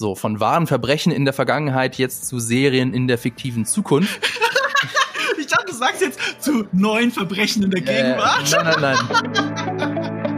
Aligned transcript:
So, 0.00 0.14
von 0.14 0.38
wahren 0.38 0.68
Verbrechen 0.68 1.10
in 1.10 1.24
der 1.24 1.34
Vergangenheit 1.34 1.98
jetzt 1.98 2.28
zu 2.28 2.38
Serien 2.38 2.94
in 2.94 3.08
der 3.08 3.18
fiktiven 3.18 3.64
Zukunft. 3.64 4.20
ich 5.40 5.48
dachte, 5.48 5.72
du 5.72 5.74
sagst 5.76 6.02
jetzt 6.02 6.20
zu 6.38 6.68
neuen 6.70 7.10
Verbrechen 7.10 7.64
in 7.64 7.72
der 7.72 7.80
Gegenwart. 7.80 8.52
Äh, 8.52 8.62
nein, 8.62 8.76
nein, 8.80 8.96
nein. 9.10 10.28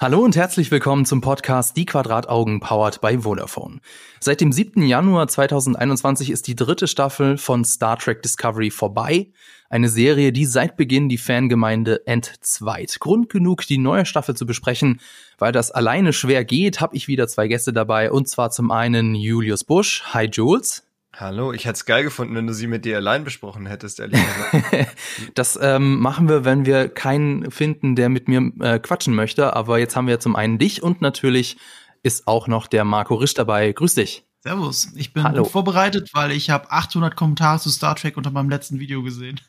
Hallo 0.00 0.20
und 0.20 0.36
herzlich 0.36 0.70
willkommen 0.70 1.04
zum 1.04 1.20
Podcast 1.20 1.76
Die 1.76 1.86
Quadrataugen 1.86 2.60
powered 2.60 3.00
by 3.00 3.22
Vodafone. 3.22 3.80
Seit 4.20 4.40
dem 4.40 4.52
7. 4.52 4.82
Januar 4.82 5.26
2021 5.26 6.30
ist 6.30 6.46
die 6.46 6.54
dritte 6.54 6.86
Staffel 6.86 7.38
von 7.38 7.64
Star 7.64 7.98
Trek 7.98 8.22
Discovery 8.22 8.70
vorbei. 8.70 9.32
Eine 9.68 9.88
Serie, 9.88 10.30
die 10.30 10.44
seit 10.46 10.76
Beginn 10.76 11.08
die 11.08 11.18
Fangemeinde 11.18 12.06
entzweit. 12.06 13.00
Grund 13.00 13.30
genug, 13.30 13.66
die 13.66 13.78
neue 13.78 14.06
Staffel 14.06 14.36
zu 14.36 14.46
besprechen. 14.46 15.00
Weil 15.38 15.52
das 15.52 15.70
alleine 15.70 16.12
schwer 16.12 16.44
geht, 16.44 16.80
habe 16.80 16.96
ich 16.96 17.08
wieder 17.08 17.28
zwei 17.28 17.48
Gäste 17.48 17.72
dabei. 17.72 18.10
Und 18.10 18.28
zwar 18.28 18.50
zum 18.50 18.70
einen 18.70 19.14
Julius 19.14 19.64
Busch. 19.64 20.02
Hi 20.12 20.28
Jules. 20.30 20.82
Hallo, 21.16 21.52
ich 21.52 21.64
hätte 21.64 21.74
es 21.74 21.84
geil 21.84 22.02
gefunden, 22.02 22.34
wenn 22.34 22.46
du 22.46 22.52
sie 22.52 22.66
mit 22.66 22.84
dir 22.84 22.96
allein 22.96 23.22
besprochen 23.22 23.66
hättest, 23.66 24.00
ehrlich 24.00 24.20
gesagt. 24.20 24.96
das 25.34 25.56
ähm, 25.62 26.00
machen 26.00 26.28
wir, 26.28 26.44
wenn 26.44 26.66
wir 26.66 26.88
keinen 26.88 27.52
finden, 27.52 27.94
der 27.94 28.08
mit 28.08 28.26
mir 28.26 28.50
äh, 28.60 28.80
quatschen 28.80 29.14
möchte. 29.14 29.54
Aber 29.54 29.78
jetzt 29.78 29.94
haben 29.94 30.08
wir 30.08 30.18
zum 30.18 30.34
einen 30.34 30.58
dich 30.58 30.82
und 30.82 31.02
natürlich 31.02 31.56
ist 32.02 32.26
auch 32.26 32.48
noch 32.48 32.66
der 32.66 32.84
Marco 32.84 33.14
Risch 33.14 33.34
dabei. 33.34 33.70
Grüß 33.70 33.94
dich. 33.94 34.24
Servus, 34.40 34.92
ich 34.96 35.12
bin 35.12 35.22
Hallo. 35.22 35.44
gut 35.44 35.52
vorbereitet, 35.52 36.10
weil 36.12 36.32
ich 36.32 36.50
habe 36.50 36.70
800 36.70 37.16
Kommentare 37.16 37.60
zu 37.60 37.70
Star 37.70 37.94
Trek 37.96 38.16
unter 38.16 38.30
meinem 38.30 38.50
letzten 38.50 38.78
Video 38.78 39.02
gesehen. 39.02 39.40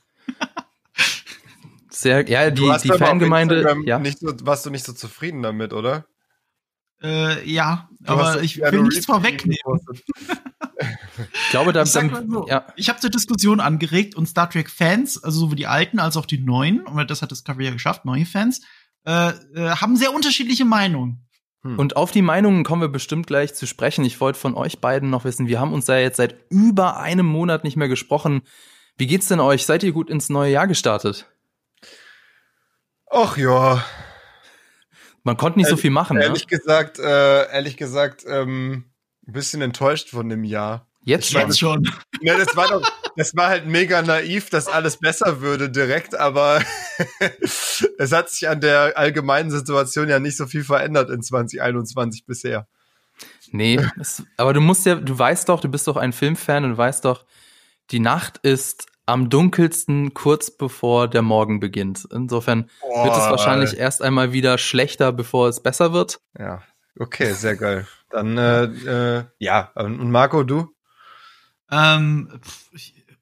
Sehr, 2.05 2.29
ja, 2.29 2.51
die, 2.51 2.71
die 2.83 2.89
Fangemeinde. 2.89 3.65
Ja. 3.83 3.97
Nicht 3.97 4.19
so, 4.19 4.31
warst 4.43 4.63
du 4.63 4.69
nicht 4.69 4.85
so 4.85 4.93
zufrieden 4.93 5.41
damit, 5.41 5.73
oder? 5.73 6.05
Äh, 7.01 7.43
ja, 7.49 7.89
du 7.99 8.13
aber 8.13 8.43
ich 8.43 8.59
will 8.59 8.83
nichts 8.83 9.07
vorwegnehmen. 9.07 9.81
ich 11.33 11.49
glaube, 11.49 11.73
da, 11.73 11.81
ich, 11.81 11.89
so, 11.89 12.45
ja. 12.47 12.67
ich 12.75 12.89
habe 12.89 12.99
zur 12.99 13.09
Diskussion 13.09 13.59
angeregt 13.59 14.13
und 14.13 14.27
Star 14.27 14.47
Trek 14.47 14.69
Fans, 14.69 15.23
also 15.23 15.39
sowohl 15.39 15.55
die 15.55 15.65
alten 15.65 15.97
als 15.97 16.15
auch 16.15 16.27
die 16.27 16.37
neuen, 16.37 16.81
und 16.81 17.09
das 17.09 17.23
hat 17.23 17.31
Discovery 17.31 17.65
ja 17.65 17.71
geschafft, 17.71 18.05
neue 18.05 18.27
Fans, 18.27 18.61
äh, 19.07 19.29
äh, 19.55 19.69
haben 19.71 19.95
sehr 19.95 20.13
unterschiedliche 20.13 20.63
Meinungen. 20.63 21.25
Hm. 21.63 21.79
Und 21.79 21.95
auf 21.97 22.11
die 22.11 22.21
Meinungen 22.21 22.63
kommen 22.63 22.83
wir 22.83 22.89
bestimmt 22.89 23.25
gleich 23.25 23.55
zu 23.55 23.65
sprechen. 23.65 24.05
Ich 24.05 24.21
wollte 24.21 24.37
von 24.37 24.53
euch 24.53 24.77
beiden 24.77 25.09
noch 25.09 25.23
wissen, 25.23 25.47
wir 25.47 25.59
haben 25.59 25.73
uns 25.73 25.85
da 25.85 25.97
jetzt 25.97 26.17
seit 26.17 26.35
über 26.51 26.97
einem 26.99 27.25
Monat 27.25 27.63
nicht 27.63 27.77
mehr 27.77 27.89
gesprochen. 27.89 28.43
Wie 28.95 29.07
geht's 29.07 29.27
denn 29.27 29.39
euch? 29.39 29.65
Seid 29.65 29.81
ihr 29.81 29.91
gut 29.91 30.11
ins 30.11 30.29
neue 30.29 30.51
Jahr 30.51 30.67
gestartet? 30.67 31.25
Ach 33.15 33.37
ja. 33.37 33.83
Man 35.23 35.37
konnte 35.37 35.57
nicht 35.57 35.67
ehrlich, 35.67 35.77
so 35.79 35.81
viel 35.81 35.91
machen. 35.91 36.17
Ne? 36.17 36.23
Ehrlich 36.23 36.47
ne? 36.47 36.57
gesagt, 36.57 36.99
äh, 36.99 37.49
ehrlich 37.49 37.77
gesagt, 37.77 38.25
ähm, 38.27 38.91
ein 39.25 39.31
bisschen 39.31 39.61
enttäuscht 39.61 40.09
von 40.09 40.27
dem 40.27 40.43
Jahr. 40.43 40.87
Jetzt, 41.05 41.31
schon. 41.31 41.41
Jetzt 41.41 41.59
schon. 41.59 41.81
Ne, 42.21 42.35
das 42.37 42.55
war 42.57 42.67
doch, 42.67 42.81
das 43.15 43.35
war 43.35 43.47
halt 43.47 43.67
mega 43.67 44.01
naiv, 44.01 44.49
dass 44.49 44.67
alles 44.67 44.97
besser 44.97 45.39
würde 45.39 45.69
direkt, 45.69 46.15
aber 46.15 46.61
es 47.97 48.11
hat 48.11 48.29
sich 48.29 48.49
an 48.49 48.59
der 48.59 48.97
allgemeinen 48.97 49.49
Situation 49.49 50.09
ja 50.09 50.19
nicht 50.19 50.35
so 50.35 50.45
viel 50.45 50.63
verändert 50.63 51.09
in 51.09 51.21
2021 51.21 52.25
bisher. 52.25 52.67
Nee, 53.51 53.79
es, 53.99 54.23
aber 54.35 54.53
du 54.53 54.59
musst 54.59 54.85
ja, 54.85 54.95
du 54.95 55.17
weißt 55.17 55.47
doch, 55.47 55.61
du 55.61 55.69
bist 55.69 55.87
doch 55.87 55.95
ein 55.95 56.11
Filmfan 56.11 56.65
und 56.65 56.77
weißt 56.77 57.05
doch, 57.05 57.25
die 57.91 57.99
Nacht 57.99 58.39
ist 58.39 58.87
am 59.05 59.29
dunkelsten 59.29 60.13
kurz 60.13 60.51
bevor 60.51 61.07
der 61.07 61.21
Morgen 61.21 61.59
beginnt. 61.59 62.07
Insofern 62.11 62.69
Boah, 62.81 63.05
wird 63.05 63.13
es 63.15 63.23
wahrscheinlich 63.23 63.73
ey. 63.73 63.79
erst 63.79 64.01
einmal 64.01 64.33
wieder 64.33 64.57
schlechter, 64.57 65.11
bevor 65.11 65.47
es 65.47 65.61
besser 65.61 65.93
wird. 65.93 66.19
Ja, 66.37 66.63
okay, 66.99 67.33
sehr 67.33 67.55
geil. 67.55 67.87
Dann, 68.09 68.37
äh, 68.37 68.63
äh, 68.63 69.23
ja, 69.39 69.71
und 69.75 70.11
Marco, 70.11 70.43
du? 70.43 70.73
Ähm, 71.69 72.39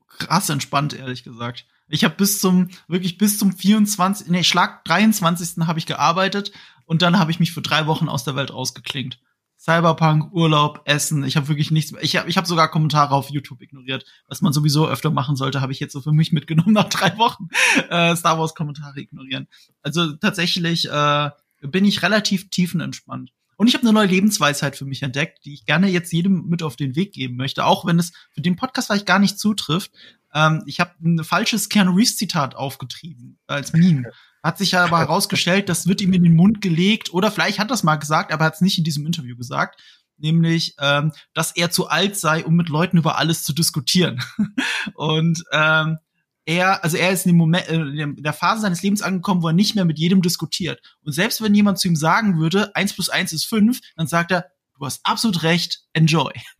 krass 0.07 0.49
entspannt, 0.49 0.93
ehrlich 0.93 1.23
gesagt. 1.23 1.65
Ich 1.87 2.03
habe 2.03 2.15
bis 2.15 2.39
zum, 2.39 2.69
wirklich 2.87 3.17
bis 3.17 3.37
zum 3.37 3.51
24, 3.51 4.27
nee, 4.27 4.43
Schlag 4.43 4.83
23. 4.85 5.65
habe 5.67 5.79
ich 5.79 5.85
gearbeitet 5.85 6.51
und 6.85 7.01
dann 7.01 7.19
habe 7.19 7.31
ich 7.31 7.39
mich 7.39 7.51
für 7.51 7.61
drei 7.61 7.87
Wochen 7.87 8.09
aus 8.09 8.23
der 8.23 8.35
Welt 8.35 8.53
rausgeklingt. 8.53 9.19
Cyberpunk, 9.63 10.33
Urlaub, 10.33 10.81
Essen. 10.83 11.23
Ich 11.23 11.37
habe 11.37 11.47
wirklich 11.47 11.71
nichts. 11.71 11.93
Ich 12.01 12.17
habe 12.17 12.29
ich 12.29 12.35
hab 12.35 12.45
sogar 12.45 12.69
Kommentare 12.69 13.15
auf 13.15 13.29
YouTube 13.29 13.61
ignoriert, 13.61 14.03
was 14.27 14.41
man 14.41 14.51
sowieso 14.51 14.89
öfter 14.89 15.09
machen 15.09 15.37
sollte. 15.37 15.61
Habe 15.61 15.71
ich 15.71 15.79
jetzt 15.79 15.93
so 15.93 16.01
für 16.01 16.11
mich 16.11 16.33
mitgenommen 16.33 16.73
nach 16.73 16.89
drei 16.89 17.17
Wochen 17.17 17.47
äh, 17.89 18.13
Star 18.13 18.37
Wars 18.37 18.55
Kommentare 18.55 18.99
ignorieren. 18.99 19.47
Also 19.81 20.17
tatsächlich 20.17 20.89
äh, 20.89 21.29
bin 21.61 21.85
ich 21.85 22.01
relativ 22.01 22.49
tiefenentspannt. 22.49 23.31
Und 23.55 23.67
ich 23.67 23.73
habe 23.75 23.83
eine 23.83 23.93
neue 23.93 24.07
Lebensweisheit 24.07 24.75
für 24.75 24.83
mich 24.83 25.01
entdeckt, 25.01 25.45
die 25.45 25.53
ich 25.53 25.65
gerne 25.65 25.87
jetzt 25.87 26.11
jedem 26.11 26.49
mit 26.49 26.61
auf 26.61 26.75
den 26.75 26.97
Weg 26.97 27.13
geben 27.13 27.37
möchte, 27.37 27.65
auch 27.65 27.85
wenn 27.85 27.99
es 27.99 28.11
für 28.31 28.41
den 28.41 28.57
Podcast 28.57 28.87
vielleicht 28.87 29.05
gar 29.05 29.19
nicht 29.19 29.39
zutrifft. 29.39 29.91
Ähm, 30.33 30.63
ich 30.65 30.79
habe 30.79 30.91
ein 31.03 31.23
falsches 31.23 31.69
Keanu 31.69 31.91
Reeves 31.91 32.17
Zitat 32.17 32.55
aufgetrieben 32.55 33.39
als 33.47 33.73
Meme. 33.73 34.11
Hat 34.41 34.57
sich 34.57 34.75
aber 34.77 34.99
herausgestellt, 34.99 35.69
das 35.69 35.87
wird 35.87 36.01
ihm 36.01 36.13
in 36.13 36.23
den 36.23 36.35
Mund 36.35 36.61
gelegt 36.61 37.13
oder 37.13 37.31
vielleicht 37.31 37.59
hat 37.59 37.71
er 37.71 37.75
es 37.75 37.83
mal 37.83 37.95
gesagt, 37.95 38.31
aber 38.31 38.43
er 38.43 38.47
hat 38.47 38.55
es 38.55 38.61
nicht 38.61 38.77
in 38.77 38.83
diesem 38.83 39.05
Interview 39.05 39.37
gesagt, 39.37 39.81
nämlich, 40.17 40.75
ähm, 40.79 41.11
dass 41.33 41.55
er 41.55 41.69
zu 41.69 41.87
alt 41.87 42.17
sei, 42.17 42.45
um 42.45 42.55
mit 42.55 42.69
Leuten 42.69 42.97
über 42.97 43.17
alles 43.17 43.43
zu 43.43 43.53
diskutieren. 43.53 44.23
Und 44.95 45.43
ähm, 45.51 45.99
er, 46.45 46.83
also 46.83 46.97
er 46.97 47.11
ist 47.11 47.25
in, 47.25 47.31
dem 47.31 47.37
Moment, 47.37 47.69
äh, 47.69 47.75
in 47.75 48.23
der 48.23 48.33
Phase 48.33 48.61
seines 48.61 48.81
Lebens 48.81 49.01
angekommen, 49.01 49.43
wo 49.43 49.47
er 49.47 49.53
nicht 49.53 49.75
mehr 49.75 49.85
mit 49.85 49.99
jedem 49.99 50.21
diskutiert. 50.21 50.81
Und 51.03 51.13
selbst 51.13 51.41
wenn 51.41 51.55
jemand 51.55 51.79
zu 51.79 51.87
ihm 51.87 51.95
sagen 51.95 52.37
würde, 52.37 52.75
eins 52.75 52.93
plus 52.93 53.09
eins 53.09 53.33
ist 53.33 53.45
fünf, 53.45 53.79
dann 53.95 54.07
sagt 54.07 54.31
er, 54.31 54.45
du 54.79 54.85
hast 54.85 55.01
absolut 55.03 55.43
recht, 55.43 55.81
enjoy. 55.93 56.31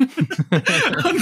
das, 0.50 0.64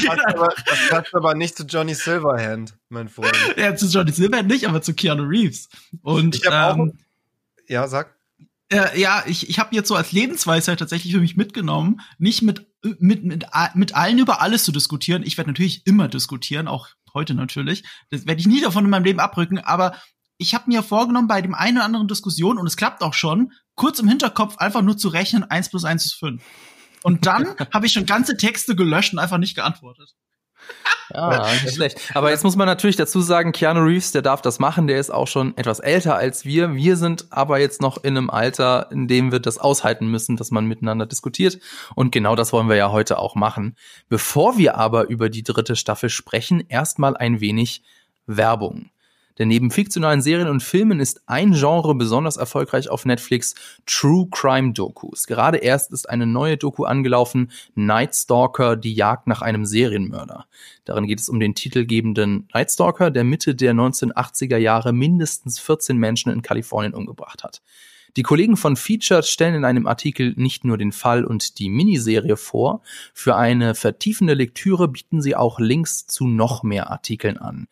passt 0.05 0.25
aber, 0.27 0.53
das 0.65 0.89
passt 0.89 1.15
aber 1.15 1.35
nicht 1.35 1.57
zu 1.57 1.63
Johnny 1.63 1.93
Silverhand, 1.93 2.77
mein 2.89 3.09
Freund. 3.09 3.37
Ja, 3.57 3.75
zu 3.75 3.87
Johnny 3.87 4.11
Silverhand 4.11 4.49
nicht, 4.49 4.67
aber 4.67 4.81
zu 4.81 4.93
Keanu 4.93 5.23
Reeves. 5.23 5.69
Und 6.01 6.35
ich 6.35 6.45
hab 6.45 6.77
ähm, 6.77 6.81
auch, 6.81 6.93
ja, 7.67 7.87
sag. 7.87 8.15
Äh, 8.69 8.99
ja, 8.99 9.23
ich, 9.25 9.49
ich 9.49 9.59
habe 9.59 9.75
jetzt 9.75 9.87
so 9.87 9.95
als 9.95 10.11
Lebensweisheit 10.11 10.79
tatsächlich 10.79 11.13
für 11.13 11.19
mich 11.19 11.35
mitgenommen, 11.35 12.01
nicht 12.17 12.41
mit, 12.41 12.67
mit, 12.99 13.23
mit, 13.23 13.45
mit 13.75 13.95
allen 13.95 14.19
über 14.19 14.41
alles 14.41 14.63
zu 14.63 14.71
diskutieren. 14.71 15.23
Ich 15.23 15.37
werde 15.37 15.49
natürlich 15.49 15.85
immer 15.85 16.07
diskutieren, 16.07 16.67
auch 16.67 16.89
heute 17.13 17.33
natürlich. 17.33 17.83
Das 18.09 18.25
werde 18.25 18.39
ich 18.39 18.47
nie 18.47 18.61
davon 18.61 18.85
in 18.85 18.89
meinem 18.89 19.03
Leben 19.03 19.19
abrücken, 19.19 19.59
aber 19.59 19.95
ich 20.37 20.55
habe 20.55 20.65
mir 20.67 20.81
vorgenommen, 20.81 21.27
bei 21.27 21.41
dem 21.41 21.53
einen 21.53 21.77
oder 21.77 21.85
anderen 21.85 22.07
Diskussion, 22.07 22.57
und 22.57 22.65
es 22.65 22.75
klappt 22.75 23.03
auch 23.03 23.13
schon, 23.13 23.51
kurz 23.75 23.99
im 23.99 24.07
Hinterkopf 24.07 24.57
einfach 24.57 24.81
nur 24.81 24.97
zu 24.97 25.09
rechnen, 25.09 25.43
eins 25.43 25.69
plus 25.69 25.85
eins 25.85 26.05
ist 26.05 26.15
fünf. 26.15 26.41
Und 27.03 27.25
dann 27.25 27.55
habe 27.73 27.85
ich 27.85 27.93
schon 27.93 28.05
ganze 28.05 28.37
Texte 28.37 28.75
gelöscht 28.75 29.13
und 29.13 29.19
einfach 29.19 29.37
nicht 29.37 29.55
geantwortet. 29.55 30.15
Ja, 31.13 31.45
nicht 31.63 31.75
schlecht. 31.75 31.99
Aber 32.13 32.29
jetzt 32.29 32.43
muss 32.43 32.55
man 32.55 32.67
natürlich 32.67 32.95
dazu 32.95 33.19
sagen, 33.21 33.51
Keanu 33.51 33.81
Reeves, 33.81 34.11
der 34.11 34.21
darf 34.21 34.41
das 34.41 34.59
machen, 34.59 34.87
der 34.87 34.99
ist 34.99 35.09
auch 35.09 35.27
schon 35.27 35.57
etwas 35.57 35.79
älter 35.79 36.15
als 36.15 36.45
wir. 36.45 36.73
Wir 36.75 36.95
sind 36.95 37.25
aber 37.31 37.59
jetzt 37.59 37.81
noch 37.81 38.03
in 38.03 38.15
einem 38.15 38.29
Alter, 38.29 38.89
in 38.91 39.07
dem 39.07 39.31
wir 39.31 39.39
das 39.39 39.57
aushalten 39.57 40.07
müssen, 40.07 40.37
dass 40.37 40.51
man 40.51 40.65
miteinander 40.67 41.05
diskutiert. 41.05 41.59
Und 41.95 42.11
genau 42.11 42.35
das 42.35 42.53
wollen 42.53 42.69
wir 42.69 42.77
ja 42.77 42.91
heute 42.91 43.17
auch 43.17 43.35
machen. 43.35 43.75
Bevor 44.07 44.57
wir 44.57 44.77
aber 44.77 45.09
über 45.09 45.29
die 45.29 45.43
dritte 45.43 45.75
Staffel 45.75 46.09
sprechen, 46.09 46.63
erstmal 46.69 47.17
ein 47.17 47.41
wenig 47.41 47.83
Werbung. 48.25 48.89
Denn 49.41 49.47
neben 49.47 49.71
fiktionalen 49.71 50.21
Serien 50.21 50.47
und 50.47 50.61
Filmen 50.61 50.99
ist 50.99 51.23
ein 51.25 51.53
Genre 51.53 51.95
besonders 51.95 52.37
erfolgreich 52.37 52.89
auf 52.89 53.05
Netflix 53.05 53.55
True 53.87 54.27
Crime 54.29 54.71
Dokus. 54.73 55.25
Gerade 55.25 55.57
erst 55.57 55.91
ist 55.91 56.07
eine 56.07 56.27
neue 56.27 56.57
Doku 56.57 56.83
angelaufen, 56.83 57.49
Night 57.73 58.13
Stalker, 58.13 58.75
die 58.75 58.93
Jagd 58.93 59.25
nach 59.25 59.41
einem 59.41 59.65
Serienmörder. 59.65 60.45
Darin 60.85 61.07
geht 61.07 61.19
es 61.19 61.27
um 61.27 61.39
den 61.39 61.55
titelgebenden 61.55 62.49
Night 62.53 62.69
Stalker, 62.69 63.09
der 63.09 63.23
Mitte 63.23 63.55
der 63.55 63.73
1980er 63.73 64.57
Jahre 64.57 64.93
mindestens 64.93 65.57
14 65.57 65.97
Menschen 65.97 66.31
in 66.31 66.43
Kalifornien 66.43 66.93
umgebracht 66.93 67.43
hat. 67.43 67.63
Die 68.17 68.21
Kollegen 68.21 68.57
von 68.57 68.75
Featured 68.75 69.25
stellen 69.25 69.55
in 69.55 69.65
einem 69.65 69.87
Artikel 69.87 70.35
nicht 70.37 70.65
nur 70.65 70.77
den 70.77 70.91
Fall 70.91 71.25
und 71.25 71.57
die 71.57 71.69
Miniserie 71.71 72.37
vor, 72.37 72.83
für 73.11 73.37
eine 73.37 73.73
vertiefende 73.73 74.35
Lektüre 74.35 74.87
bieten 74.87 75.19
sie 75.19 75.35
auch 75.35 75.59
Links 75.59 76.05
zu 76.05 76.27
noch 76.27 76.61
mehr 76.61 76.91
Artikeln 76.91 77.39
an. 77.39 77.67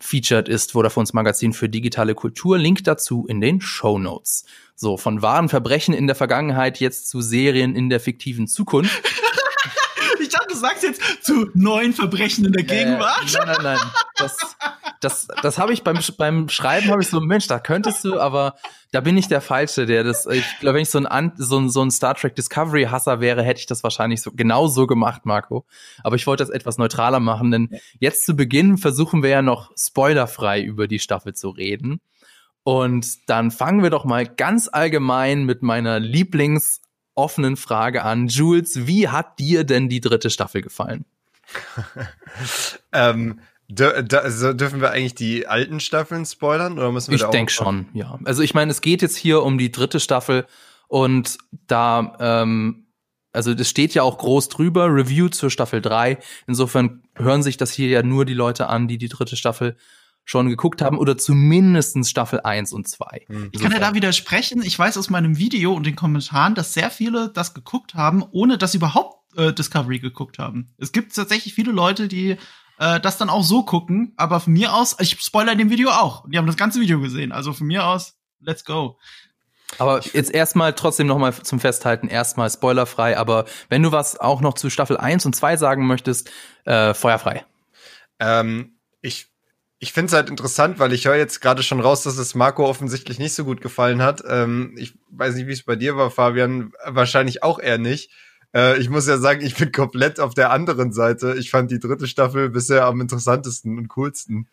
Featured 0.00 0.48
ist 0.48 0.74
Vodafones 0.74 1.12
Magazin 1.12 1.52
für 1.52 1.68
digitale 1.68 2.14
Kultur. 2.14 2.58
Link 2.58 2.84
dazu 2.84 3.26
in 3.26 3.40
den 3.40 3.60
Show 3.60 3.98
Notes. 3.98 4.44
So, 4.74 4.96
von 4.96 5.20
wahren 5.20 5.48
Verbrechen 5.48 5.92
in 5.92 6.06
der 6.06 6.16
Vergangenheit 6.16 6.80
jetzt 6.80 7.10
zu 7.10 7.20
Serien 7.20 7.76
in 7.76 7.90
der 7.90 8.00
fiktiven 8.00 8.48
Zukunft. 8.48 8.98
ich 10.20 10.30
dachte, 10.30 10.46
du 10.48 10.56
sagst 10.56 10.82
jetzt 10.82 11.02
zu 11.22 11.50
neuen 11.54 11.92
Verbrechen 11.92 12.46
in 12.46 12.52
der 12.52 12.64
Gegenwart. 12.64 13.34
Äh, 13.34 13.38
nein, 13.38 13.46
nein, 13.46 13.62
nein. 13.62 13.78
Das, 14.16 14.36
das, 15.00 15.28
das 15.42 15.58
habe 15.58 15.72
ich 15.72 15.82
beim, 15.82 15.98
beim 16.18 16.48
Schreiben 16.48 16.88
habe 16.90 17.02
ich 17.02 17.08
so, 17.08 17.20
Mensch, 17.20 17.46
da 17.46 17.58
könntest 17.58 18.04
du, 18.04 18.20
aber 18.20 18.54
da 18.92 19.00
bin 19.00 19.16
ich 19.16 19.28
der 19.28 19.40
Falsche, 19.40 19.86
der 19.86 20.04
das, 20.04 20.26
ich 20.26 20.44
glaube, 20.60 20.74
wenn 20.74 20.82
ich 20.82 20.90
so 20.90 20.98
ein, 20.98 21.32
so 21.36 21.58
ein, 21.58 21.70
so 21.70 21.82
ein 21.82 21.90
Star 21.90 22.14
Trek 22.14 22.34
Discovery 22.34 22.84
Hasser 22.84 23.20
wäre, 23.20 23.42
hätte 23.42 23.60
ich 23.60 23.66
das 23.66 23.82
wahrscheinlich 23.82 24.20
so, 24.20 24.30
genau 24.32 24.66
so 24.66 24.86
gemacht, 24.86 25.24
Marco. 25.24 25.64
Aber 26.04 26.16
ich 26.16 26.26
wollte 26.26 26.42
das 26.42 26.50
etwas 26.50 26.76
neutraler 26.76 27.18
machen, 27.18 27.50
denn 27.50 27.80
jetzt 27.98 28.26
zu 28.26 28.34
Beginn 28.34 28.76
versuchen 28.76 29.22
wir 29.22 29.30
ja 29.30 29.42
noch 29.42 29.72
spoilerfrei 29.76 30.60
über 30.60 30.86
die 30.86 30.98
Staffel 30.98 31.34
zu 31.34 31.48
reden. 31.48 32.00
Und 32.62 33.30
dann 33.30 33.50
fangen 33.50 33.82
wir 33.82 33.90
doch 33.90 34.04
mal 34.04 34.26
ganz 34.26 34.68
allgemein 34.70 35.44
mit 35.44 35.62
meiner 35.62 35.98
Lieblings 35.98 36.82
offenen 37.14 37.56
Frage 37.56 38.04
an. 38.04 38.28
Jules, 38.28 38.86
wie 38.86 39.08
hat 39.08 39.38
dir 39.38 39.64
denn 39.64 39.88
die 39.88 40.00
dritte 40.00 40.28
Staffel 40.28 40.60
gefallen? 40.60 41.06
ähm, 42.92 43.40
also 43.78 44.52
dürfen 44.52 44.80
wir 44.80 44.90
eigentlich 44.90 45.14
die 45.14 45.46
alten 45.46 45.80
Staffeln 45.80 46.24
spoilern 46.26 46.78
oder 46.78 46.90
müssen 46.92 47.10
wir 47.10 47.16
Ich 47.16 47.24
denke 47.26 47.52
schon, 47.52 47.86
ja. 47.92 48.18
Also 48.24 48.42
ich 48.42 48.54
meine, 48.54 48.70
es 48.70 48.80
geht 48.80 49.02
jetzt 49.02 49.16
hier 49.16 49.42
um 49.42 49.58
die 49.58 49.70
dritte 49.70 50.00
Staffel 50.00 50.46
und 50.88 51.38
da, 51.66 52.16
ähm, 52.18 52.86
also 53.32 53.54
das 53.54 53.68
steht 53.68 53.94
ja 53.94 54.02
auch 54.02 54.18
groß 54.18 54.48
drüber, 54.48 54.86
Review 54.86 55.28
zur 55.28 55.50
Staffel 55.50 55.80
3. 55.80 56.18
Insofern 56.46 57.02
hören 57.14 57.42
sich 57.42 57.56
das 57.56 57.72
hier 57.72 57.88
ja 57.88 58.02
nur 58.02 58.24
die 58.24 58.34
Leute 58.34 58.68
an, 58.68 58.88
die 58.88 58.98
die 58.98 59.08
dritte 59.08 59.36
Staffel 59.36 59.76
schon 60.24 60.48
geguckt 60.48 60.82
haben 60.82 60.98
oder 60.98 61.16
zumindestens 61.16 62.10
Staffel 62.10 62.40
1 62.40 62.72
und 62.72 62.88
2. 62.88 63.24
Hm. 63.26 63.48
Ich 63.52 63.60
kann 63.60 63.72
ja 63.72 63.78
da 63.78 63.94
widersprechen. 63.94 64.62
Ich 64.62 64.78
weiß 64.78 64.96
aus 64.98 65.10
meinem 65.10 65.38
Video 65.38 65.72
und 65.72 65.86
den 65.86 65.96
Kommentaren, 65.96 66.54
dass 66.54 66.74
sehr 66.74 66.90
viele 66.90 67.30
das 67.30 67.54
geguckt 67.54 67.94
haben, 67.94 68.22
ohne 68.30 68.58
dass 68.58 68.72
sie 68.72 68.78
überhaupt 68.78 69.20
äh, 69.36 69.52
Discovery 69.52 69.98
geguckt 69.98 70.38
haben. 70.38 70.74
Es 70.78 70.92
gibt 70.92 71.14
tatsächlich 71.14 71.54
viele 71.54 71.72
Leute, 71.72 72.08
die 72.08 72.36
äh, 72.80 72.98
das 72.98 73.18
dann 73.18 73.30
auch 73.30 73.44
so 73.44 73.62
gucken, 73.62 74.14
aber 74.16 74.40
von 74.40 74.54
mir 74.54 74.74
aus, 74.74 74.96
ich 74.98 75.20
spoiler 75.20 75.52
in 75.52 75.58
dem 75.58 75.70
Video 75.70 75.90
auch. 75.90 76.24
Die 76.28 76.38
haben 76.38 76.46
das 76.46 76.56
ganze 76.56 76.80
Video 76.80 76.98
gesehen. 76.98 77.30
Also 77.30 77.52
von 77.52 77.66
mir 77.66 77.84
aus, 77.84 78.18
let's 78.40 78.64
go. 78.64 78.98
Aber 79.78 80.00
jetzt 80.00 80.34
erstmal 80.34 80.72
trotzdem 80.72 81.06
nochmal 81.06 81.32
zum 81.32 81.60
Festhalten, 81.60 82.08
erstmal 82.08 82.50
spoilerfrei, 82.50 83.16
aber 83.16 83.44
wenn 83.68 83.84
du 83.84 83.92
was 83.92 84.18
auch 84.18 84.40
noch 84.40 84.54
zu 84.54 84.68
Staffel 84.68 84.96
1 84.96 85.26
und 85.26 85.36
2 85.36 85.58
sagen 85.58 85.86
möchtest, 85.86 86.30
äh, 86.64 86.92
feuerfrei. 86.94 87.44
Ähm, 88.18 88.74
ich 89.00 89.28
ich 89.78 89.92
finde 89.92 90.08
es 90.08 90.12
halt 90.12 90.28
interessant, 90.28 90.78
weil 90.78 90.92
ich 90.92 91.06
höre 91.06 91.16
jetzt 91.16 91.40
gerade 91.40 91.62
schon 91.62 91.80
raus, 91.80 92.02
dass 92.02 92.18
es 92.18 92.34
Marco 92.34 92.66
offensichtlich 92.66 93.18
nicht 93.18 93.34
so 93.34 93.44
gut 93.44 93.60
gefallen 93.60 94.02
hat. 94.02 94.22
Ähm, 94.28 94.74
ich 94.76 94.98
weiß 95.10 95.34
nicht, 95.36 95.46
wie 95.46 95.52
es 95.52 95.62
bei 95.62 95.76
dir 95.76 95.96
war, 95.96 96.10
Fabian. 96.10 96.72
Wahrscheinlich 96.84 97.42
auch 97.42 97.58
eher 97.58 97.78
nicht. 97.78 98.10
Äh, 98.54 98.78
ich 98.78 98.88
muss 98.88 99.06
ja 99.06 99.18
sagen, 99.18 99.44
ich 99.44 99.56
bin 99.56 99.72
komplett 99.72 100.20
auf 100.20 100.34
der 100.34 100.50
anderen 100.50 100.92
Seite. 100.92 101.36
Ich 101.38 101.50
fand 101.50 101.70
die 101.70 101.78
dritte 101.78 102.06
Staffel 102.06 102.50
bisher 102.50 102.84
am 102.84 103.00
interessantesten 103.00 103.78
und 103.78 103.88
coolsten. 103.88 104.48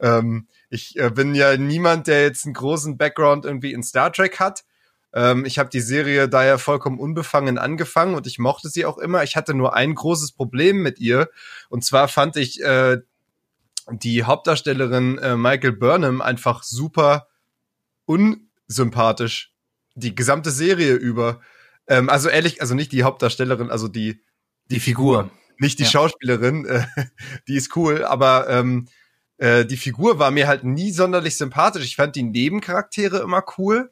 Ähm, 0.00 0.46
ich 0.68 0.98
äh, 0.98 1.10
bin 1.10 1.34
ja 1.34 1.56
niemand, 1.56 2.06
der 2.06 2.22
jetzt 2.22 2.44
einen 2.44 2.54
großen 2.54 2.96
Background 2.96 3.44
irgendwie 3.44 3.72
in 3.72 3.82
Star 3.82 4.12
Trek 4.12 4.40
hat. 4.40 4.64
Ähm, 5.12 5.44
ich 5.44 5.58
habe 5.58 5.70
die 5.70 5.80
Serie 5.80 6.28
daher 6.28 6.58
vollkommen 6.58 6.98
unbefangen 6.98 7.58
angefangen 7.58 8.14
und 8.14 8.26
ich 8.26 8.38
mochte 8.38 8.68
sie 8.68 8.86
auch 8.86 8.98
immer. 8.98 9.22
Ich 9.22 9.36
hatte 9.36 9.54
nur 9.54 9.74
ein 9.74 9.94
großes 9.94 10.32
Problem 10.32 10.82
mit 10.82 10.98
ihr. 11.00 11.28
Und 11.68 11.84
zwar 11.84 12.08
fand 12.08 12.36
ich 12.36 12.62
äh, 12.62 12.98
die 13.90 14.24
Hauptdarstellerin 14.24 15.18
äh, 15.18 15.36
Michael 15.36 15.72
Burnham 15.72 16.20
einfach 16.20 16.62
super 16.62 17.26
unsympathisch. 18.06 19.52
Die 19.94 20.14
gesamte 20.14 20.50
Serie 20.50 20.94
über. 20.94 21.40
Ähm, 21.90 22.08
also 22.08 22.28
ehrlich, 22.28 22.62
also 22.62 22.74
nicht 22.74 22.92
die 22.92 23.02
Hauptdarstellerin, 23.02 23.70
also 23.70 23.88
die 23.88 24.22
die. 24.70 24.80
Figur. 24.80 25.30
Nicht 25.58 25.78
die 25.78 25.82
ja. 25.82 25.90
Schauspielerin, 25.90 26.64
äh, 26.64 26.86
die 27.48 27.56
ist 27.56 27.76
cool, 27.76 28.04
aber 28.04 28.48
ähm, 28.48 28.88
äh, 29.36 29.66
die 29.66 29.76
Figur 29.76 30.18
war 30.18 30.30
mir 30.30 30.46
halt 30.46 30.64
nie 30.64 30.92
sonderlich 30.92 31.36
sympathisch. 31.36 31.84
Ich 31.84 31.96
fand 31.96 32.16
die 32.16 32.22
Nebencharaktere 32.22 33.18
immer 33.18 33.44
cool. 33.58 33.90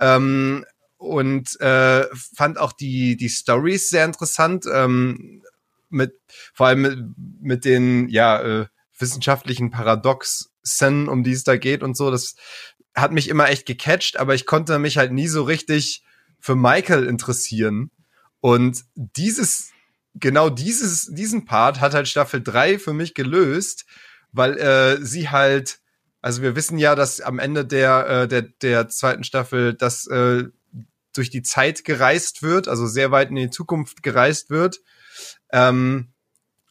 Ähm, 0.00 0.64
und 0.96 1.60
äh, 1.60 2.06
fand 2.14 2.58
auch 2.58 2.72
die 2.72 3.16
die 3.18 3.28
Stories 3.28 3.90
sehr 3.90 4.06
interessant 4.06 4.64
ähm, 4.72 5.42
mit 5.90 6.14
vor 6.54 6.68
allem 6.68 6.80
mit, 6.80 6.98
mit 7.42 7.64
den 7.66 8.08
ja 8.08 8.40
äh, 8.40 8.66
wissenschaftlichen 8.98 9.70
Paradoxen, 9.70 11.08
um 11.08 11.24
die 11.24 11.32
es 11.32 11.44
da 11.44 11.56
geht 11.56 11.82
und 11.82 11.96
so. 11.96 12.10
Das 12.10 12.36
hat 12.94 13.12
mich 13.12 13.28
immer 13.28 13.50
echt 13.50 13.66
gecatcht, 13.66 14.18
aber 14.18 14.34
ich 14.34 14.46
konnte 14.46 14.78
mich 14.78 14.96
halt 14.96 15.12
nie 15.12 15.28
so 15.28 15.42
richtig 15.42 16.04
für 16.44 16.56
Michael 16.56 17.06
interessieren. 17.06 17.90
Und 18.40 18.84
dieses, 18.94 19.70
genau 20.12 20.50
dieses, 20.50 21.06
diesen 21.06 21.46
Part 21.46 21.80
hat 21.80 21.94
halt 21.94 22.06
Staffel 22.06 22.42
3 22.42 22.78
für 22.78 22.92
mich 22.92 23.14
gelöst, 23.14 23.86
weil 24.30 24.58
äh, 24.58 25.02
sie 25.02 25.30
halt, 25.30 25.78
also 26.20 26.42
wir 26.42 26.54
wissen 26.54 26.76
ja, 26.76 26.94
dass 26.96 27.22
am 27.22 27.38
Ende 27.38 27.64
der, 27.64 28.06
äh, 28.08 28.28
der, 28.28 28.42
der 28.42 28.90
zweiten 28.90 29.24
Staffel 29.24 29.72
das 29.72 30.06
äh, 30.08 30.44
durch 31.14 31.30
die 31.30 31.40
Zeit 31.40 31.82
gereist 31.82 32.42
wird, 32.42 32.68
also 32.68 32.86
sehr 32.86 33.10
weit 33.10 33.30
in 33.30 33.36
die 33.36 33.48
Zukunft 33.48 34.02
gereist 34.02 34.50
wird. 34.50 34.80
Ähm, 35.50 36.12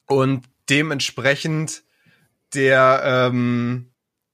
und 0.06 0.46
dementsprechend 0.70 1.82
der, 2.54 3.02
ähm, 3.04 3.92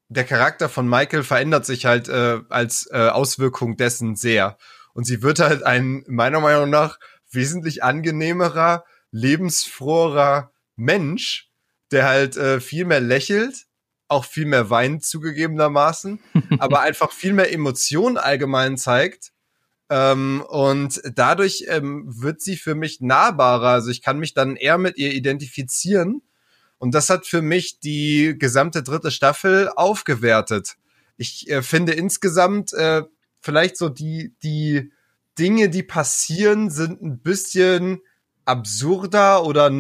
der 0.09 0.25
Charakter 0.25 0.67
von 0.67 0.89
Michael 0.89 1.23
verändert 1.23 1.65
sich 1.65 1.85
halt 1.85 2.09
äh, 2.09 2.41
als 2.49 2.89
äh, 2.91 3.07
Auswirkung 3.07 3.77
dessen 3.77 4.17
sehr. 4.17 4.57
Und 4.93 5.05
sie 5.05 5.21
wird 5.21 5.39
halt 5.39 5.63
ein, 5.63 6.03
meiner 6.07 6.39
Meinung 6.39 6.69
nach, 6.69 6.99
wesentlich 7.31 7.83
angenehmerer, 7.83 8.85
lebensfroherer 9.11 10.51
Mensch, 10.75 11.49
der 11.91 12.07
halt 12.07 12.37
äh, 12.37 12.59
viel 12.59 12.85
mehr 12.85 12.99
lächelt, 12.99 13.67
auch 14.07 14.25
viel 14.25 14.45
mehr 14.45 14.69
weint 14.69 15.05
zugegebenermaßen, 15.05 16.19
aber 16.59 16.81
einfach 16.81 17.11
viel 17.11 17.33
mehr 17.33 17.53
Emotionen 17.53 18.17
allgemein 18.17 18.77
zeigt. 18.77 19.31
Ähm, 19.89 20.43
und 20.47 21.01
dadurch 21.15 21.65
ähm, 21.67 22.03
wird 22.07 22.41
sie 22.41 22.57
für 22.57 22.75
mich 22.75 23.01
nahbarer. 23.01 23.69
Also 23.69 23.89
ich 23.89 24.01
kann 24.01 24.19
mich 24.19 24.33
dann 24.33 24.55
eher 24.55 24.77
mit 24.77 24.97
ihr 24.97 25.13
identifizieren 25.13 26.21
und 26.79 26.95
das 26.95 27.09
hat 27.09 27.27
für 27.27 27.41
mich 27.41 27.79
die 27.79 28.35
gesamte 28.39 28.83
dritte 28.83 29.11
Staffel 29.11 29.69
aufgewertet. 29.75 30.77
Ich 31.17 31.49
äh, 31.49 31.61
finde 31.61 31.93
insgesamt 31.93 32.73
äh, 32.73 33.03
vielleicht 33.41 33.77
so 33.77 33.89
die, 33.89 34.35
die 34.43 34.91
Dinge, 35.37 35.69
die 35.69 35.83
passieren, 35.83 36.69
sind 36.69 37.01
ein 37.01 37.19
bisschen 37.19 38.01
absurder 38.45 39.45
oder, 39.45 39.71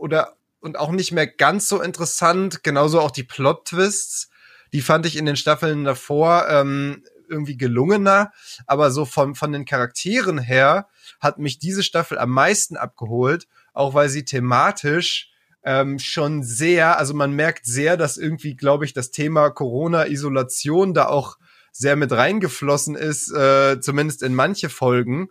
oder 0.00 0.36
und 0.60 0.78
auch 0.78 0.90
nicht 0.90 1.12
mehr 1.12 1.26
ganz 1.26 1.68
so 1.68 1.82
interessant. 1.82 2.62
Genauso 2.62 3.00
auch 3.00 3.10
die 3.10 3.22
Plot-Twists. 3.22 4.30
Die 4.72 4.80
fand 4.80 5.04
ich 5.04 5.16
in 5.16 5.26
den 5.26 5.36
Staffeln 5.36 5.84
davor 5.84 6.46
ähm, 6.48 7.04
irgendwie 7.28 7.56
gelungener. 7.56 8.32
Aber 8.66 8.90
so 8.90 9.04
von, 9.04 9.34
von 9.34 9.52
den 9.52 9.66
Charakteren 9.66 10.38
her 10.38 10.88
hat 11.20 11.38
mich 11.38 11.58
diese 11.58 11.82
Staffel 11.82 12.18
am 12.18 12.30
meisten 12.30 12.76
abgeholt, 12.76 13.46
auch 13.74 13.92
weil 13.92 14.08
sie 14.08 14.24
thematisch 14.24 15.30
ähm, 15.64 15.98
schon 15.98 16.42
sehr, 16.42 16.98
also 16.98 17.14
man 17.14 17.32
merkt 17.32 17.66
sehr, 17.66 17.96
dass 17.96 18.16
irgendwie, 18.16 18.56
glaube 18.56 18.84
ich, 18.84 18.92
das 18.92 19.10
Thema 19.10 19.50
Corona-Isolation 19.50 20.94
da 20.94 21.06
auch 21.06 21.36
sehr 21.76 21.96
mit 21.96 22.12
reingeflossen 22.12 22.94
ist, 22.94 23.32
äh, 23.32 23.80
zumindest 23.80 24.22
in 24.22 24.34
manche 24.34 24.68
Folgen, 24.68 25.28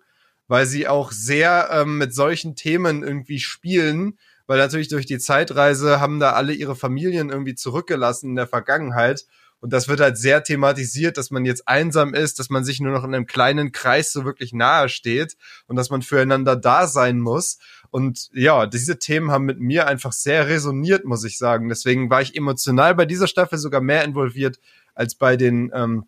weil 0.47 0.65
sie 0.65 0.87
auch 0.89 1.13
sehr 1.13 1.69
ähm, 1.71 1.97
mit 1.97 2.13
solchen 2.13 2.55
Themen 2.55 3.01
irgendwie 3.01 3.39
spielen, 3.39 4.19
weil 4.45 4.57
natürlich 4.57 4.89
durch 4.89 5.05
die 5.05 5.19
Zeitreise 5.19 6.01
haben 6.01 6.19
da 6.19 6.33
alle 6.33 6.53
ihre 6.53 6.75
Familien 6.75 7.29
irgendwie 7.29 7.55
zurückgelassen 7.55 8.31
in 8.31 8.35
der 8.35 8.47
Vergangenheit. 8.47 9.25
Und 9.61 9.71
das 9.71 9.87
wird 9.87 10.01
halt 10.01 10.17
sehr 10.17 10.43
thematisiert, 10.43 11.17
dass 11.17 11.31
man 11.31 11.45
jetzt 11.45 11.69
einsam 11.69 12.13
ist, 12.13 12.39
dass 12.39 12.49
man 12.49 12.65
sich 12.65 12.81
nur 12.81 12.91
noch 12.91 13.05
in 13.05 13.15
einem 13.15 13.25
kleinen 13.25 13.71
Kreis 13.71 14.11
so 14.11 14.25
wirklich 14.25 14.51
nahe 14.51 14.89
steht 14.89 15.37
und 15.67 15.77
dass 15.77 15.89
man 15.89 16.01
füreinander 16.01 16.57
da 16.57 16.87
sein 16.87 17.21
muss. 17.21 17.59
Und 17.89 18.29
ja, 18.33 18.65
diese 18.65 18.99
Themen 18.99 19.31
haben 19.31 19.45
mit 19.45 19.61
mir 19.61 19.87
einfach 19.87 20.11
sehr 20.11 20.49
resoniert, 20.49 21.05
muss 21.05 21.23
ich 21.23 21.37
sagen. 21.37 21.69
Deswegen 21.69 22.09
war 22.09 22.21
ich 22.21 22.35
emotional 22.35 22.95
bei 22.95 23.05
dieser 23.05 23.27
Staffel 23.27 23.57
sogar 23.57 23.79
mehr 23.79 24.03
involviert 24.03 24.59
als 24.93 25.15
bei 25.15 25.37
den 25.37 25.71
ähm, 25.73 26.05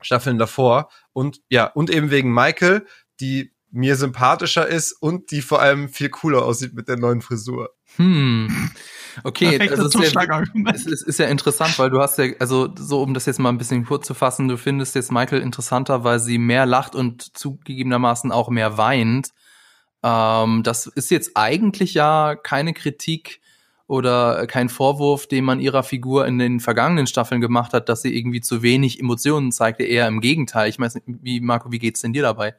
Staffeln 0.00 0.38
davor. 0.38 0.88
Und 1.12 1.40
ja, 1.48 1.66
und 1.66 1.90
eben 1.90 2.10
wegen 2.10 2.32
Michael, 2.32 2.86
die 3.20 3.52
mir 3.70 3.96
sympathischer 3.96 4.66
ist 4.66 4.92
und 4.92 5.30
die 5.30 5.42
vor 5.42 5.60
allem 5.60 5.88
viel 5.88 6.08
cooler 6.08 6.44
aussieht 6.44 6.74
mit 6.74 6.88
der 6.88 6.96
neuen 6.96 7.20
Frisur. 7.20 7.70
Hm. 7.96 8.70
Okay, 9.24 9.58
also 9.70 9.86
es 9.86 9.94
ist, 9.94 10.14
ja, 10.14 10.42
es 10.74 10.86
ist, 10.86 11.02
ist 11.02 11.18
ja 11.18 11.26
interessant, 11.26 11.78
weil 11.78 11.90
du 11.90 12.00
hast 12.00 12.18
ja, 12.18 12.26
also 12.38 12.68
so 12.76 13.02
um 13.02 13.14
das 13.14 13.26
jetzt 13.26 13.38
mal 13.38 13.48
ein 13.48 13.58
bisschen 13.58 13.84
kurz 13.84 14.06
zu 14.06 14.14
fassen, 14.14 14.48
du 14.48 14.58
findest 14.58 14.94
jetzt 14.94 15.10
Michael 15.10 15.40
interessanter, 15.40 16.04
weil 16.04 16.20
sie 16.20 16.38
mehr 16.38 16.66
lacht 16.66 16.94
und 16.94 17.36
zugegebenermaßen 17.36 18.30
auch 18.30 18.50
mehr 18.50 18.76
weint. 18.76 19.30
Ähm, 20.02 20.62
das 20.62 20.86
ist 20.86 21.10
jetzt 21.10 21.32
eigentlich 21.34 21.94
ja 21.94 22.34
keine 22.34 22.74
Kritik 22.74 23.40
oder 23.86 24.46
kein 24.46 24.68
Vorwurf, 24.68 25.28
den 25.28 25.44
man 25.44 25.60
ihrer 25.60 25.82
Figur 25.82 26.26
in 26.26 26.38
den 26.38 26.60
vergangenen 26.60 27.06
Staffeln 27.06 27.40
gemacht 27.40 27.72
hat, 27.72 27.88
dass 27.88 28.02
sie 28.02 28.16
irgendwie 28.16 28.40
zu 28.40 28.62
wenig 28.62 28.98
Emotionen 28.98 29.52
zeigte. 29.52 29.84
Eher 29.84 30.08
im 30.08 30.20
Gegenteil. 30.20 30.68
Ich 30.68 30.78
weiß 30.78 30.96
nicht, 30.96 31.06
wie, 31.06 31.40
Marco, 31.40 31.70
wie 31.70 31.78
geht's 31.78 32.00
denn 32.00 32.12
dir 32.12 32.22
dabei? 32.22 32.54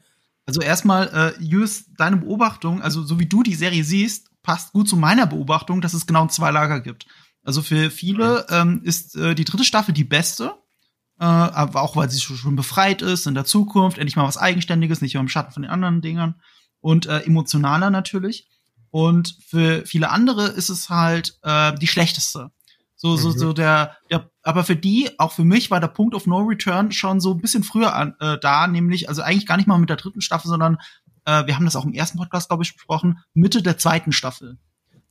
Also 0.46 0.62
erstmal, 0.62 1.36
äh, 1.40 1.44
Jus, 1.44 1.86
deine 1.98 2.18
Beobachtung, 2.18 2.82
also 2.82 3.04
so 3.04 3.20
wie 3.20 3.26
du 3.26 3.44
die 3.44 3.56
Serie 3.56 3.84
siehst, 3.84 4.30
passt 4.42 4.72
gut 4.72 4.88
zu 4.88 4.96
meiner 4.96 5.28
Beobachtung, 5.28 5.82
dass 5.82 5.94
es 5.94 6.08
genau 6.08 6.28
zwei 6.28 6.52
Lager 6.52 6.80
gibt. 6.80 7.06
Also 7.44 7.62
für 7.62 7.92
viele 7.92 8.46
ähm, 8.50 8.82
ist 8.84 9.18
äh, 9.18 9.36
die 9.36 9.44
dritte 9.44 9.66
Staffel 9.66 9.94
die 9.94 10.06
beste, 10.06 10.54
äh, 11.20 11.26
aber 11.26 11.82
auch 11.82 11.98
weil 11.98 12.10
sie 12.10 12.22
schon 12.22 12.56
befreit 12.56 13.02
ist 13.02 13.28
in 13.28 13.36
der 13.36 13.44
Zukunft, 13.44 13.98
endlich 13.98 14.16
mal 14.16 14.28
was 14.28 14.38
Eigenständiges, 14.38 15.02
nicht 15.02 15.16
mehr 15.16 15.22
im 15.22 15.28
Schatten 15.28 15.52
von 15.52 15.64
den 15.64 15.72
anderen 15.72 16.02
Dingern 16.02 16.36
und 16.80 17.08
äh, 17.08 17.20
emotionaler 17.20 17.90
natürlich. 17.90 18.48
Und 18.98 19.38
für 19.46 19.86
viele 19.86 20.10
andere 20.10 20.48
ist 20.48 20.70
es 20.70 20.90
halt 20.90 21.38
äh, 21.44 21.72
die 21.76 21.86
schlechteste. 21.86 22.50
So, 22.96 23.16
so, 23.16 23.30
mhm. 23.30 23.38
so 23.38 23.54
der, 23.54 23.96
der, 24.10 24.32
aber 24.42 24.64
für 24.64 24.76
die, 24.76 25.12
auch 25.20 25.34
für 25.34 25.46
mich, 25.46 25.70
war 25.70 25.80
der 25.80 25.90
Punkt 25.90 26.16
of 26.16 26.26
No 26.26 26.40
Return 26.40 26.92
schon 26.92 27.22
so 27.22 27.32
ein 27.32 27.40
bisschen 27.40 27.64
früher 27.64 27.94
an, 27.94 28.16
äh, 28.20 28.40
da, 28.40 28.66
nämlich, 28.66 29.08
also 29.08 29.22
eigentlich 29.22 29.46
gar 29.46 29.58
nicht 29.58 29.68
mal 29.68 29.78
mit 29.78 29.92
der 29.92 29.98
dritten 29.98 30.22
Staffel, 30.22 30.48
sondern 30.48 30.80
äh, 31.26 31.46
wir 31.46 31.56
haben 31.56 31.66
das 31.66 31.76
auch 31.76 31.86
im 31.86 31.94
ersten 31.94 32.18
Podcast, 32.18 32.50
glaube 32.50 32.64
ich, 32.64 32.74
besprochen, 32.74 33.20
Mitte 33.36 33.62
der 33.62 33.78
zweiten 33.78 34.14
Staffel. 34.14 34.58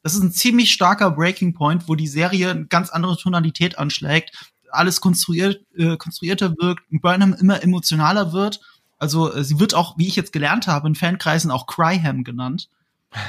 Das 0.02 0.16
ist 0.16 0.22
ein 0.24 0.32
ziemlich 0.32 0.72
starker 0.72 1.12
Breaking 1.12 1.54
Point, 1.54 1.86
wo 1.86 1.94
die 1.94 2.08
Serie 2.08 2.50
eine 2.50 2.66
ganz 2.66 2.90
andere 2.90 3.16
Tonalität 3.16 3.78
anschlägt, 3.78 4.48
alles 4.68 5.00
konstruiert, 5.00 5.60
äh, 5.76 5.96
konstruierter 5.96 6.56
wirkt, 6.58 6.82
Burnham 6.90 7.34
immer 7.34 7.62
emotionaler 7.62 8.32
wird. 8.32 8.58
Also 8.98 9.32
äh, 9.32 9.44
sie 9.44 9.60
wird 9.60 9.74
auch, 9.74 9.96
wie 9.96 10.08
ich 10.08 10.16
jetzt 10.16 10.32
gelernt 10.32 10.66
habe, 10.66 10.88
in 10.88 10.96
Fankreisen 10.96 11.52
auch 11.52 11.68
Cryham 11.68 12.24
genannt. 12.24 12.68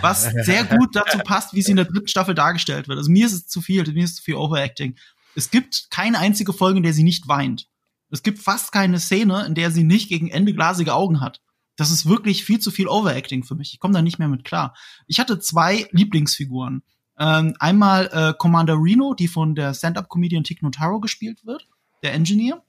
Was 0.01 0.23
sehr 0.23 0.63
gut 0.65 0.95
dazu 0.95 1.17
passt, 1.19 1.53
wie 1.53 1.61
sie 1.61 1.71
in 1.71 1.77
der 1.77 1.85
dritten 1.85 2.07
Staffel 2.07 2.35
dargestellt 2.35 2.87
wird. 2.87 2.97
Also 2.97 3.09
mir 3.11 3.25
ist 3.25 3.33
es 3.33 3.47
zu 3.47 3.61
viel, 3.61 3.83
mir 3.93 4.03
ist 4.03 4.11
es 4.11 4.15
zu 4.17 4.23
viel 4.23 4.35
Overacting. 4.35 4.95
Es 5.35 5.51
gibt 5.51 5.89
keine 5.91 6.19
einzige 6.19 6.51
Folge, 6.51 6.77
in 6.77 6.83
der 6.83 6.93
sie 6.93 7.03
nicht 7.03 7.27
weint. 7.27 7.67
Es 8.09 8.23
gibt 8.23 8.39
fast 8.39 8.71
keine 8.71 8.99
Szene, 8.99 9.45
in 9.45 9.55
der 9.55 9.71
sie 9.71 9.83
nicht 9.83 10.09
gegen 10.09 10.29
Ende 10.29 10.53
glasige 10.53 10.93
Augen 10.93 11.21
hat. 11.21 11.41
Das 11.75 11.91
ist 11.91 12.07
wirklich 12.07 12.43
viel 12.43 12.59
zu 12.59 12.71
viel 12.71 12.87
Overacting 12.87 13.43
für 13.43 13.55
mich. 13.55 13.73
Ich 13.73 13.79
komme 13.79 13.93
da 13.93 14.01
nicht 14.01 14.17
mehr 14.17 14.27
mit 14.27 14.43
klar. 14.43 14.75
Ich 15.05 15.19
hatte 15.19 15.39
zwei 15.39 15.87
Lieblingsfiguren. 15.91 16.81
Ähm, 17.19 17.55
einmal 17.59 18.09
äh, 18.11 18.33
Commander 18.37 18.75
Reno, 18.75 19.13
die 19.13 19.27
von 19.27 19.55
der 19.55 19.73
Stand-up-Comedian 19.73 20.43
Tick 20.43 20.61
Notaro 20.61 20.99
gespielt 20.99 21.45
wird, 21.45 21.67
der 22.03 22.13
Engineer. 22.13 22.63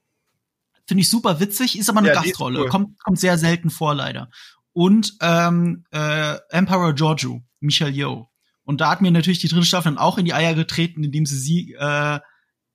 Finde 0.86 1.02
ich 1.02 1.10
super 1.10 1.38
witzig, 1.38 1.78
ist 1.78 1.90
aber 1.90 1.98
eine 1.98 2.08
ja, 2.08 2.14
Gastrolle. 2.14 2.60
Cool. 2.60 2.68
Kommt, 2.68 3.02
kommt 3.02 3.18
sehr 3.18 3.36
selten 3.36 3.68
vor, 3.68 3.94
leider. 3.94 4.30
Und 4.78 5.14
ähm, 5.22 5.82
äh, 5.90 6.36
Emperor 6.50 6.92
Giorgio, 6.92 7.42
Michelle 7.58 7.90
Yeoh. 7.90 8.28
Und 8.62 8.80
da 8.80 8.90
hat 8.90 9.00
mir 9.00 9.10
natürlich 9.10 9.40
die 9.40 9.48
dritte 9.48 9.66
Staffel 9.66 9.90
dann 9.90 9.98
auch 9.98 10.18
in 10.18 10.24
die 10.24 10.34
Eier 10.34 10.54
getreten, 10.54 11.02
indem 11.02 11.26
sie 11.26 11.36
sie, 11.36 11.72
äh, 11.76 12.20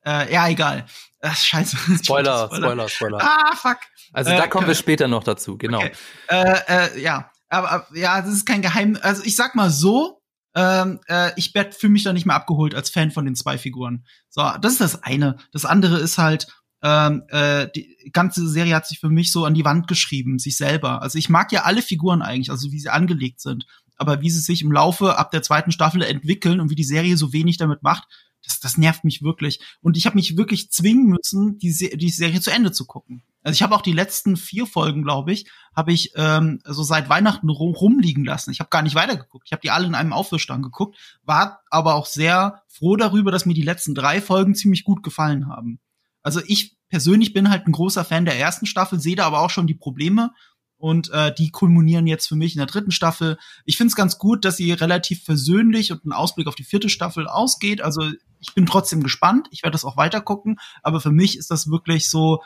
äh, 0.06 0.34
ja, 0.34 0.50
egal. 0.50 0.86
Ach, 1.22 1.38
scheiße. 1.38 1.78
Spoiler, 2.04 2.50
Spoiler, 2.54 2.90
Spoiler. 2.90 3.20
Ah, 3.22 3.56
fuck. 3.56 3.78
Also 4.12 4.32
da 4.32 4.44
äh, 4.44 4.50
kommen 4.50 4.68
wir 4.68 4.76
später 4.76 5.08
noch 5.08 5.24
dazu, 5.24 5.58
genau. 5.58 5.78
Okay. 5.78 5.94
Äh, 6.28 6.56
äh, 6.68 7.02
ja, 7.02 7.32
aber 7.48 7.88
ja, 7.94 8.22
das 8.22 8.34
ist 8.34 8.46
kein 8.46 8.62
Geheim. 8.62 9.00
Also 9.02 9.24
ich 9.24 9.38
sag 9.38 9.56
mal 9.56 9.70
so, 9.70 10.22
ähm, 10.56 11.00
äh, 11.08 11.32
ich 11.38 11.54
fühle 11.54 11.94
mich 11.94 12.04
da 12.04 12.12
nicht 12.12 12.26
mehr 12.26 12.36
abgeholt 12.36 12.76
als 12.76 12.90
Fan 12.90 13.12
von 13.12 13.24
den 13.24 13.36
zwei 13.36 13.58
Figuren. 13.58 14.06
So, 14.28 14.42
das 14.60 14.74
ist 14.74 14.82
das 14.82 15.04
eine. 15.04 15.38
Das 15.54 15.64
andere 15.64 16.00
ist 16.00 16.18
halt, 16.18 16.48
ähm, 16.84 17.24
äh, 17.30 17.70
die 17.74 18.12
ganze 18.12 18.48
Serie 18.48 18.76
hat 18.76 18.86
sich 18.86 19.00
für 19.00 19.10
mich 19.10 19.32
so 19.32 19.46
an 19.46 19.54
die 19.54 19.64
Wand 19.64 19.88
geschrieben, 19.88 20.38
sich 20.38 20.58
selber. 20.58 21.02
Also 21.02 21.18
ich 21.18 21.30
mag 21.30 21.52
ja 21.54 21.64
alle 21.64 21.82
Figuren 21.82 22.22
eigentlich, 22.22 22.52
also 22.52 22.72
wie 22.72 22.80
sie 22.80 22.90
angelegt 22.90 23.40
sind. 23.40 23.66
Aber 23.96 24.22
wie 24.22 24.30
sie 24.30 24.42
sich 24.42 24.62
im 24.62 24.72
Laufe 24.72 25.18
ab 25.18 25.32
der 25.32 25.44
zweiten 25.44 25.72
Staffel 25.72 26.02
entwickeln 26.02 26.60
und 26.60 26.70
wie 26.70 26.76
die 26.76 26.84
Serie 26.84 27.16
so 27.16 27.32
wenig 27.32 27.58
damit 27.58 27.84
macht, 27.84 28.08
das, 28.44 28.60
das 28.60 28.78
nervt 28.78 29.06
mich 29.06 29.22
wirklich. 29.22 29.62
Und 29.82 29.96
ich 29.96 30.06
habe 30.06 30.18
mich 30.18 30.36
wirklich 30.36 30.72
zwingen 30.72 31.06
müssen, 31.06 31.58
die, 31.58 31.72
Se 31.72 31.96
die 31.96 32.10
Serie 32.10 32.42
zu 32.42 32.52
Ende 32.52 32.74
zu 32.74 32.86
gucken. 32.86 33.24
Also 33.44 33.56
ich 33.56 33.62
habe 33.62 33.76
auch 33.76 33.82
die 33.82 33.94
letzten 33.94 34.36
vier 34.36 34.66
Folgen, 34.66 35.04
glaube 35.04 35.32
ich, 35.32 35.50
habe 35.76 35.94
ich 35.94 36.12
ähm, 36.16 36.60
so 36.66 36.84
seit 36.84 37.08
Weihnachten 37.08 37.50
rumliegen 37.50 38.26
lassen. 38.26 38.52
Ich 38.52 38.60
habe 38.60 38.70
gar 38.70 38.82
nicht 38.82 38.96
weitergeguckt. 38.96 39.48
Ich 39.48 39.54
habe 39.54 39.62
die 39.62 39.72
alle 39.72 39.86
in 39.86 39.96
einem 39.96 40.12
Aufwischstand 40.12 40.64
geguckt, 40.64 40.98
war 41.24 41.62
aber 41.70 41.96
auch 41.96 42.06
sehr 42.06 42.62
froh 42.68 42.98
darüber, 42.98 43.32
dass 43.32 43.46
mir 43.46 43.54
die 43.54 43.62
letzten 43.62 43.96
drei 43.96 44.22
Folgen 44.22 44.56
ziemlich 44.56 44.84
gut 44.84 45.04
gefallen 45.04 45.48
haben. 45.48 45.80
Also 46.24 46.42
ich 46.48 46.78
persönlich 46.90 47.34
bin 47.34 47.50
halt 47.50 47.68
ein 47.68 47.72
großer 47.72 48.04
Fan 48.04 48.26
der 48.26 48.40
ersten 48.40 48.66
Staffel, 48.66 49.00
sehe 49.00 49.16
da 49.16 49.26
aber 49.26 49.42
auch 49.42 49.50
schon 49.50 49.68
die 49.68 49.74
Probleme 49.74 50.32
und 50.78 51.10
äh, 51.12 51.34
die 51.34 51.50
kulminieren 51.50 52.08
jetzt 52.08 52.28
für 52.28 52.36
mich 52.36 52.56
in 52.56 52.58
der 52.58 52.68
dritten 52.68 52.92
Staffel. 52.92 53.38
Ich 53.66 53.78
finde 53.78 53.90
es 53.90 53.96
ganz 53.96 54.18
gut, 54.18 54.44
dass 54.44 54.58
sie 54.58 54.72
relativ 54.74 55.24
versöhnlich 55.24 55.92
und 55.92 56.04
einen 56.04 56.12
Ausblick 56.12 56.48
auf 56.48 56.56
die 56.56 56.66
vierte 56.66 56.90
Staffel 56.90 57.28
ausgeht. 57.28 57.82
Also 57.82 58.04
ich 58.40 58.54
bin 58.54 58.66
trotzdem 58.66 59.02
gespannt. 59.02 59.48
Ich 59.52 59.64
werde 59.64 59.74
das 59.74 59.86
auch 59.86 59.96
weiter 59.96 60.20
gucken. 60.20 60.60
Aber 60.82 61.00
für 61.00 61.12
mich 61.12 61.38
ist 61.38 61.52
das 61.52 61.70
wirklich 61.70 62.10
so 62.10 62.42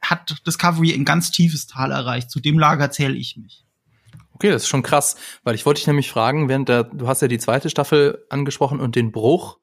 hat 0.00 0.46
Discovery 0.46 0.94
ein 0.94 1.04
ganz 1.04 1.30
tiefes 1.30 1.66
Tal 1.66 1.90
erreicht. 1.90 2.30
Zu 2.30 2.40
dem 2.40 2.58
Lager 2.58 2.90
zähle 2.90 3.16
ich 3.16 3.36
mich. 3.36 3.64
Okay, 4.32 4.50
das 4.50 4.62
ist 4.62 4.68
schon 4.68 4.82
krass, 4.82 5.16
weil 5.42 5.54
ich 5.54 5.64
wollte 5.64 5.80
dich 5.80 5.86
nämlich 5.86 6.10
fragen, 6.10 6.48
während 6.48 6.68
der, 6.68 6.84
du 6.84 7.06
hast 7.06 7.22
ja 7.22 7.28
die 7.28 7.38
zweite 7.38 7.70
Staffel 7.70 8.24
angesprochen 8.30 8.80
und 8.80 8.96
den 8.96 9.12
Bruch. 9.12 9.58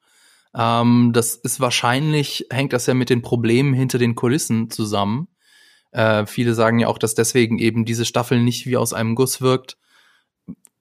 Ähm, 0.54 1.12
das 1.12 1.34
ist 1.34 1.60
wahrscheinlich, 1.60 2.46
hängt 2.50 2.72
das 2.72 2.86
ja 2.86 2.94
mit 2.94 3.10
den 3.10 3.22
Problemen 3.22 3.74
hinter 3.74 3.98
den 3.98 4.14
Kulissen 4.14 4.70
zusammen. 4.70 5.28
Äh, 5.92 6.26
viele 6.26 6.54
sagen 6.54 6.78
ja 6.78 6.88
auch, 6.88 6.98
dass 6.98 7.14
deswegen 7.14 7.58
eben 7.58 7.84
diese 7.84 8.04
Staffel 8.04 8.42
nicht 8.42 8.66
wie 8.66 8.76
aus 8.76 8.92
einem 8.92 9.14
Guss 9.14 9.40
wirkt. 9.40 9.76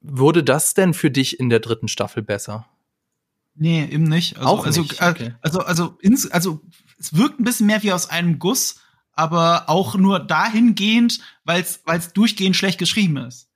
Wurde 0.02 0.44
das 0.44 0.74
denn 0.74 0.94
für 0.94 1.12
dich 1.12 1.40
in 1.40 1.50
der 1.50 1.60
dritten 1.60 1.88
Staffel 1.88 2.24
besser? 2.24 2.68
Nee, 3.54 3.86
eben 3.86 4.06
nicht. 4.06 4.38
Also, 4.38 4.50
auch 4.50 4.66
also, 4.66 4.82
nicht. 4.82 5.02
Okay. 5.02 5.36
Also, 5.42 5.60
also, 5.60 5.98
also, 6.02 6.30
also, 6.32 6.62
es 6.98 7.16
wirkt 7.16 7.40
ein 7.40 7.44
bisschen 7.44 7.68
mehr 7.68 7.84
wie 7.84 7.92
aus 7.92 8.10
einem 8.10 8.40
Guss, 8.40 8.80
aber 9.14 9.70
auch 9.70 9.96
nur 9.96 10.20
dahingehend, 10.20 11.20
weil 11.44 11.62
es 11.62 12.14
durchgehend 12.14 12.56
schlecht 12.56 12.80
geschrieben 12.80 13.18
ist. 13.18 13.51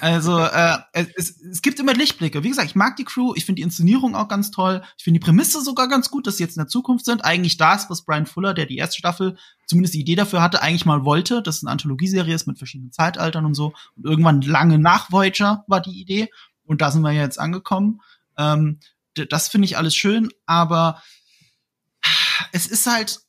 Also 0.00 0.38
äh, 0.38 0.78
es, 0.92 1.40
es 1.40 1.62
gibt 1.62 1.80
immer 1.80 1.94
Lichtblicke. 1.94 2.44
Wie 2.44 2.48
gesagt, 2.48 2.68
ich 2.68 2.76
mag 2.76 2.94
die 2.96 3.04
Crew, 3.04 3.32
ich 3.34 3.44
finde 3.44 3.58
die 3.58 3.64
Inszenierung 3.64 4.14
auch 4.14 4.28
ganz 4.28 4.52
toll. 4.52 4.82
Ich 4.96 5.02
finde 5.02 5.18
die 5.18 5.24
Prämisse 5.24 5.62
sogar 5.62 5.88
ganz 5.88 6.10
gut, 6.10 6.26
dass 6.26 6.36
sie 6.36 6.44
jetzt 6.44 6.56
in 6.56 6.60
der 6.60 6.68
Zukunft 6.68 7.04
sind. 7.04 7.24
Eigentlich 7.24 7.56
das, 7.56 7.90
was 7.90 8.04
Brian 8.04 8.26
Fuller, 8.26 8.54
der 8.54 8.66
die 8.66 8.76
erste 8.76 8.98
Staffel 8.98 9.36
zumindest 9.66 9.94
die 9.94 10.00
Idee 10.00 10.14
dafür 10.14 10.42
hatte, 10.42 10.62
eigentlich 10.62 10.86
mal 10.86 11.04
wollte, 11.04 11.42
dass 11.42 11.56
es 11.56 11.64
eine 11.64 11.72
Anthologieserie 11.72 12.34
ist 12.34 12.46
mit 12.46 12.58
verschiedenen 12.58 12.92
Zeitaltern 12.92 13.44
und 13.44 13.54
so. 13.54 13.72
Und 13.96 14.04
irgendwann 14.04 14.42
lange 14.42 14.78
nach 14.78 15.10
Voyager 15.10 15.64
war 15.66 15.80
die 15.80 16.00
Idee. 16.00 16.30
Und 16.64 16.80
da 16.80 16.92
sind 16.92 17.02
wir 17.02 17.12
jetzt 17.12 17.40
angekommen. 17.40 18.00
Ähm, 18.38 18.78
das 19.14 19.48
finde 19.48 19.66
ich 19.66 19.76
alles 19.76 19.96
schön, 19.96 20.28
aber 20.46 21.02
es 22.52 22.68
ist 22.68 22.86
halt 22.86 23.20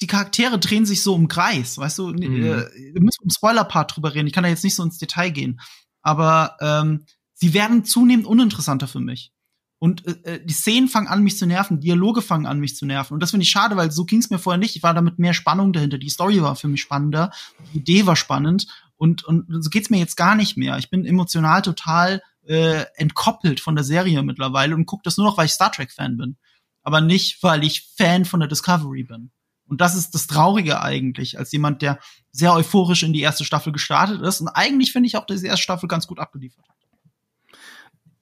die 0.00 0.06
Charaktere 0.06 0.58
drehen 0.58 0.86
sich 0.86 1.02
so 1.02 1.16
im 1.16 1.28
Kreis, 1.28 1.78
weißt 1.78 1.98
du? 1.98 2.08
Mhm. 2.08 2.22
Äh, 2.22 2.92
wir 2.92 3.02
müssen 3.02 3.24
im 3.24 3.30
Spoiler-Part 3.30 3.96
drüber 3.96 4.14
reden. 4.14 4.26
Ich 4.26 4.32
kann 4.32 4.44
da 4.44 4.50
jetzt 4.50 4.64
nicht 4.64 4.74
so 4.74 4.82
ins 4.82 4.98
Detail 4.98 5.30
gehen. 5.30 5.60
Aber 6.06 6.56
ähm, 6.60 7.04
sie 7.34 7.52
werden 7.52 7.84
zunehmend 7.84 8.26
uninteressanter 8.26 8.86
für 8.86 9.00
mich. 9.00 9.32
Und 9.80 10.06
äh, 10.06 10.34
äh, 10.34 10.46
die 10.46 10.54
Szenen 10.54 10.86
fangen 10.86 11.08
an, 11.08 11.24
mich 11.24 11.36
zu 11.36 11.46
nerven, 11.46 11.80
Dialoge 11.80 12.22
fangen 12.22 12.46
an, 12.46 12.60
mich 12.60 12.76
zu 12.76 12.86
nerven. 12.86 13.14
Und 13.14 13.20
das 13.24 13.30
finde 13.30 13.42
ich 13.42 13.50
schade, 13.50 13.76
weil 13.76 13.90
so 13.90 14.04
ging 14.04 14.20
es 14.20 14.30
mir 14.30 14.38
vorher 14.38 14.56
nicht. 14.56 14.76
Ich 14.76 14.84
war 14.84 14.94
damit 14.94 15.18
mehr 15.18 15.34
Spannung 15.34 15.72
dahinter. 15.72 15.98
Die 15.98 16.08
Story 16.08 16.40
war 16.40 16.54
für 16.54 16.68
mich 16.68 16.80
spannender, 16.80 17.32
die 17.72 17.78
Idee 17.78 18.06
war 18.06 18.14
spannend. 18.14 18.68
Und, 18.96 19.24
und 19.24 19.46
so 19.64 19.68
geht's 19.68 19.90
mir 19.90 19.98
jetzt 19.98 20.16
gar 20.16 20.36
nicht 20.36 20.56
mehr. 20.56 20.78
Ich 20.78 20.90
bin 20.90 21.04
emotional 21.04 21.60
total 21.60 22.22
äh, 22.46 22.84
entkoppelt 22.94 23.58
von 23.58 23.74
der 23.74 23.84
Serie 23.84 24.22
mittlerweile 24.22 24.76
und 24.76 24.86
gucke 24.86 25.02
das 25.02 25.16
nur 25.16 25.26
noch, 25.26 25.36
weil 25.36 25.46
ich 25.46 25.52
Star 25.52 25.72
Trek-Fan 25.72 26.16
bin. 26.16 26.36
Aber 26.84 27.00
nicht, 27.00 27.42
weil 27.42 27.64
ich 27.64 27.90
Fan 27.96 28.24
von 28.24 28.38
der 28.38 28.48
Discovery 28.48 29.02
bin. 29.02 29.32
Und 29.68 29.80
das 29.80 29.94
ist 29.96 30.14
das 30.14 30.26
Traurige 30.26 30.80
eigentlich, 30.80 31.38
als 31.38 31.52
jemand, 31.52 31.82
der 31.82 31.98
sehr 32.30 32.52
euphorisch 32.52 33.02
in 33.02 33.12
die 33.12 33.20
erste 33.20 33.44
Staffel 33.44 33.72
gestartet 33.72 34.22
ist. 34.22 34.40
Und 34.40 34.48
eigentlich 34.48 34.92
finde 34.92 35.08
ich 35.08 35.16
auch, 35.16 35.26
dass 35.26 35.40
die 35.40 35.48
erste 35.48 35.62
Staffel 35.62 35.88
ganz 35.88 36.06
gut 36.06 36.18
abgeliefert 36.18 36.64
hat. 36.68 36.76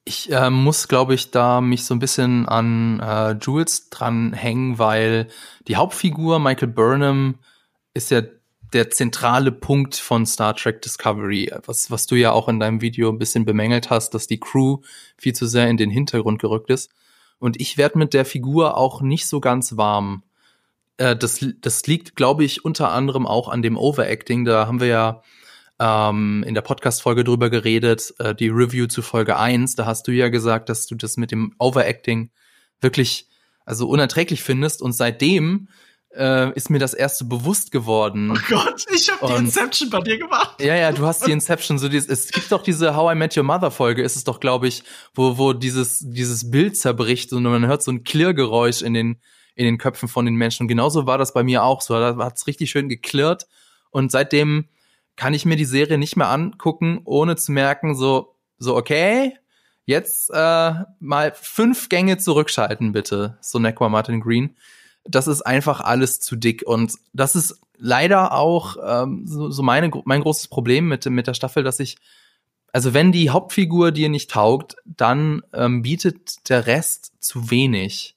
Ich 0.07 0.31
äh, 0.31 0.49
muss, 0.51 0.87
glaube 0.87 1.15
ich, 1.15 1.31
da 1.31 1.61
mich 1.61 1.85
so 1.85 1.95
ein 1.95 1.99
bisschen 1.99 2.47
an 2.47 2.99
äh, 2.99 3.31
Jules 3.41 3.89
dranhängen, 3.89 4.77
weil 4.77 5.27
die 5.67 5.77
Hauptfigur 5.77 6.39
Michael 6.39 6.67
Burnham 6.67 7.39
ist 7.95 8.11
ja 8.11 8.21
der 8.73 8.91
zentrale 8.91 9.51
Punkt 9.51 9.95
von 9.95 10.25
Star 10.25 10.55
Trek 10.55 10.81
Discovery, 10.81 11.51
was, 11.65 11.89
was 11.91 12.07
du 12.07 12.15
ja 12.15 12.33
auch 12.33 12.49
in 12.49 12.59
deinem 12.59 12.81
Video 12.81 13.09
ein 13.09 13.17
bisschen 13.17 13.45
bemängelt 13.45 13.89
hast, 13.89 14.13
dass 14.13 14.27
die 14.27 14.39
Crew 14.39 14.79
viel 15.17 15.33
zu 15.33 15.47
sehr 15.47 15.69
in 15.69 15.77
den 15.77 15.89
Hintergrund 15.89 16.39
gerückt 16.39 16.69
ist. 16.69 16.91
Und 17.39 17.59
ich 17.59 17.77
werde 17.77 17.97
mit 17.97 18.13
der 18.13 18.25
Figur 18.25 18.77
auch 18.77 19.01
nicht 19.01 19.27
so 19.27 19.39
ganz 19.39 19.77
warm. 19.77 20.23
Äh, 20.97 21.15
das, 21.15 21.45
das 21.61 21.87
liegt, 21.87 22.15
glaube 22.15 22.43
ich, 22.43 22.65
unter 22.65 22.91
anderem 22.91 23.25
auch 23.25 23.49
an 23.49 23.61
dem 23.61 23.77
Overacting. 23.77 24.45
Da 24.45 24.67
haben 24.67 24.79
wir 24.79 24.87
ja 24.87 25.21
ähm, 25.79 26.43
in 26.47 26.53
der 26.53 26.61
Podcast-Folge 26.61 27.23
drüber 27.23 27.49
geredet, 27.49 28.13
äh, 28.19 28.33
die 28.33 28.49
Review 28.49 28.87
zu 28.87 29.01
Folge 29.01 29.37
1. 29.37 29.75
Da 29.75 29.85
hast 29.85 30.07
du 30.07 30.11
ja 30.11 30.29
gesagt, 30.29 30.69
dass 30.69 30.87
du 30.87 30.95
das 30.95 31.17
mit 31.17 31.31
dem 31.31 31.53
Overacting 31.59 32.31
wirklich 32.81 33.27
also 33.65 33.87
unerträglich 33.87 34.43
findest. 34.43 34.81
Und 34.81 34.93
seitdem 34.93 35.67
äh, 36.15 36.51
ist 36.53 36.69
mir 36.69 36.79
das 36.79 36.93
erste 36.93 37.25
bewusst 37.25 37.71
geworden. 37.71 38.31
Oh 38.31 38.39
Gott, 38.47 38.85
ich 38.93 39.11
habe 39.11 39.27
die 39.27 39.39
Inception 39.39 39.89
bei 39.89 39.99
dir 39.99 40.17
gemacht. 40.17 40.61
Ja, 40.61 40.75
ja, 40.75 40.91
du 40.91 41.05
hast 41.05 41.27
die 41.27 41.31
Inception. 41.31 41.77
So 41.77 41.89
dieses, 41.89 42.09
es 42.09 42.31
gibt 42.31 42.51
doch 42.51 42.63
diese 42.63 42.95
How 42.95 43.13
I 43.13 43.15
Met 43.15 43.35
Your 43.35 43.43
Mother 43.43 43.71
Folge, 43.71 44.01
ist 44.01 44.15
es 44.15 44.23
doch, 44.23 44.39
glaube 44.39 44.67
ich, 44.67 44.83
wo 45.13 45.37
wo 45.37 45.51
dieses 45.51 45.99
dieses 45.99 46.49
Bild 46.49 46.77
zerbricht 46.77 47.33
und 47.33 47.43
man 47.43 47.67
hört 47.67 47.83
so 47.83 47.91
ein 47.91 48.03
Klirrgeräusch 48.03 48.81
in 48.81 48.93
den 48.93 49.21
in 49.55 49.65
den 49.65 49.77
Köpfen 49.77 50.07
von 50.07 50.25
den 50.25 50.35
Menschen. 50.35 50.63
Und 50.63 50.67
genauso 50.67 51.07
war 51.07 51.17
das 51.17 51.33
bei 51.33 51.43
mir 51.43 51.63
auch 51.63 51.81
so. 51.81 51.93
Da 51.95 52.15
hat's 52.17 52.47
richtig 52.47 52.69
schön 52.69 52.89
geklirrt. 52.89 53.47
Und 53.89 54.11
seitdem 54.11 54.65
kann 55.15 55.33
ich 55.33 55.45
mir 55.45 55.55
die 55.55 55.65
Serie 55.65 55.97
nicht 55.97 56.17
mehr 56.17 56.29
angucken, 56.29 57.01
ohne 57.05 57.35
zu 57.37 57.51
merken, 57.51 57.95
so, 57.95 58.35
so, 58.57 58.75
okay, 58.75 59.37
jetzt 59.85 60.29
äh, 60.33 60.73
mal 60.99 61.33
fünf 61.33 61.89
Gänge 61.89 62.17
zurückschalten, 62.17 62.91
bitte, 62.91 63.37
so 63.39 63.59
Nequa 63.59 63.87
Martin 63.89 64.19
Green. 64.19 64.55
Das 65.05 65.27
ist 65.27 65.41
einfach 65.43 65.81
alles 65.81 66.19
zu 66.19 66.35
dick. 66.35 66.63
Und 66.65 66.95
das 67.13 67.35
ist 67.35 67.61
leider 67.77 68.33
auch 68.33 68.75
ähm, 68.83 69.25
so, 69.25 69.49
so 69.49 69.63
meine, 69.63 69.91
mein 70.03 70.21
großes 70.21 70.47
Problem 70.49 70.87
mit, 70.87 71.05
mit 71.05 71.27
der 71.27 71.33
Staffel, 71.33 71.63
dass 71.63 71.79
ich 71.79 71.97
also 72.75 72.93
wenn 72.93 73.13
die 73.13 73.29
Hauptfigur 73.29 73.93
dir 73.93 74.09
nicht 74.09 74.31
taugt, 74.31 74.75
dann 74.83 75.43
ähm, 75.53 75.81
bietet 75.81 76.49
der 76.49 76.67
Rest 76.67 77.13
zu 77.21 77.49
wenig. 77.49 78.14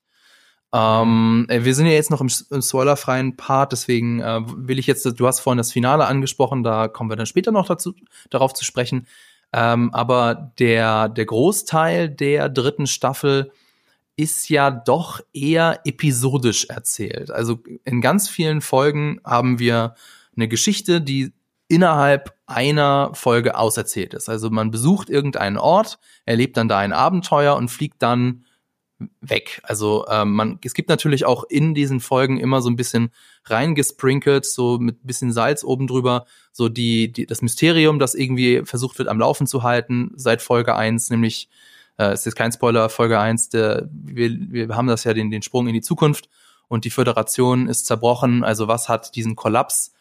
Ähm, 0.73 1.47
äh, 1.49 1.65
wir 1.65 1.75
sind 1.75 1.87
ja 1.87 1.93
jetzt 1.93 2.11
noch 2.11 2.21
im, 2.21 2.29
im 2.51 2.63
spoilerfreien 2.63 3.37
Part, 3.37 3.73
deswegen 3.73 4.21
äh, 4.21 4.41
will 4.45 4.79
ich 4.79 4.87
jetzt, 4.87 5.05
du 5.05 5.27
hast 5.27 5.41
vorhin 5.41 5.59
das 5.59 5.73
Finale 5.73 6.07
angesprochen, 6.07 6.63
da 6.63 6.89
kommen 6.89 7.11
wir 7.11 7.17
dann 7.17 7.27
später 7.27 7.53
noch 7.53 7.67
dazu, 7.67 7.95
darauf 8.31 8.53
zu 8.53 8.65
sprechen. 8.65 9.07
Ähm, 9.53 9.95
aber 9.95 10.53
der, 10.59 11.09
der 11.09 11.25
Großteil 11.25 12.11
der 12.11 12.49
dritten 12.51 12.87
Staffel 12.87 13.51
ist 14.17 14.49
ja 14.51 14.71
doch 14.71 15.21
eher 15.33 15.81
episodisch 15.85 16.67
erzählt. 16.67 17.31
Also 17.31 17.61
in 17.85 18.01
ganz 18.01 18.29
vielen 18.29 18.61
Folgen 18.61 19.21
haben 19.25 19.59
wir 19.59 19.95
eine 20.37 20.49
Geschichte, 20.49 21.01
die 21.01 21.33
innerhalb 21.69 22.35
einer 22.47 23.11
Folge 23.15 23.57
auserzählt 23.57 24.15
ist. 24.15 24.29
Also 24.29 24.51
man 24.51 24.71
besucht 24.71 25.09
irgendeinen 25.09 25.57
Ort, 25.57 25.99
erlebt 26.25 26.57
dann 26.57 26.69
da 26.69 26.79
ein 26.79 26.93
Abenteuer 26.93 27.57
und 27.57 27.69
fliegt 27.69 28.03
dann 28.03 28.45
weg. 29.21 29.61
Also 29.63 30.07
ähm, 30.11 30.33
man, 30.33 30.59
es 30.65 30.75
gibt 30.75 30.89
natürlich 30.89 31.25
auch 31.25 31.45
in 31.45 31.75
diesen 31.75 32.01
Folgen 32.01 32.39
immer 32.39 32.61
so 32.63 32.69
ein 32.69 32.77
bisschen 32.77 33.11
reingesprinkelt, 33.45 34.45
so 34.45 34.79
mit 34.79 35.07
bisschen 35.07 35.33
Salz 35.33 35.63
oben 35.63 35.87
drüber, 35.87 36.27
so 36.53 36.69
die, 36.69 37.13
die 37.13 37.27
das 37.27 37.43
Mysterium, 37.43 37.99
das 37.99 38.15
irgendwie 38.15 38.63
versucht 38.65 38.99
wird 38.99 39.09
am 39.09 39.21
Laufen 39.21 39.47
zu 39.47 39.63
halten 39.63 40.11
seit 40.17 40.43
Folge 40.43 40.75
eins, 40.75 41.11
nämlich 41.11 41.49
äh, 41.99 42.13
ist 42.13 42.27
jetzt 42.27 42.35
kein 42.35 42.53
Spoiler, 42.53 42.89
Folge 42.89 43.21
eins, 43.21 43.49
der, 43.49 43.89
wir, 43.93 44.31
wir 44.51 44.77
haben 44.77 44.89
das 44.89 45.05
ja 45.05 45.15
den, 45.15 45.31
den 45.31 45.43
Sprung 45.43 45.69
in 45.69 45.75
die 45.75 45.81
Zukunft 45.81 46.29
und 46.67 46.85
die 46.85 46.91
Föderation 46.91 47.69
ist 47.69 47.87
zerbrochen. 47.87 48.43
Also 48.43 48.69
was 48.69 48.89
hat 48.89 49.15
diesen 49.15 49.37
Kollaps, 49.37 49.95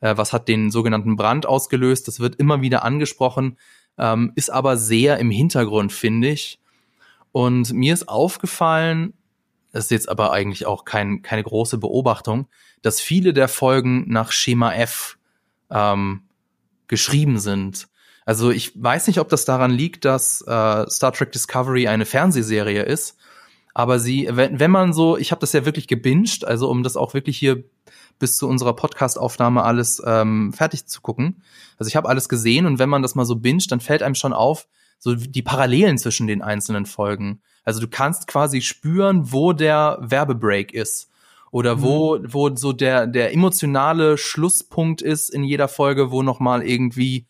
äh, 0.00 0.16
was 0.16 0.32
hat 0.32 0.48
den 0.48 0.70
sogenannten 0.70 1.16
Brand 1.16 1.46
ausgelöst? 1.46 2.08
Das 2.08 2.20
wird 2.20 2.36
immer 2.36 2.60
wieder 2.60 2.84
angesprochen, 2.84 3.56
ähm, 3.96 4.32
ist 4.34 4.50
aber 4.50 4.76
sehr 4.76 5.18
im 5.18 5.30
Hintergrund, 5.30 5.92
finde 5.92 6.28
ich. 6.28 6.58
Und 7.34 7.72
mir 7.72 7.92
ist 7.92 8.08
aufgefallen, 8.08 9.12
das 9.72 9.86
ist 9.86 9.90
jetzt 9.90 10.08
aber 10.08 10.32
eigentlich 10.32 10.66
auch 10.66 10.84
kein, 10.84 11.20
keine 11.22 11.42
große 11.42 11.78
Beobachtung, 11.78 12.46
dass 12.80 13.00
viele 13.00 13.32
der 13.32 13.48
Folgen 13.48 14.04
nach 14.08 14.30
Schema 14.30 14.72
F 14.72 15.18
ähm, 15.68 16.22
geschrieben 16.86 17.40
sind. 17.40 17.88
Also 18.24 18.52
ich 18.52 18.80
weiß 18.80 19.08
nicht, 19.08 19.18
ob 19.18 19.28
das 19.30 19.44
daran 19.44 19.72
liegt, 19.72 20.04
dass 20.04 20.42
äh, 20.42 20.88
Star 20.88 21.12
Trek 21.12 21.32
Discovery 21.32 21.88
eine 21.88 22.06
Fernsehserie 22.06 22.84
ist, 22.84 23.16
aber 23.74 23.98
sie, 23.98 24.28
wenn, 24.30 24.60
wenn 24.60 24.70
man 24.70 24.92
so, 24.92 25.18
ich 25.18 25.32
habe 25.32 25.40
das 25.40 25.52
ja 25.54 25.64
wirklich 25.64 25.88
gebinged, 25.88 26.44
also 26.44 26.70
um 26.70 26.84
das 26.84 26.96
auch 26.96 27.14
wirklich 27.14 27.36
hier 27.36 27.64
bis 28.20 28.36
zu 28.36 28.46
unserer 28.46 28.76
Podcast-Aufnahme 28.76 29.64
alles 29.64 30.00
ähm, 30.06 30.52
fertig 30.52 30.86
zu 30.86 31.00
gucken. 31.00 31.42
Also 31.78 31.88
ich 31.88 31.96
habe 31.96 32.08
alles 32.08 32.28
gesehen 32.28 32.66
und 32.66 32.78
wenn 32.78 32.88
man 32.88 33.02
das 33.02 33.16
mal 33.16 33.24
so 33.24 33.34
binget, 33.34 33.72
dann 33.72 33.80
fällt 33.80 34.04
einem 34.04 34.14
schon 34.14 34.32
auf, 34.32 34.68
so 35.04 35.14
die 35.14 35.42
Parallelen 35.42 35.98
zwischen 35.98 36.26
den 36.26 36.40
einzelnen 36.40 36.86
Folgen. 36.86 37.42
Also 37.62 37.78
du 37.78 37.88
kannst 37.88 38.26
quasi 38.26 38.62
spüren, 38.62 39.32
wo 39.32 39.52
der 39.52 39.98
Werbebreak 40.00 40.72
ist 40.72 41.10
oder 41.50 41.82
wo 41.82 42.16
mhm. 42.16 42.32
wo 42.32 42.56
so 42.56 42.72
der 42.72 43.06
der 43.06 43.34
emotionale 43.34 44.16
Schlusspunkt 44.16 45.02
ist 45.02 45.28
in 45.28 45.44
jeder 45.44 45.68
Folge, 45.68 46.10
wo 46.10 46.22
noch 46.22 46.40
mal 46.40 46.66
irgendwie 46.66 47.26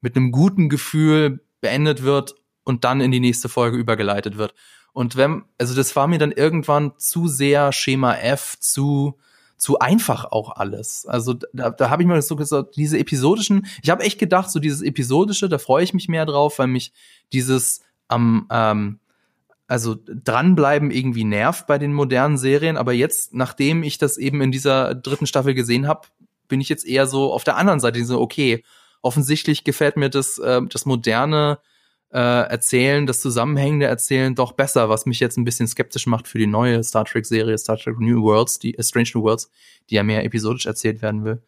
mit 0.00 0.16
einem 0.16 0.32
guten 0.32 0.70
Gefühl 0.70 1.44
beendet 1.60 2.04
wird 2.04 2.36
und 2.64 2.84
dann 2.84 3.02
in 3.02 3.10
die 3.10 3.20
nächste 3.20 3.50
Folge 3.50 3.76
übergeleitet 3.76 4.38
wird. 4.38 4.54
Und 4.94 5.14
wenn 5.16 5.44
also 5.58 5.74
das 5.74 5.94
war 5.96 6.06
mir 6.06 6.18
dann 6.18 6.32
irgendwann 6.32 6.92
zu 6.96 7.28
sehr 7.28 7.70
Schema 7.72 8.14
F, 8.14 8.56
zu 8.60 9.18
zu 9.60 9.78
einfach 9.78 10.24
auch 10.24 10.56
alles. 10.56 11.04
Also 11.06 11.34
da, 11.52 11.68
da 11.70 11.90
habe 11.90 12.02
ich 12.02 12.08
mir 12.08 12.20
so 12.22 12.34
gesagt, 12.34 12.76
diese 12.76 12.98
episodischen, 12.98 13.66
ich 13.82 13.90
habe 13.90 14.02
echt 14.02 14.18
gedacht, 14.18 14.50
so 14.50 14.58
dieses 14.58 14.80
episodische, 14.80 15.50
da 15.50 15.58
freue 15.58 15.84
ich 15.84 15.92
mich 15.92 16.08
mehr 16.08 16.24
drauf, 16.24 16.58
weil 16.58 16.66
mich 16.66 16.92
dieses 17.32 17.82
am 18.08 18.46
ähm, 18.50 19.00
also 19.66 19.96
dranbleiben 20.06 20.90
irgendwie 20.90 21.24
nervt 21.24 21.66
bei 21.66 21.78
den 21.78 21.92
modernen 21.92 22.38
Serien, 22.38 22.76
aber 22.76 22.92
jetzt, 22.92 23.34
nachdem 23.34 23.82
ich 23.82 23.98
das 23.98 24.16
eben 24.16 24.40
in 24.40 24.50
dieser 24.50 24.94
dritten 24.94 25.26
Staffel 25.26 25.54
gesehen 25.54 25.86
habe, 25.86 26.08
bin 26.48 26.60
ich 26.60 26.70
jetzt 26.70 26.86
eher 26.86 27.06
so 27.06 27.32
auf 27.32 27.44
der 27.44 27.56
anderen 27.56 27.80
Seite, 27.80 28.04
so 28.04 28.18
okay, 28.18 28.64
offensichtlich 29.02 29.62
gefällt 29.62 29.96
mir 29.96 30.08
das 30.08 30.38
äh, 30.38 30.62
das 30.68 30.86
moderne 30.86 31.58
äh, 32.12 32.18
Erzählen, 32.18 33.06
das 33.06 33.20
zusammenhängende 33.20 33.86
Erzählen 33.86 34.34
doch 34.34 34.52
besser, 34.52 34.88
was 34.88 35.06
mich 35.06 35.20
jetzt 35.20 35.36
ein 35.36 35.44
bisschen 35.44 35.68
skeptisch 35.68 36.06
macht 36.06 36.26
für 36.26 36.38
die 36.38 36.46
neue 36.46 36.82
Star 36.82 37.04
Trek-Serie, 37.04 37.56
Star 37.58 37.76
Trek 37.76 38.00
New 38.00 38.22
Worlds, 38.22 38.58
die 38.58 38.76
uh, 38.76 38.82
Strange 38.82 39.10
New 39.14 39.22
Worlds, 39.22 39.50
die 39.88 39.94
ja 39.94 40.02
mehr 40.02 40.24
episodisch 40.24 40.66
erzählt 40.66 41.02
werden 41.02 41.24
will. 41.24 41.42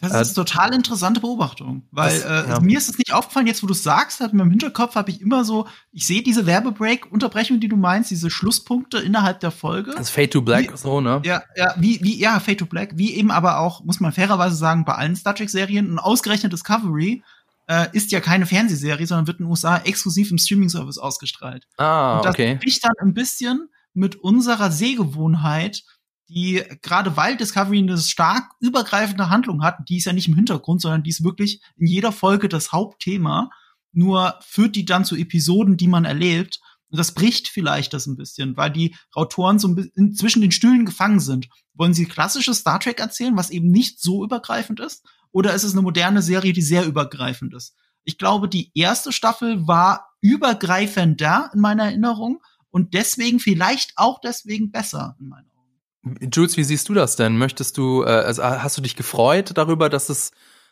Das 0.00 0.12
ist 0.20 0.32
äh, 0.32 0.34
total 0.34 0.74
interessante 0.74 1.20
Beobachtung, 1.20 1.86
weil 1.90 2.20
das, 2.20 2.24
äh, 2.24 2.50
ja. 2.50 2.60
mir 2.60 2.76
ist 2.76 2.90
es 2.90 2.98
nicht 2.98 3.14
aufgefallen, 3.14 3.46
jetzt 3.46 3.62
wo 3.62 3.66
du 3.66 3.72
es 3.72 3.82
sagst, 3.82 4.20
hat 4.20 4.32
in 4.32 4.38
meinem 4.38 4.50
Hinterkopf 4.50 4.94
habe 4.94 5.10
ich 5.10 5.22
immer 5.22 5.42
so, 5.44 5.66
ich 5.90 6.06
sehe 6.06 6.22
diese 6.22 6.44
Werbebreak-Unterbrechung, 6.44 7.60
die 7.60 7.68
du 7.68 7.76
meinst, 7.76 8.10
diese 8.10 8.28
Schlusspunkte 8.28 8.98
innerhalb 8.98 9.40
der 9.40 9.50
Folge. 9.50 9.94
Das 9.96 10.10
Fade 10.10 10.28
to 10.28 10.42
Black, 10.42 10.70
wie, 10.70 10.76
so, 10.76 11.00
ne? 11.00 11.22
Ja, 11.24 11.42
ja, 11.56 11.74
wie, 11.78 11.98
wie, 12.02 12.18
ja, 12.18 12.38
Fade 12.40 12.58
to 12.58 12.66
Black, 12.66 12.90
wie 12.96 13.14
eben 13.14 13.30
aber 13.30 13.58
auch, 13.60 13.84
muss 13.84 13.98
man 13.98 14.12
fairerweise 14.12 14.56
sagen, 14.56 14.84
bei 14.84 14.94
allen 14.94 15.16
Star 15.16 15.34
Trek-Serien 15.34 15.90
und 15.90 15.98
ausgerechnet 15.98 16.52
Discovery 16.52 17.22
äh, 17.66 17.88
ist 17.92 18.12
ja 18.12 18.20
keine 18.20 18.46
Fernsehserie, 18.46 19.06
sondern 19.06 19.26
wird 19.26 19.40
in 19.40 19.46
den 19.46 19.50
USA 19.50 19.78
exklusiv 19.78 20.30
im 20.30 20.38
Streaming-Service 20.38 20.98
ausgestrahlt. 20.98 21.66
Ah, 21.76 22.16
und 22.16 22.24
das 22.24 22.34
okay. 22.34 22.56
bricht 22.56 22.84
dann 22.84 22.94
ein 23.00 23.14
bisschen 23.14 23.68
mit 23.92 24.16
unserer 24.16 24.70
Sehgewohnheit, 24.70 25.82
die 26.28 26.62
gerade 26.82 27.16
weil 27.16 27.36
Discovery 27.36 27.78
eine 27.78 27.98
stark 27.98 28.50
übergreifende 28.60 29.30
Handlung 29.30 29.62
hat, 29.62 29.78
die 29.88 29.98
ist 29.98 30.06
ja 30.06 30.12
nicht 30.12 30.28
im 30.28 30.34
Hintergrund, 30.34 30.80
sondern 30.80 31.02
die 31.02 31.10
ist 31.10 31.24
wirklich 31.24 31.60
in 31.76 31.86
jeder 31.86 32.12
Folge 32.12 32.48
das 32.48 32.72
Hauptthema, 32.72 33.50
nur 33.92 34.38
führt 34.42 34.76
die 34.76 34.84
dann 34.84 35.04
zu 35.04 35.16
Episoden, 35.16 35.76
die 35.76 35.88
man 35.88 36.04
erlebt. 36.04 36.60
Und 36.88 36.98
das 36.98 37.14
bricht 37.14 37.48
vielleicht 37.48 37.92
das 37.94 38.06
ein 38.06 38.16
bisschen, 38.16 38.56
weil 38.56 38.70
die 38.70 38.94
Autoren 39.12 39.58
so 39.58 39.68
ein 39.68 39.74
bisschen 39.74 40.14
zwischen 40.14 40.42
den 40.42 40.52
Stühlen 40.52 40.84
gefangen 40.84 41.20
sind. 41.20 41.48
Wollen 41.74 41.94
sie 41.94 42.06
klassisches 42.06 42.58
Star 42.58 42.78
Trek 42.80 43.00
erzählen, 43.00 43.36
was 43.36 43.50
eben 43.50 43.70
nicht 43.70 44.00
so 44.00 44.24
übergreifend 44.24 44.80
ist? 44.80 45.04
Oder 45.32 45.54
ist 45.54 45.64
es 45.64 45.72
eine 45.72 45.82
moderne 45.82 46.22
Serie, 46.22 46.52
die 46.52 46.62
sehr 46.62 46.84
übergreifend 46.84 47.54
ist? 47.54 47.74
Ich 48.04 48.18
glaube, 48.18 48.48
die 48.48 48.70
erste 48.74 49.12
Staffel 49.12 49.66
war 49.66 50.10
übergreifender 50.20 51.50
in 51.52 51.60
meiner 51.60 51.84
Erinnerung 51.84 52.40
und 52.70 52.94
deswegen 52.94 53.40
vielleicht 53.40 53.92
auch 53.96 54.20
deswegen 54.20 54.70
besser 54.70 55.16
in 55.20 55.28
meinen 55.28 55.50
Augen. 55.50 56.30
Jules, 56.32 56.56
wie 56.56 56.64
siehst 56.64 56.88
du 56.88 56.94
das 56.94 57.16
denn? 57.16 57.36
Möchtest 57.36 57.78
du, 57.78 58.02
äh, 58.02 58.06
also 58.06 58.44
hast 58.44 58.76
du 58.76 58.82
dich 58.82 58.96
gefreut 58.96 59.52
darüber, 59.54 59.88
dass 59.88 60.08
es 60.08 60.30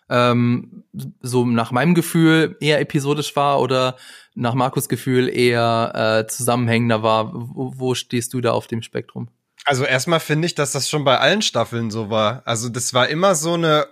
ähm, 0.08 0.84
so 1.20 1.44
nach 1.46 1.72
meinem 1.72 1.94
Gefühl 1.94 2.56
eher 2.60 2.80
episodisch 2.80 3.34
war 3.36 3.60
oder 3.60 3.96
nach 4.34 4.54
Markus 4.54 4.88
Gefühl 4.88 5.28
eher 5.28 6.24
äh, 6.24 6.30
zusammenhängender 6.30 7.02
war? 7.02 7.32
Wo, 7.34 7.72
wo 7.76 7.94
stehst 7.94 8.34
du 8.34 8.40
da 8.40 8.52
auf 8.52 8.66
dem 8.66 8.82
Spektrum? 8.82 9.28
Also 9.64 9.84
erstmal 9.84 10.20
finde 10.20 10.46
ich, 10.46 10.54
dass 10.54 10.72
das 10.72 10.90
schon 10.90 11.04
bei 11.04 11.18
allen 11.18 11.42
Staffeln 11.42 11.90
so 11.90 12.10
war. 12.10 12.42
Also 12.44 12.68
das 12.68 12.92
war 12.92 13.08
immer 13.08 13.34
so 13.34 13.54
eine 13.54 13.86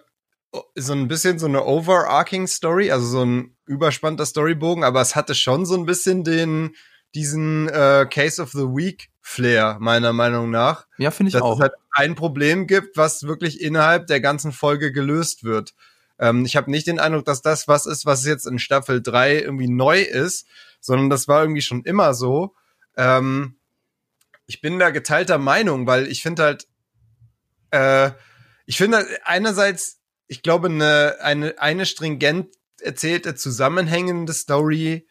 so 0.74 0.92
ein 0.92 1.08
bisschen 1.08 1.38
so 1.38 1.46
eine 1.46 1.64
overarching 1.64 2.46
Story, 2.46 2.90
also 2.90 3.06
so 3.06 3.24
ein 3.24 3.56
überspannter 3.66 4.26
Storybogen, 4.26 4.84
aber 4.84 5.00
es 5.00 5.16
hatte 5.16 5.34
schon 5.34 5.64
so 5.66 5.74
ein 5.76 5.86
bisschen 5.86 6.24
den 6.24 6.74
diesen 7.14 7.68
äh, 7.68 8.06
Case 8.08 8.40
of 8.40 8.52
the 8.52 8.60
Week 8.60 9.10
Flair 9.20 9.76
meiner 9.80 10.12
Meinung 10.12 10.50
nach. 10.50 10.86
Ja, 10.98 11.10
finde 11.10 11.28
ich 11.28 11.34
dass 11.34 11.42
auch. 11.42 11.58
Dass 11.58 11.68
es 11.68 11.72
halt 11.72 11.74
ein 11.92 12.14
Problem 12.14 12.66
gibt, 12.66 12.96
was 12.96 13.24
wirklich 13.24 13.60
innerhalb 13.60 14.06
der 14.06 14.20
ganzen 14.20 14.52
Folge 14.52 14.92
gelöst 14.92 15.44
wird. 15.44 15.74
Ähm, 16.18 16.44
ich 16.44 16.56
habe 16.56 16.70
nicht 16.70 16.86
den 16.86 16.98
Eindruck, 16.98 17.24
dass 17.24 17.42
das 17.42 17.68
was 17.68 17.86
ist, 17.86 18.06
was 18.06 18.24
jetzt 18.26 18.46
in 18.46 18.58
Staffel 18.58 19.02
3 19.02 19.40
irgendwie 19.40 19.68
neu 19.68 20.00
ist, 20.00 20.46
sondern 20.80 21.10
das 21.10 21.28
war 21.28 21.42
irgendwie 21.42 21.62
schon 21.62 21.84
immer 21.84 22.14
so. 22.14 22.54
Ähm, 22.96 23.56
ich 24.46 24.60
bin 24.60 24.78
da 24.78 24.90
geteilter 24.90 25.38
Meinung, 25.38 25.86
weil 25.86 26.08
ich 26.08 26.22
finde 26.22 26.42
halt, 26.42 26.66
äh, 27.70 28.10
ich 28.66 28.76
finde 28.76 29.06
einerseits 29.24 30.01
ich 30.32 30.40
glaube, 30.40 30.68
eine, 30.68 31.16
eine, 31.20 31.58
eine 31.58 31.84
stringent 31.84 32.54
erzählte, 32.80 33.34
zusammenhängende 33.34 34.32
Story 34.32 35.06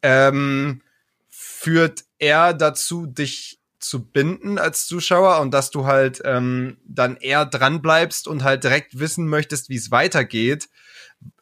ähm, 0.00 0.82
führt 1.28 2.04
eher 2.20 2.54
dazu, 2.54 3.06
dich 3.06 3.58
zu 3.80 4.06
binden 4.06 4.58
als 4.58 4.86
Zuschauer 4.86 5.40
und 5.40 5.50
dass 5.52 5.72
du 5.72 5.86
halt 5.86 6.22
ähm, 6.24 6.76
dann 6.84 7.16
eher 7.16 7.46
dran 7.46 7.82
bleibst 7.82 8.28
und 8.28 8.44
halt 8.44 8.62
direkt 8.62 9.00
wissen 9.00 9.26
möchtest, 9.26 9.70
wie 9.70 9.76
es 9.76 9.90
weitergeht. 9.90 10.68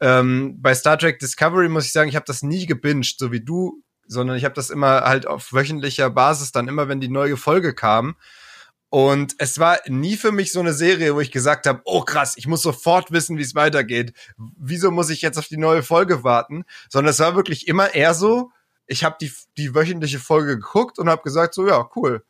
Ähm, 0.01 0.57
bei 0.62 0.75
Star 0.75 0.97
Trek 0.97 1.19
Discovery 1.19 1.69
muss 1.69 1.85
ich 1.85 1.93
sagen, 1.93 2.09
ich 2.09 2.17
habe 2.17 2.25
das 2.25 2.43
nie 2.43 2.64
gebinged, 2.64 3.19
so 3.19 3.31
wie 3.31 3.45
du, 3.45 3.83
sondern 4.07 4.38
ich 4.38 4.45
habe 4.47 4.55
das 4.55 4.71
immer 4.71 5.03
halt 5.03 5.27
auf 5.27 5.53
wöchentlicher 5.53 6.09
Basis, 6.09 6.51
dann 6.51 6.67
immer, 6.67 6.88
wenn 6.88 7.03
die 7.03 7.11
neue 7.11 7.37
Folge 7.37 7.75
kam. 7.75 8.17
Und 8.90 9.35
es 9.38 9.59
war 9.59 9.79
nie 9.87 10.16
für 10.16 10.33
mich 10.33 10.51
so 10.51 10.61
eine 10.61 10.72
Serie, 10.72 11.14
wo 11.14 11.20
ich 11.20 11.31
gesagt 11.31 11.66
habe, 11.66 11.83
oh 11.85 12.03
krass, 12.03 12.35
ich 12.37 12.46
muss 12.46 12.62
sofort 12.62 13.12
wissen, 13.12 13.37
wie 13.37 13.42
es 13.42 13.55
weitergeht. 13.55 14.14
Wieso 14.37 14.90
muss 14.90 15.11
ich 15.11 15.20
jetzt 15.20 15.38
auf 15.38 15.48
die 15.48 15.59
neue 15.59 15.83
Folge 15.83 16.24
warten? 16.24 16.64
Sondern 16.88 17.11
es 17.11 17.18
war 17.18 17.37
wirklich 17.37 17.68
immer 17.68 17.94
eher 17.94 18.14
so, 18.14 18.51
ich 18.87 19.05
habe 19.05 19.16
die, 19.20 19.31
die 19.59 19.74
wöchentliche 19.74 20.18
Folge 20.18 20.57
geguckt 20.57 20.98
und 20.98 21.11
habe 21.11 21.22
gesagt, 21.22 21.55
so 21.55 21.68
ja, 21.68 21.88
cool. 21.96 22.24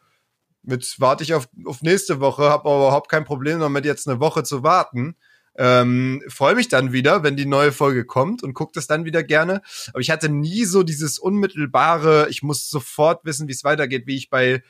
Jetzt 0.65 1.01
warte 1.01 1.23
ich 1.23 1.33
auf, 1.33 1.49
auf 1.65 1.83
nächste 1.83 2.19
Woche, 2.19 2.51
habe 2.51 2.69
aber 2.69 2.89
überhaupt 2.89 3.09
kein 3.09 3.25
Problem 3.25 3.61
damit, 3.61 3.85
jetzt 3.85 4.09
eine 4.09 4.19
Woche 4.19 4.43
zu 4.43 4.65
warten. 4.65 5.17
Ähm, 5.57 6.23
Freue 6.29 6.57
mich 6.57 6.69
dann 6.69 6.93
wieder, 6.93 7.23
wenn 7.23 7.37
die 7.37 7.47
neue 7.47 7.71
Folge 7.71 8.05
kommt 8.05 8.43
und 8.43 8.55
gucke 8.55 8.73
das 8.75 8.89
dann 8.89 9.05
wieder 9.05 9.23
gerne. 9.23 9.63
Aber 9.91 10.01
ich 10.01 10.11
hatte 10.11 10.29
nie 10.29 10.65
so 10.65 10.83
dieses 10.83 11.21
unmittelbare, 11.21 12.27
ich 12.31 12.43
muss 12.43 12.69
sofort 12.69 13.25
wissen, 13.25 13.47
wie 13.47 13.53
es 13.53 13.65
weitergeht, 13.65 14.09
wie 14.09 14.17
ich 14.17 14.29
bei, 14.29 14.63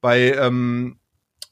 bei 0.00 0.32
ähm, 0.32 0.98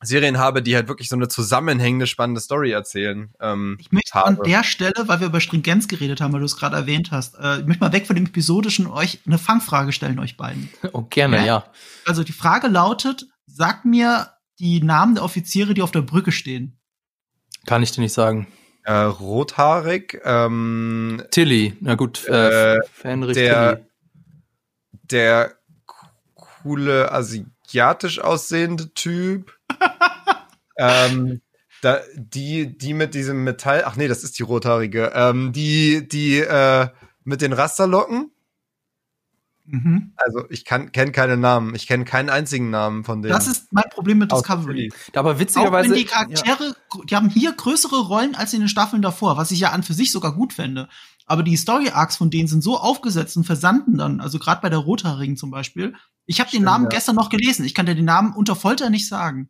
Serien 0.03 0.39
habe, 0.39 0.63
die 0.63 0.75
halt 0.75 0.89
wirklich 0.89 1.09
so 1.09 1.17
eine 1.17 1.29
zusammenhängende, 1.29 2.07
spannende 2.07 2.41
Story 2.41 2.73
erzählen. 2.73 3.33
Ähm, 3.41 3.77
Ich 3.81 3.93
möchte 3.93 4.13
habe. 4.15 4.29
an 4.29 4.39
der 4.45 4.65
Stelle, 4.65 4.95
weil 5.07 5.21
wir 5.21 5.29
über 5.29 5.41
Stringenz 5.41 5.87
geredet 5.89 6.21
haben, 6.21 6.33
weil 6.33 6.41
du 6.41 6.47
es 6.47 6.57
gerade 6.57 6.77
erwähnt 6.77 7.11
hast, 7.13 7.37
äh, 7.39 7.61
ich 7.61 7.67
möchte 7.67 7.85
mal 7.85 7.93
weg 7.93 8.07
von 8.07 8.17
dem 8.17 8.27
Episodischen 8.27 8.87
euch 8.87 9.21
eine 9.27 9.39
Fangfrage 9.39 9.93
stellen, 9.93 10.19
euch 10.19 10.37
beiden. 10.37 10.69
Oh, 10.93 11.03
gerne, 11.03 11.39
Ja. 11.39 11.45
ja. 11.45 11.65
Also 12.07 12.25
die 12.25 12.33
Frage 12.33 12.69
lautet, 12.69 13.27
sag 13.47 13.85
mir 13.85 14.29
die 14.59 14.83
Namen 14.83 15.15
der 15.15 15.25
Offiziere, 15.25 15.75
die 15.75 15.83
auf 15.83 15.91
der 15.93 16.03
Brücke 16.03 16.33
stehen. 16.33 16.79
Kann 17.67 17.83
ich 17.83 17.93
dir 17.93 18.01
nicht 18.01 18.13
sagen. 18.13 18.49
äh, 18.85 18.93
rothaarig, 18.93 20.21
ähm, 20.25 21.23
Tilly, 21.31 21.77
na 21.81 21.95
gut, 21.95 22.27
äh, 22.29 22.79
Äh, 22.79 22.81
Fenrich 22.93 23.35
der- 23.35 23.77
Tilly. 23.77 23.87
der 25.05 25.53
coole 26.35 27.13
asiatisch 27.13 28.19
aussehende 28.21 28.93
Typ. 28.95 29.57
Ähm, 30.77 31.41
da, 31.83 32.01
die, 32.15 32.77
die 32.77 32.95
mit 32.95 33.15
diesem 33.15 33.45
Metall, 33.45 33.83
ach 33.85 33.97
nee, 33.97 34.09
das 34.09 34.25
ist 34.25 34.39
die 34.39 34.43
rothaarige, 34.43 35.13
ähm, 35.15 35.53
die, 35.53 36.07
die, 36.07 36.39
äh, 36.39 36.89
mit 37.25 37.41
den 37.41 37.53
Rasterlocken. 37.53 38.31
Mhm. 39.65 40.13
Also 40.17 40.45
ich 40.51 40.65
kann 40.65 40.91
kenne 40.93 41.13
keine 41.13 41.37
Namen. 41.37 41.75
Ich 41.75 41.87
kenne 41.87 42.05
keinen 42.05 42.31
einzigen 42.31 42.71
Namen 42.71 43.05
von 43.05 43.23
denen. 43.23 43.33
Das 43.33 43.47
ist 43.47 43.73
mein 43.73 43.89
Problem 43.91 44.19
mit 44.19 44.33
Discovery. 44.33 44.93
Aber 45.15 45.33
Auch 45.33 45.39
witzigerweise. 45.39 45.91
wenn 45.91 45.97
die 45.97 46.05
Charaktere, 46.05 46.75
die 47.09 47.15
haben 47.15 47.31
hier 47.31 47.53
größere 47.53 48.01
Rollen 48.01 48.35
als 48.35 48.53
in 48.53 48.61
den 48.61 48.69
Staffeln 48.69 49.03
davor, 49.03 49.37
was 49.37 49.51
ich 49.51 49.61
ja 49.61 49.71
an 49.71 49.83
für 49.83 49.95
sich 49.95 50.11
sogar 50.11 50.35
gut 50.35 50.53
fände. 50.53 50.89
Aber 51.27 51.43
die 51.43 51.57
Story 51.57 51.91
Arcs 51.91 52.17
von 52.17 52.31
denen 52.31 52.49
sind 52.49 52.63
so 52.63 52.77
aufgesetzt 52.77 53.37
und 53.37 53.45
versanden 53.45 53.97
dann, 53.97 54.21
also 54.21 54.39
gerade 54.39 54.61
bei 54.61 54.69
der 54.69 54.81
Rothaarigen 54.81 55.37
zum 55.37 55.51
Beispiel. 55.51 55.95
Ich 56.27 56.41
habe 56.41 56.51
den 56.51 56.65
Namen 56.65 56.85
ja. 56.85 56.91
gestern 56.91 57.17
noch 57.17 57.31
gelesen. 57.31 57.65
Ich 57.65 57.75
kann 57.75 57.87
dir 57.87 57.95
den 57.95 58.05
Namen 58.05 58.35
unter 58.35 58.57
Folter 58.57 58.91
nicht 58.91 59.09
sagen. 59.09 59.49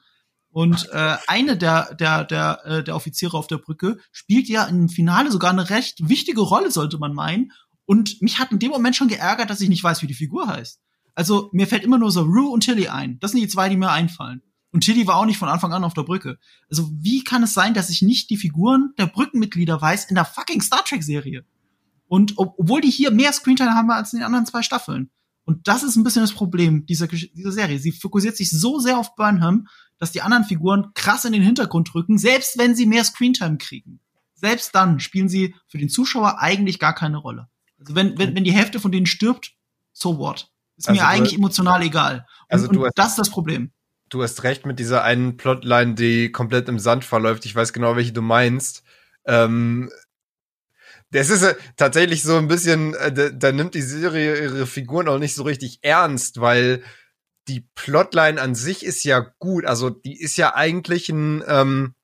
Und 0.53 0.91
äh, 0.93 1.17
eine 1.29 1.57
der 1.57 1.95
der 1.95 2.25
der 2.25 2.61
äh, 2.65 2.85
der 2.85 2.95
Offiziere 2.95 3.39
auf 3.39 3.47
der 3.47 3.57
Brücke 3.57 3.99
spielt 4.13 4.49
ja 4.49 4.65
im 4.65 4.91
Finale 4.91 5.33
sogar 5.33 5.51
eine 5.51 5.71
recht 5.71 6.07
wichtige 6.07 6.43
Rolle, 6.43 6.71
sollte 6.71 6.99
man 6.99 7.15
meinen. 7.15 7.53
Und 7.87 8.21
mich 8.21 8.39
hat 8.39 8.53
in 8.53 8.59
dem 8.59 8.71
Moment 8.71 8.95
schon 8.95 9.09
geärgert, 9.09 9.49
dass 9.49 9.63
ich 9.63 9.71
nicht 9.71 9.83
weiß, 9.83 10.03
wie 10.03 10.07
die 10.07 10.15
Figur 10.15 10.47
heißt. 10.47 10.79
Also 11.15 11.49
mir 11.53 11.67
fällt 11.67 11.85
immer 11.85 11.99
nur 11.99 12.11
so 12.11 12.23
Rue 12.23 12.51
und 12.51 12.65
Tilly 12.65 12.89
ein. 12.89 13.19
Das 13.21 13.33
sind 13.33 13.41
die 13.41 13.49
zwei, 13.49 13.71
die 13.71 13.77
mir 13.77 13.91
einfallen. 13.91 14.43
Und 14.73 14.85
Tilly 14.85 15.07
war 15.07 15.17
auch 15.17 15.27
nicht 15.27 15.39
von 15.39 15.49
Anfang 15.49 15.73
an 15.73 15.85
auf 15.85 15.95
der 15.95 16.03
Brücke. 16.03 16.39
Also 16.71 16.91
wie 17.01 17.25
kann 17.25 17.43
es 17.43 17.55
sein, 17.55 17.73
dass 17.75 17.91
ich 17.91 18.03
nicht 18.03 18.29
die 18.31 18.37
Figuren 18.37 18.93
der 18.99 19.07
Brückenmitglieder 19.07 19.81
weiß 19.81 20.07
in 20.07 20.15
der 20.15 20.25
fucking 20.27 20.61
Star 20.61 20.85
Trek 20.85 21.03
Serie? 21.03 21.45
Und 22.09 22.35
ob, 22.37 22.59
obwohl 22.59 22.83
die 22.83 22.91
hier 22.91 23.11
mehr 23.11 23.33
Screentime 23.33 23.75
haben 23.75 23.91
als 23.91 24.13
in 24.13 24.19
den 24.19 24.27
anderen 24.27 24.47
zwei 24.47 24.63
Staffeln. 24.63 25.11
Und 25.45 25.67
das 25.69 25.83
ist 25.83 25.97
ein 25.97 26.05
bisschen 26.05 26.23
das 26.23 26.33
Problem 26.33 26.87
dieser, 26.87 27.09
dieser 27.09 27.53
Serie. 27.53 27.79
Sie 27.79 27.93
fokussiert 27.93 28.37
sich 28.37 28.51
so 28.51 28.79
sehr 28.79 28.99
auf 28.99 29.15
Burnham, 29.17 29.67
dass 29.99 30.13
die 30.13 30.23
anderen 30.23 30.45
Figuren 30.45 30.93
krass 30.95 31.25
in 31.25 31.33
den 31.33 31.43
Hintergrund 31.43 31.95
rücken, 31.95 32.19
selbst 32.19 32.59
wenn 32.59 32.75
sie 32.75 32.87
mehr 32.87 33.05
Screentime 33.05 33.59
kriegen. 33.59 34.01
Selbst 34.35 34.75
dann 34.75 35.01
spielen 35.01 35.29
sie 35.29 35.55
für 35.69 35.79
den 35.79 35.89
Zuschauer 35.89 36.41
eigentlich 36.41 36.79
gar 36.79 36.95
keine 36.95 37.17
Rolle. 37.19 37.49
Also 37.79 37.95
wenn, 37.95 38.19
wenn, 38.19 38.35
wenn 38.35 38.45
die 38.45 38.53
Hälfte 38.53 38.81
von 38.81 38.93
denen 38.93 39.07
stirbt, 39.07 39.53
so 39.93 40.19
what? 40.19 40.51
Ist 40.77 40.89
Also 40.89 41.01
mir 41.01 41.07
eigentlich 41.07 41.35
emotional 41.35 41.83
egal. 41.83 42.27
Und, 42.49 42.55
Also 42.55 42.67
du 42.69 42.81
und 42.81 42.87
hast- 42.87 42.99
das 42.99 43.09
ist 43.11 43.19
das 43.19 43.31
Problem. 43.31 43.71
Du 44.09 44.23
hast 44.23 44.43
recht 44.43 44.67
mit 44.67 44.79
dieser 44.79 45.05
einen 45.05 45.37
Plotline, 45.37 45.95
die 45.95 46.31
komplett 46.31 46.69
im 46.69 46.79
Sand 46.79 47.05
verläuft. 47.05 47.47
Ich 47.47 47.55
weiß 47.55 47.73
genau, 47.73 47.97
welche 47.97 48.13
du 48.13 48.23
meinst. 48.23 48.83
Ähm, 49.25 49.91
das 51.13 51.31
ist 51.31 51.43
äh, 51.43 51.55
tatsächlich 51.77 52.23
so 52.23 52.37
ein 52.37 52.49
bisschen, 52.49 52.95
äh, 52.95 53.13
da, 53.13 53.29
da 53.29 53.53
nimmt 53.53 53.75
die 53.75 53.83
Serie 53.83 54.43
ihre 54.43 54.67
Figuren 54.67 55.09
auch 55.09 55.19
nicht 55.19 55.35
so 55.35 55.43
richtig 55.43 55.79
ernst, 55.83 56.41
weil 56.41 56.83
die 57.49 57.69
Plotline 57.75 58.41
an 58.41 58.55
sich 58.55 58.85
ist 58.85 59.05
ja 59.05 59.27
gut. 59.39 59.67
Also 59.67 59.91
die 59.91 60.21
ist 60.21 60.37
ja 60.37 60.55
eigentlich 60.55 61.09
ein, 61.09 61.45
ähm, 61.47 61.95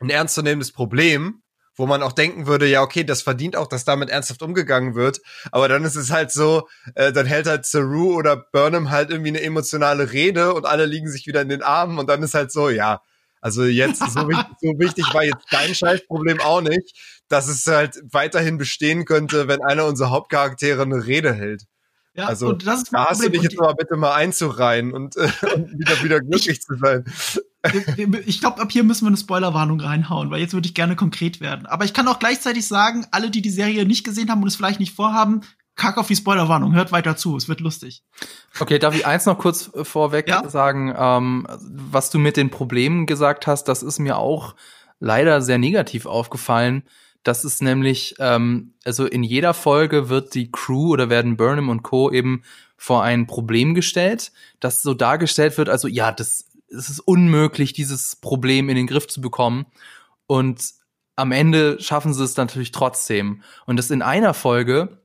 ein 0.00 0.10
ernstzunehmendes 0.10 0.72
Problem, 0.72 1.42
wo 1.76 1.86
man 1.86 2.02
auch 2.02 2.12
denken 2.12 2.46
würde, 2.46 2.66
ja, 2.66 2.82
okay, 2.82 3.02
das 3.02 3.22
verdient 3.22 3.56
auch, 3.56 3.66
dass 3.66 3.84
damit 3.84 4.10
ernsthaft 4.10 4.42
umgegangen 4.42 4.94
wird. 4.94 5.20
Aber 5.50 5.66
dann 5.68 5.84
ist 5.84 5.96
es 5.96 6.10
halt 6.10 6.30
so, 6.30 6.68
äh, 6.94 7.12
dann 7.12 7.26
hält 7.26 7.48
halt 7.48 7.66
Saru 7.66 8.14
oder 8.14 8.36
Burnham 8.52 8.90
halt 8.90 9.10
irgendwie 9.10 9.30
eine 9.30 9.42
emotionale 9.42 10.12
Rede 10.12 10.54
und 10.54 10.66
alle 10.66 10.86
liegen 10.86 11.10
sich 11.10 11.26
wieder 11.26 11.42
in 11.42 11.48
den 11.48 11.62
Armen 11.62 11.98
und 11.98 12.08
dann 12.08 12.22
ist 12.22 12.34
halt 12.34 12.52
so, 12.52 12.68
ja, 12.68 13.00
also 13.40 13.64
jetzt 13.64 13.98
so 13.98 14.28
wichtig, 14.28 14.56
so 14.60 14.68
wichtig 14.78 15.04
war 15.12 15.24
jetzt 15.24 15.44
dein 15.50 15.74
Scheißproblem 15.74 16.40
auch 16.40 16.62
nicht, 16.62 17.13
dass 17.28 17.48
es 17.48 17.66
halt 17.66 18.00
weiterhin 18.10 18.58
bestehen 18.58 19.04
könnte, 19.04 19.48
wenn 19.48 19.62
einer 19.62 19.86
unserer 19.86 20.10
Hauptcharaktere 20.10 20.82
eine 20.82 21.06
Rede 21.06 21.32
hält. 21.32 21.64
Ja, 22.16 22.26
Also, 22.26 22.48
und 22.50 22.64
das 22.66 22.82
ist 22.82 22.92
mein 22.92 23.02
Da 23.02 23.10
hast 23.10 23.24
du 23.24 23.30
dich 23.30 23.42
jetzt 23.42 23.58
aber 23.58 23.74
bitte 23.74 23.96
mal 23.96 24.14
einzureihen 24.14 24.92
und, 24.92 25.16
äh, 25.16 25.28
und 25.54 25.72
wieder, 25.78 26.02
wieder 26.02 26.20
glücklich 26.20 26.62
zu 26.62 26.76
sein. 26.76 27.04
Ich 28.26 28.40
glaube, 28.40 28.60
ab 28.60 28.70
hier 28.70 28.84
müssen 28.84 29.04
wir 29.04 29.08
eine 29.08 29.16
Spoilerwarnung 29.16 29.80
reinhauen, 29.80 30.30
weil 30.30 30.40
jetzt 30.40 30.52
würde 30.52 30.68
ich 30.68 30.74
gerne 30.74 30.96
konkret 30.96 31.40
werden. 31.40 31.66
Aber 31.66 31.84
ich 31.84 31.94
kann 31.94 32.06
auch 32.06 32.18
gleichzeitig 32.18 32.68
sagen, 32.68 33.06
alle, 33.10 33.30
die 33.30 33.42
die 33.42 33.50
Serie 33.50 33.84
nicht 33.84 34.04
gesehen 34.04 34.30
haben 34.30 34.42
und 34.42 34.48
es 34.48 34.56
vielleicht 34.56 34.80
nicht 34.80 34.94
vorhaben, 34.94 35.40
kack 35.74 35.98
auf 35.98 36.06
die 36.06 36.14
Spoilerwarnung, 36.16 36.74
hört 36.74 36.92
weiter 36.92 37.16
zu, 37.16 37.36
es 37.36 37.48
wird 37.48 37.60
lustig. 37.60 38.04
Okay, 38.60 38.78
darf 38.78 38.94
ich 38.94 39.06
eins 39.06 39.26
noch 39.26 39.38
kurz 39.38 39.72
äh, 39.74 39.84
vorweg 39.84 40.28
Ja. 40.28 40.48
sagen? 40.48 40.94
Ähm, 40.96 41.46
was 41.60 42.10
du 42.10 42.18
mit 42.18 42.36
den 42.36 42.50
Problemen 42.50 43.06
gesagt 43.06 43.46
hast, 43.46 43.64
das 43.64 43.82
ist 43.82 43.98
mir 43.98 44.18
auch 44.18 44.54
leider 45.00 45.42
sehr 45.42 45.58
negativ 45.58 46.06
aufgefallen. 46.06 46.84
Das 47.24 47.44
ist 47.44 47.62
nämlich, 47.62 48.14
ähm, 48.18 48.74
also 48.84 49.06
in 49.06 49.22
jeder 49.22 49.54
Folge 49.54 50.08
wird 50.08 50.34
die 50.34 50.52
Crew 50.52 50.92
oder 50.92 51.10
werden 51.10 51.36
Burnham 51.36 51.70
und 51.70 51.82
Co. 51.82 52.10
eben 52.10 52.42
vor 52.76 53.02
ein 53.02 53.26
Problem 53.26 53.74
gestellt, 53.74 54.30
das 54.60 54.82
so 54.82 54.94
dargestellt 54.94 55.56
wird, 55.58 55.68
also 55.68 55.88
ja, 55.88 56.12
das, 56.12 56.46
es 56.68 56.90
ist 56.90 57.00
unmöglich, 57.00 57.72
dieses 57.72 58.16
Problem 58.16 58.68
in 58.68 58.76
den 58.76 58.86
Griff 58.86 59.08
zu 59.08 59.20
bekommen. 59.20 59.66
Und 60.26 60.62
am 61.16 61.32
Ende 61.32 61.80
schaffen 61.80 62.12
sie 62.12 62.24
es 62.24 62.36
natürlich 62.36 62.72
trotzdem. 62.72 63.42
Und 63.66 63.78
das 63.78 63.90
in 63.90 64.02
einer 64.02 64.34
Folge 64.34 65.00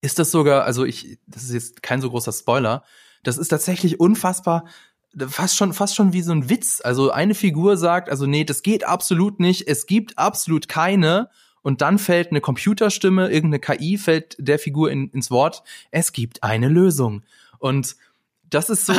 ist 0.00 0.18
das 0.18 0.30
sogar, 0.30 0.64
also 0.64 0.84
ich, 0.84 1.18
das 1.26 1.44
ist 1.44 1.52
jetzt 1.52 1.82
kein 1.82 2.00
so 2.00 2.10
großer 2.10 2.32
Spoiler, 2.32 2.84
das 3.22 3.38
ist 3.38 3.48
tatsächlich 3.48 4.00
unfassbar, 4.00 4.64
fast 5.28 5.56
schon, 5.56 5.72
fast 5.72 5.94
schon 5.94 6.12
wie 6.12 6.22
so 6.22 6.32
ein 6.32 6.50
Witz. 6.50 6.80
Also 6.82 7.10
eine 7.10 7.34
Figur 7.34 7.76
sagt, 7.76 8.10
also 8.10 8.26
nee, 8.26 8.44
das 8.44 8.62
geht 8.62 8.84
absolut 8.84 9.40
nicht, 9.40 9.68
es 9.68 9.86
gibt 9.86 10.18
absolut 10.18 10.68
keine. 10.68 11.30
Und 11.64 11.80
dann 11.80 11.98
fällt 11.98 12.28
eine 12.30 12.42
Computerstimme, 12.42 13.30
irgendeine 13.30 13.58
KI 13.58 13.96
fällt 13.96 14.36
der 14.38 14.58
Figur 14.58 14.90
in, 14.90 15.08
ins 15.08 15.30
Wort, 15.30 15.62
es 15.90 16.12
gibt 16.12 16.42
eine 16.42 16.68
Lösung. 16.68 17.22
Und 17.58 17.96
das 18.50 18.68
ist 18.68 18.84
so, 18.84 18.92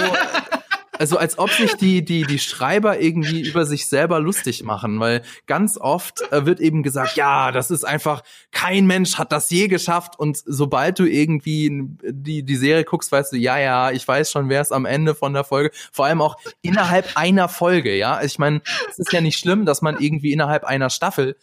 also 0.97 1.19
als 1.19 1.37
ob 1.37 1.51
sich 1.51 1.75
die, 1.75 2.03
die, 2.03 2.23
die 2.23 2.39
Schreiber 2.39 2.99
irgendwie 2.99 3.47
über 3.47 3.67
sich 3.67 3.87
selber 3.87 4.19
lustig 4.19 4.63
machen, 4.63 4.99
weil 4.99 5.21
ganz 5.45 5.77
oft 5.77 6.21
äh, 6.31 6.47
wird 6.47 6.59
eben 6.59 6.81
gesagt, 6.81 7.15
ja, 7.15 7.51
das 7.51 7.69
ist 7.69 7.83
einfach, 7.83 8.23
kein 8.51 8.87
Mensch 8.87 9.19
hat 9.19 9.31
das 9.31 9.51
je 9.51 9.67
geschafft 9.67 10.17
und 10.17 10.41
sobald 10.43 10.97
du 10.97 11.05
irgendwie 11.05 11.69
die, 12.01 12.41
die 12.41 12.55
Serie 12.55 12.83
guckst, 12.83 13.11
weißt 13.11 13.33
du, 13.33 13.37
ja, 13.37 13.59
ja, 13.59 13.91
ich 13.91 14.07
weiß 14.07 14.31
schon, 14.31 14.49
wer 14.49 14.61
es 14.61 14.71
am 14.71 14.85
Ende 14.85 15.13
von 15.13 15.33
der 15.33 15.43
Folge, 15.43 15.69
vor 15.91 16.05
allem 16.05 16.19
auch 16.19 16.37
innerhalb 16.63 17.15
einer 17.15 17.47
Folge, 17.47 17.95
ja. 17.95 18.23
Ich 18.23 18.39
meine, 18.39 18.63
es 18.89 18.97
ist 18.97 19.13
ja 19.13 19.21
nicht 19.21 19.37
schlimm, 19.37 19.67
dass 19.67 19.83
man 19.83 19.99
irgendwie 19.99 20.33
innerhalb 20.33 20.63
einer 20.63 20.89
Staffel 20.89 21.35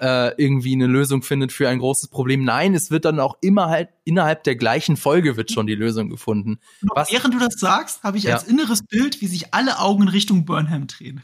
äh, 0.00 0.34
irgendwie 0.42 0.74
eine 0.74 0.86
Lösung 0.86 1.22
findet 1.22 1.52
für 1.52 1.68
ein 1.68 1.78
großes 1.78 2.08
Problem. 2.08 2.44
Nein, 2.44 2.74
es 2.74 2.90
wird 2.90 3.04
dann 3.04 3.18
auch 3.20 3.36
immer 3.40 3.68
halt 3.68 3.88
innerhalb 4.04 4.44
der 4.44 4.54
gleichen 4.56 4.96
Folge 4.96 5.36
wird 5.36 5.50
schon 5.50 5.66
die 5.66 5.74
Lösung 5.74 6.10
gefunden. 6.10 6.58
Und 6.82 6.90
Was- 6.94 7.10
während 7.10 7.34
du 7.34 7.38
das 7.38 7.54
sagst, 7.58 8.02
habe 8.02 8.18
ich 8.18 8.24
Ja. 8.24 8.34
als 8.34 8.44
inneres 8.44 8.82
Bild, 8.86 9.20
wie 9.20 9.26
sich 9.26 9.54
alle 9.54 9.78
Augen 9.78 10.02
in 10.02 10.08
Richtung 10.08 10.44
Burnham 10.44 10.86
drehen. 10.86 11.22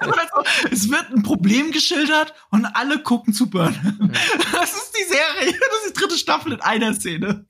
also, 0.00 0.12
es 0.70 0.90
wird 0.90 1.10
ein 1.14 1.22
Problem 1.22 1.70
geschildert 1.72 2.34
und 2.50 2.66
alle 2.66 3.02
gucken 3.02 3.32
zu 3.34 3.48
Burnham. 3.50 4.10
Das 4.52 4.72
ist 4.74 4.92
die 4.98 5.08
Serie, 5.08 5.52
das 5.58 5.86
ist 5.86 5.96
die 5.96 6.00
dritte 6.00 6.18
Staffel 6.18 6.52
in 6.52 6.60
einer 6.60 6.94
Szene. 6.94 7.46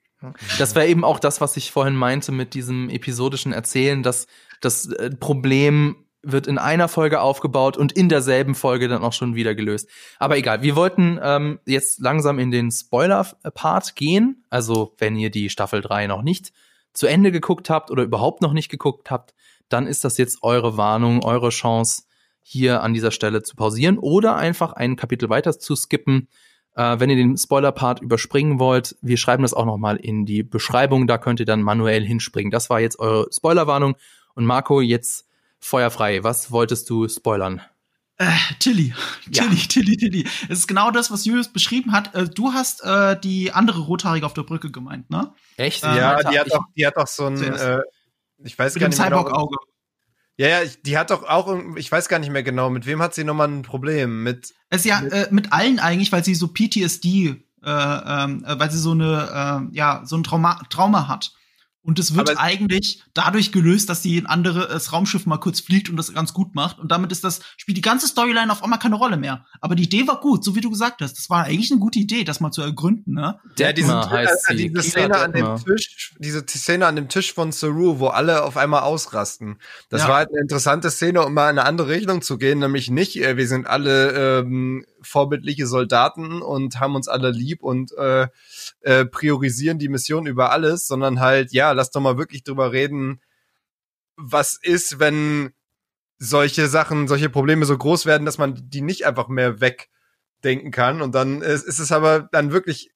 Das 0.58 0.74
wäre 0.76 0.86
eben 0.86 1.04
auch 1.04 1.18
das, 1.18 1.40
was 1.40 1.56
ich 1.56 1.72
vorhin 1.72 1.96
meinte 1.96 2.30
mit 2.30 2.54
diesem 2.54 2.88
episodischen 2.90 3.52
Erzählen, 3.52 4.04
dass 4.04 4.28
das 4.60 4.86
äh, 4.86 5.10
Problem 5.10 5.96
wird 6.22 6.46
in 6.46 6.58
einer 6.58 6.88
Folge 6.88 7.20
aufgebaut 7.20 7.76
und 7.76 7.92
in 7.92 8.08
derselben 8.08 8.54
Folge 8.54 8.88
dann 8.88 9.02
auch 9.02 9.12
schon 9.12 9.34
wieder 9.34 9.54
gelöst. 9.54 9.88
Aber 10.18 10.36
egal, 10.36 10.62
wir 10.62 10.76
wollten 10.76 11.18
ähm, 11.22 11.58
jetzt 11.66 12.00
langsam 12.00 12.38
in 12.38 12.50
den 12.50 12.70
Spoiler-Part 12.70 13.96
gehen. 13.96 14.44
Also 14.50 14.94
wenn 14.98 15.16
ihr 15.16 15.30
die 15.30 15.50
Staffel 15.50 15.80
3 15.80 16.06
noch 16.06 16.22
nicht 16.22 16.52
zu 16.92 17.06
Ende 17.06 17.32
geguckt 17.32 17.70
habt 17.70 17.90
oder 17.90 18.02
überhaupt 18.02 18.42
noch 18.42 18.52
nicht 18.52 18.68
geguckt 18.68 19.10
habt, 19.10 19.34
dann 19.68 19.86
ist 19.86 20.04
das 20.04 20.18
jetzt 20.18 20.42
eure 20.42 20.76
Warnung, 20.76 21.24
eure 21.24 21.48
Chance, 21.48 22.02
hier 22.42 22.82
an 22.82 22.92
dieser 22.92 23.12
Stelle 23.12 23.42
zu 23.42 23.56
pausieren 23.56 23.98
oder 23.98 24.36
einfach 24.36 24.72
ein 24.72 24.96
Kapitel 24.96 25.28
weiter 25.28 25.58
zu 25.58 25.76
skippen. 25.76 26.28
Äh, 26.74 26.98
wenn 26.98 27.10
ihr 27.10 27.16
den 27.16 27.36
Spoiler-Part 27.36 28.00
überspringen 28.00 28.58
wollt, 28.58 28.96
wir 29.00 29.16
schreiben 29.16 29.42
das 29.42 29.54
auch 29.54 29.64
noch 29.64 29.78
mal 29.78 29.96
in 29.96 30.26
die 30.26 30.42
Beschreibung, 30.42 31.06
da 31.06 31.18
könnt 31.18 31.40
ihr 31.40 31.46
dann 31.46 31.62
manuell 31.62 32.04
hinspringen. 32.04 32.50
Das 32.50 32.68
war 32.68 32.80
jetzt 32.80 32.98
eure 32.98 33.28
Spoilerwarnung. 33.32 33.96
Und 34.34 34.44
Marco, 34.44 34.80
jetzt 34.80 35.26
feuerfrei. 35.62 36.22
Was 36.22 36.50
wolltest 36.50 36.90
du 36.90 37.08
spoilern? 37.08 37.62
Äh, 38.18 38.30
Tilly. 38.58 38.92
Ja. 39.30 39.44
Tilly, 39.44 39.56
Tilly, 39.56 39.96
Tilly. 39.96 40.26
Es 40.48 40.58
ist 40.60 40.68
genau 40.68 40.90
das, 40.90 41.10
was 41.10 41.24
Julius 41.24 41.48
beschrieben 41.48 41.92
hat. 41.92 42.14
Äh, 42.14 42.28
du 42.28 42.52
hast 42.52 42.84
äh, 42.84 43.18
die 43.18 43.52
andere 43.52 43.80
Rothaarige 43.80 44.26
auf 44.26 44.34
der 44.34 44.42
Brücke 44.42 44.70
gemeint, 44.70 45.08
ne? 45.10 45.32
Echt? 45.56 45.82
Ähm, 45.82 45.96
ja, 45.96 46.12
Alter, 46.16 46.30
die 46.30 46.38
hat 46.38 46.46
ich- 46.46 46.52
doch, 46.52 46.64
die 46.76 46.86
hat 46.86 46.96
doch 46.96 47.06
so 47.06 47.26
ein, 47.26 47.42
äh, 47.42 47.80
ich 48.44 48.58
weiß 48.58 48.74
Mit 48.74 48.80
gar 48.82 48.88
nicht 48.88 48.98
mehr 48.98 49.08
genau, 49.08 49.22
Cyborg-Auge. 49.22 49.56
Ja, 50.36 50.48
ja, 50.48 50.68
die 50.84 50.98
hat 50.98 51.10
doch 51.10 51.24
auch, 51.24 51.54
ich 51.76 51.90
weiß 51.90 52.08
gar 52.08 52.18
nicht 52.18 52.30
mehr 52.30 52.42
genau, 52.42 52.70
mit 52.70 52.86
wem 52.86 53.00
hat 53.02 53.14
sie 53.14 53.22
nochmal 53.24 53.48
ein 53.48 53.62
Problem? 53.62 54.22
Mit, 54.22 54.52
also 54.70 54.88
ja, 54.88 55.00
mit, 55.00 55.12
äh, 55.12 55.28
mit 55.30 55.52
allen 55.52 55.78
eigentlich, 55.78 56.10
weil 56.12 56.24
sie 56.24 56.34
so 56.34 56.48
PTSD, 56.48 57.06
äh, 57.64 57.66
ähm, 57.66 58.44
äh, 58.46 58.58
weil 58.58 58.70
sie 58.70 58.78
so 58.78 58.92
eine, 58.92 59.68
äh, 59.72 59.76
ja, 59.76 60.02
so 60.04 60.16
ein 60.16 60.22
Trauma, 60.24 60.60
Trauma 60.70 61.06
hat. 61.08 61.32
Und 61.84 61.98
es 61.98 62.14
wird 62.14 62.38
eigentlich 62.38 63.02
dadurch 63.12 63.50
gelöst, 63.50 63.88
dass 63.88 64.02
sie 64.02 64.16
ein 64.16 64.26
anderes 64.26 64.92
Raumschiff 64.92 65.26
mal 65.26 65.38
kurz 65.38 65.60
fliegt 65.60 65.90
und 65.90 65.96
das 65.96 66.14
ganz 66.14 66.32
gut 66.32 66.54
macht. 66.54 66.78
Und 66.78 66.92
damit 66.92 67.10
ist 67.10 67.24
das, 67.24 67.40
spielt 67.56 67.76
die 67.76 67.82
ganze 67.82 68.06
Storyline 68.06 68.52
auf 68.52 68.62
einmal 68.62 68.78
keine 68.78 68.94
Rolle 68.94 69.16
mehr. 69.16 69.46
Aber 69.60 69.74
die 69.74 69.84
Idee 69.84 70.06
war 70.06 70.20
gut, 70.20 70.44
so 70.44 70.54
wie 70.54 70.60
du 70.60 70.70
gesagt 70.70 71.00
hast. 71.00 71.18
Das 71.18 71.28
war 71.28 71.44
eigentlich 71.44 71.72
eine 71.72 71.80
gute 71.80 71.98
Idee, 71.98 72.22
das 72.22 72.38
mal 72.38 72.52
zu 72.52 72.62
ergründen, 72.62 73.14
ne? 73.14 73.40
Ja, 73.58 73.72
diese, 73.72 74.08
heißt 74.08 74.50
äh, 74.50 74.54
diese 74.54 74.82
Szene 74.82 75.16
an 75.16 75.32
dem 75.32 75.56
Tisch, 75.56 76.14
diese 76.18 76.46
Szene 76.46 76.86
an 76.86 76.94
dem 76.94 77.08
Tisch 77.08 77.34
von 77.34 77.50
Saru, 77.50 77.98
wo 77.98 78.08
alle 78.08 78.44
auf 78.44 78.56
einmal 78.56 78.82
ausrasten. 78.82 79.56
Das 79.88 80.02
ja. 80.02 80.08
war 80.08 80.16
halt 80.18 80.28
eine 80.28 80.40
interessante 80.40 80.88
Szene, 80.88 81.26
um 81.26 81.34
mal 81.34 81.50
in 81.50 81.58
eine 81.58 81.66
andere 81.66 81.88
Richtung 81.88 82.22
zu 82.22 82.38
gehen, 82.38 82.60
nämlich 82.60 82.90
nicht, 82.90 83.16
äh, 83.16 83.36
wir 83.36 83.48
sind 83.48 83.66
alle 83.66 84.40
ähm, 84.40 84.84
vorbildliche 85.02 85.66
Soldaten 85.66 86.42
und 86.42 86.80
haben 86.80 86.96
uns 86.96 87.08
alle 87.08 87.30
lieb 87.30 87.62
und 87.62 87.92
äh, 87.96 88.28
äh, 88.80 89.04
priorisieren 89.04 89.78
die 89.78 89.88
Mission 89.88 90.26
über 90.26 90.50
alles, 90.50 90.86
sondern 90.86 91.20
halt, 91.20 91.52
ja, 91.52 91.72
lass 91.72 91.90
doch 91.90 92.00
mal 92.00 92.18
wirklich 92.18 92.44
drüber 92.44 92.72
reden, 92.72 93.20
was 94.16 94.58
ist, 94.60 94.98
wenn 94.98 95.52
solche 96.18 96.68
Sachen, 96.68 97.08
solche 97.08 97.28
Probleme 97.28 97.64
so 97.64 97.76
groß 97.76 98.06
werden, 98.06 98.24
dass 98.24 98.38
man 98.38 98.54
die 98.70 98.82
nicht 98.82 99.06
einfach 99.06 99.28
mehr 99.28 99.60
wegdenken 99.60 100.70
kann. 100.70 101.02
Und 101.02 101.14
dann 101.14 101.42
ist, 101.42 101.64
ist 101.64 101.80
es 101.80 101.90
aber 101.90 102.28
dann 102.30 102.52
wirklich 102.52 102.90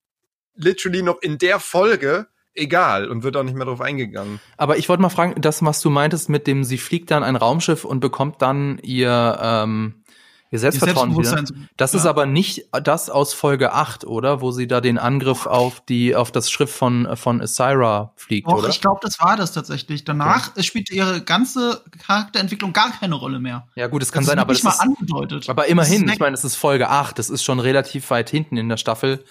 literally 0.54 1.02
noch 1.02 1.20
in 1.20 1.38
der 1.38 1.58
Folge 1.58 2.28
egal 2.54 3.10
und 3.10 3.22
wird 3.22 3.36
auch 3.36 3.42
nicht 3.42 3.56
mehr 3.56 3.66
drauf 3.66 3.80
eingegangen. 3.80 4.40
Aber 4.56 4.78
ich 4.78 4.88
wollte 4.88 5.02
mal 5.02 5.10
fragen, 5.10 5.40
das, 5.40 5.62
was 5.64 5.80
du 5.80 5.90
meintest 5.90 6.28
mit 6.28 6.46
dem, 6.46 6.64
sie 6.64 6.78
fliegt 6.78 7.10
dann 7.10 7.22
ein 7.22 7.36
Raumschiff 7.36 7.84
und 7.84 8.00
bekommt 8.00 8.40
dann 8.42 8.78
ihr 8.78 9.38
ähm, 9.40 10.02
Ihr 10.50 10.60
Selbstvertrauen 10.60 11.16
wieder. 11.16 11.42
Das 11.76 11.92
ja. 11.92 11.98
ist 11.98 12.06
aber 12.06 12.24
nicht 12.24 12.66
das 12.70 13.10
aus 13.10 13.34
Folge 13.34 13.72
8, 13.72 14.04
oder? 14.04 14.40
Wo 14.40 14.52
sie 14.52 14.68
da 14.68 14.80
den 14.80 14.96
Angriff 14.96 15.46
auf 15.46 15.80
die, 15.80 16.14
auf 16.14 16.30
das 16.30 16.50
Schrift 16.50 16.72
von, 16.72 17.16
von 17.16 17.40
Asira 17.40 18.12
fliegt, 18.14 18.48
Doch, 18.48 18.58
oder? 18.58 18.68
ich 18.68 18.80
glaube, 18.80 19.00
das 19.02 19.18
war 19.18 19.36
das 19.36 19.52
tatsächlich. 19.52 20.04
Danach 20.04 20.50
okay. 20.50 20.62
spielt 20.62 20.90
ihre 20.90 21.20
ganze 21.20 21.82
Charakterentwicklung 22.06 22.72
gar 22.72 22.92
keine 22.92 23.16
Rolle 23.16 23.40
mehr. 23.40 23.66
Ja, 23.74 23.88
gut, 23.88 24.02
es 24.02 24.12
kann 24.12 24.22
das 24.22 24.30
sein, 24.30 24.38
aber 24.38 24.52
das 24.52 24.62
mal 24.62 24.70
ist, 24.70 24.80
angedeutet. 24.80 25.48
Aber 25.48 25.66
immerhin, 25.66 26.08
ich 26.08 26.20
meine, 26.20 26.34
es 26.34 26.44
ist 26.44 26.54
Folge 26.54 26.88
8, 26.88 27.18
das 27.18 27.28
ist 27.28 27.42
schon 27.42 27.58
relativ 27.58 28.10
weit 28.10 28.30
hinten 28.30 28.56
in 28.56 28.68
der 28.68 28.76
Staffel. 28.76 29.24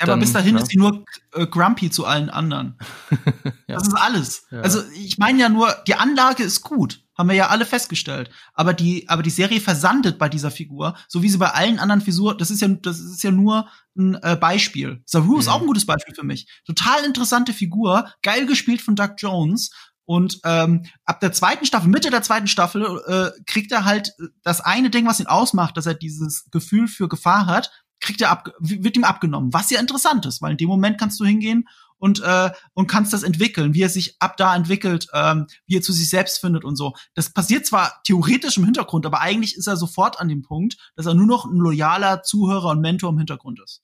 Ja, 0.00 0.06
aber 0.06 0.16
bis 0.16 0.32
dahin 0.32 0.56
ja. 0.56 0.62
ist 0.62 0.70
sie 0.70 0.78
nur 0.78 1.04
äh, 1.34 1.46
grumpy 1.46 1.90
zu 1.90 2.06
allen 2.06 2.30
anderen. 2.30 2.78
ja. 3.66 3.76
Das 3.76 3.88
ist 3.88 3.94
alles. 3.94 4.46
Ja. 4.50 4.60
Also 4.60 4.80
ich 4.94 5.18
meine 5.18 5.40
ja 5.40 5.48
nur, 5.48 5.74
die 5.88 5.96
Anlage 5.96 6.44
ist 6.44 6.60
gut, 6.62 7.02
haben 7.16 7.28
wir 7.28 7.34
ja 7.34 7.48
alle 7.48 7.66
festgestellt. 7.66 8.30
Aber 8.54 8.74
die, 8.74 9.08
aber 9.08 9.24
die 9.24 9.30
Serie 9.30 9.60
versandet 9.60 10.18
bei 10.18 10.28
dieser 10.28 10.52
Figur, 10.52 10.96
so 11.08 11.22
wie 11.22 11.28
sie 11.28 11.38
bei 11.38 11.50
allen 11.50 11.80
anderen 11.80 12.00
Figuren. 12.00 12.38
Das 12.38 12.52
ist 12.52 12.62
ja, 12.62 12.68
das 12.68 13.00
ist 13.00 13.24
ja 13.24 13.32
nur 13.32 13.68
ein 13.96 14.14
äh, 14.22 14.36
Beispiel. 14.36 15.02
Saru 15.04 15.34
mhm. 15.34 15.40
ist 15.40 15.48
auch 15.48 15.60
ein 15.60 15.66
gutes 15.66 15.86
Beispiel 15.86 16.14
für 16.14 16.24
mich. 16.24 16.48
Total 16.64 17.04
interessante 17.04 17.52
Figur, 17.52 18.08
geil 18.22 18.46
gespielt 18.46 18.80
von 18.80 18.94
Doug 18.94 19.14
Jones. 19.18 19.70
Und 20.04 20.40
ähm, 20.44 20.86
ab 21.04 21.20
der 21.20 21.32
zweiten 21.32 21.66
Staffel, 21.66 21.90
Mitte 21.90 22.08
der 22.10 22.22
zweiten 22.22 22.46
Staffel, 22.46 22.82
äh, 23.06 23.42
kriegt 23.46 23.72
er 23.72 23.84
halt 23.84 24.14
das 24.42 24.60
eine 24.60 24.88
Ding, 24.88 25.06
was 25.06 25.20
ihn 25.20 25.26
ausmacht, 25.26 25.76
dass 25.76 25.86
er 25.86 25.94
dieses 25.94 26.48
Gefühl 26.50 26.88
für 26.88 27.08
Gefahr 27.08 27.46
hat, 27.46 27.70
kriegt 28.00 28.20
er 28.20 28.30
ab, 28.30 28.52
wird 28.58 28.96
ihm 28.96 29.04
abgenommen, 29.04 29.52
was 29.52 29.70
ja 29.70 29.80
interessant 29.80 30.26
ist, 30.26 30.42
weil 30.42 30.52
in 30.52 30.58
dem 30.58 30.68
Moment 30.68 30.98
kannst 30.98 31.18
du 31.20 31.24
hingehen 31.24 31.68
und 31.98 32.20
äh, 32.20 32.50
und 32.74 32.86
kannst 32.86 33.12
das 33.12 33.22
entwickeln, 33.22 33.74
wie 33.74 33.82
er 33.82 33.88
sich 33.88 34.16
ab 34.20 34.36
da 34.36 34.54
entwickelt, 34.54 35.08
ähm, 35.12 35.46
wie 35.66 35.76
er 35.76 35.82
zu 35.82 35.92
sich 35.92 36.08
selbst 36.08 36.38
findet 36.38 36.64
und 36.64 36.76
so. 36.76 36.94
Das 37.14 37.30
passiert 37.30 37.66
zwar 37.66 38.00
theoretisch 38.04 38.56
im 38.56 38.64
Hintergrund, 38.64 39.04
aber 39.04 39.20
eigentlich 39.20 39.56
ist 39.56 39.66
er 39.66 39.76
sofort 39.76 40.20
an 40.20 40.28
dem 40.28 40.42
Punkt, 40.42 40.76
dass 40.96 41.06
er 41.06 41.14
nur 41.14 41.26
noch 41.26 41.44
ein 41.44 41.58
loyaler 41.58 42.22
Zuhörer 42.22 42.70
und 42.70 42.80
Mentor 42.80 43.10
im 43.10 43.18
Hintergrund 43.18 43.60
ist. 43.62 43.82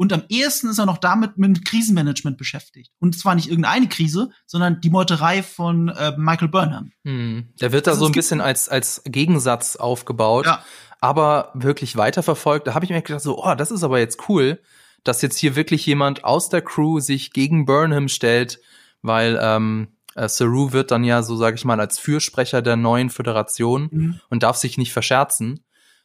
Und 0.00 0.12
am 0.12 0.22
ehesten 0.28 0.68
ist 0.68 0.78
er 0.78 0.86
noch 0.86 0.98
damit 0.98 1.38
mit 1.38 1.64
Krisenmanagement 1.64 2.38
beschäftigt. 2.38 2.92
Und 3.00 3.18
zwar 3.18 3.34
nicht 3.34 3.48
irgendeine 3.48 3.88
Krise, 3.88 4.30
sondern 4.46 4.80
die 4.80 4.90
Meuterei 4.90 5.42
von 5.42 5.88
äh, 5.88 6.12
Michael 6.16 6.46
Burnham. 6.46 6.92
Hm. 7.04 7.48
Der 7.60 7.72
wird 7.72 7.88
da 7.88 7.90
also 7.90 8.04
so 8.04 8.06
ein 8.06 8.12
bisschen 8.12 8.40
als, 8.40 8.68
als 8.68 9.02
Gegensatz 9.04 9.74
aufgebaut. 9.74 10.46
Ja 10.46 10.62
aber 11.00 11.50
wirklich 11.54 11.96
weiterverfolgt. 11.96 12.66
Da 12.66 12.74
habe 12.74 12.84
ich 12.84 12.90
mir 12.90 13.02
gedacht, 13.02 13.22
so, 13.22 13.42
oh, 13.42 13.54
das 13.54 13.70
ist 13.70 13.82
aber 13.82 13.98
jetzt 13.98 14.28
cool, 14.28 14.60
dass 15.04 15.22
jetzt 15.22 15.38
hier 15.38 15.56
wirklich 15.56 15.86
jemand 15.86 16.24
aus 16.24 16.48
der 16.48 16.62
Crew 16.62 17.00
sich 17.00 17.32
gegen 17.32 17.66
Burnham 17.66 18.08
stellt, 18.08 18.60
weil 19.02 19.38
ähm, 19.40 19.88
äh, 20.14 20.28
Saru 20.28 20.72
wird 20.72 20.90
dann 20.90 21.04
ja, 21.04 21.22
so 21.22 21.36
sage 21.36 21.56
ich 21.56 21.64
mal, 21.64 21.80
als 21.80 21.98
Fürsprecher 21.98 22.62
der 22.62 22.76
neuen 22.76 23.10
Föderation 23.10 23.88
mhm. 23.90 24.20
und 24.28 24.42
darf 24.42 24.56
sich 24.56 24.76
nicht 24.76 24.92
verscherzen. 24.92 25.60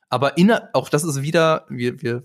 Aber 0.09 0.37
inner, 0.37 0.69
auch 0.73 0.89
das 0.89 1.03
ist 1.03 1.23
wieder, 1.23 1.65
wir, 1.69 2.01
wir, 2.03 2.21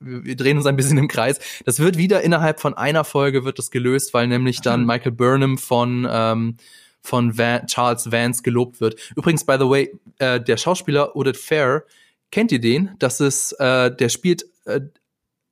wir 0.00 0.36
drehen 0.36 0.56
uns 0.56 0.64
ein 0.64 0.76
bisschen 0.76 0.96
im 0.96 1.08
Kreis. 1.08 1.38
Das 1.66 1.78
wird 1.78 1.98
wieder 1.98 2.22
innerhalb 2.22 2.60
von 2.60 2.72
einer 2.72 3.04
Folge 3.04 3.44
wird 3.44 3.58
das 3.58 3.70
gelöst, 3.70 4.14
weil 4.14 4.26
nämlich 4.26 4.62
dann 4.62 4.86
Michael 4.86 5.12
Burnham 5.12 5.58
von 5.58 6.08
ähm, 6.10 6.56
von 7.02 7.38
Van, 7.38 7.66
Charles 7.66 8.10
Vance 8.10 8.42
gelobt 8.42 8.80
wird. 8.80 8.96
Übrigens, 9.14 9.44
by 9.44 9.56
the 9.58 9.68
way, 9.68 9.92
äh, 10.18 10.40
der 10.40 10.56
Schauspieler 10.56 11.14
Odette 11.14 11.38
Fair, 11.38 11.84
Kennt 12.30 12.52
ihr 12.52 12.60
den? 12.60 12.94
Das 12.98 13.20
ist, 13.20 13.52
äh, 13.52 13.94
der 13.94 14.08
spielt 14.08 14.44
äh, 14.64 14.80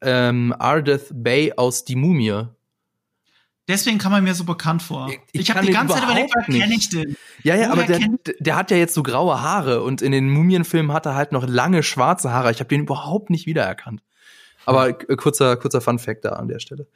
ähm, 0.02 0.54
Ardeth 0.58 1.08
Bay 1.12 1.52
aus 1.56 1.84
Die 1.84 1.96
Mumie. 1.96 2.46
Deswegen 3.66 3.96
kam 3.96 4.12
er 4.12 4.20
mir 4.20 4.34
so 4.34 4.44
bekannt 4.44 4.82
vor. 4.82 5.08
Ich, 5.32 5.40
ich, 5.40 5.50
habe 5.50 5.64
die 5.64 5.72
ganze 5.72 5.94
Zeit 5.94 6.04
überlegt, 6.04 6.34
woher 6.34 6.60
kenne 6.60 6.74
ich 6.74 6.90
den? 6.90 7.16
Ja, 7.42 7.54
ja, 7.54 7.70
woher 7.70 7.72
aber 7.72 7.82
der, 7.84 8.00
der 8.38 8.56
hat 8.56 8.70
ja 8.70 8.76
jetzt 8.76 8.92
so 8.92 9.02
graue 9.02 9.40
Haare 9.40 9.82
und 9.82 10.02
in 10.02 10.12
den 10.12 10.28
Mumienfilmen 10.28 10.92
hat 10.92 11.06
er 11.06 11.14
halt 11.14 11.32
noch 11.32 11.48
lange 11.48 11.82
schwarze 11.82 12.30
Haare. 12.30 12.50
Ich 12.50 12.60
habe 12.60 12.68
den 12.68 12.82
überhaupt 12.82 13.30
nicht 13.30 13.46
wiedererkannt. 13.46 14.02
Aber 14.66 14.88
äh, 14.88 15.16
kurzer, 15.16 15.56
kurzer 15.56 15.80
Fun 15.80 15.98
Fact 15.98 16.26
da 16.26 16.30
an 16.30 16.48
der 16.48 16.58
Stelle. 16.58 16.86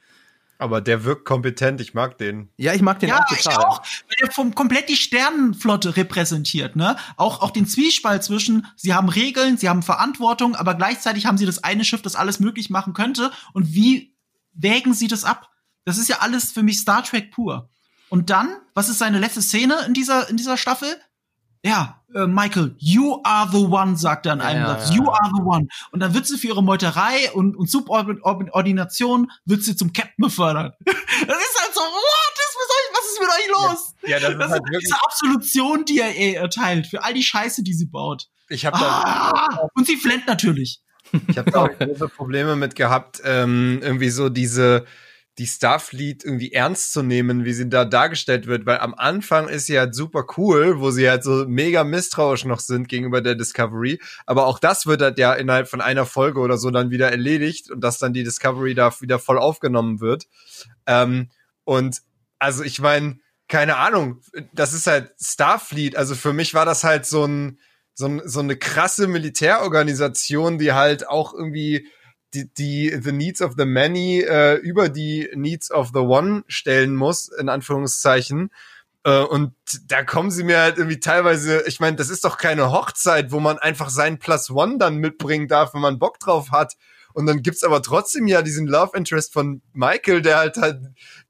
Aber 0.61 0.81
der 0.81 1.05
wirkt 1.05 1.23
kompetent, 1.23 1.79
ich 1.79 1.93
mag 1.93 2.17
den. 2.17 2.49
Ja, 2.57 2.73
ich 2.73 2.81
mag 2.81 2.99
den 2.99 3.09
ja, 3.09 3.19
auch 3.19 3.25
total. 3.25 3.53
Ich 3.53 3.59
auch, 3.59 3.81
weil 3.81 4.27
er 4.27 4.31
vom, 4.31 4.53
komplett 4.53 4.89
die 4.89 4.97
Sternenflotte 4.97 5.95
repräsentiert, 5.95 6.75
ne? 6.75 6.97
Auch, 7.15 7.41
auch 7.41 7.51
den 7.51 7.65
Zwiespalt 7.65 8.25
zwischen, 8.25 8.67
sie 8.75 8.93
haben 8.93 9.07
Regeln, 9.07 9.57
sie 9.57 9.69
haben 9.69 9.83
Verantwortung, 9.83 10.55
aber 10.55 10.75
gleichzeitig 10.75 11.25
haben 11.25 11.37
sie 11.37 11.45
das 11.45 11.63
eine 11.63 11.85
Schiff, 11.85 12.01
das 12.01 12.17
alles 12.17 12.41
möglich 12.41 12.69
machen 12.69 12.93
könnte. 12.93 13.31
Und 13.53 13.73
wie 13.73 14.13
wägen 14.51 14.93
sie 14.93 15.07
das 15.07 15.23
ab? 15.23 15.49
Das 15.85 15.97
ist 15.97 16.09
ja 16.09 16.17
alles 16.19 16.51
für 16.51 16.61
mich 16.61 16.79
Star 16.79 17.03
Trek 17.03 17.31
pur. 17.31 17.69
Und 18.09 18.29
dann, 18.29 18.57
was 18.73 18.89
ist 18.89 18.99
seine 18.99 19.19
letzte 19.19 19.41
Szene 19.41 19.77
in 19.87 19.93
dieser, 19.93 20.29
in 20.29 20.35
dieser 20.35 20.57
Staffel? 20.57 20.93
Ja, 21.63 22.01
äh, 22.15 22.25
Michael, 22.25 22.75
you 22.79 23.21
are 23.23 23.49
the 23.51 23.57
one, 23.57 23.97
sagt 23.97 24.25
er 24.25 24.33
an 24.33 24.41
einem 24.41 24.61
ja, 24.61 24.67
Satz. 24.79 24.89
Ja, 24.89 24.95
you 24.95 25.09
are 25.09 25.31
the 25.35 25.41
one. 25.41 25.67
Und 25.91 25.99
dann 25.99 26.13
wird 26.13 26.25
sie 26.25 26.37
für 26.37 26.47
ihre 26.47 26.63
Meuterei 26.63 27.31
und, 27.33 27.55
und 27.55 27.69
Subordination 27.69 29.29
wird 29.45 29.63
sie 29.63 29.75
zum 29.75 29.91
Captain 29.91 30.23
befördert. 30.23 30.75
das 30.85 30.95
ist 30.95 31.61
halt 31.61 31.73
so, 31.73 31.81
what 31.81 32.33
is 32.35 32.55
mit 32.59 32.69
euch, 32.69 32.87
was 32.93 33.05
ist 33.11 33.19
mit 33.19 33.29
euch 33.29 33.47
los? 33.51 33.95
Ja, 34.07 34.19
das, 34.19 34.37
das 34.37 34.45
ist 34.45 34.51
halt 34.51 34.63
wirklich 34.63 34.83
diese 34.83 35.03
Absolution, 35.03 35.85
die 35.85 35.99
er 35.99 36.15
eh 36.15 36.33
erteilt 36.33 36.87
für 36.87 37.03
all 37.03 37.13
die 37.13 37.23
Scheiße, 37.23 37.61
die 37.63 37.73
sie 37.73 37.87
baut. 37.87 38.27
Ich 38.47 38.65
hab 38.65 38.73
da 38.73 38.79
ah, 38.79 39.67
und 39.75 39.85
sie 39.85 39.97
flennt 39.97 40.27
natürlich. 40.27 40.81
Ich 41.27 41.37
habe 41.37 41.51
da 41.51 41.63
auch 41.63 41.77
große 41.77 42.07
Probleme 42.09 42.55
mit 42.55 42.75
gehabt, 42.75 43.21
ähm, 43.23 43.79
irgendwie 43.81 44.09
so 44.09 44.29
diese 44.29 44.85
die 45.39 45.47
Starfleet 45.47 46.25
irgendwie 46.25 46.51
ernst 46.51 46.91
zu 46.91 47.01
nehmen, 47.01 47.45
wie 47.45 47.53
sie 47.53 47.69
da 47.69 47.85
dargestellt 47.85 48.45
wird, 48.45 48.65
weil 48.65 48.79
am 48.79 48.93
Anfang 48.93 49.47
ist 49.47 49.67
sie 49.67 49.79
halt 49.79 49.95
super 49.95 50.25
cool, 50.37 50.81
wo 50.81 50.91
sie 50.91 51.09
halt 51.09 51.23
so 51.23 51.45
mega 51.47 51.85
misstrauisch 51.85 52.43
noch 52.43 52.59
sind 52.59 52.89
gegenüber 52.89 53.21
der 53.21 53.35
Discovery, 53.35 54.01
aber 54.25 54.45
auch 54.45 54.59
das 54.59 54.85
wird 54.85 55.01
halt 55.01 55.17
ja 55.17 55.33
innerhalb 55.33 55.69
von 55.69 55.79
einer 55.79 56.05
Folge 56.05 56.41
oder 56.41 56.57
so 56.57 56.71
dann 56.71 56.91
wieder 56.91 57.09
erledigt 57.09 57.71
und 57.71 57.81
dass 57.81 57.99
dann 57.99 58.13
die 58.13 58.23
Discovery 58.23 58.75
da 58.75 58.93
wieder 58.99 59.17
voll 59.17 59.39
aufgenommen 59.39 60.01
wird. 60.01 60.27
Ähm, 60.85 61.29
und 61.63 62.01
also 62.37 62.63
ich 62.63 62.81
meine, 62.81 63.19
keine 63.47 63.77
Ahnung, 63.77 64.21
das 64.51 64.73
ist 64.73 64.87
halt 64.87 65.13
Starfleet, 65.21 65.95
also 65.95 66.15
für 66.15 66.33
mich 66.33 66.53
war 66.53 66.65
das 66.65 66.83
halt 66.83 67.05
so 67.05 67.25
ein 67.25 67.59
so, 67.93 68.21
so 68.25 68.39
eine 68.39 68.57
krasse 68.57 69.07
Militärorganisation, 69.07 70.57
die 70.57 70.73
halt 70.73 71.07
auch 71.07 71.33
irgendwie 71.33 71.87
die, 72.33 72.53
die 72.53 72.99
the 73.01 73.11
needs 73.11 73.41
of 73.41 73.53
the 73.57 73.65
many 73.65 74.21
äh, 74.21 74.55
über 74.55 74.89
die 74.89 75.29
needs 75.35 75.71
of 75.71 75.89
the 75.93 75.99
one 75.99 76.43
stellen 76.47 76.95
muss, 76.95 77.29
in 77.29 77.49
Anführungszeichen. 77.49 78.51
Äh, 79.03 79.21
und 79.21 79.53
da 79.87 80.03
kommen 80.03 80.31
sie 80.31 80.43
mir 80.43 80.59
halt 80.59 80.77
irgendwie 80.77 80.99
teilweise, 80.99 81.63
ich 81.67 81.79
meine, 81.79 81.95
das 81.95 82.09
ist 82.09 82.25
doch 82.25 82.37
keine 82.37 82.71
Hochzeit, 82.71 83.31
wo 83.31 83.39
man 83.39 83.57
einfach 83.57 83.89
sein 83.89 84.19
Plus 84.19 84.49
One 84.49 84.77
dann 84.77 84.97
mitbringen 84.97 85.47
darf, 85.47 85.73
wenn 85.73 85.81
man 85.81 85.99
Bock 85.99 86.19
drauf 86.19 86.51
hat. 86.51 86.75
Und 87.13 87.25
dann 87.25 87.41
gibt's 87.41 87.63
aber 87.63 87.81
trotzdem 87.81 88.27
ja 88.27 88.41
diesen 88.41 88.67
Love 88.67 88.95
Interest 88.95 89.33
von 89.33 89.61
Michael, 89.73 90.21
der 90.21 90.37
halt 90.37 90.57
halt 90.57 90.81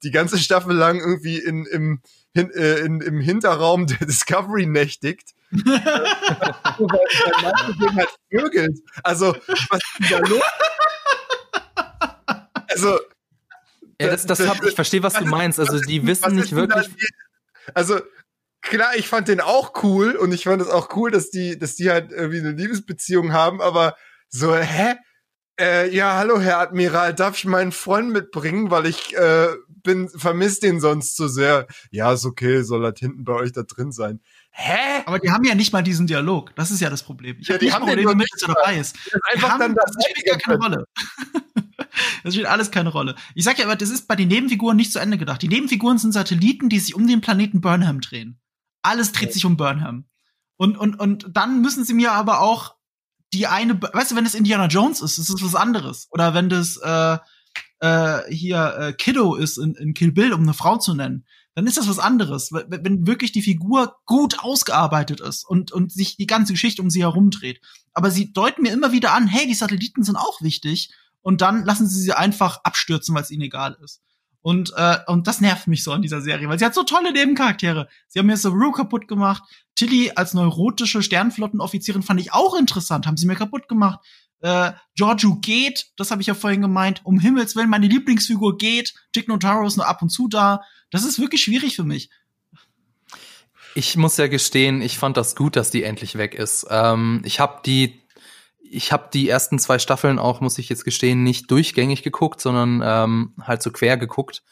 die 0.03 0.12
ganze 0.12 0.38
Staffel 0.38 0.75
lang 0.75 0.99
irgendwie 0.99 1.38
in, 1.38 1.65
im, 1.65 2.01
in, 2.33 2.51
äh, 2.51 2.79
in, 2.79 3.01
im 3.01 3.21
Hinterraum 3.21 3.88
der 3.88 4.05
Discovery 4.05 4.65
nächtigt. 4.65 5.33
weil, 5.51 5.69
weil 6.79 7.95
halt 7.95 8.09
vögelt. 8.29 8.79
Also, 9.03 9.35
was 9.47 9.81
ist 9.99 10.12
da 10.12 10.19
los? 10.19 10.41
Also. 12.85 12.99
Ja, 14.01 14.07
das, 14.07 14.25
das 14.25 14.47
hab, 14.47 14.63
ich 14.63 14.75
verstehe, 14.75 15.03
was 15.03 15.13
du 15.13 15.25
meinst. 15.25 15.59
Also, 15.59 15.79
die 15.79 16.05
wissen 16.05 16.35
nicht 16.35 16.55
wirklich. 16.55 16.87
also, 17.73 17.99
klar, 18.61 18.95
ich 18.95 19.07
fand 19.07 19.27
den 19.27 19.41
auch 19.41 19.83
cool 19.83 20.15
und 20.15 20.31
ich 20.31 20.45
fand 20.45 20.61
es 20.61 20.69
auch 20.69 20.95
cool, 20.95 21.11
dass 21.11 21.29
die, 21.29 21.59
dass 21.59 21.75
die 21.75 21.89
halt 21.89 22.11
irgendwie 22.11 22.39
eine 22.39 22.51
Liebesbeziehung 22.51 23.33
haben, 23.33 23.61
aber 23.61 23.95
so, 24.29 24.55
hä? 24.55 24.95
Äh, 25.59 25.93
ja, 25.93 26.15
hallo 26.15 26.39
Herr 26.39 26.59
Admiral, 26.59 27.13
darf 27.13 27.37
ich 27.37 27.43
meinen 27.43 27.73
Freund 27.73 28.11
mitbringen, 28.13 28.71
weil 28.71 28.85
ich 28.85 29.13
äh, 29.17 29.49
bin 29.67 30.07
vermisst 30.07 30.63
den 30.63 30.79
sonst 30.79 31.17
zu 31.17 31.27
sehr. 31.27 31.67
Ja, 31.91 32.13
ist 32.13 32.25
okay, 32.25 32.61
soll 32.61 32.85
halt 32.85 32.99
hinten 32.99 33.25
bei 33.25 33.33
euch 33.33 33.51
da 33.51 33.63
drin 33.63 33.91
sein. 33.91 34.21
Hä? 34.51 35.03
Aber 35.05 35.19
die 35.19 35.31
haben 35.31 35.43
ja 35.43 35.55
nicht 35.55 35.73
mal 35.73 35.81
diesen 35.83 36.07
Dialog. 36.07 36.55
Das 36.55 36.71
ist 36.71 36.79
ja 36.79 36.89
das 36.89 37.03
Problem. 37.03 37.37
Ich 37.41 37.49
Ja, 37.49 37.55
hab 37.55 37.59
die 37.59 37.65
nicht 37.65 37.75
haben 37.75 37.85
Probleme 37.85 38.11
den 38.11 38.17
mit, 38.19 38.27
dass 38.31 38.41
er 38.43 38.53
dabei 38.55 38.77
ist. 38.77 38.95
Die 39.05 39.33
einfach 39.33 39.49
haben, 39.49 39.59
dann 39.59 39.75
das 39.75 39.91
spielt 40.01 40.25
gar 40.25 40.37
keine 40.37 40.57
Rolle. 40.63 40.85
das 42.23 42.33
spielt 42.33 42.47
alles 42.47 42.71
keine 42.71 42.89
Rolle. 42.89 43.15
Ich 43.35 43.43
sag 43.43 43.59
ja 43.59 43.65
aber, 43.65 43.75
das 43.75 43.89
ist 43.89 44.07
bei 44.07 44.15
den 44.15 44.27
Nebenfiguren 44.27 44.77
nicht 44.77 44.91
zu 44.91 44.99
Ende 44.99 45.17
gedacht. 45.17 45.41
Die 45.41 45.47
Nebenfiguren 45.47 45.97
sind 45.97 46.12
Satelliten, 46.12 46.69
die 46.69 46.79
sich 46.79 46.95
um 46.95 47.07
den 47.07 47.21
Planeten 47.21 47.62
Burnham 47.62 48.01
drehen. 48.01 48.39
Alles 48.81 49.12
dreht 49.12 49.33
sich 49.33 49.45
um 49.45 49.57
Burnham. 49.57 50.05
Und, 50.57 50.77
und, 50.77 50.99
und 50.99 51.27
dann 51.31 51.62
müssen 51.62 51.85
sie 51.85 51.93
mir 51.93 52.12
aber 52.12 52.41
auch 52.41 52.75
die 53.33 53.47
eine, 53.47 53.81
weißt 53.81 54.12
du, 54.12 54.15
wenn 54.15 54.25
es 54.25 54.35
Indiana 54.35 54.67
Jones 54.67 55.01
ist, 55.01 55.17
ist 55.17 55.29
es 55.29 55.43
was 55.43 55.55
anderes. 55.55 56.07
Oder 56.12 56.33
wenn 56.33 56.49
das 56.49 56.77
äh, 56.77 57.17
äh, 57.79 58.33
hier 58.33 58.75
äh, 58.77 58.93
Kiddo 58.93 59.35
ist 59.35 59.57
in, 59.57 59.75
in 59.75 59.93
Kill 59.93 60.12
Bill, 60.12 60.33
um 60.33 60.41
eine 60.41 60.53
Frau 60.53 60.77
zu 60.77 60.93
nennen, 60.93 61.25
dann 61.55 61.67
ist 61.67 61.77
das 61.77 61.89
was 61.89 61.99
anderes. 61.99 62.51
Wenn 62.51 62.83
wenn 62.83 63.07
wirklich 63.07 63.31
die 63.31 63.41
Figur 63.41 63.97
gut 64.05 64.39
ausgearbeitet 64.39 65.19
ist 65.19 65.43
und, 65.47 65.71
und 65.71 65.91
sich 65.91 66.17
die 66.17 66.27
ganze 66.27 66.53
Geschichte 66.53 66.81
um 66.81 66.89
sie 66.89 67.01
herum 67.01 67.31
dreht. 67.31 67.62
Aber 67.93 68.12
sie 68.12 68.31
deuten 68.31 68.62
mir 68.62 68.71
immer 68.71 68.91
wieder 68.91 69.13
an, 69.13 69.27
hey, 69.27 69.47
die 69.47 69.53
Satelliten 69.53 70.03
sind 70.03 70.15
auch 70.15 70.41
wichtig. 70.41 70.93
Und 71.21 71.41
dann 71.41 71.65
lassen 71.65 71.88
sie 71.88 72.01
sie 72.01 72.13
einfach 72.13 72.62
abstürzen, 72.63 73.13
weil 73.15 73.23
es 73.23 73.32
ihnen 73.32 73.43
egal 73.43 73.77
ist. 73.84 74.01
Und, 74.41 74.71
äh, 74.75 74.97
und 75.08 75.27
das 75.27 75.41
nervt 75.41 75.67
mich 75.67 75.84
so 75.84 75.91
an 75.91 76.01
dieser 76.01 76.21
Serie, 76.21 76.47
weil 76.47 76.58
sie 76.58 76.65
hat 76.65 76.73
so 76.73 76.84
tolle 76.84 77.12
Nebencharaktere. 77.12 77.89
Sie 78.08 78.19
haben 78.19 78.27
mir 78.27 78.38
Saru 78.38 78.71
kaputt 78.71 79.08
gemacht. 79.08 79.43
Tilly 79.75 80.12
als 80.15 80.34
neurotische 80.34 81.03
Sternflottenoffizierin 81.03 82.03
fand 82.03 82.21
ich 82.21 82.34
auch 82.34 82.58
interessant, 82.58 83.05
haben 83.05 83.17
sie 83.17 83.27
mir 83.27 83.36
kaputt 83.36 83.67
gemacht. 83.67 83.99
Äh, 84.41 84.71
Giorgio 84.95 85.36
geht, 85.36 85.88
das 85.97 86.12
habe 86.12 86.21
ich 86.21 86.27
ja 86.27 86.34
vorhin 86.34 86.62
gemeint, 86.62 87.01
um 87.03 87.19
Himmels 87.19 87.55
Willen, 87.58 87.69
meine 87.69 87.88
Lieblingsfigur 87.88 88.58
geht. 88.58 88.93
Dick 89.13 89.27
Notaro 89.27 89.67
ist 89.67 89.75
nur 89.75 89.88
ab 89.88 90.01
und 90.01 90.10
zu 90.10 90.29
da. 90.29 90.62
Das 90.91 91.03
ist 91.03 91.19
wirklich 91.19 91.43
schwierig 91.43 91.75
für 91.75 91.84
mich. 91.84 92.10
Ich 93.75 93.97
muss 93.97 94.17
ja 94.17 94.27
gestehen, 94.27 94.82
ich 94.82 94.97
fand 94.97 95.17
das 95.17 95.36
gut, 95.36 95.55
dass 95.55 95.69
die 95.69 95.84
endlich 95.84 96.17
weg 96.17 96.34
ist. 96.34 96.65
Ähm, 96.69 97.21
ich 97.25 97.39
habe 97.39 97.62
die, 97.65 98.01
ich 98.69 98.91
habe 98.91 99.10
die 99.13 99.27
ersten 99.27 99.60
zwei 99.60 99.79
Staffeln 99.79 100.19
auch, 100.19 100.41
muss 100.41 100.58
ich 100.58 100.69
jetzt 100.69 100.86
gestehen, 100.86 101.23
nicht 101.23 101.49
durchgängig 101.51 102.03
geguckt, 102.03 102.39
sondern 102.39 102.82
ähm, 102.84 103.34
halt 103.41 103.62
so 103.63 103.71
quer 103.71 103.97
geguckt. 103.97 104.43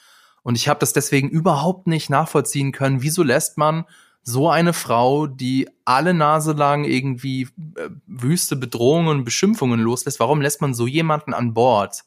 Und 0.44 0.56
ich 0.56 0.68
habe 0.68 0.80
das 0.80 0.94
deswegen 0.94 1.30
überhaupt 1.30 1.88
nicht 1.88 2.10
nachvollziehen 2.10 2.72
können. 2.72 3.02
Wieso 3.02 3.24
lässt 3.24 3.58
man 3.58 3.86
so 4.24 4.50
eine 4.50 4.74
Frau, 4.74 5.28
die 5.28 5.70
alle 5.86 6.14
Nase 6.14 6.54
lang 6.54 6.84
irgendwie 6.84 7.44
äh, 7.76 7.90
wüste 8.08 8.56
Bedrohungen 8.56 9.10
und 9.10 9.24
Beschimpfungen 9.24 9.80
loslässt, 9.80 10.20
warum 10.20 10.42
lässt 10.42 10.62
man 10.62 10.74
so 10.74 10.88
jemanden 10.88 11.34
an 11.34 11.54
Bord? 11.54 12.04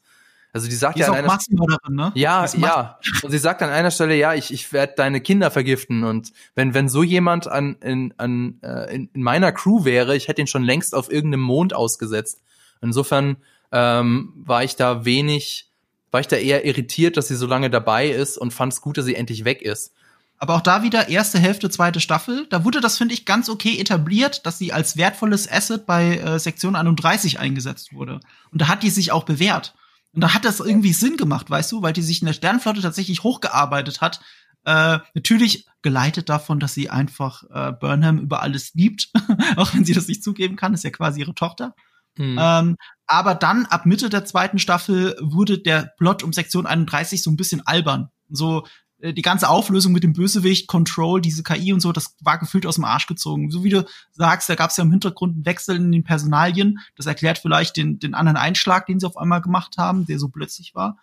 Also 0.53 0.69
die 0.69 0.75
sagt 0.75 0.97
Die 0.97 1.01
ja 1.01 1.07
ist 1.07 1.13
an 1.13 1.27
auch 1.27 1.39
einer 1.69 1.79
ne? 1.89 2.13
ja, 2.15 2.47
ja. 2.57 2.99
Und 3.23 3.31
sie 3.31 3.39
sagt 3.39 3.63
an 3.63 3.71
einer 3.71 3.91
Stelle, 3.91 4.17
ja, 4.17 4.35
ich, 4.35 4.53
ich 4.53 4.73
werde 4.73 4.95
deine 4.97 5.21
Kinder 5.21 5.51
vergiften. 5.51 6.03
Und 6.03 6.33
wenn, 6.55 6.75
wenn 6.75 6.89
so 6.89 7.03
jemand 7.03 7.47
an, 7.47 7.77
in, 7.81 8.15
an, 8.17 8.59
äh, 8.63 8.95
in 8.95 9.11
meiner 9.15 9.53
Crew 9.53 9.85
wäre, 9.85 10.17
ich 10.17 10.29
hätte 10.29 10.41
ihn 10.41 10.49
schon 10.49 10.65
längst 10.65 10.95
auf 10.95 11.11
irgendeinem 11.11 11.43
Mond 11.43 11.73
ausgesetzt. 11.73 12.43
Insofern 12.83 13.37
ähm, 13.71 14.33
war 14.37 14.65
ich 14.65 14.75
da 14.75 15.05
wenig, 15.05 15.71
war 16.11 16.21
ich 16.21 16.29
da 16.29 16.37
eher 16.37 16.65
irritiert, 16.65 17.17
dass 17.17 17.29
sie 17.29 17.37
so 17.37 17.47
lange 17.47 17.71
dabei 17.71 18.09
ist 18.09 18.37
und 18.37 18.53
fand 18.53 18.73
es 18.73 18.81
gut, 18.81 18.99
dass 18.99 19.05
sie 19.05 19.15
endlich 19.15 19.45
weg 19.45 19.63
ist. 19.63 19.93
Aber 20.39 20.55
auch 20.55 20.63
da 20.63 20.83
wieder 20.83 21.11
erste 21.11 21.39
Hälfte, 21.39 21.69
zweite 21.69 22.01
Staffel. 22.01 22.47
Da 22.49 22.65
wurde 22.65 22.81
das, 22.81 22.97
finde 22.97 23.13
ich, 23.13 23.27
ganz 23.27 23.51
okay 23.51 23.79
etabliert, 23.79 24.47
dass 24.47 24.57
sie 24.57 24.73
als 24.73 24.97
wertvolles 24.97 25.51
Asset 25.51 25.85
bei 25.85 26.17
äh, 26.17 26.39
Sektion 26.39 26.77
31 26.77 27.39
eingesetzt 27.39 27.93
wurde. 27.93 28.21
Und 28.51 28.63
da 28.63 28.69
hat 28.69 28.83
die 28.83 28.89
sich 28.89 29.13
auch 29.13 29.25
bewährt. 29.25 29.75
Und 30.13 30.23
da 30.23 30.35
hat 30.35 30.45
das 30.45 30.61
irgendwie 30.61 30.93
Sinn 30.93 31.17
gemacht, 31.17 31.49
weißt 31.51 31.71
du, 31.73 31.83
weil 31.83 31.93
die 31.93 32.03
sich 32.03 32.21
in 32.21 32.27
der 32.27 32.33
Sternflotte 32.33 32.81
tatsächlich 32.81 33.23
hochgearbeitet 33.23 34.01
hat. 34.01 34.21
Äh, 34.65 34.99
natürlich 35.15 35.67
geleitet 35.83 36.29
davon, 36.29 36.61
dass 36.61 36.75
sie 36.75 36.91
einfach 36.91 37.45
äh, 37.51 37.73
Burnham 37.73 38.19
über 38.19 38.43
alles 38.43 38.75
liebt, 38.75 39.11
auch 39.57 39.73
wenn 39.75 39.85
sie 39.85 39.95
das 39.95 40.09
nicht 40.09 40.23
zugeben 40.23 40.57
kann, 40.57 40.75
ist 40.75 40.85
ja 40.85 40.91
quasi 40.91 41.21
ihre 41.21 41.35
Tochter. 41.35 41.75
Hm. 42.17 42.37
Ähm, 42.39 42.77
aber 43.07 43.35
dann, 43.35 43.67
ab 43.67 43.87
Mitte 43.87 44.11
der 44.11 44.25
zweiten 44.25 44.59
Staffel, 44.59 45.17
wurde 45.21 45.59
der 45.59 45.93
Plot 45.97 46.23
um 46.23 46.33
Sektion 46.33 46.67
31 46.67 47.23
so 47.23 47.31
ein 47.31 47.37
bisschen 47.37 47.67
albern. 47.67 48.11
So, 48.29 48.67
die 49.03 49.23
ganze 49.23 49.49
Auflösung 49.49 49.93
mit 49.93 50.03
dem 50.03 50.13
Bösewicht, 50.13 50.67
Control, 50.67 51.21
diese 51.21 51.43
KI 51.43 51.73
und 51.73 51.81
so, 51.81 51.93
das 51.93 52.17
war 52.21 52.39
gefühlt 52.39 52.67
aus 52.67 52.75
dem 52.75 52.85
Arsch 52.85 53.07
gezogen. 53.07 53.51
So 53.51 53.65
wie 53.65 53.71
du 53.71 53.87
sagst, 54.13 54.49
da 54.49 54.55
gab 54.55 54.71
es 54.71 54.77
ja 54.77 54.85
im 54.85 54.91
Hintergrund 54.91 55.35
einen 55.35 55.47
Wechsel 55.47 55.77
in 55.77 55.93
den 55.93 56.05
Personalien. 56.05 56.79
Das 56.97 57.07
erklärt 57.07 57.39
vielleicht 57.39 57.77
den, 57.77 57.99
den 57.99 58.15
anderen 58.15 58.37
Einschlag, 58.37 58.87
den 58.87 59.01
sie 59.01 59.07
auf 59.07 59.17
einmal 59.17 59.41
gemacht 59.41 59.79
haben, 59.79 60.07
der 60.07 60.19
so 60.19 60.29
plötzlich 60.29 60.75
war. 60.75 60.99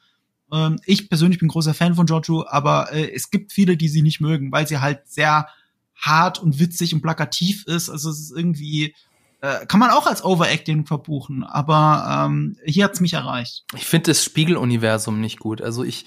Ähm, 0.52 0.80
ich 0.86 1.10
persönlich 1.10 1.40
bin 1.40 1.48
großer 1.48 1.74
Fan 1.74 1.96
von 1.96 2.06
Giorgio, 2.06 2.46
aber 2.48 2.92
äh, 2.94 3.12
es 3.14 3.32
gibt 3.32 3.52
viele, 3.52 3.78
die 3.78 3.90
sie 3.90 4.02
nicht 4.02 4.22
mögen, 4.22 4.52
weil 4.52 4.68
sie 4.68 4.80
halt 4.80 5.08
sehr 5.08 5.48
hart 5.96 6.40
und 6.40 6.60
witzig 6.60 6.94
und 6.94 7.02
plakativ 7.02 7.66
ist. 7.66 7.90
Also 7.90 8.10
es 8.10 8.20
ist 8.20 8.32
irgendwie, 8.32 8.96
äh, 9.42 9.66
kann 9.66 9.80
man 9.80 9.90
auch 9.90 10.08
als 10.08 10.24
Overacting 10.24 10.86
verbuchen, 10.86 11.44
aber 11.44 12.28
ähm, 12.28 12.58
hier 12.66 12.86
hat's 12.86 13.02
mich 13.02 13.14
erreicht. 13.14 13.66
Ich 13.76 13.86
finde 13.86 14.12
das 14.12 14.24
Spiegeluniversum 14.24 15.20
nicht 15.20 15.40
gut. 15.40 15.62
Also 15.62 15.84
ich, 15.84 16.06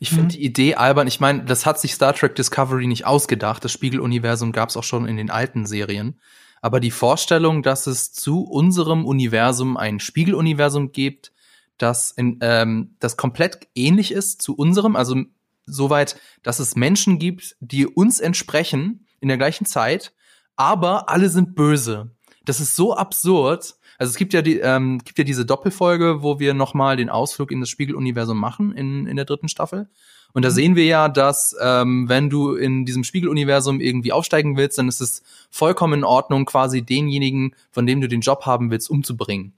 ich 0.00 0.10
finde 0.10 0.24
Mhm. 0.24 0.28
die 0.28 0.44
Idee 0.44 0.74
albern. 0.74 1.06
Ich 1.06 1.20
meine, 1.20 1.44
das 1.44 1.66
hat 1.66 1.80
sich 1.80 1.94
Star 1.94 2.14
Trek 2.14 2.34
Discovery 2.34 2.86
nicht 2.86 3.06
ausgedacht. 3.06 3.64
Das 3.64 3.72
Spiegeluniversum 3.72 4.52
gab 4.52 4.68
es 4.68 4.76
auch 4.76 4.84
schon 4.84 5.06
in 5.06 5.16
den 5.16 5.30
alten 5.30 5.66
Serien. 5.66 6.20
Aber 6.60 6.80
die 6.80 6.90
Vorstellung, 6.90 7.62
dass 7.62 7.86
es 7.86 8.12
zu 8.12 8.42
unserem 8.42 9.06
Universum 9.06 9.76
ein 9.76 10.00
Spiegeluniversum 10.00 10.92
gibt, 10.92 11.32
das, 11.78 12.10
in, 12.10 12.38
ähm, 12.40 12.96
das 12.98 13.16
komplett 13.16 13.68
ähnlich 13.74 14.10
ist 14.10 14.42
zu 14.42 14.56
unserem, 14.56 14.96
also 14.96 15.16
soweit, 15.66 16.18
dass 16.42 16.58
es 16.58 16.74
Menschen 16.74 17.18
gibt, 17.18 17.56
die 17.60 17.86
uns 17.86 18.18
entsprechen 18.18 19.06
in 19.20 19.28
der 19.28 19.38
gleichen 19.38 19.66
Zeit, 19.66 20.12
aber 20.56 21.08
alle 21.08 21.28
sind 21.28 21.54
böse. 21.54 22.10
Das 22.44 22.58
ist 22.60 22.74
so 22.74 22.96
absurd. 22.96 23.76
Also 23.98 24.10
es 24.10 24.16
gibt 24.16 24.32
ja 24.32 24.42
die, 24.42 24.58
ähm, 24.60 24.98
gibt 25.04 25.18
ja 25.18 25.24
diese 25.24 25.44
Doppelfolge, 25.44 26.22
wo 26.22 26.38
wir 26.38 26.54
nochmal 26.54 26.96
den 26.96 27.10
Ausflug 27.10 27.50
in 27.50 27.60
das 27.60 27.68
Spiegeluniversum 27.68 28.38
machen 28.38 28.72
in, 28.72 29.06
in 29.06 29.16
der 29.16 29.24
dritten 29.24 29.48
Staffel. 29.48 29.88
Und 30.32 30.44
da 30.44 30.50
sehen 30.50 30.76
wir 30.76 30.84
ja, 30.84 31.08
dass 31.08 31.56
ähm, 31.60 32.08
wenn 32.08 32.30
du 32.30 32.54
in 32.54 32.84
diesem 32.84 33.02
Spiegeluniversum 33.02 33.80
irgendwie 33.80 34.12
aufsteigen 34.12 34.56
willst, 34.56 34.78
dann 34.78 34.88
ist 34.88 35.00
es 35.00 35.22
vollkommen 35.50 36.00
in 36.00 36.04
Ordnung, 36.04 36.44
quasi 36.44 36.82
denjenigen, 36.82 37.54
von 37.70 37.86
dem 37.86 38.00
du 38.00 38.08
den 38.08 38.20
Job 38.20 38.46
haben 38.46 38.70
willst, 38.70 38.88
umzubringen. 38.88 39.54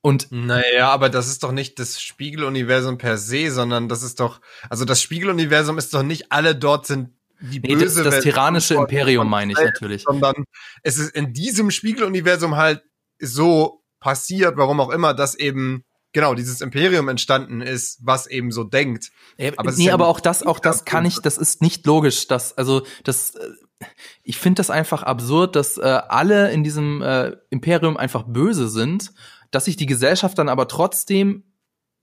Und 0.00 0.32
Naja, 0.32 0.88
aber 0.88 1.10
das 1.10 1.28
ist 1.28 1.42
doch 1.42 1.52
nicht 1.52 1.78
das 1.78 2.00
Spiegeluniversum 2.00 2.98
per 2.98 3.18
se, 3.18 3.50
sondern 3.50 3.88
das 3.88 4.02
ist 4.02 4.18
doch, 4.18 4.40
also 4.70 4.84
das 4.84 5.00
Spiegeluniversum 5.02 5.78
ist 5.78 5.94
doch 5.94 6.02
nicht 6.02 6.32
alle 6.32 6.56
dort 6.56 6.86
sind 6.86 7.10
die 7.40 7.60
nee, 7.60 7.74
das, 7.74 7.82
böse 7.82 8.04
das 8.04 8.14
Version 8.14 8.34
tyrannische 8.34 8.74
Imperium 8.74 9.28
meine 9.28 9.52
ich 9.52 9.58
natürlich. 9.58 10.02
Sondern 10.02 10.44
es 10.82 10.96
ist 10.96 11.14
in 11.14 11.32
diesem 11.32 11.70
Spiegeluniversum 11.70 12.56
halt 12.56 12.82
so 13.22 13.82
passiert, 14.00 14.56
warum 14.56 14.80
auch 14.80 14.90
immer, 14.90 15.14
dass 15.14 15.34
eben 15.34 15.84
genau 16.12 16.34
dieses 16.34 16.60
Imperium 16.60 17.08
entstanden 17.08 17.62
ist, 17.62 17.98
was 18.02 18.26
eben 18.26 18.52
so 18.52 18.64
denkt. 18.64 19.10
Aber 19.56 19.72
nee, 19.72 19.86
ja 19.86 19.94
aber 19.94 20.08
auch 20.08 20.20
das, 20.20 20.42
auch 20.42 20.58
das 20.58 20.84
kann 20.84 21.04
ich, 21.06 21.20
das 21.20 21.38
ist 21.38 21.62
nicht 21.62 21.86
logisch. 21.86 22.28
Das, 22.28 22.56
also 22.58 22.82
das, 23.04 23.34
äh, 23.34 23.86
ich 24.22 24.36
finde 24.36 24.60
das 24.60 24.70
einfach 24.70 25.02
absurd, 25.02 25.56
dass 25.56 25.78
äh, 25.78 25.82
alle 25.82 26.52
in 26.52 26.64
diesem 26.64 27.00
äh, 27.02 27.32
Imperium 27.50 27.96
einfach 27.96 28.24
böse 28.24 28.68
sind, 28.68 29.12
dass 29.50 29.64
sich 29.64 29.76
die 29.76 29.86
Gesellschaft 29.86 30.38
dann 30.38 30.48
aber 30.48 30.68
trotzdem 30.68 31.44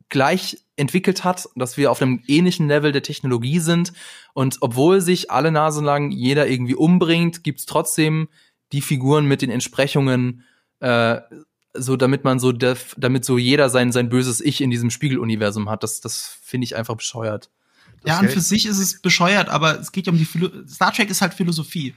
gleich 0.09 0.57
entwickelt 0.75 1.23
hat, 1.23 1.47
dass 1.55 1.77
wir 1.77 1.91
auf 1.91 2.01
einem 2.01 2.23
ähnlichen 2.25 2.67
Level 2.67 2.91
der 2.91 3.03
Technologie 3.03 3.59
sind 3.59 3.93
und 4.33 4.57
obwohl 4.61 5.01
sich 5.01 5.29
alle 5.29 5.51
Nasen 5.51 5.85
lang 5.85 6.09
jeder 6.09 6.47
irgendwie 6.47 6.73
umbringt, 6.73 7.43
gibt's 7.43 7.67
trotzdem 7.67 8.27
die 8.71 8.81
Figuren 8.81 9.25
mit 9.25 9.43
den 9.43 9.51
Entsprechungen, 9.51 10.43
äh, 10.79 11.19
so 11.73 11.95
damit 11.95 12.23
man 12.23 12.39
so, 12.39 12.51
def- 12.51 12.95
damit 12.97 13.25
so 13.25 13.37
jeder 13.37 13.69
sein 13.69 13.91
sein 13.91 14.09
böses 14.09 14.41
Ich 14.41 14.61
in 14.61 14.71
diesem 14.71 14.89
Spiegeluniversum 14.89 15.69
hat. 15.69 15.83
Das, 15.83 16.01
das 16.01 16.37
finde 16.41 16.65
ich 16.65 16.75
einfach 16.75 16.95
bescheuert. 16.95 17.49
Ja, 18.05 18.15
Okay. 18.17 18.27
und 18.27 18.31
für 18.31 18.41
sich 18.41 18.65
ist 18.65 18.79
es 18.79 19.01
bescheuert, 19.01 19.49
aber 19.49 19.79
es 19.79 19.91
geht 19.91 20.07
ja 20.07 20.11
um 20.13 20.17
die 20.17 20.25
Philo 20.25 20.49
Star 20.67 20.91
Trek 20.93 21.09
ist 21.09 21.21
halt 21.21 21.33
Philosophie. 21.33 21.93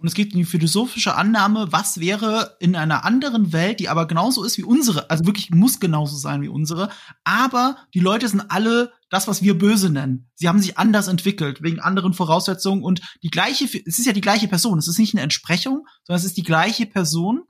Und 0.00 0.08
es 0.08 0.14
geht 0.14 0.32
um 0.34 0.38
die 0.40 0.44
philosophische 0.44 1.14
Annahme, 1.14 1.68
was 1.70 1.98
wäre 2.00 2.56
in 2.58 2.74
einer 2.76 3.04
anderen 3.04 3.52
Welt, 3.52 3.78
die 3.80 3.88
aber 3.88 4.06
genauso 4.06 4.42
ist 4.44 4.58
wie 4.58 4.64
unsere, 4.64 5.08
also 5.08 5.24
wirklich 5.24 5.50
muss 5.50 5.78
genauso 5.80 6.16
sein 6.16 6.42
wie 6.42 6.48
unsere, 6.48 6.90
aber 7.22 7.76
die 7.94 8.00
Leute 8.00 8.28
sind 8.28 8.50
alle 8.50 8.92
das, 9.08 9.28
was 9.28 9.40
wir 9.42 9.56
böse 9.56 9.88
nennen. 9.90 10.28
Sie 10.34 10.48
haben 10.48 10.60
sich 10.60 10.76
anders 10.76 11.06
entwickelt, 11.08 11.62
wegen 11.62 11.78
anderen 11.80 12.12
Voraussetzungen 12.12 12.82
und 12.82 13.00
die 13.22 13.30
gleiche, 13.30 13.64
es 13.64 13.98
ist 13.98 14.04
ja 14.04 14.12
die 14.12 14.20
gleiche 14.20 14.48
Person, 14.48 14.78
es 14.78 14.88
ist 14.88 14.98
nicht 14.98 15.14
eine 15.14 15.22
Entsprechung, 15.22 15.86
sondern 16.02 16.18
es 16.18 16.26
ist 16.26 16.36
die 16.36 16.42
gleiche 16.42 16.84
Person, 16.86 17.44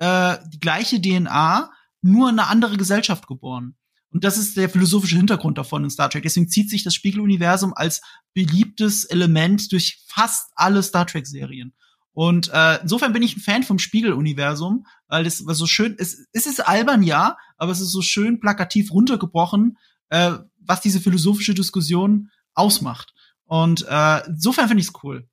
äh, 0.00 0.38
die 0.52 0.58
gleiche 0.58 1.00
DNA, 1.00 1.70
nur 2.02 2.28
in 2.28 2.38
eine 2.38 2.48
andere 2.48 2.76
Gesellschaft 2.76 3.26
geboren. 3.26 3.76
Und 4.12 4.24
das 4.24 4.38
ist 4.38 4.56
der 4.56 4.68
philosophische 4.68 5.16
Hintergrund 5.16 5.56
davon 5.56 5.84
in 5.84 5.90
Star 5.90 6.10
Trek. 6.10 6.24
Deswegen 6.24 6.48
zieht 6.48 6.68
sich 6.68 6.82
das 6.82 6.94
Spiegeluniversum 6.94 7.72
als 7.74 8.00
beliebtes 8.34 9.04
Element 9.04 9.70
durch 9.70 10.02
fast 10.08 10.50
alle 10.56 10.82
Star 10.82 11.06
Trek-Serien. 11.06 11.74
Und 12.12 12.50
äh, 12.52 12.80
insofern 12.82 13.12
bin 13.12 13.22
ich 13.22 13.36
ein 13.36 13.40
Fan 13.40 13.62
vom 13.62 13.78
Spiegeluniversum, 13.78 14.84
weil 15.06 15.24
das 15.24 15.46
was 15.46 15.58
so 15.58 15.66
schön 15.66 15.94
ist. 15.94 16.26
Es 16.32 16.46
ist 16.46 16.66
albern, 16.66 17.04
ja, 17.04 17.36
aber 17.56 17.70
es 17.70 17.80
ist 17.80 17.92
so 17.92 18.02
schön 18.02 18.40
plakativ 18.40 18.90
runtergebrochen, 18.90 19.78
äh, 20.08 20.32
was 20.58 20.80
diese 20.80 21.00
philosophische 21.00 21.54
Diskussion 21.54 22.30
ausmacht. 22.54 23.14
Und 23.44 23.86
äh, 23.88 24.26
insofern 24.26 24.66
finde 24.66 24.80
ich 24.80 24.88
es 24.88 25.04
cool. 25.04 25.28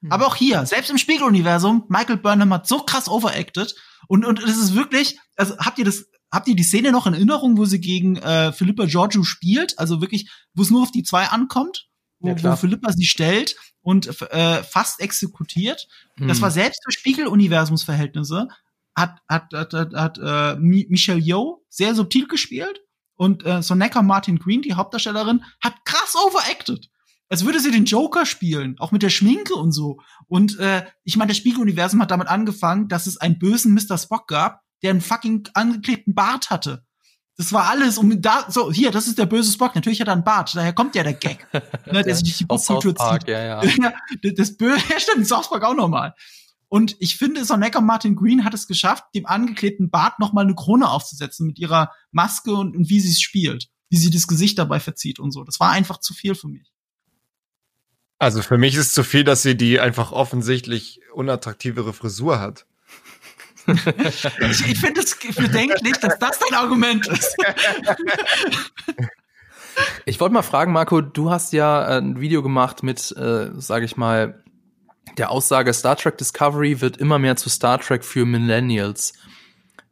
Mhm. 0.00 0.12
Aber 0.12 0.26
auch 0.26 0.36
hier, 0.36 0.64
selbst 0.66 0.90
im 0.90 0.98
Spiegeluniversum, 0.98 1.84
Michael 1.88 2.18
Burnham 2.18 2.52
hat 2.52 2.66
so 2.66 2.80
krass 2.80 3.08
overacted 3.08 3.74
und 4.08 4.24
und 4.24 4.42
es 4.42 4.56
ist 4.56 4.74
wirklich, 4.74 5.18
also 5.36 5.56
habt 5.58 5.78
ihr 5.78 5.84
das 5.84 6.06
habt 6.30 6.48
ihr 6.48 6.56
die 6.56 6.62
Szene 6.62 6.92
noch 6.92 7.06
in 7.06 7.14
Erinnerung, 7.14 7.56
wo 7.56 7.64
sie 7.64 7.80
gegen 7.80 8.16
äh, 8.16 8.52
Philippa 8.52 8.86
Giorgio 8.86 9.22
spielt? 9.22 9.78
Also 9.78 10.00
wirklich, 10.00 10.30
wo 10.54 10.62
es 10.62 10.70
nur 10.70 10.82
auf 10.82 10.90
die 10.90 11.02
zwei 11.02 11.26
ankommt, 11.26 11.88
wo, 12.18 12.28
ja, 12.28 12.42
wo 12.42 12.56
Philippa 12.56 12.92
sie 12.92 13.06
stellt 13.06 13.56
und 13.80 14.08
äh, 14.22 14.62
fast 14.62 15.00
exekutiert. 15.00 15.86
Hm. 16.18 16.28
Das 16.28 16.40
war 16.40 16.50
selbst 16.50 16.82
für 16.84 16.92
Spiegeluniversumsverhältnisse 16.92 18.48
hat 18.96 19.18
hat 19.28 19.52
hat, 19.52 19.72
hat, 19.72 19.94
hat 19.94 20.18
äh, 20.18 20.56
Michelle 20.56 21.20
Yeoh 21.20 21.64
sehr 21.68 21.94
subtil 21.94 22.26
gespielt 22.26 22.80
und 23.14 23.44
äh, 23.44 23.62
Soneka 23.62 24.02
Martin 24.02 24.38
Green, 24.38 24.62
die 24.62 24.74
Hauptdarstellerin, 24.74 25.44
hat 25.62 25.74
krass 25.84 26.14
overacted. 26.16 26.88
Als 27.28 27.44
würde 27.44 27.60
sie 27.60 27.72
den 27.72 27.86
Joker 27.86 28.24
spielen, 28.24 28.78
auch 28.78 28.92
mit 28.92 29.02
der 29.02 29.10
Schminke 29.10 29.54
und 29.54 29.72
so. 29.72 30.00
Und 30.28 30.58
äh, 30.58 30.84
ich 31.02 31.16
meine, 31.16 31.30
das 31.30 31.38
Spiegeluniversum 31.38 32.00
hat 32.00 32.10
damit 32.10 32.28
angefangen, 32.28 32.88
dass 32.88 33.06
es 33.06 33.16
einen 33.16 33.38
bösen 33.38 33.74
Mr. 33.74 33.98
Spock 33.98 34.28
gab, 34.28 34.62
der 34.82 34.90
einen 34.90 35.00
fucking 35.00 35.48
angeklebten 35.54 36.14
Bart 36.14 36.50
hatte. 36.50 36.84
Das 37.36 37.52
war 37.52 37.68
alles, 37.68 37.98
um 37.98 38.22
da, 38.22 38.46
so, 38.48 38.72
hier, 38.72 38.90
das 38.90 39.08
ist 39.08 39.18
der 39.18 39.26
böse 39.26 39.52
Spock. 39.52 39.74
Natürlich 39.74 40.00
hat 40.00 40.08
er 40.08 40.14
einen 40.14 40.24
Bart, 40.24 40.54
daher 40.54 40.72
kommt 40.72 40.94
ja 40.94 41.02
der 41.02 41.14
Gag. 41.14 41.46
ne, 41.92 42.02
der 42.02 42.14
sich 42.14 42.38
die 42.38 42.46
Popkultur 42.46 42.94
zieht. 42.94 43.28
Ja, 43.28 43.60
ja. 43.62 43.92
das 44.36 44.56
Böse, 44.56 44.80
ja, 44.90 45.00
stimmt, 45.00 45.26
South 45.26 45.50
Park 45.50 45.64
auch 45.64 45.74
nochmal. 45.74 46.14
Und 46.68 46.96
ich 46.98 47.16
finde, 47.16 47.44
Soneca 47.44 47.80
Martin 47.80 48.16
Green 48.16 48.44
hat 48.44 48.54
es 48.54 48.66
geschafft, 48.66 49.04
dem 49.14 49.26
angeklebten 49.26 49.90
Bart 49.90 50.18
nochmal 50.18 50.44
eine 50.44 50.54
Krone 50.54 50.88
aufzusetzen 50.88 51.46
mit 51.46 51.58
ihrer 51.58 51.92
Maske 52.10 52.54
und, 52.54 52.76
und 52.76 52.88
wie 52.88 53.00
sie 53.00 53.10
es 53.10 53.20
spielt. 53.20 53.68
Wie 53.88 53.96
sie 53.96 54.10
das 54.10 54.26
Gesicht 54.26 54.58
dabei 54.58 54.80
verzieht 54.80 55.20
und 55.20 55.30
so. 55.30 55.44
Das 55.44 55.60
war 55.60 55.70
einfach 55.70 55.98
zu 56.00 56.12
viel 56.12 56.34
für 56.34 56.48
mich. 56.48 56.72
Also 58.18 58.42
für 58.42 58.58
mich 58.58 58.74
ist 58.76 58.94
zu 58.94 59.04
viel, 59.04 59.24
dass 59.24 59.42
sie 59.42 59.56
die 59.56 59.78
einfach 59.80 60.12
offensichtlich 60.12 61.00
unattraktivere 61.12 61.92
Frisur 61.92 62.40
hat 62.40 62.66
ich 63.66 64.24
ich 64.24 64.78
finde 64.78 65.00
es 65.00 65.16
bedenklich, 65.34 65.98
dass 65.98 66.18
das 66.18 66.38
dein 66.38 66.58
Argument 66.58 67.06
ist. 67.06 67.36
Ich 70.06 70.20
wollte 70.20 70.32
mal 70.32 70.42
fragen, 70.42 70.72
Marco, 70.72 71.02
du 71.02 71.30
hast 71.30 71.52
ja 71.52 71.86
äh, 71.86 71.98
ein 71.98 72.18
Video 72.18 72.42
gemacht 72.42 72.82
mit, 72.82 73.14
äh, 73.14 73.50
sage 73.56 73.84
ich 73.84 73.98
mal, 73.98 74.42
der 75.18 75.30
Aussage, 75.30 75.74
Star 75.74 75.96
Trek 75.96 76.16
Discovery 76.16 76.80
wird 76.80 76.96
immer 76.96 77.18
mehr 77.18 77.36
zu 77.36 77.50
Star 77.50 77.78
Trek 77.78 78.02
für 78.02 78.24
Millennials. 78.24 79.12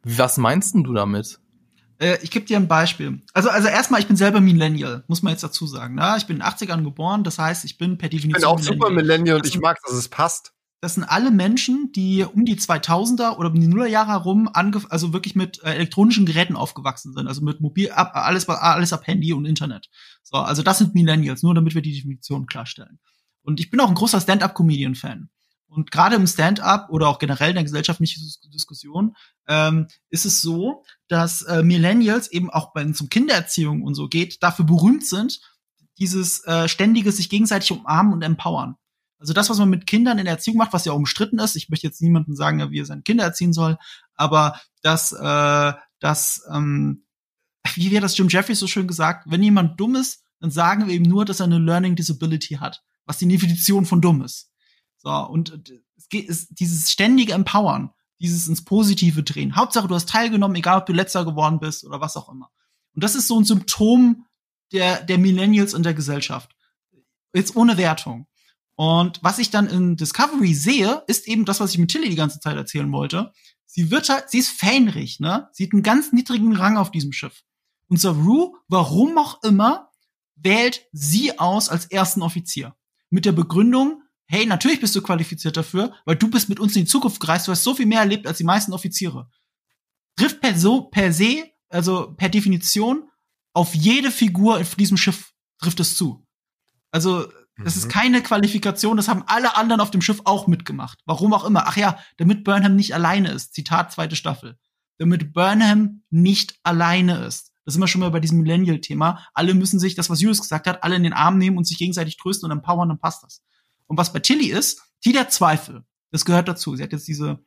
Was 0.03 0.37
meinst 0.37 0.73
du 0.73 0.91
damit? 0.93 1.39
Äh, 1.99 2.17
ich 2.21 2.31
gebe 2.31 2.45
dir 2.45 2.57
ein 2.57 2.67
Beispiel. 2.67 3.21
Also, 3.33 3.49
also 3.49 3.67
erstmal, 3.67 3.99
ich 3.99 4.07
bin 4.07 4.17
selber 4.17 4.41
Millennial, 4.41 5.03
muss 5.07 5.21
man 5.21 5.31
jetzt 5.31 5.43
dazu 5.43 5.67
sagen. 5.67 5.95
Na, 5.95 6.11
ne? 6.11 6.17
ich 6.17 6.27
bin 6.27 6.37
in 6.37 6.43
den 6.43 6.49
80ern 6.49 6.83
geboren, 6.83 7.23
das 7.23 7.39
heißt, 7.39 7.65
ich 7.65 7.77
bin 7.77 7.97
per 7.97 8.09
Definition. 8.09 8.35
Ich 8.35 8.41
bin 8.41 8.45
auch 8.45 8.57
Millennial. 8.57 8.79
super 8.79 8.89
Millennial 8.93 9.37
und 9.37 9.47
ich 9.47 9.59
mag, 9.59 9.77
dass 9.83 9.93
es 9.93 10.09
passt 10.09 10.55
das 10.85 10.93
sind 10.93 11.03
alle 11.03 11.31
Menschen, 11.31 11.91
die 11.93 12.23
um 12.23 12.45
die 12.45 12.57
2000er 12.57 13.37
oder 13.37 13.49
um 13.49 13.59
die 13.59 13.67
Nullerjahre 13.67 14.11
herum 14.11 14.47
also 14.53 15.13
wirklich 15.13 15.35
mit 15.35 15.63
äh, 15.63 15.73
elektronischen 15.73 16.27
Geräten 16.27 16.55
aufgewachsen 16.55 17.11
sind, 17.11 17.27
also 17.27 17.41
mit 17.41 17.59
mobil 17.59 17.89
ab, 17.89 18.11
alles 18.13 18.47
alles 18.47 18.93
ab 18.93 19.07
Handy 19.07 19.33
und 19.33 19.45
Internet. 19.45 19.89
So, 20.21 20.37
also 20.37 20.61
das 20.61 20.77
sind 20.77 20.93
Millennials, 20.93 21.41
nur 21.41 21.55
damit 21.55 21.73
wir 21.73 21.81
die 21.81 21.93
Definition 21.93 22.45
klarstellen. 22.45 22.99
Und 23.41 23.59
ich 23.59 23.71
bin 23.71 23.79
auch 23.79 23.89
ein 23.89 23.95
großer 23.95 24.21
Stand-up-Comedian-Fan. 24.21 25.29
Und 25.67 25.91
gerade 25.91 26.15
im 26.15 26.27
Stand-up 26.27 26.89
oder 26.89 27.07
auch 27.07 27.19
generell 27.19 27.49
in 27.49 27.55
der 27.55 27.63
gesellschaftlichen 27.63 28.21
Diskussion 28.53 29.15
ähm, 29.47 29.87
ist 30.09 30.25
es 30.25 30.41
so, 30.41 30.83
dass 31.07 31.41
äh, 31.43 31.63
Millennials 31.63 32.31
eben 32.31 32.49
auch 32.49 32.73
wenn 32.75 32.91
es 32.91 33.01
um 33.01 33.09
Kindererziehung 33.09 33.81
und 33.81 33.95
so 33.95 34.07
geht, 34.07 34.41
dafür 34.41 34.65
berühmt 34.65 35.05
sind, 35.05 35.41
dieses 35.97 36.45
äh, 36.45 36.67
ständige 36.67 37.11
sich 37.11 37.29
gegenseitig 37.29 37.71
umarmen 37.71 38.13
und 38.13 38.21
empowern. 38.21 38.75
Also 39.17 39.33
das, 39.33 39.49
was 39.49 39.57
man 39.57 39.69
mit 39.69 39.87
Kindern 39.87 40.19
in 40.19 40.25
der 40.25 40.35
Erziehung 40.35 40.57
macht, 40.57 40.73
was 40.73 40.85
ja 40.85 40.91
auch 40.91 40.97
umstritten 40.97 41.39
ist, 41.39 41.55
ich 41.55 41.69
möchte 41.69 41.87
jetzt 41.87 42.01
niemandem 42.01 42.35
sagen, 42.35 42.69
wie 42.71 42.79
er 42.79 42.85
seine 42.85 43.01
Kinder 43.01 43.23
erziehen 43.23 43.53
soll, 43.53 43.77
aber 44.13 44.59
das, 44.81 45.11
äh, 45.13 45.73
das, 45.99 46.43
ähm, 46.53 47.05
wie 47.73 47.91
wäre 47.91 48.01
das 48.01 48.17
Jim 48.17 48.27
Jeffries 48.29 48.59
so 48.59 48.67
schön 48.67 48.87
gesagt, 48.87 49.25
wenn 49.29 49.41
jemand 49.41 49.79
dumm 49.79 49.95
ist, 49.95 50.23
dann 50.39 50.51
sagen 50.51 50.87
wir 50.87 50.93
ihm 50.93 51.03
nur, 51.03 51.25
dass 51.25 51.39
er 51.39 51.45
eine 51.45 51.59
Learning 51.59 51.95
Disability 51.95 52.55
hat, 52.55 52.83
was 53.05 53.17
die 53.17 53.27
Definition 53.27 53.85
von 53.85 54.01
dumm 54.01 54.21
ist. 54.21 54.51
So, 55.05 55.11
und 55.11 55.61
es 55.97 56.09
geht, 56.09 56.27
es, 56.27 56.47
dieses 56.47 56.89
ständige 56.89 57.33
Empowern, 57.33 57.91
dieses 58.19 58.47
ins 58.47 58.65
Positive 58.65 59.21
drehen. 59.21 59.55
Hauptsache, 59.55 59.87
du 59.87 59.93
hast 59.93 60.09
teilgenommen, 60.09 60.55
egal 60.55 60.79
ob 60.79 60.87
du 60.87 60.93
letzter 60.93 61.23
geworden 61.23 61.59
bist 61.59 61.85
oder 61.85 62.01
was 62.01 62.17
auch 62.17 62.27
immer. 62.27 62.49
Und 62.95 63.03
das 63.03 63.13
ist 63.13 63.27
so 63.27 63.39
ein 63.39 63.45
Symptom 63.45 64.25
der, 64.73 65.03
der 65.03 65.19
Millennials 65.19 65.75
in 65.75 65.83
der 65.83 65.93
Gesellschaft. 65.93 66.55
Jetzt 67.35 67.55
ohne 67.55 67.77
Wertung. 67.77 68.25
Und 68.73 69.19
was 69.21 69.37
ich 69.37 69.51
dann 69.51 69.67
in 69.67 69.95
Discovery 69.95 70.55
sehe, 70.55 71.03
ist 71.05 71.27
eben 71.27 71.45
das, 71.45 71.59
was 71.59 71.71
ich 71.71 71.77
mit 71.77 71.91
Tilly 71.91 72.09
die 72.09 72.15
ganze 72.15 72.39
Zeit 72.39 72.57
erzählen 72.57 72.91
wollte. 72.91 73.31
Sie 73.67 73.91
wird 73.91 74.09
halt, 74.09 74.31
sie 74.31 74.39
ist 74.39 74.49
fähnrich, 74.49 75.19
ne? 75.19 75.49
Sie 75.51 75.65
hat 75.65 75.73
einen 75.73 75.83
ganz 75.83 76.13
niedrigen 76.13 76.55
Rang 76.55 76.77
auf 76.77 76.89
diesem 76.89 77.11
Schiff. 77.11 77.43
Und 77.89 78.01
Saru, 78.01 78.55
warum 78.67 79.19
auch 79.19 79.43
immer, 79.43 79.91
wählt 80.35 80.81
sie 80.93 81.37
aus 81.37 81.69
als 81.69 81.85
ersten 81.85 82.23
Offizier. 82.23 82.75
Mit 83.11 83.25
der 83.25 83.33
Begründung, 83.33 84.01
hey, 84.27 84.45
natürlich 84.45 84.81
bist 84.81 84.95
du 84.95 85.01
qualifiziert 85.01 85.57
dafür, 85.57 85.93
weil 86.05 86.15
du 86.15 86.29
bist 86.29 86.49
mit 86.49 86.59
uns 86.59 86.75
in 86.75 86.83
die 86.83 86.89
Zukunft 86.89 87.19
gereist, 87.19 87.47
du 87.47 87.51
hast 87.51 87.63
so 87.63 87.75
viel 87.75 87.85
mehr 87.85 87.99
erlebt 87.99 88.27
als 88.27 88.37
die 88.37 88.43
meisten 88.43 88.73
Offiziere. 88.73 89.29
Trifft 90.15 90.41
per, 90.41 90.57
so, 90.57 90.83
per 90.83 91.11
se, 91.13 91.51
also 91.69 92.13
per 92.13 92.29
Definition, 92.29 93.09
auf 93.53 93.75
jede 93.75 94.11
Figur 94.11 94.57
auf 94.57 94.75
diesem 94.75 94.97
Schiff 94.97 95.33
trifft 95.59 95.79
es 95.79 95.95
zu. 95.95 96.25
Also 96.91 97.27
das 97.57 97.77
ist 97.77 97.85
mhm. 97.85 97.91
keine 97.91 98.21
Qualifikation, 98.21 98.97
das 98.97 99.07
haben 99.07 99.23
alle 99.27 99.55
anderen 99.55 99.79
auf 99.79 99.91
dem 99.91 100.01
Schiff 100.01 100.21
auch 100.25 100.47
mitgemacht. 100.47 100.99
Warum 101.05 101.33
auch 101.33 101.45
immer. 101.45 101.67
Ach 101.67 101.77
ja, 101.77 101.99
damit 102.17 102.43
Burnham 102.43 102.75
nicht 102.75 102.93
alleine 102.93 103.31
ist. 103.31 103.53
Zitat 103.53 103.93
zweite 103.93 104.15
Staffel. 104.15 104.57
Damit 104.97 105.33
Burnham 105.33 106.03
nicht 106.09 106.55
alleine 106.63 107.25
ist. 107.25 107.53
Das 107.63 107.73
sind 107.73 107.81
wir 107.81 107.87
schon 107.87 108.01
mal 108.01 108.11
bei 108.11 108.19
diesem 108.19 108.39
Millennial-Thema. 108.39 109.25
Alle 109.33 109.53
müssen 109.53 109.79
sich, 109.79 109.95
das 109.95 110.09
was 110.09 110.21
Julius 110.21 110.41
gesagt 110.41 110.67
hat, 110.67 110.83
alle 110.83 110.95
in 110.95 111.03
den 111.03 111.13
Arm 111.13 111.37
nehmen 111.37 111.57
und 111.57 111.65
sich 111.65 111.77
gegenseitig 111.77 112.17
trösten 112.17 112.51
und 112.51 112.57
empowern, 112.57 112.89
dann 112.89 112.99
passt 112.99 113.23
das. 113.23 113.41
Und 113.87 113.97
was 113.97 114.13
bei 114.13 114.19
Tilly 114.19 114.51
ist, 114.51 114.81
die 115.03 115.11
der 115.11 115.29
Zweifel. 115.29 115.83
Das 116.11 116.25
gehört 116.25 116.47
dazu. 116.47 116.75
Sie 116.75 116.83
hat 116.83 116.91
jetzt 116.91 117.07
diese, 117.07 117.39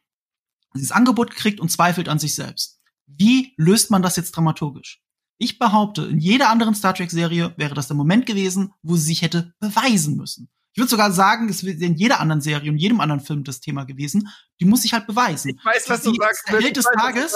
dieses 0.75 0.93
Angebot 0.93 1.31
gekriegt 1.31 1.61
und 1.61 1.71
zweifelt 1.71 2.09
an 2.09 2.19
sich 2.19 2.35
selbst. 2.35 2.81
Wie 3.07 3.55
löst 3.57 3.91
man 3.91 4.03
das 4.03 4.17
jetzt 4.17 4.33
dramaturgisch? 4.33 5.03
Ich 5.39 5.59
behaupte, 5.59 6.03
in 6.03 6.19
jeder 6.19 6.51
anderen 6.51 6.75
Star 6.75 6.95
Trek-Serie 6.95 7.55
wäre 7.57 7.75
das 7.75 7.87
der 7.87 7.97
Moment 7.97 8.27
gewesen, 8.27 8.73
wo 8.83 8.97
sie 8.97 9.07
sich 9.07 9.23
hätte 9.23 9.55
beweisen 9.61 10.17
müssen. 10.17 10.51
Ich 10.73 10.81
würde 10.81 10.91
sogar 10.91 11.13
sagen, 11.13 11.49
es 11.49 11.65
wäre 11.65 11.77
in 11.77 11.95
jeder 11.95 12.21
anderen 12.21 12.41
Serie 12.41 12.71
und 12.71 12.79
jedem 12.79 13.01
anderen 13.01 13.21
Film 13.21 13.43
das 13.43 13.61
Thema 13.61 13.85
gewesen. 13.85 14.29
Die 14.61 14.65
muss 14.65 14.83
sich 14.83 14.93
halt 14.93 15.07
beweisen. 15.07 15.51
Ich 15.51 15.65
weiß, 15.65 15.89
was 15.89 16.03
du 16.03 16.15
sagst. 16.15 16.45
Der 16.49 16.61
Held 16.61 16.77
des 16.77 16.85
Tages. 16.85 17.35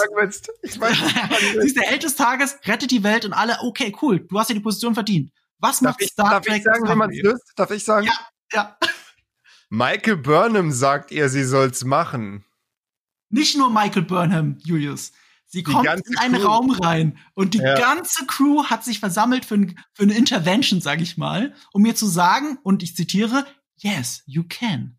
Ich 0.61 0.79
weiß, 0.79 0.97
sie 1.61 1.67
ist 1.67 1.75
der 1.75 1.83
Held 1.83 2.03
des 2.03 2.15
Tages, 2.15 2.57
rettet 2.65 2.91
die 2.91 3.03
Welt 3.03 3.25
und 3.25 3.33
alle, 3.33 3.57
okay, 3.61 3.93
cool, 4.01 4.25
du 4.29 4.39
hast 4.39 4.49
ja 4.49 4.53
die 4.53 4.61
Position 4.61 4.93
verdient. 4.93 5.31
Was 5.57 5.79
darf 5.79 5.91
macht 5.91 6.01
ich, 6.01 6.09
Star 6.09 6.29
darf 6.29 6.45
Trek? 6.45 6.63
Darf 6.63 6.75
ich 6.75 6.81
sagen, 6.81 6.89
wie 6.89 6.95
man 6.95 7.09
es 7.09 7.21
löst? 7.21 7.53
Darf 7.55 7.71
ich 7.71 7.83
sagen? 7.83 8.05
Ja, 8.05 8.13
ja. 8.53 8.77
Michael 9.69 10.17
Burnham 10.17 10.71
sagt 10.71 11.11
ihr, 11.11 11.29
sie 11.29 11.43
soll's 11.43 11.83
machen. 11.83 12.45
Nicht 13.29 13.57
nur 13.57 13.71
Michael 13.71 14.03
Burnham, 14.03 14.57
Julius. 14.59 15.11
Sie 15.47 15.63
kommt 15.63 15.85
in 15.85 16.17
einen 16.17 16.35
Crew. 16.35 16.47
Raum 16.47 16.71
rein 16.71 17.17
und 17.35 17.53
die 17.53 17.59
ja. 17.59 17.75
ganze 17.75 18.25
Crew 18.25 18.65
hat 18.65 18.83
sich 18.83 18.99
versammelt 18.99 19.45
für, 19.45 19.55
ein, 19.55 19.79
für 19.93 20.03
eine 20.03 20.15
Intervention, 20.15 20.81
sag 20.81 20.99
ich 21.01 21.17
mal, 21.17 21.53
um 21.73 21.83
mir 21.83 21.95
zu 21.95 22.07
sagen, 22.07 22.57
und 22.63 22.81
ich 22.81 22.95
zitiere, 22.95 23.45
yes, 23.77 24.23
you 24.25 24.43
can. 24.47 24.97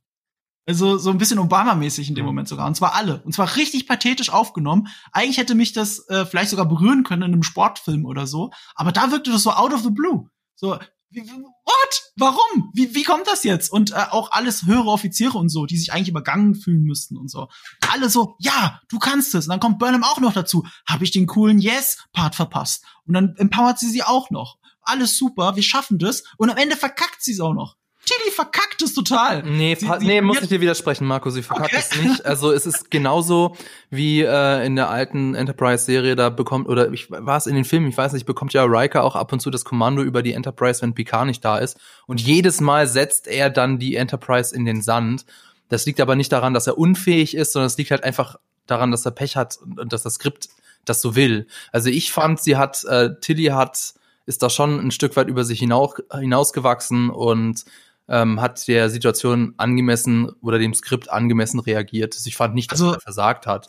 Also 0.66 0.96
so 0.96 1.11
ein 1.11 1.18
bisschen 1.18 1.38
Obama-mäßig 1.38 2.09
in 2.09 2.14
dem 2.14 2.24
mhm. 2.24 2.28
Moment 2.28 2.48
sogar. 2.48 2.66
Und 2.66 2.76
zwar 2.76 2.94
alle. 2.94 3.22
Und 3.22 3.34
zwar 3.34 3.57
richtig 3.57 3.86
pathetisch 3.86 4.30
aufgenommen. 4.30 4.88
Eigentlich 5.12 5.38
hätte 5.38 5.55
mich 5.55 5.72
das 5.72 6.09
äh, 6.09 6.24
vielleicht 6.24 6.50
sogar 6.50 6.66
berühren 6.66 7.02
können 7.02 7.22
in 7.22 7.32
einem 7.32 7.42
Sportfilm 7.42 8.07
oder 8.07 8.26
so. 8.26 8.50
Aber 8.74 8.92
da 8.92 9.11
wirkte 9.11 9.30
das 9.30 9.42
so 9.42 9.50
out 9.50 9.72
of 9.72 9.82
the 9.82 9.90
blue. 9.90 10.28
So, 10.55 10.78
what? 11.22 12.02
Warum? 12.16 12.70
Wie, 12.74 12.94
wie 12.94 13.02
kommt 13.02 13.26
das 13.26 13.44
jetzt? 13.44 13.70
Und 13.70 13.92
äh, 13.92 14.06
auch 14.10 14.30
alles 14.32 14.66
höhere 14.66 14.88
Offiziere 14.88 15.38
und 15.38 15.48
so, 15.48 15.66
die 15.66 15.76
sich 15.76 15.92
eigentlich 15.92 16.08
übergangen 16.08 16.54
fühlen 16.54 16.84
müssten 16.84 17.16
und 17.16 17.30
so. 17.30 17.48
Alle 17.92 18.08
so, 18.08 18.36
ja, 18.38 18.80
du 18.88 18.98
kannst 18.98 19.34
es. 19.34 19.46
Und 19.46 19.50
dann 19.50 19.60
kommt 19.60 19.78
Burnham 19.78 20.04
auch 20.04 20.20
noch 20.20 20.32
dazu. 20.32 20.66
Habe 20.88 21.04
ich 21.04 21.10
den 21.10 21.26
coolen 21.26 21.58
Yes-Part 21.58 22.34
verpasst? 22.34 22.84
Und 23.06 23.14
dann 23.14 23.34
empowert 23.36 23.78
sie 23.78 23.90
sie 23.90 24.02
auch 24.02 24.30
noch. 24.30 24.58
Alles 24.82 25.16
super, 25.16 25.56
wir 25.56 25.62
schaffen 25.62 25.98
das. 25.98 26.24
Und 26.36 26.50
am 26.50 26.56
Ende 26.56 26.76
verkackt 26.76 27.22
sie 27.22 27.32
es 27.32 27.40
auch 27.40 27.54
noch. 27.54 27.76
Tilly 28.05 28.30
verkackt 28.30 28.82
es 28.82 28.92
total. 28.94 29.42
Nee, 29.42 29.74
Sie- 29.74 29.88
nee 30.00 30.20
muss 30.20 30.40
ich 30.42 30.48
dir 30.48 30.61
widersprechen, 30.61 31.07
Marco. 31.07 31.30
Sie 31.30 31.42
verkackt 31.42 31.72
Okay. 31.74 31.82
es 31.90 32.02
nicht. 32.02 32.26
Also 32.26 32.52
es 32.52 32.66
ist 32.66 32.90
genauso 32.90 33.57
wie 33.90 34.20
äh, 34.22 34.66
in 34.66 34.76
der 34.76 34.90
alten 34.90 35.34
Enterprise-Serie, 35.34 36.14
da 36.16 36.28
bekommt, 36.30 36.68
oder 36.68 36.92
ich 36.92 37.11
war 37.11 37.36
es 37.36 37.46
in 37.46 37.55
den 37.55 37.64
Filmen, 37.64 37.88
ich 37.88 37.96
weiß 37.96 38.12
nicht, 38.12 38.26
bekommt 38.26 38.52
ja 38.52 38.64
Riker 38.64 39.05
auch 39.05 39.16
ab 39.16 39.32
und 39.32 39.40
zu 39.40 39.50
das 39.50 39.64
Kommando 39.64 40.02
über 40.02 40.22
die 40.22 40.32
Enterprise, 40.34 40.82
wenn 40.82 40.94
Picard 40.94 41.26
nicht 41.26 41.44
da 41.44 41.59
ist. 41.59 41.78
Und 42.07 42.20
jedes 42.20 42.61
Mal 42.61 42.86
setzt 42.86 43.26
er 43.26 43.48
dann 43.50 43.78
die 43.78 43.96
Enterprise 43.96 44.55
in 44.55 44.64
den 44.64 44.82
Sand. 44.82 45.24
Das 45.70 45.86
liegt 45.86 46.00
aber 46.00 46.14
nicht 46.14 46.30
daran, 46.30 46.52
dass 46.55 46.66
er 46.66 46.76
unfähig 46.78 47.34
ist, 47.34 47.52
sondern 47.52 47.66
es 47.68 47.78
liegt 47.78 47.90
halt 47.90 48.05
einfach 48.05 48.36
daran, 48.66 48.90
dass 48.90 49.05
er 49.07 49.12
Pech 49.12 49.36
hat 49.36 49.59
und 49.76 49.92
dass 49.92 50.02
das 50.02 50.14
Skript 50.14 50.48
das 50.84 51.00
so 51.00 51.16
will. 51.16 51.46
Also 51.72 51.88
ich 51.88 52.12
fand, 52.12 52.38
sie 52.40 52.57
hat, 52.57 52.84
äh, 52.84 53.11
Tilly 53.20 53.46
hat, 53.46 53.94
ist 54.26 54.42
da 54.42 54.48
schon 54.50 54.78
ein 54.78 54.90
Stück 54.90 55.16
weit 55.16 55.28
über 55.28 55.44
sich 55.44 55.59
hinaus, 55.59 55.94
hinausgewachsen 56.12 57.11
und 57.11 57.64
ähm, 58.09 58.40
hat 58.40 58.66
der 58.68 58.90
Situation 58.90 59.55
angemessen 59.57 60.28
oder 60.40 60.59
dem 60.59 60.74
Skript 60.74 61.11
angemessen 61.11 61.61
reagiert. 61.61 62.16
Ich 62.24 62.36
fand 62.36 62.55
nicht, 62.55 62.70
dass 62.72 62.80
Also- 62.80 62.94
er 62.94 63.00
versagt 63.00 63.46
hat. 63.46 63.68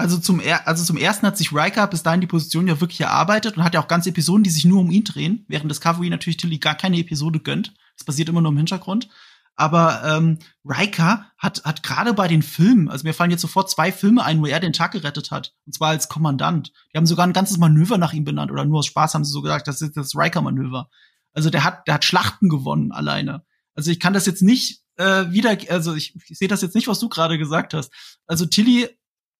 Also 0.00 0.16
zum, 0.16 0.38
er 0.38 0.68
also 0.68 0.84
zum 0.84 0.96
ersten 0.96 1.26
hat 1.26 1.36
sich 1.36 1.52
Riker 1.52 1.88
bis 1.88 2.04
dahin 2.04 2.20
die 2.20 2.28
Position 2.28 2.68
ja 2.68 2.80
wirklich 2.80 3.00
erarbeitet 3.00 3.56
und 3.56 3.64
hat 3.64 3.74
ja 3.74 3.80
auch 3.82 3.88
ganze 3.88 4.10
Episoden, 4.10 4.44
die 4.44 4.50
sich 4.50 4.64
nur 4.64 4.80
um 4.80 4.92
ihn 4.92 5.02
drehen, 5.02 5.44
während 5.48 5.68
Discovery 5.68 6.08
natürlich 6.08 6.36
Tilly 6.36 6.58
gar 6.58 6.76
keine 6.76 6.98
Episode 6.98 7.40
gönnt. 7.40 7.74
Das 7.96 8.04
passiert 8.04 8.28
immer 8.28 8.40
nur 8.40 8.52
im 8.52 8.56
Hintergrund. 8.58 9.08
Aber 9.56 10.02
ähm, 10.04 10.38
Riker 10.64 11.26
hat, 11.36 11.64
hat 11.64 11.82
gerade 11.82 12.14
bei 12.14 12.28
den 12.28 12.42
Filmen, 12.42 12.88
also 12.88 13.04
mir 13.04 13.12
fallen 13.12 13.32
jetzt 13.32 13.40
sofort 13.40 13.68
zwei 13.68 13.90
Filme 13.90 14.22
ein, 14.22 14.40
wo 14.40 14.46
er 14.46 14.60
den 14.60 14.72
Tag 14.72 14.92
gerettet 14.92 15.32
hat. 15.32 15.52
Und 15.66 15.74
zwar 15.74 15.88
als 15.88 16.08
Kommandant. 16.08 16.70
Die 16.94 16.96
haben 16.96 17.06
sogar 17.06 17.26
ein 17.26 17.32
ganzes 17.32 17.58
Manöver 17.58 17.98
nach 17.98 18.12
ihm 18.12 18.22
benannt. 18.22 18.52
Oder 18.52 18.64
nur 18.64 18.78
aus 18.78 18.86
Spaß 18.86 19.14
haben 19.14 19.24
sie 19.24 19.32
so 19.32 19.42
gesagt, 19.42 19.66
das 19.66 19.82
ist 19.82 19.96
das 19.96 20.14
Riker-Manöver. 20.14 20.88
Also 21.32 21.50
der 21.50 21.64
hat, 21.64 21.88
der 21.88 21.94
hat 21.94 22.04
Schlachten 22.04 22.48
gewonnen 22.48 22.92
alleine. 22.92 23.42
Also 23.78 23.92
ich 23.92 24.00
kann 24.00 24.12
das 24.12 24.26
jetzt 24.26 24.42
nicht 24.42 24.82
äh, 24.96 25.30
wieder, 25.30 25.56
also 25.70 25.94
ich, 25.94 26.16
ich 26.28 26.36
sehe 26.36 26.48
das 26.48 26.62
jetzt 26.62 26.74
nicht, 26.74 26.88
was 26.88 26.98
du 26.98 27.08
gerade 27.08 27.38
gesagt 27.38 27.74
hast. 27.74 27.92
Also 28.26 28.44
Tilly 28.44 28.88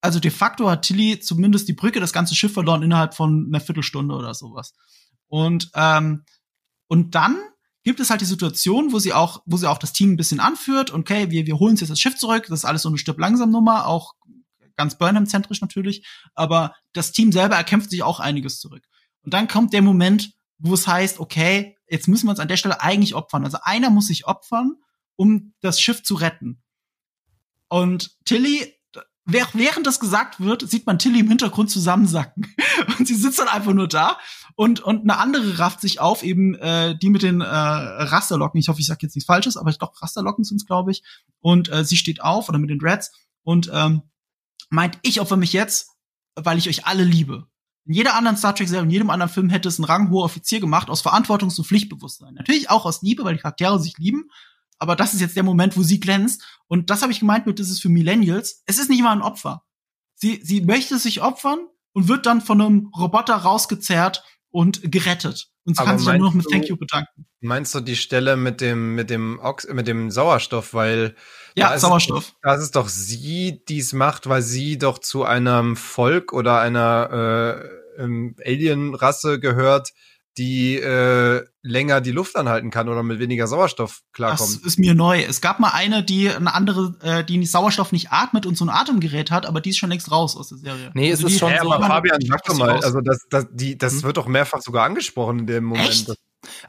also 0.00 0.20
de 0.20 0.30
facto 0.30 0.70
hat 0.70 0.82
Tilly 0.82 1.18
zumindest 1.18 1.68
die 1.68 1.72
Brücke, 1.72 1.98
das 1.98 2.12
ganze 2.12 2.34
Schiff 2.34 2.52
verloren 2.52 2.82
innerhalb 2.82 3.14
von 3.14 3.46
einer 3.48 3.60
Viertelstunde 3.60 4.14
oder 4.14 4.34
sowas. 4.34 4.72
Und 5.26 5.70
ähm, 5.74 6.24
und 6.86 7.14
dann 7.14 7.36
gibt 7.82 8.00
es 8.00 8.10
halt 8.10 8.20
die 8.20 8.26
Situation, 8.26 8.92
wo 8.92 8.98
sie 8.98 9.12
auch, 9.12 9.42
wo 9.44 9.56
sie 9.56 9.68
auch 9.68 9.78
das 9.78 9.92
Team 9.92 10.12
ein 10.12 10.16
bisschen 10.16 10.40
anführt. 10.40 10.92
Okay, 10.92 11.30
wir 11.30 11.46
wir 11.46 11.58
holen 11.58 11.72
uns 11.72 11.80
jetzt 11.80 11.90
das 11.90 12.00
Schiff 12.00 12.16
zurück. 12.16 12.46
Das 12.48 12.60
ist 12.60 12.64
alles 12.64 12.82
so 12.82 12.88
eine 12.88 12.98
Stirb 12.98 13.18
langsam 13.18 13.50
Nummer, 13.50 13.86
auch 13.86 14.14
ganz 14.76 14.96
Burnham-zentrisch 14.96 15.60
natürlich. 15.60 16.06
Aber 16.34 16.74
das 16.92 17.10
Team 17.10 17.32
selber 17.32 17.56
erkämpft 17.56 17.90
sich 17.90 18.04
auch 18.04 18.20
einiges 18.20 18.60
zurück. 18.60 18.84
Und 19.22 19.34
dann 19.34 19.48
kommt 19.48 19.72
der 19.72 19.82
Moment, 19.82 20.32
wo 20.58 20.74
es 20.74 20.86
heißt, 20.86 21.18
okay, 21.18 21.76
jetzt 21.90 22.08
müssen 22.08 22.26
wir 22.26 22.30
uns 22.30 22.40
an 22.40 22.48
der 22.48 22.56
Stelle 22.56 22.80
eigentlich 22.82 23.14
opfern. 23.14 23.44
Also 23.44 23.58
einer 23.62 23.90
muss 23.90 24.06
sich 24.08 24.26
opfern, 24.26 24.76
um 25.16 25.54
das 25.60 25.80
Schiff 25.80 26.02
zu 26.02 26.14
retten. 26.14 26.62
Und 27.68 28.16
Tilly 28.24 28.74
Wäh- 29.30 29.44
Während 29.52 29.86
das 29.86 30.00
gesagt 30.00 30.40
wird, 30.40 30.66
sieht 30.70 30.86
man 30.86 30.98
Tilly 30.98 31.20
im 31.20 31.28
Hintergrund 31.28 31.70
zusammensacken. 31.70 32.46
Und 32.98 33.06
sie 33.06 33.14
sitzt 33.14 33.38
dann 33.38 33.48
einfach 33.48 33.74
nur 33.74 33.86
da. 33.86 34.16
Und, 34.54 34.80
und 34.80 35.02
eine 35.02 35.18
andere 35.18 35.58
rafft 35.58 35.82
sich 35.82 36.00
auf, 36.00 36.22
eben 36.22 36.54
äh, 36.54 36.96
die 36.96 37.10
mit 37.10 37.22
den 37.22 37.42
äh, 37.42 37.44
Rasterlocken. 37.44 38.58
Ich 38.58 38.68
hoffe, 38.68 38.80
ich 38.80 38.86
sage 38.86 39.00
jetzt 39.02 39.14
nichts 39.14 39.26
Falsches, 39.26 39.58
aber 39.58 39.70
doch, 39.72 40.00
Rasterlocken 40.00 40.44
sind's, 40.44 40.64
glaube 40.64 40.92
ich. 40.92 41.02
Und 41.40 41.70
äh, 41.70 41.84
sie 41.84 41.98
steht 41.98 42.22
auf, 42.22 42.48
oder 42.48 42.58
mit 42.58 42.70
den 42.70 42.78
Dreads, 42.78 43.12
und 43.42 43.70
ähm, 43.72 44.00
meint, 44.70 44.98
ich 45.02 45.20
opfer 45.20 45.36
mich 45.36 45.52
jetzt, 45.52 45.90
weil 46.34 46.56
ich 46.56 46.68
euch 46.70 46.86
alle 46.86 47.04
liebe. 47.04 47.46
In 47.88 47.94
jeder 47.94 48.14
anderen 48.14 48.36
Star 48.36 48.54
Trek-Serie, 48.54 48.84
in 48.84 48.90
jedem 48.90 49.08
anderen 49.08 49.32
Film 49.32 49.48
hätte 49.48 49.66
es 49.66 49.78
einen 49.78 49.86
ranghoher 49.86 50.24
Offizier 50.24 50.60
gemacht, 50.60 50.90
aus 50.90 51.02
Verantwortungs- 51.02 51.58
und 51.58 51.66
Pflichtbewusstsein. 51.66 52.34
Natürlich 52.34 52.68
auch 52.68 52.84
aus 52.84 53.00
Liebe, 53.00 53.24
weil 53.24 53.36
die 53.36 53.40
Charaktere 53.40 53.80
sich 53.80 53.96
lieben. 53.96 54.28
Aber 54.78 54.94
das 54.94 55.14
ist 55.14 55.20
jetzt 55.20 55.36
der 55.36 55.42
Moment, 55.42 55.74
wo 55.74 55.82
sie 55.82 55.98
glänzt. 55.98 56.44
Und 56.66 56.90
das 56.90 57.00
habe 57.00 57.12
ich 57.12 57.20
gemeint 57.20 57.46
mit, 57.46 57.58
das 57.58 57.70
ist 57.70 57.80
für 57.80 57.88
Millennials. 57.88 58.62
Es 58.66 58.78
ist 58.78 58.90
nicht 58.90 59.02
mal 59.02 59.12
ein 59.12 59.22
Opfer. 59.22 59.64
Sie, 60.16 60.38
sie 60.44 60.60
möchte 60.60 60.98
sich 60.98 61.22
opfern 61.22 61.60
und 61.94 62.08
wird 62.08 62.26
dann 62.26 62.42
von 62.42 62.60
einem 62.60 62.92
Roboter 62.94 63.36
rausgezerrt 63.36 64.22
und 64.50 64.92
gerettet. 64.92 65.48
Und 65.64 65.78
sie 65.78 65.82
kann 65.82 65.98
sich 65.98 66.06
dann 66.06 66.18
nur 66.18 66.28
noch 66.28 66.34
mit 66.34 66.46
Thank 66.50 66.68
you 66.68 66.76
bedanken. 66.76 67.26
Meinst 67.40 67.74
du 67.74 67.80
die 67.80 67.96
Stelle 67.96 68.36
mit 68.36 68.60
dem, 68.60 68.96
mit 68.96 69.08
dem 69.08 69.38
Ox 69.38 69.66
mit 69.66 69.88
dem 69.88 70.10
Sauerstoff, 70.10 70.74
weil 70.74 71.14
Ja, 71.54 71.68
da 71.68 71.74
ist 71.74 71.80
Sauerstoff. 71.82 72.24
Es, 72.24 72.34
das 72.42 72.62
ist 72.62 72.76
doch 72.76 72.88
sie, 72.88 73.62
die 73.66 73.78
es 73.78 73.92
macht, 73.94 74.28
weil 74.28 74.42
sie 74.42 74.76
doch 74.76 74.98
zu 74.98 75.24
einem 75.24 75.76
Volk 75.76 76.32
oder 76.32 76.60
einer 76.60 77.62
äh, 77.62 77.77
ähm, 77.98 78.34
Alien-Rasse 78.44 79.40
gehört, 79.40 79.90
die 80.36 80.76
äh, 80.76 81.44
länger 81.62 82.00
die 82.00 82.12
Luft 82.12 82.36
anhalten 82.36 82.70
kann 82.70 82.88
oder 82.88 83.02
mit 83.02 83.18
weniger 83.18 83.48
Sauerstoff 83.48 84.02
Das 84.02 84.12
klarkommt. 84.12 84.64
ist 84.64 84.78
mir 84.78 84.94
neu. 84.94 85.20
Es 85.22 85.40
gab 85.40 85.58
mal 85.58 85.70
eine, 85.74 86.04
die 86.04 86.30
eine 86.30 86.54
andere, 86.54 86.94
äh, 87.02 87.24
die 87.24 87.44
Sauerstoff 87.44 87.90
nicht 87.90 88.12
atmet 88.12 88.46
und 88.46 88.56
so 88.56 88.64
ein 88.64 88.68
Atemgerät 88.68 89.32
hat, 89.32 89.46
aber 89.46 89.60
die 89.60 89.70
ist 89.70 89.78
schon 89.78 89.90
längst 89.90 90.12
raus 90.12 90.36
aus 90.36 90.50
der 90.50 90.58
Serie. 90.58 90.92
Nee, 90.94 91.10
es 91.10 91.18
Also 91.18 91.26
ist 91.26 91.32
die- 91.34 91.38
schon 91.40 91.50
Ja, 91.50 91.62
so- 91.64 91.72
aber 91.72 91.86
Fabian, 91.86 92.20
sag 92.24 92.44
doch 92.44 92.56
mal, 92.56 92.70
raus. 92.70 92.84
also 92.84 93.00
das, 93.00 93.26
das, 93.30 93.46
die, 93.50 93.76
das 93.76 93.94
Hm? 93.94 94.02
wird 94.04 94.16
doch 94.16 94.28
mehrfach 94.28 94.60
sogar 94.62 94.84
angesprochen 94.84 95.40
in 95.40 95.46
dem 95.48 95.64
Moment. 95.64 95.88
Echt? 95.88 96.08
Das, 96.08 96.16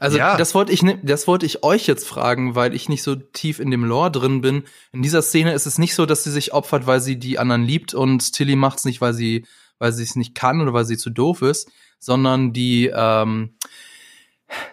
Also 0.00 0.18
Ja. 0.18 0.36
das 0.36 0.52
wollte 0.56 0.72
ich, 0.72 0.82
das 1.04 1.28
wollte 1.28 1.46
ich 1.46 1.62
euch 1.62 1.86
jetzt 1.86 2.08
fragen, 2.08 2.56
weil 2.56 2.74
ich 2.74 2.88
nicht 2.88 3.04
so 3.04 3.14
tief 3.14 3.60
in 3.60 3.70
dem 3.70 3.84
Lore 3.84 4.10
drin 4.10 4.40
bin. 4.40 4.64
In 4.92 5.00
dieser 5.02 5.22
Szene 5.22 5.52
ist 5.52 5.66
es 5.66 5.78
nicht 5.78 5.94
so, 5.94 6.06
dass 6.06 6.24
sie 6.24 6.32
sich 6.32 6.52
opfert, 6.52 6.88
weil 6.88 7.00
sie 7.00 7.20
die 7.20 7.38
anderen 7.38 7.62
liebt 7.62 7.94
und 7.94 8.32
Tilly 8.32 8.56
macht's 8.56 8.84
nicht, 8.84 9.00
weil 9.00 9.14
sie, 9.14 9.46
weil 9.80 9.92
sie 9.92 10.04
es 10.04 10.14
nicht 10.14 10.36
kann 10.36 10.60
oder 10.60 10.72
weil 10.72 10.84
sie 10.84 10.96
zu 10.96 11.10
doof 11.10 11.42
ist, 11.42 11.68
sondern 11.98 12.52
die, 12.52 12.90
ähm, 12.94 13.54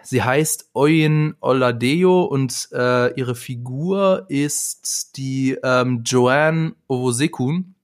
sie 0.02 0.22
heißt 0.22 0.70
Oyin 0.74 1.34
Oladeo 1.40 2.22
und 2.22 2.68
äh, 2.72 3.12
ihre 3.14 3.34
Figur 3.34 4.26
ist 4.28 5.16
die 5.16 5.58
ähm, 5.64 6.02
Joanne 6.04 6.74
Owosekun. 6.86 7.74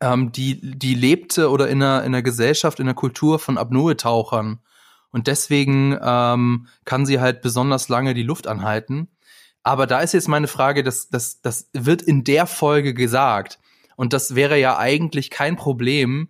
Ähm, 0.00 0.32
die, 0.32 0.60
die 0.60 0.94
lebte 0.94 1.50
oder 1.50 1.68
in 1.68 1.82
einer, 1.82 2.00
in 2.00 2.14
einer 2.14 2.22
Gesellschaft, 2.22 2.80
in 2.80 2.86
einer 2.86 2.94
Kultur 2.94 3.38
von 3.38 3.56
Apnoe-Tauchern. 3.56 4.58
Und 5.10 5.26
deswegen 5.26 5.98
ähm, 6.02 6.66
kann 6.84 7.06
sie 7.06 7.20
halt 7.20 7.40
besonders 7.40 7.88
lange 7.88 8.12
die 8.12 8.22
Luft 8.22 8.46
anhalten. 8.46 9.08
Aber 9.62 9.86
da 9.86 10.00
ist 10.00 10.12
jetzt 10.12 10.28
meine 10.28 10.48
Frage, 10.48 10.82
das, 10.82 11.08
das, 11.08 11.40
das 11.40 11.70
wird 11.72 12.02
in 12.02 12.24
der 12.24 12.46
Folge 12.46 12.92
gesagt. 12.92 13.58
Und 13.96 14.12
das 14.12 14.34
wäre 14.34 14.60
ja 14.60 14.76
eigentlich 14.76 15.30
kein 15.30 15.56
Problem, 15.56 16.28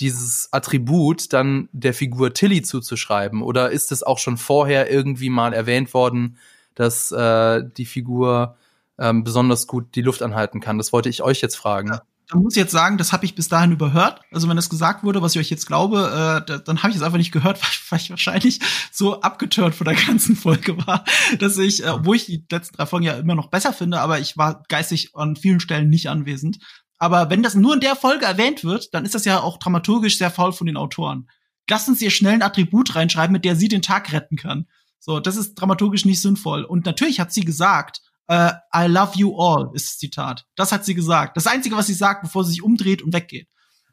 dieses 0.00 0.48
Attribut 0.52 1.32
dann 1.32 1.68
der 1.72 1.94
Figur 1.94 2.34
Tilly 2.34 2.62
zuzuschreiben. 2.62 3.42
Oder 3.42 3.70
ist 3.70 3.92
es 3.92 4.02
auch 4.02 4.18
schon 4.18 4.36
vorher 4.36 4.90
irgendwie 4.90 5.30
mal 5.30 5.52
erwähnt 5.52 5.94
worden, 5.94 6.36
dass 6.74 7.12
äh, 7.12 7.62
die 7.76 7.86
Figur 7.86 8.56
ähm, 8.98 9.22
besonders 9.24 9.66
gut 9.66 9.94
die 9.94 10.02
Luft 10.02 10.22
anhalten 10.22 10.60
kann? 10.60 10.78
Das 10.78 10.92
wollte 10.92 11.08
ich 11.08 11.22
euch 11.22 11.40
jetzt 11.40 11.56
fragen. 11.56 11.90
da 12.28 12.36
muss 12.38 12.56
ich 12.56 12.60
jetzt 12.60 12.72
sagen, 12.72 12.96
das 12.98 13.12
habe 13.12 13.24
ich 13.24 13.34
bis 13.36 13.48
dahin 13.48 13.70
überhört. 13.70 14.20
Also 14.32 14.48
wenn 14.48 14.56
das 14.56 14.68
gesagt 14.70 15.04
wurde, 15.04 15.22
was 15.22 15.34
ich 15.36 15.40
euch 15.40 15.50
jetzt 15.50 15.66
glaube, 15.66 15.98
äh, 16.42 16.44
da, 16.46 16.58
dann 16.58 16.82
habe 16.82 16.90
ich 16.90 16.96
es 16.96 17.02
einfach 17.02 17.18
nicht 17.18 17.30
gehört, 17.32 17.60
weil, 17.90 18.00
ich- 18.00 18.10
wahrscheinlich 18.10 18.58
so 18.90 19.20
abgetört 19.20 19.74
von 19.76 19.84
der 19.84 19.94
ganzen 19.94 20.34
Folge 20.34 20.76
war, 20.86 21.04
dass 21.38 21.56
ich, 21.58 21.84
äh, 21.84 22.04
wo 22.04 22.14
ich 22.14 22.26
die 22.26 22.44
letzten 22.50 22.76
drei 22.76 22.86
Folgen 22.86 23.04
ja 23.06 23.14
immer 23.14 23.36
noch 23.36 23.50
besser 23.50 23.72
finde, 23.72 24.00
aber 24.00 24.18
ich 24.18 24.36
war 24.36 24.64
geistig 24.68 25.10
an 25.14 25.36
vielen 25.36 25.60
Stellen 25.60 25.88
nicht 25.90 26.08
anwesend. 26.08 26.58
Aber 26.98 27.30
wenn 27.30 27.42
das 27.42 27.54
nur 27.54 27.74
in 27.74 27.80
der 27.80 27.96
Folge 27.96 28.24
erwähnt 28.24 28.64
wird, 28.64 28.94
dann 28.94 29.04
ist 29.04 29.14
das 29.14 29.24
ja 29.24 29.40
auch 29.40 29.58
dramaturgisch 29.58 30.18
sehr 30.18 30.30
faul 30.30 30.52
von 30.52 30.66
den 30.66 30.76
Autoren. 30.76 31.28
Lassen 31.68 31.94
Sie 31.94 32.04
ihr 32.04 32.10
schnell 32.10 32.34
ein 32.34 32.42
Attribut 32.42 32.94
reinschreiben, 32.94 33.32
mit 33.32 33.44
der 33.44 33.56
sie 33.56 33.68
den 33.68 33.82
Tag 33.82 34.12
retten 34.12 34.36
kann. 34.36 34.66
So, 35.00 35.20
das 35.20 35.36
ist 35.36 35.54
dramaturgisch 35.54 36.04
nicht 36.04 36.22
sinnvoll. 36.22 36.64
Und 36.64 36.86
natürlich 36.86 37.20
hat 37.20 37.32
sie 37.32 37.42
gesagt, 37.44 38.00
äh, 38.28 38.52
I 38.74 38.86
love 38.86 39.12
you 39.16 39.38
all 39.38 39.70
ist 39.74 39.86
das 39.86 39.98
Zitat. 39.98 40.46
Das 40.56 40.72
hat 40.72 40.84
sie 40.84 40.94
gesagt. 40.94 41.36
Das 41.36 41.46
Einzige, 41.46 41.76
was 41.76 41.86
sie 41.86 41.94
sagt, 41.94 42.22
bevor 42.22 42.44
sie 42.44 42.52
sich 42.52 42.62
umdreht 42.62 43.02
und 43.02 43.12
weggeht. 43.12 43.48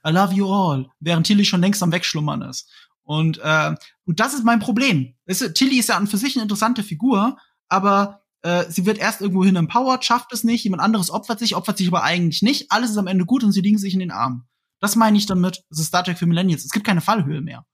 I 0.08 0.12
love 0.12 0.34
you 0.34 0.52
all, 0.52 0.89
während 0.99 1.28
Tilly 1.28 1.45
schon 1.45 1.62
längst 1.62 1.84
am 1.84 1.91
Wegschlummern 1.91 2.41
ist. 2.43 2.70
Und, 3.04 3.39
äh, 3.39 3.76
und 4.06 4.20
das 4.20 4.34
ist 4.34 4.45
mein 4.45 4.60
Problem. 4.60 5.16
Weißt 5.26 5.41
du, 5.41 5.54
Tilly 5.54 5.80
ist 5.80 5.89
ja 5.89 5.97
an 5.97 6.08
für 6.08 6.18
sich 6.18 6.36
eine 6.36 6.43
interessante 6.43 6.84
Figur, 6.84 7.38
aber 7.68 8.20
äh, 8.44 8.66
sie 8.70 8.86
wird 8.86 8.98
erst 8.98 9.22
irgendwohin 9.22 9.56
empowered, 9.56 10.04
schafft 10.04 10.34
es 10.34 10.44
nicht, 10.44 10.64
jemand 10.64 10.82
anderes 10.82 11.10
opfert 11.12 11.39
sich, 11.39 11.56
opfert 11.56 11.78
sich 11.78 11.88
aber 11.88 12.04
eigentlich 12.04 12.42
nicht. 12.42 12.72
Alles 12.72 12.92
ist 12.92 12.98
am 12.98 13.08
Ende 13.08 13.26
gut 13.26 13.44
und 13.44 13.52
sie 13.52 13.62
liegen 13.62 13.78
sich 13.78 13.94
in 13.94 14.00
den 14.00 14.12
Armen. 14.12 14.48
Das 14.80 14.96
meine 14.96 15.18
ich 15.18 15.26
damit, 15.28 15.64
es 15.70 15.80
ist 15.80 15.88
Star 15.88 16.04
Trek 16.04 16.18
für 16.18 16.26
Millennials. 16.26 16.66
Es 16.66 16.72
gibt 16.72 16.86
keine 16.86 17.02
Fallhöhe 17.02 17.42
mehr. 17.42 17.66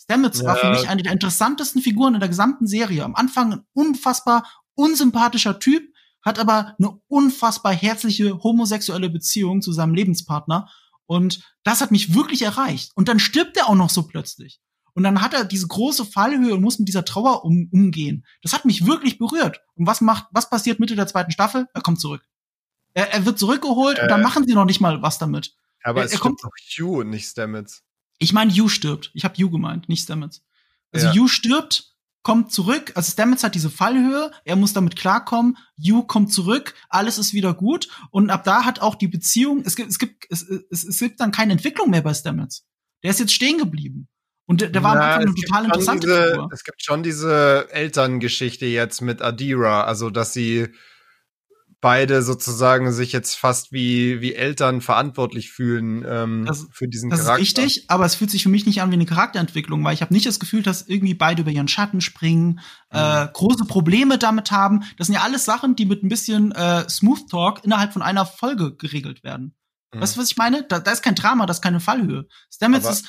Stamets 0.00 0.44
war 0.44 0.56
für 0.56 0.66
Ja. 0.66 0.72
mich 0.72 0.88
eine 0.88 1.02
der 1.02 1.12
interessantesten 1.12 1.80
Figuren 1.82 2.14
in 2.14 2.20
der 2.20 2.28
gesamten 2.28 2.66
Serie. 2.66 3.04
Am 3.04 3.14
Anfang 3.14 3.52
ein 3.52 3.60
unfassbar 3.72 4.50
unsympathischer 4.74 5.58
Typ, 5.58 5.82
hat 6.22 6.38
aber 6.38 6.74
eine 6.78 6.98
unfassbar 7.06 7.74
herzliche 7.74 8.42
homosexuelle 8.42 9.10
Beziehung 9.10 9.60
zu 9.62 9.72
seinem 9.72 9.94
Lebenspartner. 9.94 10.68
Und 11.06 11.42
das 11.64 11.80
hat 11.82 11.90
mich 11.90 12.14
wirklich 12.14 12.42
erreicht. 12.42 12.92
Und 12.94 13.08
dann 13.08 13.18
stirbt 13.18 13.56
er 13.58 13.68
auch 13.68 13.74
noch 13.74 13.90
so 13.90 14.06
plötzlich. 14.06 14.60
Und 14.94 15.02
dann 15.02 15.20
hat 15.20 15.34
er 15.34 15.44
diese 15.44 15.66
große 15.66 16.04
Fallhöhe 16.04 16.54
und 16.54 16.62
muss 16.62 16.78
mit 16.78 16.86
dieser 16.88 17.04
Trauer 17.04 17.44
um, 17.44 17.68
umgehen. 17.72 18.24
Das 18.42 18.52
hat 18.52 18.64
mich 18.64 18.86
wirklich 18.86 19.18
berührt. 19.18 19.60
Und 19.74 19.86
was 19.86 20.00
macht, 20.00 20.26
was 20.30 20.48
passiert 20.48 20.78
Mitte 20.80 20.94
der 20.96 21.06
zweiten 21.08 21.32
Staffel? 21.32 21.66
Er 21.74 21.80
kommt 21.82 22.00
zurück. 22.00 22.22
Er, 22.94 23.12
er 23.12 23.26
wird 23.26 23.38
zurückgeholt 23.38 23.98
und 24.00 24.08
dann 24.08 24.20
Äh. 24.20 24.22
machen 24.24 24.46
sie 24.46 24.54
noch 24.54 24.64
nicht 24.66 24.80
mal 24.80 25.02
was 25.02 25.18
damit. 25.18 25.54
aber 25.82 26.00
er- 26.00 26.06
es 26.06 26.12
er 26.12 26.18
kommt- 26.20 26.42
doch 26.42 26.50
Hugh 26.78 27.00
und 27.00 27.10
nicht 27.10 27.26
Stamets. 27.28 27.82
Ich 28.18 28.32
meine, 28.32 28.50
Yu 28.52 28.68
stirbt. 28.68 29.10
Ich 29.14 29.24
habe 29.24 29.34
Yu 29.36 29.50
gemeint, 29.50 29.88
nicht 29.88 30.04
Stamets. 30.04 30.42
Also 30.92 31.08
Ja. 31.08 31.12
Yu 31.12 31.28
stirbt 31.28 31.90
kommt 32.22 32.52
zurück, 32.52 32.92
also 32.94 33.12
Stamets 33.12 33.44
hat 33.44 33.54
diese 33.54 33.68
Fallhöhe, 33.68 34.30
er 34.46 34.56
muss 34.56 34.72
damit 34.72 34.96
klarkommen, 34.96 35.58
You 35.76 36.04
kommt 36.04 36.32
zurück, 36.32 36.74
alles 36.88 37.18
ist 37.18 37.34
wieder 37.34 37.52
gut 37.52 37.88
und 38.10 38.30
ab 38.30 38.44
da 38.44 38.64
hat 38.64 38.80
auch 38.80 38.94
die 38.94 39.08
Beziehung, 39.08 39.60
es 39.66 39.76
gibt, 39.76 39.90
es 39.90 39.98
gibt, 39.98 40.24
es, 40.30 40.40
es, 40.70 40.84
es 40.84 40.98
gibt 41.00 41.20
dann 41.20 41.32
keine 41.32 41.52
Entwicklung 41.52 41.90
mehr 41.90 42.00
bei 42.00 42.14
Stamets. 42.14 42.64
Der 43.02 43.10
ist 43.10 43.20
jetzt 43.20 43.34
stehen 43.34 43.58
geblieben. 43.58 44.08
Und 44.46 44.60
der 44.60 44.82
war 44.82 44.94
Ja, 44.96 45.16
eine 45.16 45.34
total 45.34 45.64
interessante 45.64 46.06
diese, 46.06 46.26
Figur. 46.32 46.48
Es 46.52 46.64
gibt 46.64 46.84
schon 46.84 47.02
diese 47.02 47.66
Elterngeschichte 47.70 48.66
jetzt 48.66 49.00
mit 49.00 49.22
Adira, 49.22 49.84
also 49.84 50.10
dass 50.10 50.32
sie 50.34 50.68
beide 51.80 52.22
sozusagen 52.22 52.92
sich 52.92 53.12
jetzt 53.12 53.34
fast 53.36 53.70
wie, 53.72 54.22
wie 54.22 54.34
Eltern 54.34 54.80
verantwortlich 54.80 55.50
fühlen 55.50 56.02
ähm, 56.08 56.44
Das- 56.46 56.66
für 56.72 56.88
diesen 56.88 57.10
Das 57.10 57.20
ist 57.20 57.26
Charakter. 57.26 57.42
richtig, 57.42 57.84
aber 57.88 58.06
es 58.06 58.14
fühlt 58.14 58.30
sich 58.30 58.42
für 58.42 58.48
mich 58.48 58.64
nicht 58.64 58.80
an 58.80 58.90
wie 58.90 58.94
eine 58.94 59.04
Charakterentwicklung, 59.04 59.84
weil 59.84 59.92
ich 59.92 60.00
habe 60.00 60.14
nicht 60.14 60.24
das 60.24 60.40
Gefühl, 60.40 60.62
dass 60.62 60.88
irgendwie 60.88 61.12
beide 61.14 61.42
über 61.42 61.50
ihren 61.50 61.68
Schatten 61.68 62.00
springen, 62.00 62.60
Mhm. 62.92 62.98
äh, 62.98 63.28
große 63.34 63.66
Probleme 63.66 64.16
damit 64.18 64.50
haben. 64.50 64.84
Das 64.96 65.08
sind 65.08 65.14
ja 65.14 65.22
alles 65.22 65.44
Sachen, 65.44 65.76
die 65.76 65.84
mit 65.84 66.02
ein 66.02 66.08
bisschen 66.08 66.52
äh, 66.52 66.88
Smooth 66.88 67.28
Talk 67.30 67.64
innerhalb 67.64 67.92
von 67.92 68.00
einer 68.02 68.24
Folge 68.24 68.74
geregelt 68.76 69.22
werden. 69.22 69.54
Mhm. 69.94 70.00
Weißt 70.00 70.16
du, 70.16 70.20
was 70.20 70.30
ich 70.30 70.36
meine? 70.36 70.64
Da, 70.64 70.80
da 70.80 70.90
ist 70.90 71.02
kein 71.02 71.14
Drama, 71.14 71.46
das 71.46 71.58
ist 71.58 71.62
keine 71.62 71.80
Fallhöhe. 71.80 72.26
Stamets 72.52 72.88
ist 72.88 73.06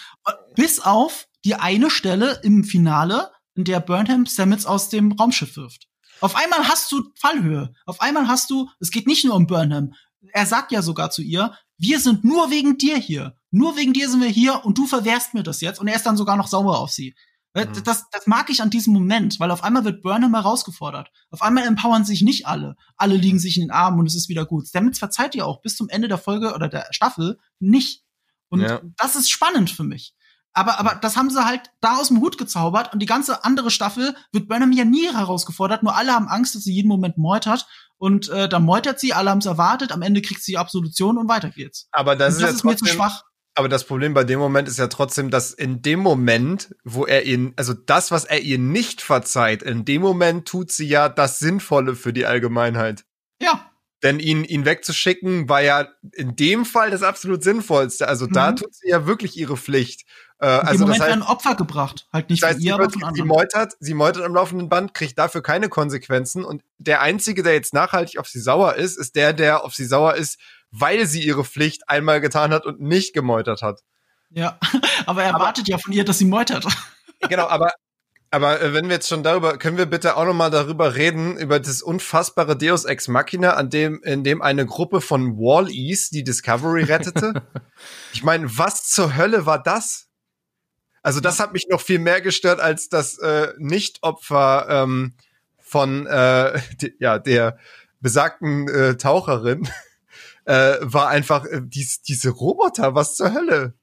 bis 0.55 0.79
auf 0.79 1.27
die 1.43 1.55
eine 1.55 1.89
Stelle 1.89 2.39
im 2.43 2.63
Finale, 2.63 3.31
in 3.55 3.63
der 3.63 3.79
Burnham 3.79 4.25
Stamets 4.25 4.65
aus 4.65 4.89
dem 4.89 5.11
Raumschiff 5.11 5.55
wirft. 5.55 5.87
Auf 6.21 6.35
einmal 6.35 6.67
hast 6.67 6.91
du 6.91 7.03
Fallhöhe. 7.19 7.73
Auf 7.85 8.01
einmal 8.01 8.27
hast 8.27 8.49
du, 8.49 8.69
es 8.79 8.91
geht 8.91 9.07
nicht 9.07 9.25
nur 9.25 9.35
um 9.35 9.47
Burnham. 9.47 9.93
Er 10.31 10.45
sagt 10.45 10.71
ja 10.71 10.81
sogar 10.81 11.11
zu 11.11 11.21
ihr, 11.21 11.53
wir 11.77 11.99
sind 11.99 12.23
nur 12.23 12.49
wegen 12.51 12.77
dir 12.77 12.97
hier. 12.97 13.35
Nur 13.51 13.77
wegen 13.77 13.93
dir 13.93 14.09
sind 14.09 14.21
wir 14.21 14.29
hier 14.29 14.65
und 14.65 14.77
du 14.77 14.87
verwehrst 14.87 15.33
mir 15.33 15.43
das 15.43 15.61
jetzt. 15.61 15.79
Und 15.79 15.87
er 15.87 15.95
ist 15.95 16.05
dann 16.05 16.17
sogar 16.17 16.37
noch 16.37 16.47
sauer 16.47 16.79
auf 16.79 16.91
sie. 16.91 17.15
Äh, 17.55 17.65
Mhm. 17.65 17.83
Das, 17.83 18.05
das 18.11 18.27
mag 18.27 18.49
ich 18.49 18.61
an 18.61 18.69
diesem 18.69 18.93
Moment, 18.93 19.39
weil 19.39 19.49
auf 19.49 19.63
einmal 19.63 19.83
wird 19.85 20.03
Burnham 20.03 20.35
herausgefordert. 20.35 21.09
Auf 21.31 21.41
einmal 21.41 21.63
empowern 21.65 22.05
sich 22.05 22.21
nicht 22.21 22.45
alle. 22.45 22.75
Alle 22.97 23.15
liegen 23.15 23.39
sich 23.39 23.57
in 23.57 23.63
den 23.63 23.71
Armen 23.71 23.99
und 23.99 24.05
es 24.05 24.13
ist 24.15 24.29
wieder 24.29 24.45
gut. 24.45 24.67
Stamets 24.67 24.99
verzeiht 24.99 25.33
ihr 25.35 25.47
auch 25.47 25.61
bis 25.61 25.75
zum 25.75 25.89
Ende 25.89 26.07
der 26.07 26.17
Folge 26.19 26.53
oder 26.53 26.67
der 26.67 26.87
Staffel 26.91 27.39
nicht. 27.59 28.03
Und 28.49 28.61
Ja. 28.61 28.81
das 28.97 29.15
ist 29.15 29.29
spannend 29.31 29.71
für 29.71 29.83
mich. 29.83 30.13
Aber, 30.57 30.79
aber 30.79 30.95
das 30.95 31.17
haben 31.17 31.29
sie 31.29 31.43
halt 31.43 31.71
da 31.81 31.97
aus 31.97 32.07
dem 32.07 32.21
Hut 32.21 32.37
gezaubert 32.37 32.93
und 32.93 32.99
die 33.01 33.05
ganze 33.05 33.43
andere 33.43 33.69
Staffel 33.71 34.15
wird 34.31 34.47
Burnham 34.47 34.71
ja 34.71 34.85
nie 34.85 35.11
herausgefordert. 35.13 35.83
Nur 35.83 35.97
alle 35.97 36.13
haben 36.13 36.29
Angst, 36.29 36.55
dass 36.55 36.63
sie 36.63 36.73
jeden 36.73 36.87
Moment 36.87 37.17
meutert. 37.17 37.67
Und 37.97 38.29
äh, 38.29 38.47
dann 38.47 38.63
meutert 38.63 38.99
sie, 38.99 39.13
alle 39.13 39.31
haben 39.31 39.39
es 39.39 39.45
erwartet, 39.45 39.91
am 39.91 40.01
Ende 40.01 40.21
kriegt 40.21 40.41
sie 40.43 40.57
Absolution 40.57 41.17
und 41.17 41.27
weiter 41.27 41.49
geht's. 41.49 41.87
Aber 41.91 42.15
das, 42.15 42.35
und 42.35 42.41
ist, 42.41 42.41
das 42.43 42.49
ja 42.51 42.55
ist 42.55 42.63
mir 42.63 42.71
zu 42.77 42.85
trotzdem, 42.85 42.95
schwach. 42.95 43.23
Aber 43.55 43.69
das 43.69 43.85
Problem 43.85 44.13
bei 44.13 44.23
dem 44.23 44.39
Moment 44.39 44.67
ist 44.67 44.77
ja 44.79 44.87
trotzdem, 44.87 45.29
dass 45.31 45.51
in 45.53 45.81
dem 45.81 45.99
Moment, 46.01 46.75
wo 46.83 47.05
er 47.05 47.23
ihn, 47.25 47.53
also 47.55 47.73
das, 47.73 48.11
was 48.11 48.25
er 48.25 48.41
ihr 48.41 48.59
nicht 48.59 49.01
verzeiht, 49.01 49.63
in 49.63 49.85
dem 49.85 50.01
Moment 50.01 50.47
tut 50.47 50.71
sie 50.71 50.87
ja 50.87 51.09
das 51.09 51.39
Sinnvolle 51.39 51.95
für 51.95 52.13
die 52.13 52.25
Allgemeinheit. 52.25 53.05
Ja, 53.41 53.71
Denn 54.03 54.19
ihn, 54.19 54.43
ihn 54.43 54.65
wegzuschicken 54.65 55.49
war 55.49 55.61
ja 55.61 55.87
in 56.13 56.35
dem 56.35 56.65
Fall 56.65 56.91
das 56.91 57.01
absolut 57.01 57.43
Sinnvollste. 57.43 58.07
Also 58.07 58.27
da 58.27 58.51
Mhm. 58.51 58.57
tut 58.57 58.75
sie 58.75 58.89
ja 58.89 59.07
wirklich 59.07 59.35
ihre 59.37 59.57
Pflicht. 59.57 60.05
Äh, 60.37 60.45
also 60.47 60.81
Moment 60.83 60.99
das 60.99 61.07
heißt, 61.07 61.17
werden 61.17 61.23
Opfer 61.23 61.55
gebracht. 61.55 62.07
Halt 62.13 62.29
nicht 62.29 62.43
das 62.43 62.49
heißt 62.51 62.59
sie, 62.59 62.67
ihr, 62.67 62.75
aber 62.75 62.89
von 62.89 62.99
sie 62.99 63.03
anderen. 63.05 63.27
meutert, 63.27 63.73
sie 63.79 63.93
meutert 63.93 64.23
am 64.23 64.35
laufenden 64.35 64.69
Band, 64.69 64.93
kriegt 64.93 65.17
dafür 65.17 65.41
keine 65.41 65.69
Konsequenzen. 65.69 66.43
Und 66.43 66.61
der 66.77 67.01
Einzige, 67.01 67.41
der 67.41 67.53
jetzt 67.53 67.73
nachhaltig 67.73 68.19
auf 68.19 68.27
sie 68.27 68.41
sauer 68.41 68.75
ist, 68.75 68.97
ist 68.97 69.15
der, 69.15 69.31
der 69.33 69.63
auf 69.63 69.73
sie 69.73 69.85
sauer 69.85 70.15
ist, 70.15 70.37
weil 70.71 71.05
sie 71.05 71.23
ihre 71.23 71.45
Pflicht 71.45 71.89
einmal 71.89 72.21
getan 72.21 72.51
hat 72.51 72.65
und 72.65 72.81
nicht 72.81 73.13
gemeutert 73.13 73.61
hat. 73.61 73.81
Ja, 74.29 74.59
aber 75.05 75.23
er 75.23 75.33
erwartet 75.33 75.67
ja 75.67 75.77
von 75.77 75.93
ihr, 75.93 76.05
dass 76.05 76.19
sie 76.19 76.25
meutert. 76.25 76.65
Genau, 77.29 77.47
aber 77.47 77.71
aber 78.35 78.61
äh, 78.61 78.73
wenn 78.73 78.87
wir 78.87 78.95
jetzt 78.95 79.07
schon 79.07 79.23
darüber, 79.23 79.57
können 79.57 79.77
wir 79.77 79.85
bitte 79.85 80.17
auch 80.17 80.25
noch 80.25 80.33
mal 80.33 80.51
darüber 80.51 80.95
reden 80.95 81.37
über 81.37 81.59
das 81.59 81.81
unfassbare 81.81 82.57
Deus 82.57 82.83
Ex 82.83 83.07
Machina, 83.07 83.53
an 83.53 83.69
dem 83.69 84.03
in 84.03 84.25
dem 84.25 84.41
eine 84.41 84.65
Gruppe 84.65 84.99
von 84.99 85.37
Wall-E's 85.37 86.09
die 86.09 86.25
Discovery 86.25 86.83
rettete. 86.83 87.43
ich 88.13 88.23
meine, 88.23 88.57
was 88.57 88.89
zur 88.89 89.15
Hölle 89.15 89.45
war 89.45 89.63
das? 89.63 90.09
Also 91.01 91.21
das 91.21 91.39
hat 91.39 91.53
mich 91.53 91.67
noch 91.69 91.79
viel 91.79 91.99
mehr 91.99 92.19
gestört 92.19 92.59
als 92.59 92.89
das 92.89 93.17
äh, 93.19 93.53
Nicht-Opfer 93.57 94.67
ähm, 94.69 95.13
von 95.57 96.05
äh, 96.05 96.59
ja 96.99 97.19
der 97.19 97.57
besagten 98.01 98.67
äh, 98.67 98.97
Taucherin. 98.97 99.69
Äh, 100.45 100.77
war 100.81 101.09
einfach 101.09 101.45
äh, 101.45 101.61
dies, 101.63 102.01
diese 102.01 102.29
Roboter, 102.29 102.95
was 102.95 103.15
zur 103.15 103.33
Hölle? 103.33 103.73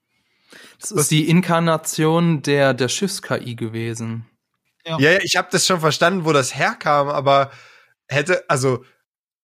Das 0.79 0.91
ist 0.91 1.11
die 1.11 1.29
Inkarnation 1.29 2.41
der, 2.41 2.73
der 2.73 2.87
Schiffs-KI 2.87 3.55
gewesen. 3.55 4.25
Ja. 4.85 4.97
Ja, 4.99 5.11
ja, 5.11 5.19
ich 5.21 5.35
habe 5.35 5.47
das 5.51 5.65
schon 5.65 5.79
verstanden, 5.79 6.25
wo 6.25 6.33
das 6.33 6.55
herkam, 6.55 7.07
aber 7.09 7.51
hätte, 8.07 8.43
also, 8.49 8.83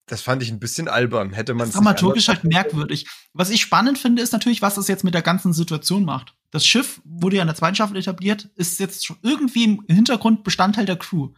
das 0.05 0.21
fand 0.21 0.41
ich 0.41 0.49
ein 0.49 0.59
bisschen 0.59 0.87
albern. 0.87 1.33
Hätte 1.33 1.53
man 1.53 1.59
Das 1.59 1.69
ist 1.69 1.75
dramaturgisch 1.75 2.27
halt 2.29 2.43
merkwürdig. 2.43 3.07
Was 3.33 3.49
ich 3.49 3.61
spannend 3.61 3.99
finde, 3.99 4.21
ist 4.21 4.33
natürlich, 4.33 4.61
was 4.61 4.75
das 4.75 4.87
jetzt 4.87 5.03
mit 5.03 5.13
der 5.13 5.21
ganzen 5.21 5.53
Situation 5.53 6.03
macht. 6.03 6.33
Das 6.51 6.65
Schiff 6.65 6.99
wurde 7.05 7.35
ja 7.35 7.43
in 7.43 7.47
der 7.47 7.55
zweiten 7.55 7.75
Staffel 7.75 7.97
etabliert, 7.97 8.49
ist 8.55 8.79
jetzt 8.79 9.05
schon 9.05 9.17
irgendwie 9.21 9.65
im 9.65 9.85
Hintergrund 9.87 10.43
Bestandteil 10.43 10.85
der 10.85 10.97
Crew. 10.97 11.29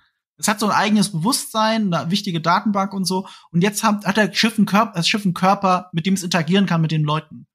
Es 0.42 0.48
hat 0.48 0.60
so 0.60 0.66
ein 0.66 0.72
eigenes 0.72 1.12
Bewusstsein, 1.12 1.94
eine 1.94 2.10
wichtige 2.10 2.42
Datenbank 2.42 2.94
und 2.94 3.06
so. 3.06 3.28
Und 3.52 3.62
jetzt 3.62 3.84
hat, 3.84 4.06
hat 4.06 4.18
der 4.18 4.34
Schiff 4.34 4.58
einen 4.58 4.66
Körper, 4.66 4.94
das 4.96 5.08
Schiff 5.08 5.24
einen 5.24 5.36
Körper, 5.36 5.90
mit 5.94 6.06
dem 6.06 6.16
es 6.16 6.24
interagieren 6.24 6.66
kann 6.66 6.82
mit 6.82 6.92
den 6.92 7.04
Leuten. 7.04 7.48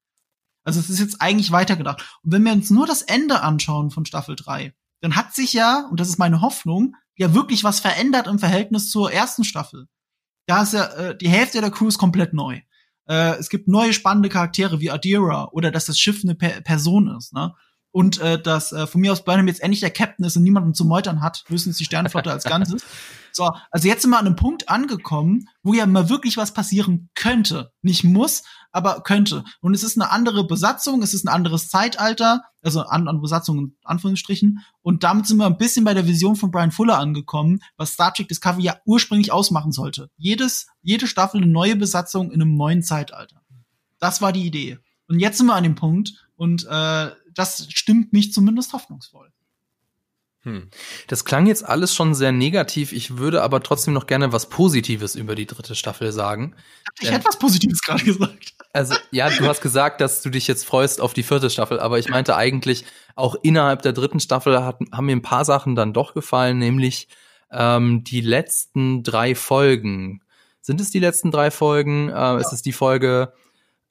Also 0.63 0.79
es 0.79 0.89
ist 0.89 0.99
jetzt 0.99 1.21
eigentlich 1.21 1.51
weitergedacht. 1.51 2.19
Und 2.23 2.31
wenn 2.31 2.43
wir 2.43 2.53
uns 2.53 2.69
nur 2.69 2.87
das 2.87 3.01
Ende 3.01 3.41
anschauen 3.41 3.91
von 3.91 4.05
Staffel 4.05 4.35
3, 4.35 4.73
dann 5.01 5.15
hat 5.15 5.35
sich 5.35 5.53
ja, 5.53 5.87
und 5.91 5.99
das 5.99 6.07
ist 6.07 6.17
meine 6.17 6.41
Hoffnung, 6.41 6.95
ja 7.15 7.33
wirklich 7.33 7.63
was 7.63 7.79
verändert 7.79 8.27
im 8.27 8.39
Verhältnis 8.39 8.89
zur 8.89 9.11
ersten 9.11 9.43
Staffel. 9.43 9.87
Da 10.45 10.63
ist 10.63 10.73
ja 10.73 10.85
äh, 10.85 11.17
die 11.17 11.29
Hälfte 11.29 11.59
der 11.59 11.71
Crew 11.71 11.87
ist 11.87 11.97
komplett 11.97 12.33
neu. 12.33 12.61
Äh, 13.07 13.35
es 13.37 13.49
gibt 13.49 13.67
neue 13.67 13.93
spannende 13.93 14.29
Charaktere 14.29 14.79
wie 14.79 14.91
Adira 14.91 15.49
oder 15.51 15.71
dass 15.71 15.85
das 15.85 15.99
Schiff 15.99 16.21
eine 16.23 16.35
per 16.35 16.61
Person 16.61 17.15
ist, 17.17 17.33
ne? 17.33 17.53
Und 17.97 18.19
äh, 18.19 18.39
dass 18.39 18.73
äh, 18.73 18.85
von 18.85 19.01
mir 19.01 19.11
aus 19.11 19.25
Burnham 19.25 19.47
jetzt 19.47 19.63
endlich 19.63 19.79
der 19.79 19.89
Captain 19.89 20.23
ist 20.23 20.37
und 20.37 20.43
niemanden 20.43 20.75
zu 20.75 20.85
meutern 20.85 21.23
hat, 21.23 21.43
höchstens 21.47 21.77
die 21.77 21.85
Sternenflotte 21.85 22.31
als 22.31 22.43
Ganzes. 22.47 22.83
So, 23.31 23.49
also 23.71 23.87
jetzt 23.87 24.03
sind 24.03 24.11
wir 24.11 24.19
an 24.19 24.27
einem 24.27 24.35
Punkt 24.35 24.69
angekommen, 24.69 25.49
wo 25.63 25.73
ja 25.73 25.83
mal 25.87 26.07
wirklich 26.07 26.37
was 26.37 26.53
passieren 26.53 27.09
könnte. 27.15 27.71
Nicht 27.81 28.03
muss, 28.03 28.43
aber 28.71 29.01
könnte. 29.01 29.43
Und 29.61 29.73
es 29.73 29.81
ist 29.81 29.99
eine 29.99 30.11
andere 30.11 30.45
Besatzung, 30.45 31.01
es 31.01 31.15
ist 31.15 31.25
ein 31.25 31.33
anderes 31.33 31.69
Zeitalter, 31.69 32.43
also 32.61 32.81
an, 32.81 33.07
an 33.07 33.19
Besatzung 33.19 33.57
in 33.57 33.75
Anführungsstrichen. 33.83 34.63
Und 34.83 35.03
damit 35.03 35.25
sind 35.25 35.37
wir 35.37 35.47
ein 35.47 35.57
bisschen 35.57 35.83
bei 35.83 35.95
der 35.95 36.05
Vision 36.05 36.35
von 36.35 36.51
Brian 36.51 36.71
Fuller 36.71 36.99
angekommen, 36.99 37.61
was 37.77 37.93
Star 37.93 38.13
Trek 38.13 38.27
Discovery 38.27 38.61
ja 38.61 38.77
ursprünglich 38.85 39.31
ausmachen 39.31 39.71
sollte. 39.71 40.11
Jedes, 40.17 40.67
jede 40.83 41.07
Staffel 41.07 41.41
eine 41.41 41.51
neue 41.51 41.75
Besatzung 41.75 42.29
in 42.29 42.43
einem 42.43 42.53
neuen 42.57 42.83
Zeitalter. 42.83 43.41
Das 43.97 44.21
war 44.21 44.31
die 44.31 44.45
Idee. 44.45 44.77
Und 45.07 45.19
jetzt 45.19 45.39
sind 45.39 45.47
wir 45.47 45.55
an 45.55 45.63
dem 45.63 45.73
Punkt 45.73 46.27
und 46.35 46.67
äh, 46.69 47.09
das 47.37 47.67
stimmt 47.71 48.13
mich 48.13 48.33
zumindest 48.33 48.73
hoffnungsvoll. 48.73 49.31
Hm. 50.47 50.69
Das 51.07 51.25
klang 51.25 51.45
jetzt 51.45 51.65
alles 51.65 51.93
schon 51.93 52.15
sehr 52.15 52.31
negativ. 52.31 52.93
Ich 52.93 53.17
würde 53.17 53.41
aber 53.43 53.61
trotzdem 53.61 53.93
noch 53.93 54.07
gerne 54.07 54.31
was 54.31 54.47
Positives 54.49 55.15
über 55.15 55.35
die 55.35 55.45
dritte 55.45 55.75
Staffel 55.75 56.11
sagen. 56.11 56.55
Ich 56.99 57.11
hätte 57.11 57.25
was 57.25 57.37
Positives 57.37 57.81
gerade 57.81 58.03
gesagt. 58.03 58.53
Also, 58.71 58.95
ja, 59.11 59.29
du 59.29 59.45
hast 59.45 59.61
gesagt, 59.61 59.99
dass 59.99 60.21
du 60.21 60.29
dich 60.29 60.47
jetzt 60.47 60.65
freust 60.65 61.01
auf 61.01 61.13
die 61.13 61.23
vierte 61.23 61.49
Staffel, 61.49 61.79
aber 61.79 61.99
ich 61.99 62.09
meinte 62.09 62.35
eigentlich, 62.35 62.85
auch 63.15 63.35
innerhalb 63.41 63.81
der 63.81 63.93
dritten 63.93 64.19
Staffel 64.19 64.63
hat, 64.63 64.79
haben 64.91 65.05
mir 65.07 65.15
ein 65.15 65.21
paar 65.21 65.43
Sachen 65.43 65.75
dann 65.75 65.91
doch 65.93 66.13
gefallen, 66.13 66.59
nämlich 66.59 67.07
ähm, 67.51 68.03
die 68.03 68.21
letzten 68.21 69.03
drei 69.03 69.35
Folgen. 69.35 70.21
Sind 70.61 70.79
es 70.79 70.91
die 70.91 70.99
letzten 70.99 71.31
drei 71.31 71.51
Folgen? 71.51 72.09
Äh, 72.09 72.13
ja. 72.13 72.37
Ist 72.37 72.53
es 72.53 72.61
die 72.61 72.73
Folge, 72.73 73.33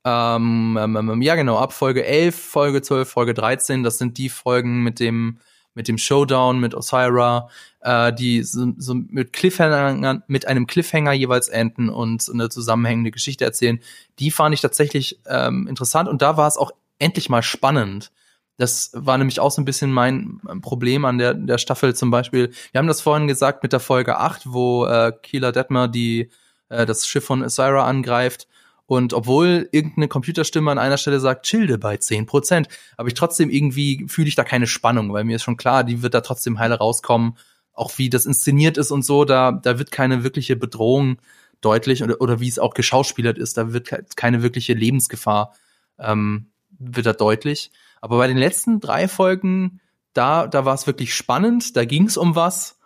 ähm, 0.06 0.78
ähm, 0.80 1.22
ja 1.22 1.34
genau, 1.34 1.58
ab 1.58 1.72
Folge 1.72 2.04
11, 2.04 2.36
Folge 2.36 2.80
12, 2.80 3.08
Folge 3.10 3.34
13, 3.34 3.82
das 3.82 3.98
sind 3.98 4.18
die 4.18 4.28
Folgen 4.28 4.84
mit 4.84 5.00
dem 5.00 5.38
mit 5.74 5.88
dem 5.88 5.98
Showdown 5.98 6.58
mit 6.58 6.74
Osira, 6.74 7.50
äh, 7.80 8.12
die 8.12 8.42
so, 8.42 8.72
so 8.78 8.94
mit 8.94 9.34
Cliffhanger, 9.34 10.22
mit 10.26 10.48
einem 10.48 10.66
Cliffhanger 10.66 11.12
jeweils 11.12 11.48
enden 11.48 11.90
und 11.90 12.30
eine 12.32 12.48
zusammenhängende 12.48 13.10
Geschichte 13.10 13.44
erzählen. 13.44 13.80
Die 14.18 14.30
fand 14.30 14.54
ich 14.54 14.62
tatsächlich 14.62 15.20
ähm, 15.26 15.66
interessant 15.68 16.08
und 16.08 16.22
da 16.22 16.38
war 16.38 16.48
es 16.48 16.56
auch 16.56 16.70
endlich 16.98 17.28
mal 17.28 17.42
spannend. 17.42 18.10
Das 18.56 18.92
war 18.94 19.18
nämlich 19.18 19.38
auch 19.38 19.50
so 19.50 19.60
ein 19.60 19.66
bisschen 19.66 19.92
mein 19.92 20.40
Problem 20.62 21.04
an 21.04 21.18
der, 21.18 21.34
der 21.34 21.58
Staffel 21.58 21.94
zum 21.94 22.10
Beispiel. 22.10 22.52
Wir 22.72 22.78
haben 22.78 22.88
das 22.88 23.02
vorhin 23.02 23.28
gesagt 23.28 23.62
mit 23.62 23.74
der 23.74 23.80
Folge 23.80 24.16
8, 24.18 24.44
wo 24.46 24.86
äh, 24.86 25.12
Keeler 25.22 25.52
Detmer 25.52 25.88
die, 25.88 26.30
äh, 26.70 26.86
das 26.86 27.06
Schiff 27.06 27.26
von 27.26 27.42
Osira 27.42 27.86
angreift. 27.86 28.48
Und 28.86 29.12
obwohl 29.12 29.68
irgendeine 29.72 30.08
Computerstimme 30.08 30.70
an 30.70 30.78
einer 30.78 30.96
Stelle 30.96 31.18
sagt, 31.18 31.44
childe 31.46 31.76
bei 31.76 31.96
10%, 31.96 32.68
aber 32.96 33.08
ich 33.08 33.14
trotzdem 33.14 33.50
irgendwie 33.50 34.06
fühle 34.08 34.28
ich 34.28 34.36
da 34.36 34.44
keine 34.44 34.68
Spannung, 34.68 35.12
weil 35.12 35.24
mir 35.24 35.36
ist 35.36 35.42
schon 35.42 35.56
klar, 35.56 35.82
die 35.82 36.02
wird 36.02 36.14
da 36.14 36.20
trotzdem 36.20 36.58
heile 36.58 36.76
rauskommen. 36.76 37.36
Auch 37.72 37.98
wie 37.98 38.08
das 38.08 38.24
inszeniert 38.24 38.78
ist 38.78 38.90
und 38.90 39.04
so, 39.04 39.24
da, 39.24 39.52
da 39.52 39.78
wird 39.78 39.90
keine 39.90 40.22
wirkliche 40.24 40.56
Bedrohung 40.56 41.18
deutlich 41.60 42.02
oder, 42.02 42.20
oder 42.20 42.40
wie 42.40 42.48
es 42.48 42.58
auch 42.58 42.74
geschauspielert 42.74 43.38
ist, 43.38 43.56
da 43.58 43.72
wird 43.72 44.16
keine 44.16 44.42
wirkliche 44.42 44.72
Lebensgefahr, 44.72 45.54
ähm, 45.98 46.50
wird 46.78 47.06
da 47.06 47.12
deutlich. 47.12 47.72
Aber 48.00 48.18
bei 48.18 48.28
den 48.28 48.36
letzten 48.36 48.80
drei 48.80 49.08
Folgen, 49.08 49.80
da, 50.12 50.46
da 50.46 50.64
war 50.64 50.74
es 50.74 50.86
wirklich 50.86 51.14
spannend, 51.14 51.76
da 51.76 51.84
ging 51.84 52.06
es 52.06 52.16
um 52.16 52.34
was. 52.36 52.78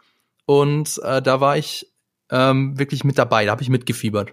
und 0.46 1.00
äh, 1.04 1.22
da 1.22 1.40
war 1.40 1.56
ich 1.56 1.92
ähm, 2.30 2.78
wirklich 2.78 3.04
mit 3.04 3.18
dabei, 3.18 3.44
da 3.44 3.52
habe 3.52 3.62
ich 3.62 3.68
mitgefiebert. 3.68 4.32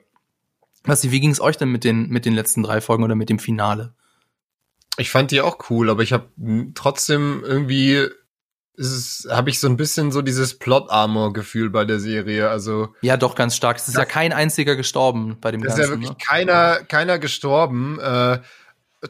Was, 0.88 1.10
wie 1.12 1.20
ging 1.20 1.32
es 1.32 1.42
euch 1.42 1.58
denn 1.58 1.72
mit 1.72 1.84
den, 1.84 2.10
mit 2.10 2.26
den 2.26 2.34
letzten 2.34 2.64
drei 2.64 2.82
Folgen 2.82 3.04
oder 3.04 3.16
mit 3.16 3.30
dem 3.30 3.40
Finale? 3.40 3.94
Ich 4.98 5.12
fand 5.12 5.32
die 5.32 5.42
auch 5.42 5.70
cool, 5.70 5.90
aber 5.90 6.02
ich 6.02 6.14
habe 6.14 6.30
trotzdem 6.74 7.44
irgendwie 7.46 8.10
habe 9.30 9.50
ich 9.50 9.60
so 9.60 9.68
ein 9.68 9.78
bisschen 9.78 10.12
so 10.12 10.22
dieses 10.22 10.60
Plot-Armor-Gefühl 10.60 11.72
bei 11.72 11.84
der 11.84 12.00
Serie. 12.00 12.50
Also 12.50 12.94
ja, 13.02 13.18
doch 13.18 13.34
ganz 13.34 13.56
stark. 13.56 13.78
Es 13.78 13.88
ist 13.88 13.98
ja 13.98 14.06
kein 14.06 14.34
einziger 14.34 14.76
gestorben 14.76 15.38
bei 15.42 15.52
dem 15.52 15.62
es 15.62 15.70
Ganzen. 15.70 15.82
ist 15.82 15.88
ja 15.88 15.92
wirklich 15.92 16.10
ne? 16.12 16.18
keiner, 16.24 16.76
keiner 16.84 17.18
gestorben. 17.18 18.00
Äh, 18.00 18.40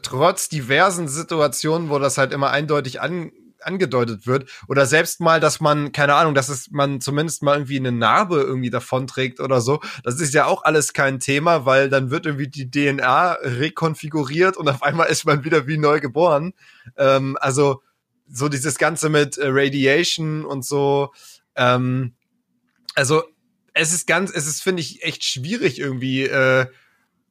trotz 0.02 0.48
diversen 0.48 1.06
Situationen, 1.06 1.90
wo 1.90 1.98
das 1.98 2.16
halt 2.16 2.32
immer 2.32 2.50
eindeutig 2.50 3.02
an, 3.02 3.30
angedeutet 3.62 4.26
wird. 4.26 4.50
Oder 4.68 4.86
selbst 4.86 5.20
mal, 5.20 5.40
dass 5.40 5.60
man, 5.60 5.92
keine 5.92 6.14
Ahnung, 6.14 6.34
dass 6.34 6.48
es 6.48 6.70
man 6.70 7.00
zumindest 7.00 7.42
mal 7.42 7.54
irgendwie 7.54 7.78
eine 7.78 7.92
Narbe 7.92 8.40
irgendwie 8.40 8.70
davonträgt 8.70 9.40
oder 9.40 9.60
so. 9.60 9.80
Das 10.04 10.20
ist 10.20 10.34
ja 10.34 10.46
auch 10.46 10.64
alles 10.64 10.92
kein 10.92 11.20
Thema, 11.20 11.66
weil 11.66 11.88
dann 11.88 12.10
wird 12.10 12.26
irgendwie 12.26 12.48
die 12.48 12.70
DNA 12.70 13.32
rekonfiguriert 13.42 14.56
und 14.56 14.68
auf 14.68 14.82
einmal 14.82 15.08
ist 15.08 15.24
man 15.24 15.44
wieder 15.44 15.66
wie 15.66 15.78
neu 15.78 16.00
geboren. 16.00 16.52
Ähm, 16.96 17.36
also 17.40 17.82
so 18.30 18.48
dieses 18.48 18.78
Ganze 18.78 19.08
mit 19.08 19.38
äh, 19.38 19.46
Radiation 19.48 20.44
und 20.44 20.64
so. 20.64 21.12
Ähm, 21.56 22.14
also 22.94 23.22
es 23.74 23.92
ist 23.92 24.06
ganz, 24.06 24.32
es 24.34 24.46
ist, 24.46 24.62
finde 24.62 24.82
ich, 24.82 25.02
echt 25.04 25.24
schwierig 25.24 25.78
irgendwie 25.78 26.24
äh, 26.24 26.66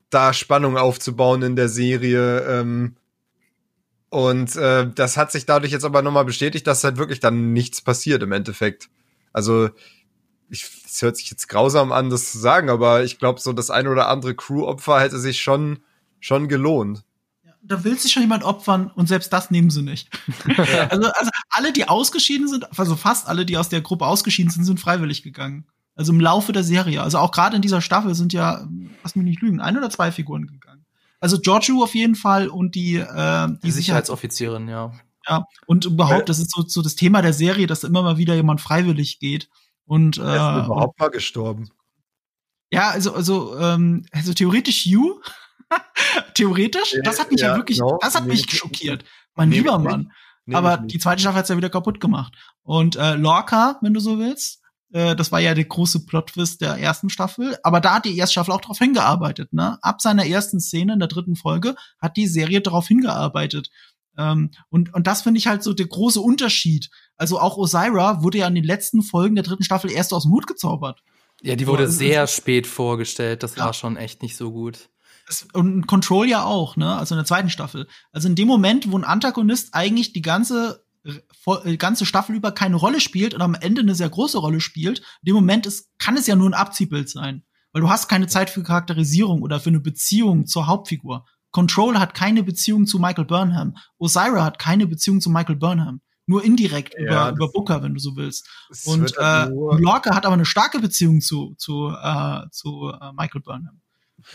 da 0.09 0.33
Spannung 0.33 0.77
aufzubauen 0.77 1.41
in 1.41 1.55
der 1.55 1.69
Serie. 1.69 2.41
Ähm, 2.41 2.95
und 4.09 4.55
äh, 4.55 4.89
das 4.93 5.17
hat 5.17 5.31
sich 5.31 5.45
dadurch 5.45 5.71
jetzt 5.71 5.85
aber 5.85 6.01
nochmal 6.01 6.25
bestätigt, 6.25 6.67
dass 6.67 6.83
halt 6.83 6.97
wirklich 6.97 7.19
dann 7.19 7.53
nichts 7.53 7.81
passiert 7.81 8.23
im 8.23 8.31
Endeffekt. 8.31 8.89
Also, 9.33 9.69
ich, 10.49 10.65
es 10.85 11.01
hört 11.01 11.17
sich 11.17 11.29
jetzt 11.29 11.49
grausam 11.49 11.91
an, 11.91 12.09
das 12.09 12.31
zu 12.31 12.39
sagen, 12.39 12.69
aber 12.69 13.03
ich 13.03 13.19
glaube, 13.19 13.39
so 13.39 13.53
das 13.53 13.69
ein 13.69 13.87
oder 13.87 14.07
andere 14.07 14.35
Crew-Opfer 14.35 14.99
hätte 15.01 15.19
sich 15.19 15.41
schon, 15.41 15.79
schon 16.19 16.47
gelohnt 16.47 17.03
da 17.67 17.83
will 17.83 17.97
sich 17.97 18.11
schon 18.11 18.23
jemand 18.23 18.43
opfern 18.43 18.91
und 18.95 19.07
selbst 19.07 19.31
das 19.33 19.51
nehmen 19.51 19.69
sie 19.69 19.81
nicht. 19.81 20.09
also, 20.89 21.09
also 21.11 21.31
alle, 21.49 21.73
die 21.73 21.87
ausgeschieden 21.87 22.47
sind, 22.47 22.79
also 22.79 22.95
fast 22.95 23.27
alle, 23.27 23.45
die 23.45 23.57
aus 23.57 23.69
der 23.69 23.81
Gruppe 23.81 24.05
ausgeschieden 24.05 24.51
sind, 24.51 24.63
sind 24.63 24.79
freiwillig 24.79 25.23
gegangen. 25.23 25.65
Also 25.95 26.13
im 26.13 26.19
Laufe 26.19 26.51
der 26.53 26.63
Serie. 26.63 27.01
Also 27.01 27.17
auch 27.17 27.31
gerade 27.31 27.55
in 27.55 27.61
dieser 27.61 27.81
Staffel 27.81 28.13
sind 28.15 28.31
ja, 28.31 28.67
lass 29.03 29.15
mich 29.15 29.25
nicht 29.25 29.41
lügen, 29.41 29.59
ein 29.59 29.77
oder 29.77 29.89
zwei 29.89 30.11
Figuren 30.11 30.47
gegangen. 30.47 30.66
Also 31.19 31.39
Giorgio 31.39 31.83
auf 31.83 31.95
jeden 31.95 32.15
Fall 32.15 32.47
und 32.47 32.75
die, 32.75 32.97
äh, 32.97 33.47
die, 33.47 33.59
die 33.63 33.71
Sicherheitsoffizierin, 33.71 34.67
ja. 34.67 34.91
Ja, 35.27 35.45
und 35.65 35.85
überhaupt, 35.85 36.29
das 36.29 36.39
ist 36.39 36.51
so, 36.51 36.63
so 36.65 36.81
das 36.81 36.95
Thema 36.95 37.21
der 37.21 37.33
Serie, 37.33 37.67
dass 37.67 37.83
immer 37.83 38.01
mal 38.01 38.17
wieder 38.17 38.35
jemand 38.35 38.61
freiwillig 38.61 39.19
geht. 39.19 39.49
Und, 39.85 40.17
äh, 40.17 40.21
ist 40.21 40.65
überhaupt 40.65 40.99
mal 40.99 41.09
gestorben. 41.09 41.69
Ja, 42.71 42.89
also, 42.89 43.13
also, 43.13 43.57
ähm, 43.59 44.05
also 44.11 44.33
theoretisch 44.33 44.85
Hugh 44.85 45.21
Theoretisch, 46.33 46.95
das 47.03 47.19
hat 47.19 47.31
mich 47.31 47.41
ja, 47.41 47.49
ja 47.49 47.55
wirklich, 47.55 47.79
no, 47.79 47.97
das 48.01 48.15
hat 48.15 48.25
mich 48.25 48.49
schockiert. 48.49 49.03
Mein 49.35 49.51
lieber 49.51 49.77
Mann. 49.79 50.11
Aber 50.53 50.77
die 50.77 50.97
zweite 50.97 51.19
Staffel 51.19 51.39
hat's 51.39 51.49
ja 51.49 51.57
wieder 51.57 51.69
kaputt 51.69 51.99
gemacht. 51.99 52.33
Und 52.63 52.95
äh, 52.95 53.15
Lorca, 53.15 53.77
wenn 53.81 53.93
du 53.93 53.99
so 53.99 54.17
willst, 54.17 54.61
äh, 54.91 55.15
das 55.15 55.31
war 55.31 55.39
ja 55.39 55.53
der 55.53 55.65
große 55.65 56.05
Plot-Twist 56.05 56.61
der 56.61 56.75
ersten 56.75 57.09
Staffel. 57.09 57.57
Aber 57.63 57.79
da 57.81 57.95
hat 57.95 58.05
die 58.05 58.17
erste 58.17 58.33
Staffel 58.33 58.51
auch 58.51 58.61
darauf 58.61 58.79
hingearbeitet. 58.79 59.53
Ne? 59.53 59.77
Ab 59.81 60.01
seiner 60.01 60.25
ersten 60.25 60.59
Szene 60.59 60.93
in 60.93 60.99
der 60.99 61.07
dritten 61.07 61.35
Folge 61.35 61.75
hat 61.99 62.17
die 62.17 62.27
Serie 62.27 62.61
darauf 62.61 62.87
hingearbeitet. 62.87 63.69
Ähm, 64.17 64.51
und, 64.69 64.93
und 64.93 65.07
das 65.07 65.21
finde 65.21 65.37
ich 65.39 65.47
halt 65.47 65.63
so 65.63 65.73
der 65.73 65.87
große 65.87 66.19
Unterschied. 66.19 66.89
Also 67.15 67.39
auch 67.39 67.57
Osira 67.57 68.23
wurde 68.23 68.39
ja 68.39 68.47
in 68.47 68.55
den 68.55 68.63
letzten 68.63 69.03
Folgen 69.03 69.35
der 69.35 69.43
dritten 69.43 69.63
Staffel 69.63 69.91
erst 69.91 70.13
aus 70.13 70.23
dem 70.23 70.31
Hut 70.31 70.47
gezaubert. 70.47 71.01
Ja, 71.43 71.55
die 71.55 71.67
wurde 71.67 71.87
so, 71.87 71.99
sehr 71.99 72.25
spät 72.25 72.65
vorgestellt. 72.65 73.43
Das 73.43 73.55
ja. 73.55 73.65
war 73.65 73.73
schon 73.73 73.95
echt 73.95 74.23
nicht 74.23 74.35
so 74.35 74.51
gut 74.51 74.89
und 75.53 75.87
Control 75.87 76.27
ja 76.27 76.45
auch, 76.45 76.77
ne? 76.77 76.95
Also 76.95 77.15
in 77.15 77.19
der 77.19 77.25
zweiten 77.25 77.49
Staffel. 77.49 77.87
Also 78.11 78.27
in 78.27 78.35
dem 78.35 78.47
Moment, 78.47 78.91
wo 78.91 78.97
ein 78.97 79.03
Antagonist 79.03 79.73
eigentlich 79.73 80.13
die 80.13 80.21
ganze 80.21 80.85
ganze 81.77 82.05
Staffel 82.05 82.35
über 82.35 82.51
keine 82.51 82.75
Rolle 82.75 82.99
spielt 82.99 83.33
und 83.33 83.41
am 83.41 83.55
Ende 83.55 83.81
eine 83.81 83.95
sehr 83.95 84.09
große 84.09 84.37
Rolle 84.37 84.59
spielt, 84.59 84.99
in 84.99 85.27
dem 85.27 85.35
Moment 85.35 85.65
ist, 85.65 85.89
kann 85.97 86.17
es 86.17 86.27
ja 86.27 86.35
nur 86.35 86.49
ein 86.49 86.53
Abziehbild 86.53 87.09
sein. 87.09 87.43
Weil 87.71 87.81
du 87.81 87.89
hast 87.89 88.07
keine 88.07 88.27
Zeit 88.27 88.49
für 88.49 88.63
Charakterisierung 88.63 89.41
oder 89.41 89.59
für 89.59 89.69
eine 89.69 89.79
Beziehung 89.79 90.45
zur 90.45 90.67
Hauptfigur. 90.67 91.25
Control 91.51 91.99
hat 91.99 92.13
keine 92.13 92.43
Beziehung 92.43 92.85
zu 92.85 92.99
Michael 92.99 93.25
Burnham. 93.25 93.75
Osira 93.97 94.43
hat 94.43 94.59
keine 94.59 94.87
Beziehung 94.87 95.21
zu 95.21 95.29
Michael 95.29 95.55
Burnham. 95.55 96.01
Nur 96.25 96.43
indirekt 96.43 96.93
ja, 96.99 97.29
über, 97.29 97.35
über 97.35 97.51
Booker, 97.51 97.83
wenn 97.83 97.93
du 97.93 97.99
so 97.99 98.15
willst. 98.15 98.49
Und 98.85 99.15
äh, 99.17 99.45
Lorca 99.45 100.13
hat 100.13 100.25
aber 100.25 100.33
eine 100.33 100.45
starke 100.45 100.79
Beziehung 100.79 101.21
zu, 101.21 101.55
zu, 101.57 101.89
äh, 101.89 102.41
zu 102.51 102.91
äh, 102.99 103.13
Michael 103.13 103.41
Burnham. 103.41 103.81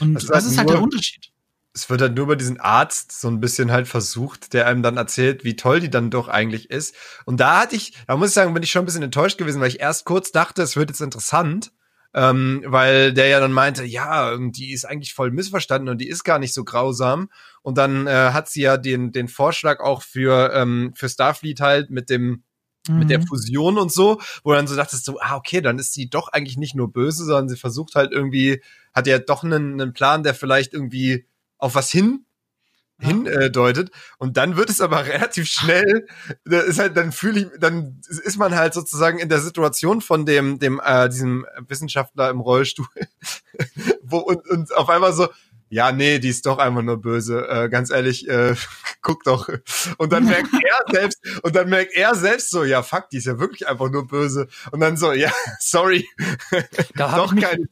Und 0.01 0.15
das, 0.15 0.27
das 0.27 0.47
ist 0.47 0.57
halt, 0.57 0.71
der 0.71 0.81
Unterschied. 0.81 1.32
Es 1.75 1.89
wird 1.89 2.03
halt 2.03 2.15
nur 2.15 2.25
über 2.25 2.37
diesen 2.37 2.61
Arzt 2.61 3.19
so 3.19 3.29
ein 3.29 3.41
bisschen 3.41 3.73
halt 3.73 3.89
versucht, 3.89 4.53
der 4.53 4.67
einem 4.67 4.83
dann 4.83 4.99
erzählt, 4.99 5.43
wie 5.45 5.57
toll 5.57 5.81
die 5.81 5.91
dann 5.91 6.11
doch 6.11 6.29
eigentlich 6.29 6.71
ist. 6.71 6.95
Und 7.25 7.41
da 7.41 7.61
hatte 7.61 7.77
ich, 7.77 7.95
da 8.07 8.17
muss 8.17 8.29
ich 8.29 8.35
sagen, 8.35 8.53
bin 8.53 8.63
ich 8.63 8.71
schon 8.71 8.83
ein 8.83 8.87
bisschen 8.87 9.03
enttäuscht 9.03 9.39
gewesen, 9.39 9.61
weil 9.61 9.69
ich 9.69 9.81
erst 9.81 10.05
kurz 10.05 10.33
dachte, 10.33 10.63
es 10.63 10.77
wird 10.77 10.91
jetzt 10.91 11.01
interessant. 11.01 11.73
Ähm, 12.15 12.63
weil 12.67 13.15
der 13.15 13.29
ja 13.29 13.41
dann 13.41 13.53
meinte, 13.53 13.85
ja, 13.85 14.37
die 14.37 14.73
ist 14.73 14.85
eigentlich 14.85 15.15
voll 15.15 15.31
missverstanden 15.31 15.89
und 15.89 15.99
die 15.99 16.09
ist 16.09 16.25
gar 16.25 16.39
nicht 16.39 16.53
so 16.53 16.63
grausam. 16.63 17.31
Und 17.63 17.79
dann 17.79 18.07
äh, 18.07 18.33
hat 18.33 18.51
sie 18.51 18.61
ja 18.61 18.77
den, 18.77 19.13
den 19.13 19.29
Vorschlag 19.29 19.81
auch 19.81 20.03
für, 20.03 20.53
ähm, 20.53 20.93
für 20.95 21.09
Starfleet 21.09 21.61
halt 21.61 21.91
mit 21.91 22.11
dem 22.11 22.45
mit 22.89 23.11
der 23.11 23.21
mhm. 23.21 23.27
Fusion 23.27 23.79
und 23.79 23.93
so, 23.93 24.21
wo 24.43 24.53
dann 24.53 24.67
so 24.67 24.75
dachtest 24.75 25.07
du, 25.07 25.19
ah, 25.21 25.37
okay, 25.37 25.61
dann 25.61 25.79
ist 25.79 25.93
sie 25.93 26.11
doch 26.11 26.29
eigentlich 26.29 26.57
nicht 26.57 26.75
nur 26.75 26.93
böse, 26.93 27.25
sondern 27.25 27.49
sie 27.49 27.57
versucht 27.57 27.95
halt 27.95 28.13
irgendwie, 28.13 28.61
hat 28.93 29.07
ja 29.07 29.19
doch 29.19 29.45
einen, 29.45 29.81
einen 29.81 29.93
Plan, 29.93 30.25
der 30.25 30.35
vielleicht 30.35 30.75
irgendwie 30.75 31.27
auf 31.63 31.75
was 31.75 31.91
hin 31.91 32.27
hindeutet 32.99 33.89
äh, 33.89 33.93
und 34.19 34.37
dann 34.37 34.57
wird 34.57 34.71
es 34.71 34.81
aber 34.81 35.05
relativ 35.07 35.49
schnell 35.49 36.07
ist 36.45 36.79
halt 36.79 36.97
dann 36.97 37.13
fühle 37.13 37.41
ich 37.41 37.47
dann 37.59 38.01
ist 38.09 38.39
man 38.39 38.55
halt 38.55 38.75
sozusagen 38.75 39.19
in 39.19 39.29
der 39.29 39.41
Situation 39.41 40.01
von 40.01 40.25
dem 40.27 40.59
dem 40.59 40.81
äh, 40.85 41.09
diesem 41.09 41.47
Wissenschaftler 41.67 42.31
im 42.31 42.41
Rollstuhl 42.41 42.87
wo 44.03 44.19
und, 44.19 44.49
und 44.49 44.77
auf 44.77 44.89
einmal 44.89 45.13
so 45.13 45.29
ja, 45.73 45.91
nee, 45.91 46.19
die 46.19 46.29
ist 46.29 46.45
doch 46.45 46.59
einfach 46.59 46.83
nur 46.83 46.99
böse. 46.99 47.49
Äh, 47.49 47.71
ganz 47.71 47.91
ehrlich, 47.91 48.29
äh, 48.29 48.55
guck 49.01 49.25
doch. 49.25 49.49
Und 49.97 50.13
dann 50.13 50.27
merkt 50.27 50.51
er 50.53 50.93
selbst, 50.93 51.19
und 51.43 51.57
dann 51.57 51.71
merkt 51.71 51.95
er 51.95 52.15
selbst 52.15 52.51
so, 52.51 52.63
ja, 52.63 52.83
fuck, 52.83 53.09
die 53.09 53.17
ist 53.17 53.25
ja 53.25 53.39
wirklich 53.39 53.67
einfach 53.67 53.91
nur 53.91 54.07
böse. 54.07 54.49
Und 54.71 54.81
dann 54.81 54.99
so, 54.99 55.13
ja, 55.13 55.33
sorry. 55.61 56.07
Da 56.95 57.17
doch 57.17 57.35
keine. 57.35 57.69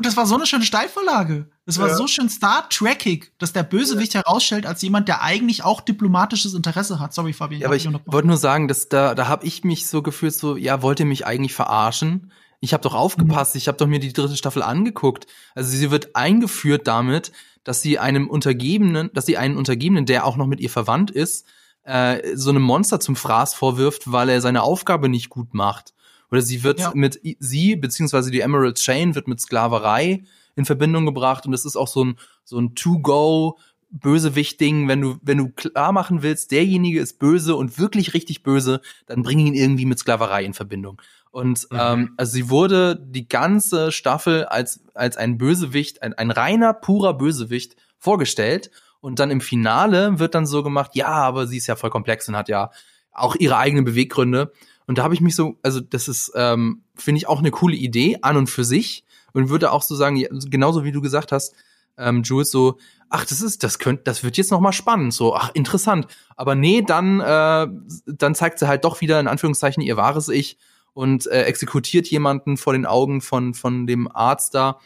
Das 0.00 0.16
war 0.16 0.26
so 0.26 0.36
eine 0.36 0.46
schöne 0.46 0.64
Steilvorlage. 0.64 1.46
Das 1.66 1.80
war 1.80 1.88
ja. 1.88 1.96
so 1.96 2.06
schön 2.06 2.28
Star 2.28 2.68
Trekig, 2.68 3.32
dass 3.38 3.52
der 3.52 3.64
Bösewicht 3.64 4.14
ja. 4.14 4.22
herausstellt 4.22 4.64
als 4.64 4.82
jemand, 4.82 5.08
der 5.08 5.22
eigentlich 5.22 5.64
auch 5.64 5.80
diplomatisches 5.80 6.54
Interesse 6.54 7.00
hat. 7.00 7.12
Sorry, 7.12 7.32
Fabian. 7.32 7.62
Ja, 7.62 7.66
aber 7.66 7.76
ich 7.76 7.88
wollte 8.04 8.28
nur 8.28 8.36
sagen, 8.36 8.68
dass 8.68 8.88
da, 8.88 9.16
da 9.16 9.26
habe 9.26 9.46
ich 9.46 9.64
mich 9.64 9.88
so 9.88 10.02
gefühlt, 10.02 10.34
so, 10.34 10.56
ja, 10.56 10.82
wollt 10.82 11.00
ihr 11.00 11.06
mich 11.06 11.26
eigentlich 11.26 11.54
verarschen? 11.54 12.30
Ich 12.64 12.72
habe 12.72 12.84
doch 12.84 12.94
aufgepasst, 12.94 13.56
ich 13.56 13.66
habe 13.66 13.76
doch 13.76 13.88
mir 13.88 13.98
die 13.98 14.12
dritte 14.12 14.36
Staffel 14.36 14.62
angeguckt. 14.62 15.26
Also 15.56 15.76
sie 15.76 15.90
wird 15.90 16.14
eingeführt 16.14 16.86
damit, 16.86 17.32
dass 17.64 17.82
sie 17.82 17.98
einem 17.98 18.30
Untergebenen, 18.30 19.10
dass 19.14 19.26
sie 19.26 19.36
einen 19.36 19.56
Untergebenen, 19.56 20.06
der 20.06 20.24
auch 20.24 20.36
noch 20.36 20.46
mit 20.46 20.60
ihr 20.60 20.70
verwandt 20.70 21.10
ist, 21.10 21.44
äh, 21.82 22.36
so 22.36 22.50
einem 22.50 22.62
Monster 22.62 23.00
zum 23.00 23.16
Fraß 23.16 23.54
vorwirft, 23.54 24.12
weil 24.12 24.28
er 24.28 24.40
seine 24.40 24.62
Aufgabe 24.62 25.08
nicht 25.08 25.28
gut 25.28 25.54
macht. 25.54 25.92
Oder 26.30 26.40
sie 26.40 26.62
wird 26.62 26.78
ja. 26.78 26.92
mit 26.94 27.20
sie 27.40 27.74
beziehungsweise 27.74 28.30
die 28.30 28.40
Emerald 28.40 28.76
Chain 28.76 29.16
wird 29.16 29.26
mit 29.26 29.40
Sklaverei 29.40 30.22
in 30.54 30.64
Verbindung 30.64 31.04
gebracht 31.04 31.46
und 31.46 31.54
es 31.54 31.64
ist 31.64 31.74
auch 31.74 31.88
so 31.88 32.04
ein 32.04 32.18
so 32.44 32.60
ein 32.60 32.76
To-Go 32.76 33.58
Bösewicht-Ding, 33.92 34.88
wenn 34.88 35.02
du, 35.02 35.18
wenn 35.20 35.38
du 35.38 35.50
klar 35.50 35.92
machen 35.92 36.22
willst, 36.22 36.50
derjenige 36.50 37.00
ist 37.00 37.18
böse 37.18 37.54
und 37.54 37.78
wirklich 37.78 38.14
richtig 38.14 38.42
böse, 38.42 38.80
dann 39.06 39.22
bring 39.22 39.38
ihn 39.38 39.54
irgendwie 39.54 39.84
mit 39.84 39.98
Sklaverei 39.98 40.44
in 40.44 40.54
Verbindung. 40.54 41.00
Und 41.32 41.66
mhm. 41.70 41.78
ähm, 41.80 42.14
also 42.16 42.32
sie 42.32 42.50
wurde 42.50 42.94
die 42.96 43.26
ganze 43.26 43.90
Staffel 43.90 44.44
als, 44.44 44.80
als 44.94 45.16
ein 45.16 45.38
Bösewicht, 45.38 46.02
ein, 46.02 46.14
ein 46.14 46.30
reiner, 46.30 46.74
purer 46.74 47.14
Bösewicht 47.14 47.74
vorgestellt. 47.98 48.70
Und 49.00 49.18
dann 49.18 49.32
im 49.32 49.40
Finale 49.40 50.20
wird 50.20 50.36
dann 50.36 50.46
so 50.46 50.62
gemacht, 50.62 50.92
ja, 50.94 51.08
aber 51.08 51.48
sie 51.48 51.56
ist 51.56 51.66
ja 51.66 51.74
voll 51.74 51.90
komplex 51.90 52.28
und 52.28 52.36
hat 52.36 52.48
ja 52.48 52.70
auch 53.12 53.34
ihre 53.34 53.56
eigenen 53.56 53.84
Beweggründe. 53.84 54.52
Und 54.86 54.98
da 54.98 55.02
habe 55.04 55.14
ich 55.14 55.20
mich 55.20 55.34
so, 55.34 55.56
also 55.62 55.80
das 55.80 56.06
ist, 56.06 56.32
ähm, 56.36 56.82
finde 56.94 57.16
ich 57.16 57.28
auch 57.28 57.38
eine 57.38 57.50
coole 57.50 57.76
Idee 57.76 58.18
an 58.22 58.36
und 58.36 58.48
für 58.48 58.64
sich. 58.64 59.04
Und 59.32 59.48
würde 59.48 59.72
auch 59.72 59.82
so 59.82 59.96
sagen, 59.96 60.22
genauso 60.50 60.84
wie 60.84 60.92
du 60.92 61.00
gesagt 61.00 61.32
hast, 61.32 61.54
ähm, 61.96 62.22
Jules, 62.22 62.50
so, 62.50 62.78
ach, 63.08 63.24
das 63.24 63.40
ist, 63.40 63.64
das 63.64 63.78
könnte, 63.78 64.02
das 64.04 64.22
wird 64.22 64.36
jetzt 64.36 64.50
noch 64.50 64.60
mal 64.60 64.72
spannend, 64.72 65.14
so, 65.14 65.34
ach, 65.34 65.50
interessant. 65.54 66.06
Aber 66.36 66.54
nee, 66.54 66.82
dann, 66.82 67.20
äh, 67.20 67.68
dann 68.06 68.34
zeigt 68.34 68.58
sie 68.58 68.68
halt 68.68 68.84
doch 68.84 69.00
wieder 69.00 69.18
in 69.18 69.28
Anführungszeichen 69.28 69.82
ihr 69.82 69.96
wahres 69.96 70.28
Ich 70.28 70.58
und 70.94 71.26
äh, 71.26 71.42
exekutiert 71.44 72.08
jemanden 72.08 72.56
vor 72.56 72.72
den 72.72 72.86
Augen 72.86 73.20
von, 73.20 73.54
von 73.54 73.86
dem 73.86 74.10
Arzt 74.10 74.54
da. 74.54 74.78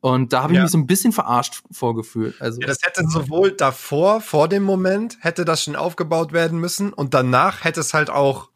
Und 0.00 0.32
da 0.32 0.42
habe 0.42 0.54
ich 0.54 0.56
ja. 0.56 0.62
mich 0.62 0.72
so 0.72 0.78
ein 0.78 0.86
bisschen 0.86 1.12
verarscht 1.12 1.62
vorgefühlt. 1.70 2.40
Also 2.40 2.60
ja, 2.60 2.66
das 2.66 2.78
hätte 2.82 3.04
sowohl 3.06 3.52
davor, 3.52 4.22
vor 4.22 4.48
dem 4.48 4.62
Moment, 4.62 5.18
hätte 5.20 5.44
das 5.44 5.64
schon 5.64 5.76
aufgebaut 5.76 6.32
werden 6.32 6.58
müssen 6.58 6.92
und 6.92 7.12
danach 7.12 7.64
hätte 7.64 7.80
es 7.80 7.92
halt 7.92 8.08
auch 8.08 8.48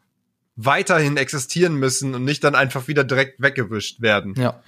weiterhin 0.55 1.17
existieren 1.17 1.75
müssen 1.75 2.15
und 2.15 2.23
nicht 2.23 2.43
dann 2.43 2.55
einfach 2.55 2.87
wieder 2.87 3.03
direkt 3.03 3.41
weggewischt 3.41 4.01
werden. 4.01 4.33
Ja. 4.37 4.61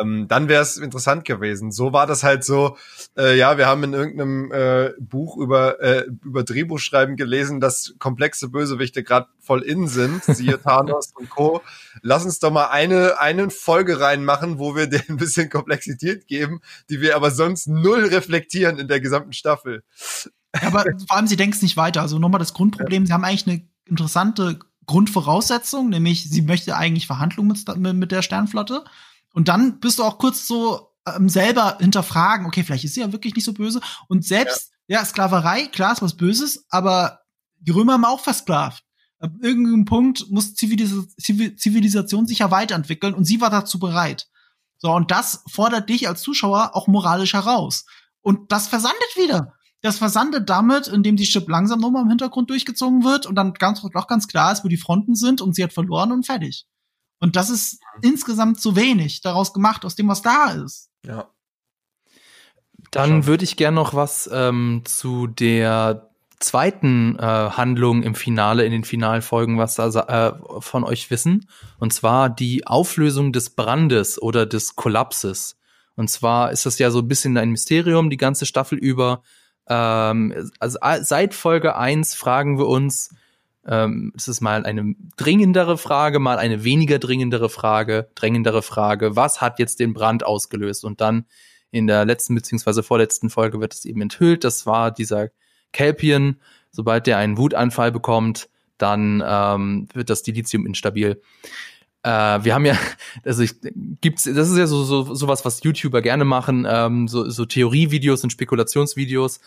Ähm, 0.00 0.26
dann 0.28 0.48
wäre 0.48 0.62
es 0.62 0.76
interessant 0.76 1.24
gewesen. 1.24 1.72
So 1.72 1.92
war 1.92 2.06
das 2.06 2.22
halt 2.22 2.44
so, 2.44 2.76
äh, 3.16 3.36
ja, 3.36 3.58
wir 3.58 3.66
haben 3.66 3.82
in 3.84 3.92
irgendeinem 3.92 4.52
äh, 4.52 4.90
Buch 4.98 5.36
über, 5.36 5.80
äh, 5.80 6.06
über 6.24 6.44
Drehbuchschreiben 6.44 7.16
gelesen, 7.16 7.60
dass 7.60 7.94
komplexe 7.98 8.48
Bösewichte 8.48 9.02
gerade 9.02 9.28
voll 9.40 9.62
in 9.62 9.88
sind, 9.88 10.22
siehe 10.24 10.60
Thanos 10.62 11.12
und 11.14 11.30
Co. 11.30 11.62
Lass 12.02 12.24
uns 12.24 12.38
doch 12.38 12.50
mal 12.50 12.66
eine, 12.66 13.20
eine 13.20 13.50
Folge 13.50 14.00
reinmachen, 14.00 14.58
wo 14.58 14.76
wir 14.76 14.86
denen 14.88 15.04
ein 15.08 15.16
bisschen 15.16 15.50
Komplexität 15.50 16.26
geben, 16.26 16.60
die 16.88 17.00
wir 17.00 17.16
aber 17.16 17.30
sonst 17.30 17.66
null 17.66 18.04
reflektieren 18.04 18.78
in 18.78 18.88
der 18.88 19.00
gesamten 19.00 19.32
Staffel. 19.32 19.82
aber 20.52 20.84
vor 21.08 21.16
allem, 21.16 21.26
sie 21.26 21.36
denken 21.36 21.56
es 21.56 21.62
nicht 21.62 21.76
weiter. 21.76 22.02
Also 22.02 22.18
nochmal 22.18 22.38
das 22.40 22.54
Grundproblem, 22.54 23.04
ja. 23.04 23.06
sie 23.06 23.12
haben 23.12 23.24
eigentlich 23.24 23.46
eine 23.46 23.62
interessante 23.86 24.58
Grundvoraussetzung, 24.86 25.88
nämlich 25.88 26.28
sie 26.28 26.42
möchte 26.42 26.76
eigentlich 26.76 27.06
Verhandlungen 27.06 27.56
mit, 27.76 27.94
mit 27.94 28.12
der 28.12 28.22
Sternflotte. 28.22 28.84
Und 29.32 29.48
dann 29.48 29.80
bist 29.80 29.98
du 29.98 30.04
auch 30.04 30.18
kurz 30.18 30.46
so 30.46 30.90
ähm, 31.06 31.28
selber 31.28 31.78
hinterfragen, 31.80 32.46
okay, 32.46 32.62
vielleicht 32.62 32.84
ist 32.84 32.94
sie 32.94 33.00
ja 33.00 33.12
wirklich 33.12 33.34
nicht 33.34 33.44
so 33.44 33.52
böse. 33.52 33.80
Und 34.08 34.24
selbst, 34.24 34.72
ja, 34.86 34.98
ja 34.98 35.04
Sklaverei, 35.04 35.66
klar 35.66 35.92
ist 35.92 36.02
was 36.02 36.16
Böses, 36.16 36.64
aber 36.70 37.20
die 37.58 37.70
Römer 37.70 37.94
haben 37.94 38.04
auch 38.04 38.20
versklavt. 38.20 38.84
Ab 39.18 39.32
irgendeinem 39.42 39.84
Punkt 39.84 40.30
muss 40.30 40.54
Zivilis 40.54 40.94
Zivilisation 41.18 42.26
sich 42.26 42.38
ja 42.38 42.50
weiterentwickeln 42.50 43.12
und 43.12 43.24
sie 43.24 43.40
war 43.40 43.50
dazu 43.50 43.78
bereit. 43.78 44.28
So, 44.78 44.90
und 44.92 45.10
das 45.10 45.44
fordert 45.46 45.90
dich 45.90 46.08
als 46.08 46.22
Zuschauer 46.22 46.74
auch 46.74 46.86
moralisch 46.86 47.34
heraus. 47.34 47.84
Und 48.22 48.50
das 48.50 48.66
versandet 48.66 49.16
wieder. 49.16 49.52
Das 49.82 49.98
versandet 49.98 50.48
damit, 50.48 50.88
indem 50.88 51.16
die 51.16 51.24
Chip 51.24 51.48
langsam 51.48 51.80
nochmal 51.80 52.02
im 52.02 52.08
Hintergrund 52.08 52.48
durchgezogen 52.48 53.04
wird 53.04 53.26
und 53.26 53.34
dann 53.34 53.52
ganz, 53.54 53.82
doch 53.82 54.06
ganz 54.06 54.26
klar 54.26 54.52
ist, 54.52 54.64
wo 54.64 54.68
die 54.68 54.76
Fronten 54.78 55.14
sind 55.14 55.42
und 55.42 55.54
sie 55.54 55.64
hat 55.64 55.72
verloren 55.72 56.12
und 56.12 56.24
fertig. 56.24 56.66
Und 57.20 57.36
das 57.36 57.50
ist 57.50 57.80
insgesamt 58.02 58.60
zu 58.60 58.76
wenig 58.76 59.20
daraus 59.20 59.52
gemacht, 59.52 59.84
aus 59.84 59.94
dem, 59.94 60.08
was 60.08 60.22
da 60.22 60.52
ist. 60.52 60.90
Ja. 61.06 61.30
Dann 62.90 63.26
würde 63.26 63.44
ich 63.44 63.56
gern 63.56 63.74
noch 63.74 63.94
was 63.94 64.28
ähm, 64.32 64.82
zu 64.84 65.26
der 65.26 66.10
zweiten 66.40 67.18
äh, 67.18 67.22
Handlung 67.22 68.02
im 68.02 68.14
Finale, 68.14 68.64
in 68.64 68.72
den 68.72 68.84
Finalfolgen, 68.84 69.58
was 69.58 69.74
da 69.74 69.88
äh, 69.88 70.60
von 70.60 70.84
euch 70.84 71.10
wissen. 71.10 71.46
Und 71.78 71.92
zwar 71.92 72.30
die 72.30 72.66
Auflösung 72.66 73.32
des 73.32 73.50
Brandes 73.50 74.20
oder 74.20 74.46
des 74.46 74.74
Kollapses. 74.74 75.56
Und 75.96 76.08
zwar 76.08 76.50
ist 76.50 76.64
das 76.64 76.78
ja 76.78 76.90
so 76.90 77.00
ein 77.00 77.08
bisschen 77.08 77.36
ein 77.36 77.50
Mysterium, 77.50 78.08
die 78.08 78.16
ganze 78.16 78.46
Staffel 78.46 78.78
über. 78.78 79.22
Ähm, 79.68 80.50
also 80.58 80.78
seit 81.02 81.34
Folge 81.34 81.76
eins 81.76 82.14
fragen 82.14 82.58
wir 82.58 82.66
uns, 82.66 83.10
ähm, 83.70 84.12
es 84.16 84.26
ist 84.26 84.40
mal 84.40 84.66
eine 84.66 84.96
dringendere 85.16 85.78
Frage, 85.78 86.18
mal 86.18 86.38
eine 86.38 86.64
weniger 86.64 86.98
dringendere 86.98 87.48
Frage, 87.48 88.10
drängendere 88.16 88.62
Frage. 88.62 89.14
Was 89.14 89.40
hat 89.40 89.60
jetzt 89.60 89.78
den 89.78 89.94
Brand 89.94 90.24
ausgelöst? 90.24 90.84
Und 90.84 91.00
dann 91.00 91.24
in 91.70 91.86
der 91.86 92.04
letzten 92.04 92.34
beziehungsweise 92.34 92.82
vorletzten 92.82 93.30
Folge 93.30 93.60
wird 93.60 93.72
es 93.72 93.84
eben 93.84 94.02
enthüllt. 94.02 94.42
Das 94.42 94.66
war 94.66 94.90
dieser 94.90 95.28
Kelpien. 95.72 96.40
Sobald 96.72 97.06
der 97.06 97.18
einen 97.18 97.38
Wutanfall 97.38 97.92
bekommt, 97.92 98.48
dann 98.76 99.22
ähm, 99.24 99.88
wird 99.94 100.10
das 100.10 100.24
Dilithium 100.24 100.66
instabil. 100.66 101.22
Äh, 102.02 102.08
wir 102.42 102.54
haben 102.54 102.66
ja, 102.66 102.76
also 103.24 103.42
ich, 103.44 103.54
gibt's, 104.00 104.24
das 104.24 104.50
ist 104.50 104.58
ja 104.58 104.66
so, 104.66 104.82
so 104.82 105.14
sowas, 105.14 105.44
was 105.44 105.62
YouTuber 105.62 106.02
gerne 106.02 106.24
machen, 106.24 106.66
ähm, 106.68 107.06
so, 107.06 107.28
so 107.30 107.44
Theorievideos 107.44 108.24
und 108.24 108.30
Spekulationsvideos. 108.30 109.40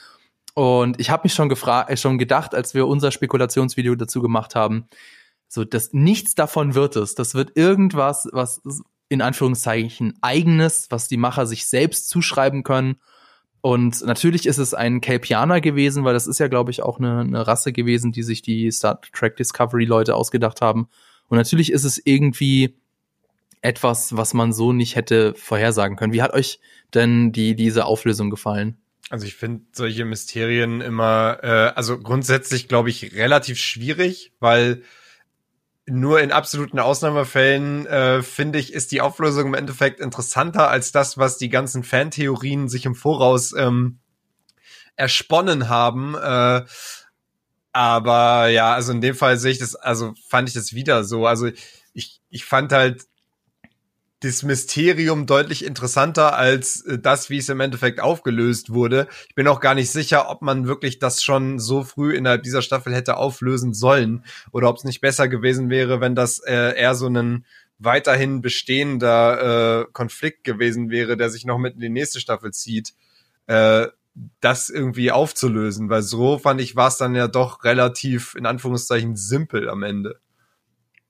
Und 0.54 1.00
ich 1.00 1.10
habe 1.10 1.24
mich 1.24 1.34
schon 1.34 1.50
gefragt, 1.50 1.90
äh, 1.90 1.98
schon 1.98 2.18
gedacht, 2.18 2.54
als 2.54 2.74
wir 2.74 2.88
unser 2.88 3.12
Spekulationsvideo 3.12 3.96
dazu 3.96 4.22
gemacht 4.22 4.56
haben, 4.56 4.88
so 5.48 5.64
dass 5.64 5.94
nichts 5.94 6.36
davon 6.36 6.76
wird 6.76 6.96
es. 6.96 7.16
Das 7.16 7.36
wird 7.36 7.56
irgendwas, 7.56 8.28
was 8.32 8.62
in 9.10 9.22
Anführungszeichen 9.22 10.18
eigenes, 10.22 10.88
was 10.90 11.08
die 11.08 11.18
Macher 11.18 11.46
sich 11.46 11.68
selbst 11.68 12.10
zuschreiben 12.10 12.64
können. 12.64 12.96
Und 13.62 14.04
natürlich 14.04 14.46
ist 14.46 14.58
es 14.58 14.74
ein 14.74 15.00
Kelpianer 15.02 15.62
gewesen, 15.62 16.04
weil 16.04 16.14
das 16.14 16.28
ist 16.28 16.40
ja, 16.40 16.48
glaube 16.48 16.72
ich, 16.72 16.84
auch 16.84 17.00
eine, 17.00 17.20
eine 17.20 17.48
Rasse 17.48 17.72
gewesen, 17.72 18.12
die 18.12 18.24
sich 18.24 18.42
die 18.42 18.70
Star 18.72 19.00
Trek 19.14 19.38
Discovery 19.38 19.86
Leute 19.86 20.16
ausgedacht 20.16 20.62
haben. 20.62 20.90
Und 21.30 21.38
natürlich 21.38 21.72
ist 21.72 21.84
es 21.84 22.02
irgendwie 22.04 22.76
etwas, 23.62 24.18
was 24.18 24.34
man 24.34 24.52
so 24.52 24.74
nicht 24.74 24.96
hätte 24.96 25.34
vorhersagen 25.36 25.96
können. 25.96 26.14
Wie 26.14 26.22
hat 26.22 26.34
euch 26.34 26.60
denn 26.94 27.32
die, 27.32 27.56
diese 27.56 27.86
Auflösung 27.86 28.30
gefallen? 28.30 28.83
Also 29.10 29.26
ich 29.26 29.36
finde 29.36 29.66
solche 29.74 30.06
Mysterien 30.06 30.82
immer, 30.82 31.40
äh, 31.44 31.74
also 31.76 32.00
grundsätzlich 32.00 32.68
glaube 32.68 32.90
ich 32.90 33.14
relativ 33.14 33.60
schwierig, 33.60 34.34
weil 34.40 34.84
nur 35.86 36.22
in 36.22 36.32
absoluten 36.32 36.80
Ausnahmefällen 36.80 37.86
äh, 37.86 38.24
finde 38.24 38.60
ich, 38.60 38.74
ist 38.74 38.92
die 38.92 39.02
Auflösung 39.02 39.48
im 39.48 39.54
Endeffekt 39.54 40.00
interessanter 40.00 40.70
als 40.70 40.92
das, 40.92 41.18
was 41.18 41.38
die 41.38 41.50
ganzen 41.50 41.84
Fantheorien 41.84 42.70
sich 42.70 42.86
im 42.86 42.96
Voraus 42.96 43.54
ähm, 43.54 44.00
ersponnen 44.96 45.68
haben. 45.68 46.16
Äh, 46.16 46.64
aber 47.74 48.48
ja, 48.48 48.74
also 48.74 48.94
in 48.94 49.02
dem 49.02 49.16
Fall 49.16 49.38
sehe 49.38 49.52
ich 49.52 49.58
das, 49.60 49.76
also 49.76 50.14
fand 50.28 50.48
ich 50.48 50.54
das 50.54 50.74
wieder 50.74 51.04
so. 51.04 51.26
Also 51.28 51.50
ich, 51.94 52.22
ich 52.30 52.46
fand 52.46 52.72
halt 52.72 53.04
das 54.24 54.42
Mysterium 54.44 55.26
deutlich 55.26 55.66
interessanter 55.66 56.36
als 56.36 56.82
äh, 56.82 56.98
das, 56.98 57.30
wie 57.30 57.38
es 57.38 57.50
im 57.50 57.60
Endeffekt 57.60 58.00
aufgelöst 58.00 58.74
wurde. 58.74 59.08
Ich 59.28 59.36
bin 59.36 59.48
auch 59.48 59.60
gar 59.60 59.76
nicht 59.76 59.92
sicher, 59.92 60.30
ob 60.30 60.42
man 60.42 60.68
wirklich 60.68 61.00
das 61.00 61.22
schon 61.22 61.60
so 61.60 61.84
früh 61.84 62.16
innerhalb 62.16 62.44
dieser 62.44 62.62
Staffel 62.62 62.94
hätte 62.94 63.18
auflösen 63.18 63.74
sollen 63.74 64.24
oder 64.52 64.70
ob 64.70 64.78
es 64.78 64.84
nicht 64.86 65.02
besser 65.02 65.28
gewesen 65.28 65.70
wäre, 65.70 66.00
wenn 66.00 66.16
das 66.16 66.40
äh, 66.40 66.78
eher 66.80 66.96
so 66.96 67.08
ein 67.08 67.46
weiterhin 67.80 68.42
bestehender 68.42 69.82
äh, 69.82 69.86
Konflikt 69.92 70.46
gewesen 70.46 70.90
wäre, 70.90 71.18
der 71.18 71.30
sich 71.30 71.46
noch 71.46 71.58
mit 71.58 71.74
in 71.76 71.82
die 71.82 71.90
nächste 71.90 72.22
Staffel 72.22 72.52
zieht, 72.52 72.94
äh, 73.48 73.88
das 74.40 74.70
irgendwie 74.70 75.12
aufzulösen, 75.12 75.90
weil 75.90 76.04
so 76.04 76.38
fand 76.38 76.62
ich 76.62 76.76
war 76.76 76.88
es 76.88 76.98
dann 76.98 77.16
ja 77.16 77.28
doch 77.28 77.64
relativ 77.64 78.36
in 78.36 78.46
Anführungszeichen 78.46 79.18
simpel 79.18 79.70
am 79.70 79.84
Ende. 79.84 80.20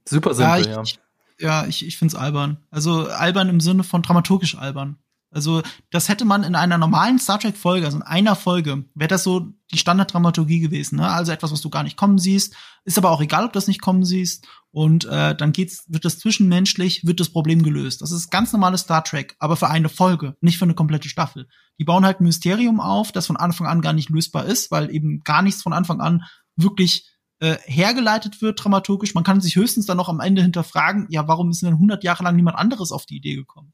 Super 0.05 0.33
simpel, 0.33 0.65
ja. 0.65 0.81
Ich, 0.81 0.93
ja 0.93 1.02
ja, 1.39 1.65
ich, 1.65 1.85
ich 1.85 1.97
finde 1.97 2.15
es 2.15 2.19
albern. 2.19 2.57
Also 2.69 3.07
albern 3.07 3.49
im 3.49 3.59
Sinne 3.59 3.83
von 3.83 4.01
dramaturgisch 4.01 4.57
albern. 4.57 4.97
Also, 5.33 5.63
das 5.89 6.09
hätte 6.09 6.25
man 6.25 6.43
in 6.43 6.53
einer 6.53 6.77
normalen 6.77 7.17
Star 7.17 7.39
Trek-Folge, 7.39 7.87
also 7.87 7.97
in 7.97 8.03
einer 8.03 8.35
Folge, 8.35 8.85
wäre 8.93 9.07
das 9.07 9.23
so 9.23 9.47
die 9.71 9.79
Standarddramaturgie 9.79 10.59
gewesen, 10.59 10.97
ne? 10.97 11.09
Also 11.09 11.31
etwas, 11.31 11.51
was 11.51 11.61
du 11.61 11.71
gar 11.71 11.81
nicht 11.81 11.97
kommen 11.97 12.19
siehst. 12.19 12.55
Ist 12.85 12.99
aber 12.99 13.09
auch 13.09 13.21
egal, 13.21 13.45
ob 13.45 13.51
du 13.51 13.57
das 13.57 13.67
nicht 13.67 13.81
kommen 13.81 14.05
siehst. 14.05 14.47
Und 14.69 15.05
äh, 15.05 15.35
dann 15.35 15.51
geht's, 15.51 15.85
wird 15.87 16.05
das 16.05 16.19
zwischenmenschlich, 16.19 17.05
wird 17.05 17.19
das 17.19 17.29
Problem 17.29 17.63
gelöst. 17.63 18.01
Das 18.03 18.11
ist 18.11 18.29
ganz 18.29 18.53
normales 18.53 18.81
Star 18.81 19.03
Trek, 19.03 19.35
aber 19.39 19.55
für 19.55 19.69
eine 19.69 19.89
Folge, 19.89 20.35
nicht 20.41 20.59
für 20.59 20.65
eine 20.65 20.75
komplette 20.75 21.09
Staffel. 21.09 21.47
Die 21.79 21.83
bauen 21.83 22.05
halt 22.05 22.19
ein 22.19 22.25
Mysterium 22.25 22.79
auf, 22.79 23.11
das 23.11 23.25
von 23.25 23.37
Anfang 23.37 23.65
an 23.65 23.81
gar 23.81 23.93
nicht 23.93 24.09
lösbar 24.09 24.45
ist, 24.45 24.69
weil 24.69 24.93
eben 24.93 25.21
gar 25.23 25.41
nichts 25.41 25.63
von 25.63 25.73
Anfang 25.73 25.99
an 25.99 26.23
wirklich 26.55 27.09
äh, 27.43 27.57
hergeleitet 27.65 28.41
wird 28.41 28.63
dramaturgisch. 28.63 29.13
Man 29.15 29.25
kann 29.25 29.41
sich 29.41 29.57
höchstens 29.57 29.85
dann 29.85 29.97
noch 29.97 30.07
am 30.07 30.21
Ende 30.21 30.41
hinterfragen, 30.41 31.07
ja, 31.09 31.27
warum 31.27 31.49
ist 31.49 31.61
denn 31.61 31.73
100 31.73 32.01
Jahre 32.01 32.23
lang 32.23 32.37
niemand 32.37 32.57
anderes 32.57 32.93
auf 32.93 33.05
die 33.05 33.17
Idee 33.17 33.35
gekommen? 33.35 33.73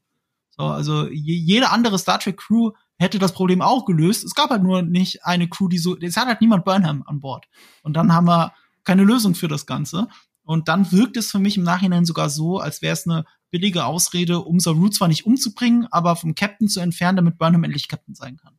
So, 0.50 0.64
also 0.64 1.06
je, 1.06 1.36
jede 1.36 1.70
andere 1.70 1.96
Star 1.96 2.18
Trek 2.18 2.36
Crew 2.36 2.72
hätte 2.98 3.20
das 3.20 3.32
Problem 3.32 3.62
auch 3.62 3.84
gelöst. 3.84 4.24
Es 4.24 4.34
gab 4.34 4.50
halt 4.50 4.64
nur 4.64 4.82
nicht 4.82 5.24
eine 5.24 5.48
Crew, 5.48 5.68
die 5.68 5.78
so, 5.78 5.96
es 5.96 6.16
hat 6.16 6.26
halt 6.26 6.40
niemand 6.40 6.64
Burnham 6.64 7.04
an 7.06 7.20
Bord. 7.20 7.46
Und 7.84 7.94
dann 7.94 8.12
haben 8.12 8.26
wir 8.26 8.52
keine 8.82 9.04
Lösung 9.04 9.36
für 9.36 9.46
das 9.46 9.66
Ganze. 9.66 10.08
Und 10.42 10.66
dann 10.66 10.90
wirkt 10.90 11.16
es 11.16 11.30
für 11.30 11.38
mich 11.38 11.56
im 11.56 11.62
Nachhinein 11.62 12.04
sogar 12.04 12.28
so, 12.28 12.58
als 12.58 12.82
wäre 12.82 12.94
es 12.94 13.06
eine 13.06 13.24
billige 13.52 13.84
Ausrede, 13.84 14.40
um 14.40 14.58
Saru 14.58 14.88
zwar 14.88 15.06
nicht 15.06 15.26
umzubringen, 15.26 15.86
aber 15.92 16.16
vom 16.16 16.34
Captain 16.34 16.66
zu 16.66 16.80
entfernen, 16.80 17.14
damit 17.14 17.38
Burnham 17.38 17.62
endlich 17.62 17.86
Captain 17.86 18.16
sein 18.16 18.36
kann. 18.36 18.58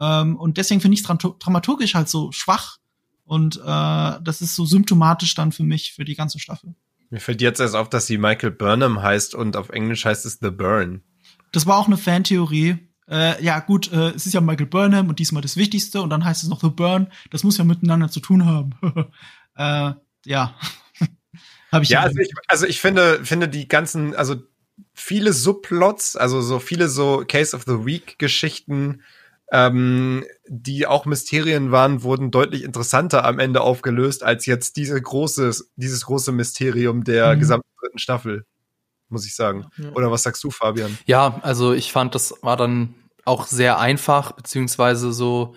Ähm, 0.00 0.36
und 0.36 0.56
deswegen 0.56 0.80
finde 0.80 0.94
ich 0.94 1.00
es 1.02 1.36
dramaturgisch 1.40 1.96
halt 1.96 2.08
so 2.08 2.30
schwach, 2.30 2.78
und 3.26 3.56
äh, 3.56 3.60
das 3.64 4.40
ist 4.40 4.54
so 4.54 4.64
symptomatisch 4.64 5.34
dann 5.34 5.52
für 5.52 5.64
mich, 5.64 5.92
für 5.92 6.04
die 6.04 6.14
ganze 6.14 6.38
Staffel. 6.38 6.74
Mir 7.10 7.20
fällt 7.20 7.42
jetzt 7.42 7.60
erst 7.60 7.74
auf, 7.74 7.88
dass 7.88 8.06
sie 8.06 8.18
Michael 8.18 8.52
Burnham 8.52 9.02
heißt 9.02 9.34
und 9.34 9.56
auf 9.56 9.70
Englisch 9.70 10.04
heißt 10.04 10.24
es 10.26 10.38
The 10.40 10.50
Burn. 10.50 11.02
Das 11.52 11.66
war 11.66 11.76
auch 11.78 11.86
eine 11.86 11.96
Fantheorie. 11.96 12.78
Äh, 13.08 13.42
ja, 13.44 13.60
gut, 13.60 13.92
äh, 13.92 14.10
es 14.10 14.26
ist 14.26 14.32
ja 14.32 14.40
Michael 14.40 14.66
Burnham 14.66 15.08
und 15.08 15.18
diesmal 15.18 15.42
das 15.42 15.56
Wichtigste 15.56 16.02
und 16.02 16.10
dann 16.10 16.24
heißt 16.24 16.42
es 16.42 16.48
noch 16.48 16.60
The 16.60 16.70
Burn. 16.70 17.08
Das 17.30 17.44
muss 17.44 17.58
ja 17.58 17.64
miteinander 17.64 18.08
zu 18.08 18.20
tun 18.20 18.44
haben. 18.44 18.74
äh, 19.56 19.92
ja. 20.24 20.54
Hab 21.72 21.82
ich 21.82 21.90
ja, 21.90 22.00
also 22.00 22.18
ich, 22.18 22.32
also 22.48 22.66
ich 22.66 22.80
finde, 22.80 23.24
finde 23.24 23.48
die 23.48 23.68
ganzen, 23.68 24.14
also 24.14 24.36
viele 24.92 25.32
Subplots, 25.32 26.16
also 26.16 26.40
so 26.40 26.58
viele 26.58 26.88
so 26.88 27.24
Case 27.26 27.54
of 27.54 27.64
the 27.66 27.84
Week 27.84 28.18
Geschichten, 28.18 29.02
ähm, 29.52 30.24
die 30.48 30.86
auch 30.86 31.06
Mysterien 31.06 31.70
waren, 31.72 32.02
wurden 32.02 32.30
deutlich 32.30 32.64
interessanter 32.64 33.24
am 33.24 33.38
Ende 33.38 33.60
aufgelöst 33.60 34.22
als 34.22 34.46
jetzt 34.46 34.76
diese 34.76 35.00
große, 35.00 35.52
dieses 35.76 36.06
große 36.06 36.32
Mysterium 36.32 37.04
der 37.04 37.34
mhm. 37.34 37.40
gesamten 37.40 37.68
dritten 37.80 37.98
Staffel, 37.98 38.44
muss 39.08 39.26
ich 39.26 39.36
sagen. 39.36 39.66
Ja. 39.76 39.90
Oder 39.92 40.10
was 40.10 40.24
sagst 40.24 40.42
du, 40.42 40.50
Fabian? 40.50 40.98
Ja, 41.06 41.38
also 41.42 41.72
ich 41.72 41.92
fand, 41.92 42.14
das 42.14 42.34
war 42.42 42.56
dann 42.56 42.94
auch 43.24 43.46
sehr 43.46 43.78
einfach, 43.78 44.32
beziehungsweise 44.32 45.12
so 45.12 45.54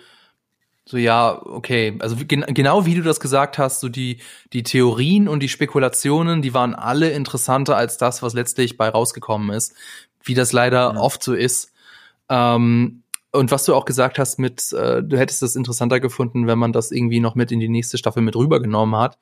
So, 0.86 0.96
ja, 0.96 1.40
okay. 1.46 1.96
Also 2.00 2.16
gen 2.16 2.44
genau 2.48 2.84
wie 2.84 2.96
du 2.96 3.02
das 3.02 3.20
gesagt 3.20 3.58
hast, 3.58 3.80
so 3.80 3.88
die, 3.88 4.18
die 4.52 4.64
Theorien 4.64 5.28
und 5.28 5.40
die 5.40 5.48
Spekulationen, 5.48 6.42
die 6.42 6.52
waren 6.52 6.74
alle 6.74 7.10
interessanter 7.10 7.76
als 7.76 7.96
das, 7.96 8.22
was 8.22 8.34
letztlich 8.34 8.76
bei 8.76 8.88
rausgekommen 8.88 9.50
ist. 9.50 9.74
Wie 10.24 10.34
das 10.34 10.52
leider 10.52 10.94
ja. 10.94 11.00
oft 11.00 11.22
so 11.22 11.34
ist. 11.34 11.72
Ähm, 12.28 13.02
und 13.32 13.50
was 13.50 13.64
du 13.64 13.74
auch 13.74 13.84
gesagt 13.84 14.18
hast 14.18 14.38
mit, 14.38 14.72
äh, 14.72 15.02
du 15.02 15.18
hättest 15.18 15.42
es 15.42 15.56
interessanter 15.56 16.00
gefunden, 16.00 16.46
wenn 16.46 16.58
man 16.58 16.72
das 16.72 16.90
irgendwie 16.90 17.20
noch 17.20 17.34
mit 17.34 17.52
in 17.52 17.60
die 17.60 17.68
nächste 17.68 17.98
Staffel 17.98 18.22
mit 18.22 18.36
rübergenommen 18.36 18.98
hat. 18.98 19.18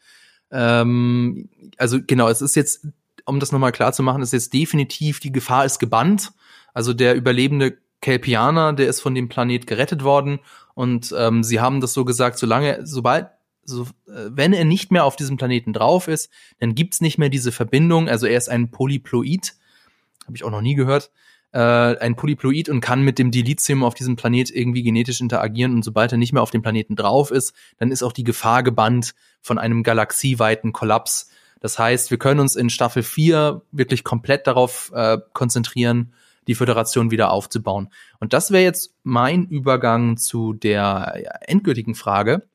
Ähm, 0.50 1.48
also 1.76 1.98
genau, 2.06 2.28
es 2.28 2.40
ist 2.40 2.56
jetzt, 2.56 2.86
um 3.26 3.40
das 3.40 3.52
nochmal 3.52 3.72
klar 3.72 3.92
zu 3.92 4.02
machen, 4.02 4.22
ist 4.22 4.32
jetzt 4.32 4.54
definitiv, 4.54 5.20
die 5.20 5.32
Gefahr 5.32 5.64
ist 5.64 5.78
gebannt. 5.78 6.32
Also 6.72 6.94
der 6.94 7.14
überlebende 7.14 7.78
Kelpianer, 8.00 8.72
der 8.72 8.88
ist 8.88 9.00
von 9.00 9.14
dem 9.14 9.28
Planet 9.28 9.66
gerettet 9.66 10.04
worden 10.04 10.40
und 10.74 11.14
ähm, 11.16 11.42
sie 11.42 11.60
haben 11.60 11.80
das 11.80 11.92
so 11.92 12.04
gesagt, 12.04 12.38
solange, 12.38 12.86
sobald, 12.86 13.28
so, 13.64 13.82
äh, 14.06 14.30
wenn 14.30 14.52
er 14.52 14.64
nicht 14.64 14.90
mehr 14.92 15.04
auf 15.04 15.16
diesem 15.16 15.36
Planeten 15.36 15.72
drauf 15.72 16.08
ist, 16.08 16.30
dann 16.60 16.74
gibt's 16.74 17.00
nicht 17.00 17.18
mehr 17.18 17.28
diese 17.28 17.52
Verbindung. 17.52 18.08
Also 18.08 18.26
er 18.26 18.38
ist 18.38 18.48
ein 18.48 18.70
Polyploid, 18.70 19.54
habe 20.24 20.36
ich 20.36 20.44
auch 20.44 20.50
noch 20.50 20.62
nie 20.62 20.74
gehört, 20.74 21.10
äh, 21.52 21.58
ein 21.58 22.16
Polyploid 22.16 22.68
und 22.68 22.80
kann 22.80 23.02
mit 23.02 23.18
dem 23.18 23.30
Dilithium 23.30 23.84
auf 23.84 23.94
diesem 23.94 24.16
Planet 24.16 24.50
irgendwie 24.50 24.82
genetisch 24.82 25.20
interagieren. 25.20 25.74
Und 25.74 25.84
sobald 25.84 26.12
er 26.12 26.18
nicht 26.18 26.32
mehr 26.32 26.42
auf 26.42 26.50
dem 26.50 26.62
Planeten 26.62 26.96
drauf 26.96 27.30
ist, 27.30 27.54
dann 27.78 27.90
ist 27.90 28.02
auch 28.02 28.12
die 28.12 28.24
Gefahr 28.24 28.62
gebannt 28.62 29.14
von 29.40 29.58
einem 29.58 29.82
galaxieweiten 29.82 30.72
Kollaps. 30.72 31.30
Das 31.60 31.78
heißt, 31.78 32.10
wir 32.10 32.18
können 32.18 32.40
uns 32.40 32.56
in 32.56 32.70
Staffel 32.70 33.02
4 33.02 33.62
wirklich 33.72 34.04
komplett 34.04 34.46
darauf 34.46 34.92
äh, 34.94 35.18
konzentrieren, 35.32 36.12
die 36.46 36.54
Föderation 36.54 37.10
wieder 37.10 37.30
aufzubauen. 37.30 37.88
Und 38.20 38.32
das 38.32 38.50
wäre 38.50 38.62
jetzt 38.62 38.94
mein 39.02 39.46
Übergang 39.46 40.16
zu 40.16 40.54
der 40.54 41.14
ja, 41.22 41.30
endgültigen 41.42 41.94
Frage. 41.94 42.48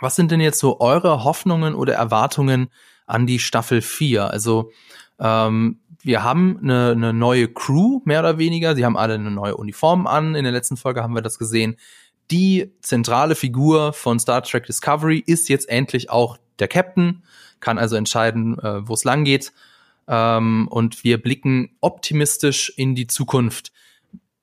Was 0.00 0.16
sind 0.16 0.30
denn 0.30 0.40
jetzt 0.40 0.58
so 0.58 0.80
eure 0.80 1.24
Hoffnungen 1.24 1.74
oder 1.74 1.94
Erwartungen 1.94 2.68
an 3.06 3.26
die 3.26 3.38
Staffel 3.38 3.80
4? 3.80 4.30
Also 4.30 4.70
ähm, 5.18 5.80
wir 6.06 6.22
haben 6.22 6.60
eine, 6.62 6.92
eine 6.92 7.12
neue 7.12 7.48
Crew, 7.48 8.00
mehr 8.04 8.20
oder 8.20 8.38
weniger. 8.38 8.76
Sie 8.76 8.84
haben 8.84 8.96
alle 8.96 9.14
eine 9.14 9.32
neue 9.32 9.56
Uniform 9.56 10.06
an. 10.06 10.36
In 10.36 10.44
der 10.44 10.52
letzten 10.52 10.76
Folge 10.76 11.02
haben 11.02 11.16
wir 11.16 11.22
das 11.22 11.36
gesehen. 11.36 11.76
Die 12.30 12.72
zentrale 12.80 13.34
Figur 13.34 13.92
von 13.92 14.20
Star 14.20 14.42
Trek 14.44 14.66
Discovery 14.66 15.18
ist 15.18 15.48
jetzt 15.48 15.68
endlich 15.68 16.08
auch 16.08 16.38
der 16.60 16.68
Captain, 16.68 17.24
kann 17.58 17.76
also 17.76 17.96
entscheiden, 17.96 18.56
äh, 18.60 18.86
wo 18.86 18.94
es 18.94 19.02
lang 19.02 19.24
geht 19.24 19.52
ähm, 20.06 20.68
und 20.68 21.02
wir 21.02 21.20
blicken 21.20 21.76
optimistisch 21.80 22.72
in 22.76 22.94
die 22.94 23.08
Zukunft. 23.08 23.72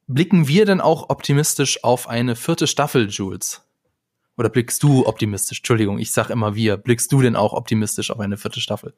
Blicken 0.08 0.50
wir 0.50 0.66
denn 0.66 0.82
auch 0.82 1.10
optimistisch 1.10 1.82
auf 1.86 2.10
eine 2.10 2.36
vierte 2.36 2.68
Staffel, 2.68 3.08
Jules? 3.10 3.62
Oder 4.36 4.50
blickst 4.50 4.84
du 4.84 5.08
optimistisch? 5.08 5.60
Entschuldigung, 5.60 5.98
ich 5.98 6.12
sag 6.12 6.30
immer 6.30 6.56
wir. 6.56 6.76
Blickst 6.76 7.10
du 7.14 7.22
denn 7.22 7.38
auch 7.38 7.54
optimistisch 7.54 8.12
auf 8.12 8.20
eine 8.20 8.36
vierte 8.36 8.60
Staffel? 8.60 8.94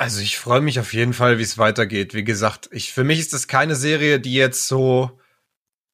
Also 0.00 0.22
ich 0.22 0.38
freue 0.38 0.62
mich 0.62 0.80
auf 0.80 0.94
jeden 0.94 1.12
Fall, 1.12 1.36
wie 1.36 1.42
es 1.42 1.58
weitergeht. 1.58 2.14
Wie 2.14 2.24
gesagt, 2.24 2.70
ich 2.72 2.94
für 2.94 3.04
mich 3.04 3.18
ist 3.18 3.34
das 3.34 3.48
keine 3.48 3.76
Serie, 3.76 4.18
die 4.18 4.32
jetzt 4.32 4.66
so, 4.66 5.20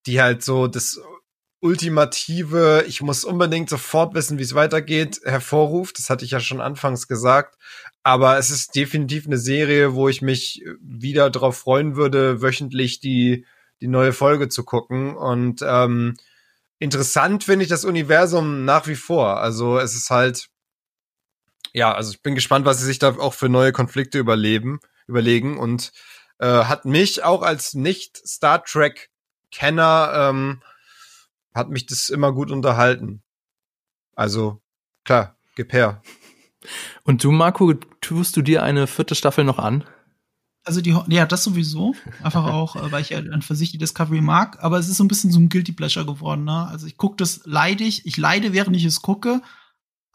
die 0.06 0.22
halt 0.22 0.44
so 0.44 0.68
das 0.68 1.00
ultimative, 1.58 2.84
ich 2.86 3.02
muss 3.02 3.24
unbedingt 3.24 3.68
sofort 3.68 4.14
wissen, 4.14 4.38
wie 4.38 4.44
es 4.44 4.54
weitergeht, 4.54 5.22
hervorruft. 5.24 5.98
Das 5.98 6.08
hatte 6.08 6.24
ich 6.24 6.30
ja 6.30 6.38
schon 6.38 6.60
anfangs 6.60 7.08
gesagt. 7.08 7.58
Aber 8.04 8.38
es 8.38 8.50
ist 8.50 8.76
definitiv 8.76 9.26
eine 9.26 9.38
Serie, 9.38 9.94
wo 9.94 10.08
ich 10.08 10.22
mich 10.22 10.62
wieder 10.80 11.28
darauf 11.28 11.58
freuen 11.58 11.96
würde, 11.96 12.40
wöchentlich 12.42 13.00
die, 13.00 13.44
die 13.80 13.88
neue 13.88 14.12
Folge 14.12 14.48
zu 14.48 14.62
gucken. 14.62 15.16
Und 15.16 15.62
ähm, 15.66 16.14
interessant 16.78 17.42
finde 17.42 17.64
ich 17.64 17.68
das 17.68 17.84
Universum 17.84 18.64
nach 18.64 18.86
wie 18.86 18.94
vor. 18.94 19.40
Also 19.40 19.80
es 19.80 19.96
ist 19.96 20.10
halt, 20.10 20.48
ja, 21.76 21.92
also 21.92 22.10
ich 22.10 22.22
bin 22.22 22.34
gespannt, 22.34 22.64
was 22.64 22.80
sie 22.80 22.86
sich 22.86 22.98
da 22.98 23.18
auch 23.18 23.34
für 23.34 23.50
neue 23.50 23.70
Konflikte 23.70 24.18
überleben, 24.18 24.80
überlegen. 25.06 25.58
Und 25.58 25.92
äh, 26.38 26.64
hat 26.64 26.86
mich 26.86 27.22
auch 27.22 27.42
als 27.42 27.74
Nicht-Star 27.74 28.64
Trek-Kenner 28.64 30.10
ähm, 30.14 30.62
hat 31.54 31.68
mich 31.68 31.84
das 31.84 32.08
immer 32.08 32.32
gut 32.32 32.50
unterhalten. 32.50 33.22
Also, 34.14 34.62
klar, 35.04 35.36
gib 35.54 35.74
her. 35.74 36.00
Und 37.04 37.22
du, 37.22 37.30
Marco, 37.30 37.74
tust 38.00 38.38
du 38.38 38.42
dir 38.42 38.62
eine 38.62 38.86
vierte 38.86 39.14
Staffel 39.14 39.44
noch 39.44 39.58
an? 39.58 39.84
Also 40.64 40.80
die, 40.80 40.98
ja, 41.08 41.26
das 41.26 41.44
sowieso. 41.44 41.94
Einfach 42.22 42.44
auch, 42.52 42.76
äh, 42.76 42.90
weil 42.90 43.02
ich 43.02 43.10
ja 43.10 43.18
an 43.18 43.42
für 43.42 43.54
sich 43.54 43.70
die 43.70 43.78
Discovery 43.78 44.22
mag. 44.22 44.64
Aber 44.64 44.78
es 44.78 44.88
ist 44.88 44.96
so 44.96 45.04
ein 45.04 45.08
bisschen 45.08 45.30
so 45.30 45.38
ein 45.38 45.50
Guilty 45.50 45.72
Pleasure 45.72 46.06
geworden. 46.06 46.44
Ne? 46.44 46.66
Also 46.68 46.86
ich 46.86 46.96
gucke 46.96 47.16
das 47.16 47.42
leidig. 47.44 48.06
Ich 48.06 48.16
leide, 48.16 48.54
während 48.54 48.74
ich 48.76 48.84
es 48.86 49.02
gucke. 49.02 49.42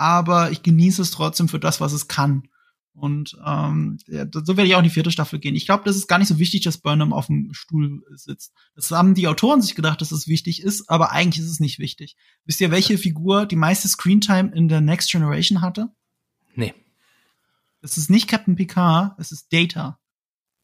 Aber 0.02 0.50
ich 0.50 0.64
genieße 0.64 1.04
es 1.04 1.12
trotzdem 1.12 1.48
für 1.48 1.60
das, 1.60 1.80
was 1.80 1.94
es 1.94 2.08
kann. 2.08 2.48
Und 2.94 3.38
ähm, 3.46 4.00
ja, 4.08 4.26
so 4.32 4.58
werde 4.58 4.68
ich 4.68 4.74
auch 4.74 4.80
in 4.80 4.86
die 4.86 4.90
vierte 4.90 5.12
Staffel 5.12 5.38
gehen. 5.38 5.54
Ich 5.54 5.68
glaube, 5.68 5.84
das 5.86 5.96
ist 5.96 6.08
gar 6.08 6.18
nicht 6.18 6.28
so 6.28 6.40
wichtig, 6.40 6.62
dass 6.62 6.80
Burnham 6.80 7.14
auf 7.14 7.28
dem 7.28 7.54
Stuhl 7.54 8.02
sitzt. 8.16 8.52
Das 8.74 8.90
haben 8.90 9.14
die 9.14 9.28
Autoren 9.28 9.62
sich 9.62 9.76
gedacht, 9.76 10.02
dass 10.02 10.12
es 10.12 10.22
das 10.22 10.28
wichtig 10.28 10.64
ist, 10.64 10.90
aber 10.90 11.12
eigentlich 11.12 11.46
ist 11.46 11.52
es 11.52 11.60
nicht 11.60 11.78
wichtig. 11.78 12.16
Wisst 12.46 12.62
ihr, 12.62 12.72
welche 12.72 12.98
Figur 12.98 13.46
die 13.46 13.56
meiste 13.56 13.88
Screentime 13.88 14.52
in 14.56 14.70
der 14.70 14.82
Next 14.82 15.12
Generation 15.12 15.62
hatte? 15.62 15.90
Nee. 16.56 16.74
Es 17.82 18.00
ist 18.00 18.10
nicht 18.10 18.28
Captain 18.28 18.56
Picard, 18.56 19.14
es 19.20 19.32
ist 19.32 19.54
Data. 19.54 20.00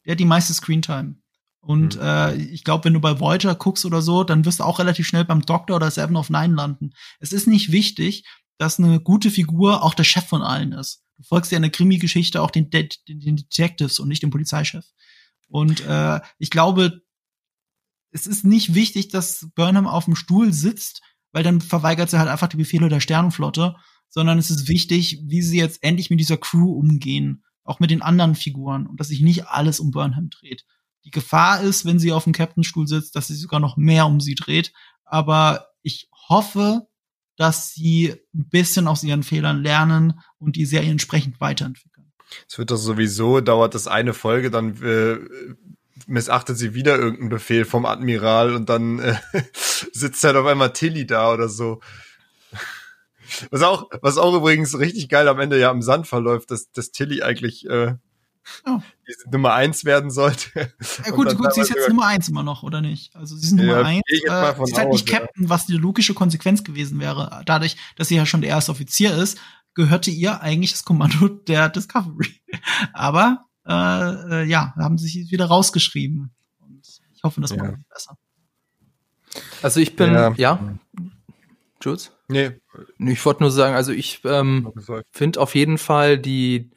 Der 0.04 0.12
hat 0.12 0.20
die 0.20 0.24
meiste 0.24 0.52
Screentime. 0.52 1.14
Und 1.60 1.96
mhm. 1.96 2.02
äh, 2.02 2.34
ich 2.34 2.64
glaube, 2.64 2.86
wenn 2.86 2.94
du 2.94 3.00
bei 3.00 3.20
Voyager 3.20 3.54
guckst 3.54 3.84
oder 3.84 4.00
so, 4.00 4.24
dann 4.24 4.44
wirst 4.44 4.60
du 4.60 4.64
auch 4.64 4.78
relativ 4.78 5.06
schnell 5.06 5.24
beim 5.24 5.42
Doctor 5.42 5.76
oder 5.76 5.90
Seven 5.90 6.16
of 6.16 6.30
Nine 6.30 6.54
landen. 6.54 6.90
Es 7.20 7.32
ist 7.32 7.46
nicht 7.46 7.72
wichtig, 7.72 8.24
dass 8.58 8.78
eine 8.78 9.00
gute 9.00 9.30
Figur 9.30 9.82
auch 9.82 9.94
der 9.94 10.04
Chef 10.04 10.26
von 10.26 10.42
allen 10.42 10.72
ist. 10.72 11.02
Du 11.16 11.22
folgst 11.22 11.50
ja 11.50 11.56
in 11.56 11.62
der 11.62 11.72
Krimi-Geschichte 11.72 12.42
auch 12.42 12.50
den, 12.50 12.70
den, 12.70 12.88
den 13.08 13.36
Detectives 13.36 13.98
und 13.98 14.08
nicht 14.08 14.22
dem 14.22 14.30
Polizeichef. 14.30 14.84
Und 15.48 15.80
äh, 15.86 16.20
ich 16.38 16.50
glaube, 16.50 17.02
es 18.10 18.26
ist 18.26 18.44
nicht 18.44 18.74
wichtig, 18.74 19.08
dass 19.08 19.48
Burnham 19.54 19.86
auf 19.86 20.04
dem 20.04 20.16
Stuhl 20.16 20.52
sitzt, 20.52 21.02
weil 21.32 21.42
dann 21.42 21.60
verweigert 21.60 22.10
sie 22.10 22.18
halt 22.18 22.28
einfach 22.28 22.48
die 22.48 22.56
Befehle 22.56 22.88
der 22.88 23.00
Sternenflotte, 23.00 23.76
sondern 24.08 24.38
es 24.38 24.50
ist 24.50 24.68
wichtig, 24.68 25.20
wie 25.24 25.42
sie 25.42 25.58
jetzt 25.58 25.82
endlich 25.82 26.10
mit 26.10 26.20
dieser 26.20 26.36
Crew 26.36 26.72
umgehen, 26.72 27.44
auch 27.64 27.80
mit 27.80 27.90
den 27.90 28.02
anderen 28.02 28.34
Figuren 28.34 28.86
und 28.86 28.98
dass 28.98 29.08
sich 29.08 29.20
nicht 29.20 29.46
alles 29.46 29.80
um 29.80 29.90
Burnham 29.90 30.30
dreht. 30.30 30.64
Die 31.04 31.10
Gefahr 31.10 31.60
ist, 31.60 31.84
wenn 31.84 31.98
sie 31.98 32.12
auf 32.12 32.24
dem 32.24 32.32
Captainstuhl 32.32 32.86
sitzt, 32.86 33.14
dass 33.14 33.28
sie 33.28 33.34
sogar 33.34 33.60
noch 33.60 33.76
mehr 33.76 34.06
um 34.06 34.20
sie 34.20 34.34
dreht. 34.34 34.72
Aber 35.04 35.68
ich 35.82 36.08
hoffe, 36.28 36.87
dass 37.38 37.72
sie 37.72 38.14
ein 38.34 38.48
bisschen 38.50 38.88
aus 38.88 39.04
ihren 39.04 39.22
Fehlern 39.22 39.62
lernen 39.62 40.20
und 40.38 40.56
die 40.56 40.66
Serie 40.66 40.90
entsprechend 40.90 41.40
weiterentwickeln. 41.40 42.12
Es 42.46 42.58
wird 42.58 42.70
doch 42.70 42.76
sowieso, 42.76 43.40
dauert 43.40 43.74
das 43.74 43.86
eine 43.86 44.12
Folge, 44.12 44.50
dann 44.50 44.82
äh, 44.82 45.18
missachtet 46.06 46.58
sie 46.58 46.74
wieder 46.74 46.98
irgendeinen 46.98 47.30
Befehl 47.30 47.64
vom 47.64 47.86
Admiral 47.86 48.54
und 48.54 48.68
dann 48.68 48.98
äh, 48.98 49.16
sitzt 49.92 50.24
halt 50.24 50.36
auf 50.36 50.46
einmal 50.46 50.72
Tilly 50.72 51.06
da 51.06 51.32
oder 51.32 51.48
so. 51.48 51.80
Was 53.50 53.62
auch, 53.62 53.88
was 54.00 54.18
auch 54.18 54.34
übrigens 54.34 54.78
richtig 54.78 55.08
geil 55.08 55.28
am 55.28 55.38
Ende 55.38 55.58
ja 55.58 55.70
im 55.70 55.82
Sand 55.82 56.06
verläuft, 56.06 56.50
dass, 56.50 56.70
dass 56.72 56.90
Tilly 56.90 57.22
eigentlich 57.22 57.68
äh, 57.68 57.94
oh. 58.66 58.80
Nummer 59.30 59.54
eins 59.54 59.84
werden 59.84 60.10
sollte. 60.10 60.72
Ja 61.04 61.12
gut, 61.12 61.36
gut, 61.36 61.52
sie 61.54 61.60
ist 61.60 61.70
jetzt 61.70 61.88
Nummer 61.88 62.06
eins 62.06 62.28
immer 62.28 62.42
noch, 62.42 62.62
oder 62.62 62.80
nicht? 62.80 63.14
Also 63.16 63.36
sie 63.36 63.46
ist 63.46 63.52
Nummer 63.52 63.80
ja, 63.80 63.82
eins. 63.82 64.02
Äh, 64.08 64.54
sie 64.56 64.72
ist 64.72 64.78
halt 64.78 64.90
nicht 64.90 65.06
Captain, 65.06 65.44
ja. 65.44 65.48
was 65.48 65.66
die 65.66 65.74
logische 65.74 66.14
Konsequenz 66.14 66.64
gewesen 66.64 67.00
wäre. 67.00 67.42
Dadurch, 67.46 67.76
dass 67.96 68.08
sie 68.08 68.16
ja 68.16 68.26
schon 68.26 68.40
der 68.40 68.50
erste 68.50 68.72
Offizier 68.72 69.14
ist, 69.14 69.38
gehörte 69.74 70.10
ihr 70.10 70.40
eigentlich 70.42 70.72
das 70.72 70.84
Kommando 70.84 71.28
der 71.28 71.68
Discovery. 71.68 72.40
Aber 72.92 73.46
äh, 73.66 73.72
äh, 73.72 74.44
ja, 74.44 74.74
haben 74.76 74.98
sie 74.98 75.08
sich 75.08 75.30
wieder 75.30 75.46
rausgeschrieben. 75.46 76.30
Und 76.60 76.86
ich 77.14 77.22
hoffe, 77.22 77.40
das 77.40 77.50
ja. 77.50 77.62
macht 77.62 77.88
besser. 77.88 78.16
Also 79.62 79.80
ich 79.80 79.94
bin, 79.94 80.12
ja, 80.12 80.32
ja. 80.34 80.78
Jules? 81.80 82.12
Nee. 82.28 82.52
Ich 82.98 83.24
wollte 83.24 83.42
nur 83.42 83.50
sagen, 83.50 83.74
also 83.74 83.92
ich 83.92 84.20
ähm, 84.24 84.72
finde 85.10 85.40
auf 85.40 85.54
jeden 85.54 85.78
Fall 85.78 86.18
die 86.18 86.70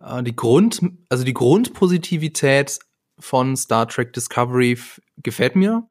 die 0.00 0.34
Grund, 0.34 0.80
also 1.08 1.24
die 1.24 1.34
Grundpositivität 1.34 2.78
von 3.18 3.56
Star 3.56 3.86
Trek 3.86 4.12
Discovery 4.12 4.78
gefällt 5.18 5.56
mir. 5.56 5.88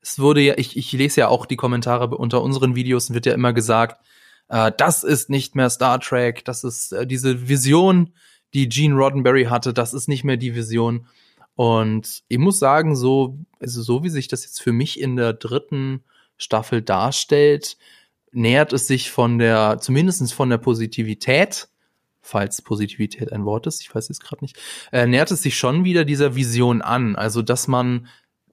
Es 0.00 0.18
wurde 0.18 0.40
ja, 0.40 0.54
ich, 0.56 0.76
ich 0.76 0.92
lese 0.92 1.22
ja 1.22 1.28
auch 1.28 1.44
die 1.44 1.56
Kommentare 1.56 2.16
unter 2.16 2.42
unseren 2.42 2.76
Videos 2.76 3.08
und 3.08 3.14
wird 3.14 3.26
ja 3.26 3.34
immer 3.34 3.52
gesagt, 3.52 4.00
äh, 4.48 4.70
das 4.76 5.02
ist 5.02 5.28
nicht 5.28 5.56
mehr 5.56 5.70
Star 5.70 5.98
Trek, 5.98 6.44
das 6.44 6.62
ist 6.64 6.92
äh, 6.92 7.06
diese 7.06 7.48
Vision, 7.48 8.14
die 8.54 8.68
Gene 8.68 8.94
Roddenberry 8.94 9.44
hatte, 9.44 9.74
das 9.74 9.92
ist 9.92 10.08
nicht 10.08 10.24
mehr 10.24 10.36
die 10.36 10.54
Vision. 10.54 11.06
Und 11.56 12.22
ich 12.28 12.38
muss 12.38 12.60
sagen, 12.60 12.94
so, 12.94 13.38
also 13.60 13.82
so 13.82 14.04
wie 14.04 14.10
sich 14.10 14.28
das 14.28 14.44
jetzt 14.44 14.62
für 14.62 14.72
mich 14.72 15.00
in 15.00 15.16
der 15.16 15.32
dritten 15.32 16.04
Staffel 16.36 16.82
darstellt, 16.82 17.76
nähert 18.30 18.72
es 18.72 18.86
sich 18.86 19.10
von 19.10 19.38
der, 19.38 19.78
zumindestens 19.80 20.32
von 20.32 20.48
der 20.50 20.58
Positivität 20.58 21.68
falls 22.28 22.62
Positivität 22.62 23.32
ein 23.32 23.44
Wort 23.44 23.66
ist, 23.66 23.80
ich 23.80 23.94
weiß 23.94 24.10
es 24.10 24.20
gerade 24.20 24.44
nicht, 24.44 24.58
äh, 24.92 25.06
nähert 25.06 25.30
es 25.30 25.42
sich 25.42 25.56
schon 25.56 25.84
wieder 25.84 26.04
dieser 26.04 26.34
Vision 26.34 26.82
an. 26.82 27.16
Also, 27.16 27.42
dass 27.42 27.68
man 27.68 28.06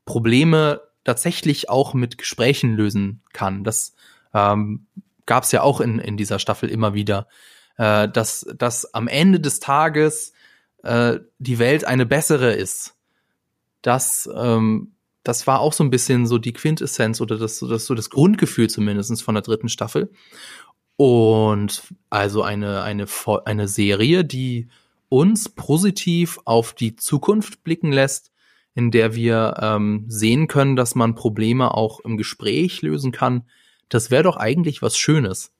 Probleme 0.05 0.81
tatsächlich 1.03 1.69
auch 1.69 1.93
mit 1.93 2.17
Gesprächen 2.17 2.75
lösen 2.75 3.21
kann. 3.33 3.63
Das 3.63 3.93
ähm, 4.33 4.87
gab 5.25 5.43
es 5.43 5.51
ja 5.51 5.61
auch 5.61 5.81
in, 5.81 5.99
in 5.99 6.17
dieser 6.17 6.39
Staffel 6.39 6.69
immer 6.69 6.93
wieder, 6.93 7.27
äh, 7.77 8.07
dass, 8.07 8.47
dass 8.57 8.93
am 8.93 9.07
Ende 9.07 9.39
des 9.39 9.59
Tages 9.59 10.33
äh, 10.83 11.19
die 11.37 11.59
Welt 11.59 11.85
eine 11.85 12.05
bessere 12.05 12.53
ist. 12.53 12.95
Das, 13.81 14.29
ähm, 14.35 14.93
das 15.23 15.47
war 15.47 15.59
auch 15.59 15.73
so 15.73 15.83
ein 15.83 15.89
bisschen 15.89 16.27
so 16.27 16.37
die 16.37 16.53
Quintessenz 16.53 17.19
oder 17.19 17.37
das, 17.37 17.59
das 17.59 17.85
so 17.85 17.93
das 17.93 18.09
Grundgefühl 18.09 18.69
zumindestens 18.69 19.21
von 19.21 19.35
der 19.35 19.41
dritten 19.41 19.69
Staffel. 19.69 20.11
Und 20.97 21.93
also 22.09 22.41
eine, 22.41 22.83
eine, 22.83 23.05
eine 23.45 23.67
Serie, 23.67 24.23
die 24.23 24.67
uns 25.09 25.49
positiv 25.49 26.39
auf 26.45 26.73
die 26.73 26.95
Zukunft 26.95 27.63
blicken 27.63 27.91
lässt, 27.91 28.31
in 28.75 28.91
der 28.91 29.15
wir 29.15 29.55
ähm, 29.61 30.05
sehen 30.07 30.47
können, 30.47 30.75
dass 30.75 30.95
man 30.95 31.15
Probleme 31.15 31.73
auch 31.73 31.99
im 32.01 32.17
Gespräch 32.17 32.81
lösen 32.81 33.11
kann. 33.11 33.43
Das 33.89 34.11
wäre 34.11 34.23
doch 34.23 34.37
eigentlich 34.37 34.81
was 34.81 34.97
Schönes. 34.97 35.53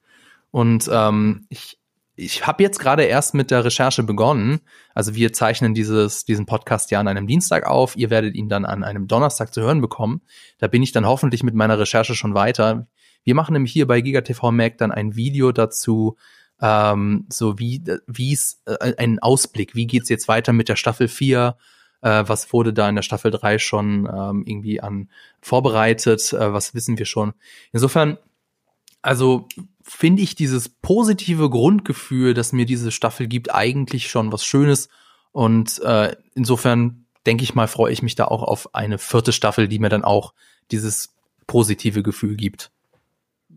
Und 0.51 0.89
ähm, 0.91 1.45
ich, 1.49 1.79
ich 2.15 2.47
habe 2.47 2.63
jetzt 2.63 2.79
gerade 2.79 3.03
erst 3.03 3.33
mit 3.33 3.51
der 3.51 3.65
Recherche 3.65 4.03
begonnen. 4.03 4.61
Also 4.93 5.15
wir 5.15 5.33
zeichnen 5.33 5.73
dieses, 5.73 6.25
diesen 6.25 6.45
Podcast 6.45 6.91
ja 6.91 6.99
an 6.99 7.07
einem 7.07 7.27
Dienstag 7.27 7.65
auf. 7.65 7.95
Ihr 7.97 8.09
werdet 8.09 8.35
ihn 8.35 8.49
dann 8.49 8.65
an 8.65 8.83
einem 8.83 9.07
Donnerstag 9.07 9.53
zu 9.53 9.61
hören 9.61 9.81
bekommen. 9.81 10.21
Da 10.57 10.67
bin 10.67 10.81
ich 10.81 10.91
dann 10.91 11.05
hoffentlich 11.05 11.43
mit 11.43 11.55
meiner 11.55 11.77
Recherche 11.77 12.15
schon 12.15 12.33
weiter. 12.33 12.87
Wir 13.25 13.35
machen 13.35 13.53
nämlich 13.53 13.73
hier 13.73 13.87
bei 13.87 13.99
GigaTV 13.99 14.51
Mac 14.51 14.77
dann 14.77 14.91
ein 14.91 15.15
Video 15.15 15.51
dazu, 15.51 16.15
ähm, 16.61 17.25
so 17.29 17.59
wie 17.59 17.83
wie 18.07 18.31
es 18.31 18.61
äh, 18.65 18.95
einen 18.95 19.19
Ausblick, 19.19 19.75
wie 19.75 19.87
geht's 19.87 20.09
jetzt 20.09 20.27
weiter 20.27 20.53
mit 20.53 20.69
der 20.69 20.77
Staffel 20.77 21.09
4? 21.09 21.57
Äh, 22.01 22.23
was 22.27 22.53
wurde 22.53 22.71
da 22.71 22.87
in 22.87 22.95
der 22.95 23.01
Staffel 23.01 23.31
3 23.31 23.57
schon 23.57 24.07
ähm, 24.11 24.43
irgendwie 24.45 24.79
an 24.79 25.09
vorbereitet? 25.41 26.31
Äh, 26.33 26.53
was 26.53 26.73
wissen 26.73 26.97
wir 26.97 27.05
schon? 27.05 27.33
Insofern, 27.73 28.17
also 29.01 29.47
finde 29.81 30.21
ich 30.21 30.35
dieses 30.35 30.69
positive 30.69 31.49
Grundgefühl, 31.49 32.33
das 32.33 32.53
mir 32.53 32.65
diese 32.65 32.91
Staffel 32.91 33.27
gibt, 33.27 33.53
eigentlich 33.53 34.07
schon 34.09 34.31
was 34.31 34.45
Schönes. 34.45 34.89
Und 35.31 35.81
äh, 35.81 36.15
insofern 36.35 37.05
denke 37.25 37.43
ich 37.43 37.55
mal, 37.55 37.67
freue 37.67 37.91
ich 37.91 38.01
mich 38.01 38.15
da 38.15 38.25
auch 38.25 38.43
auf 38.43 38.73
eine 38.75 38.97
vierte 38.97 39.33
Staffel, 39.33 39.67
die 39.67 39.79
mir 39.79 39.89
dann 39.89 40.03
auch 40.03 40.33
dieses 40.71 41.15
positive 41.47 42.03
Gefühl 42.03 42.35
gibt. 42.35 42.71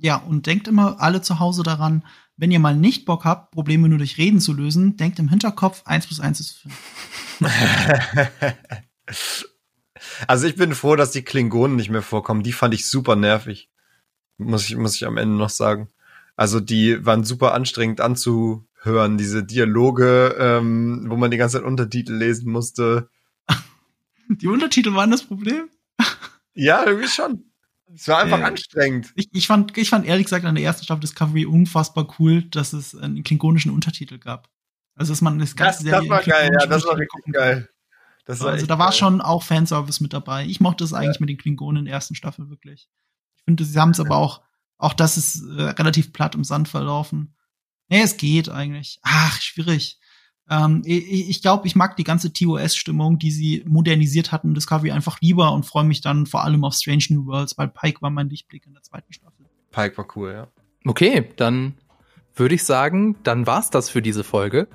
Ja, 0.00 0.16
und 0.16 0.46
denkt 0.46 0.68
immer 0.68 1.00
alle 1.00 1.22
zu 1.22 1.38
Hause 1.38 1.62
daran, 1.62 2.04
wenn 2.36 2.52
ihr 2.52 2.60
mal 2.60 2.76
nicht 2.76 3.04
Bock 3.04 3.24
habt, 3.24 3.50
Probleme 3.50 3.88
nur 3.88 3.98
durch 3.98 4.16
Reden 4.16 4.40
zu 4.40 4.52
lösen, 4.52 4.96
denkt 4.96 5.18
im 5.18 5.28
Hinterkopf, 5.28 5.82
1 5.84 6.06
plus 6.06 6.20
1 6.20 6.40
ist 6.40 6.62
5. 7.40 7.40
also 10.28 10.46
ich 10.46 10.54
bin 10.54 10.74
froh, 10.74 10.94
dass 10.94 11.10
die 11.10 11.22
Klingonen 11.22 11.76
nicht 11.76 11.90
mehr 11.90 12.02
vorkommen. 12.02 12.44
Die 12.44 12.52
fand 12.52 12.74
ich 12.74 12.88
super 12.88 13.16
nervig. 13.16 13.68
Muss 14.38 14.68
ich, 14.68 14.76
muss 14.76 14.94
ich 14.94 15.04
am 15.04 15.16
Ende 15.16 15.34
noch 15.34 15.50
sagen. 15.50 15.88
Also 16.36 16.60
die 16.60 17.04
waren 17.04 17.24
super 17.24 17.52
anstrengend 17.54 18.00
anzuhören, 18.00 19.18
diese 19.18 19.42
Dialoge, 19.42 20.36
ähm, 20.38 21.06
wo 21.08 21.16
man 21.16 21.32
die 21.32 21.36
ganze 21.36 21.56
Zeit 21.56 21.66
Untertitel 21.66 22.14
lesen 22.14 22.52
musste. 22.52 23.10
Die 24.28 24.46
Untertitel 24.46 24.94
waren 24.94 25.10
das 25.10 25.22
Problem? 25.24 25.70
ja, 26.54 26.84
irgendwie 26.84 27.08
schon. 27.08 27.47
Es 27.94 28.08
war 28.08 28.18
einfach 28.18 28.40
äh, 28.40 28.44
anstrengend. 28.44 29.12
Ich, 29.14 29.28
ich, 29.32 29.46
fand, 29.46 29.76
ich 29.76 29.88
fand 29.88 30.06
ehrlich 30.06 30.26
gesagt 30.26 30.44
an 30.44 30.54
der 30.54 30.64
ersten 30.64 30.84
Staffel 30.84 31.00
Discovery 31.00 31.46
unfassbar 31.46 32.14
cool, 32.18 32.42
dass 32.42 32.72
es 32.72 32.94
einen 32.94 33.24
klingonischen 33.24 33.72
Untertitel 33.72 34.18
gab. 34.18 34.48
Also 34.94 35.12
dass 35.12 35.20
man 35.20 35.38
das 35.38 35.54
ganze 35.54 35.84
das, 35.84 36.00
das 36.00 36.08
war 36.08 36.22
geil, 36.22 36.50
ja, 36.52 36.66
das 36.66 36.84
war 36.84 36.96
richtig 36.96 37.32
geil. 37.32 37.68
Das 38.24 38.40
war 38.40 38.50
also 38.50 38.66
da 38.66 38.78
war 38.78 38.90
geil. 38.90 38.98
schon 38.98 39.20
auch 39.20 39.42
Fanservice 39.42 40.02
mit 40.02 40.12
dabei. 40.12 40.44
Ich 40.44 40.60
mochte 40.60 40.84
es 40.84 40.92
eigentlich 40.92 41.16
ja. 41.16 41.20
mit 41.20 41.30
den 41.30 41.38
Klingonen 41.38 41.80
in 41.80 41.84
der 41.86 41.94
ersten 41.94 42.14
Staffel 42.14 42.50
wirklich. 42.50 42.88
Ich 43.36 43.44
finde, 43.44 43.64
sie 43.64 43.78
haben 43.78 43.90
es 43.90 44.00
aber 44.00 44.16
auch, 44.16 44.42
auch 44.76 44.92
das 44.92 45.16
ist 45.16 45.42
äh, 45.42 45.62
relativ 45.62 46.12
platt 46.12 46.34
im 46.34 46.44
Sand 46.44 46.68
verlaufen. 46.68 47.34
Nee, 47.88 48.02
es 48.02 48.16
geht 48.16 48.50
eigentlich. 48.50 48.98
Ach, 49.02 49.40
schwierig. 49.40 49.97
Ähm, 50.50 50.82
ich 50.84 51.28
ich 51.28 51.42
glaube, 51.42 51.66
ich 51.66 51.76
mag 51.76 51.96
die 51.96 52.04
ganze 52.04 52.32
TOS-Stimmung, 52.32 53.18
die 53.18 53.30
sie 53.30 53.62
modernisiert 53.66 54.32
hatten, 54.32 54.54
Discovery 54.54 54.90
einfach 54.90 55.20
lieber 55.20 55.52
und 55.52 55.66
freue 55.66 55.84
mich 55.84 56.00
dann 56.00 56.26
vor 56.26 56.44
allem 56.44 56.64
auf 56.64 56.74
Strange 56.74 57.04
New 57.10 57.26
Worlds, 57.26 57.58
weil 57.58 57.68
Pike 57.68 58.00
war 58.02 58.10
mein 58.10 58.28
Lichtblick 58.28 58.66
in 58.66 58.72
der 58.72 58.82
zweiten 58.82 59.12
Staffel. 59.12 59.46
Pike 59.70 59.98
war 59.98 60.06
cool, 60.16 60.32
ja. 60.32 60.48
Okay, 60.86 61.28
dann 61.36 61.74
würde 62.34 62.54
ich 62.54 62.64
sagen, 62.64 63.16
dann 63.24 63.46
war's 63.46 63.70
das 63.70 63.90
für 63.90 64.00
diese 64.00 64.24
Folge. 64.24 64.68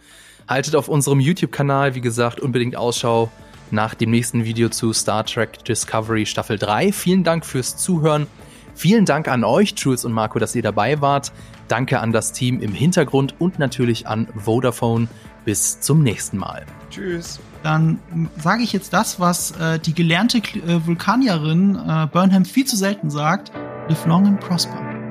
Haltet 0.47 0.75
auf 0.75 0.89
unserem 0.89 1.19
YouTube-Kanal, 1.19 1.95
wie 1.95 2.01
gesagt, 2.01 2.39
unbedingt 2.39 2.75
Ausschau 2.75 3.31
nach 3.71 3.95
dem 3.95 4.11
nächsten 4.11 4.43
Video 4.43 4.69
zu 4.69 4.93
Star 4.93 5.25
Trek 5.25 5.63
Discovery 5.65 6.25
Staffel 6.25 6.59
3. 6.59 6.91
Vielen 6.91 7.23
Dank 7.23 7.45
fürs 7.45 7.77
Zuhören. 7.77 8.27
Vielen 8.75 9.05
Dank 9.05 9.27
an 9.27 9.43
euch, 9.43 9.73
Jules 9.77 10.03
und 10.05 10.13
Marco, 10.13 10.39
dass 10.39 10.55
ihr 10.55 10.61
dabei 10.61 10.99
wart. 11.01 11.31
Danke 11.67 11.99
an 11.99 12.11
das 12.11 12.33
Team 12.33 12.59
im 12.59 12.73
Hintergrund 12.73 13.35
und 13.39 13.59
natürlich 13.59 14.07
an 14.07 14.27
Vodafone 14.35 15.07
bis 15.45 15.79
zum 15.79 16.03
nächsten 16.03 16.37
Mal. 16.37 16.65
Tschüss. 16.89 17.39
Dann 17.63 17.99
sage 18.37 18.63
ich 18.63 18.73
jetzt 18.73 18.93
das, 18.93 19.19
was 19.19 19.51
äh, 19.51 19.79
die 19.79 19.93
gelernte 19.93 20.37
äh, 20.37 20.85
Vulkanierin 20.85 21.75
äh, 21.75 22.07
Burnham 22.11 22.45
viel 22.45 22.65
zu 22.65 22.75
selten 22.75 23.09
sagt. 23.09 23.51
Live 23.87 24.05
long 24.05 24.27
and 24.27 24.39
prosper. 24.39 25.02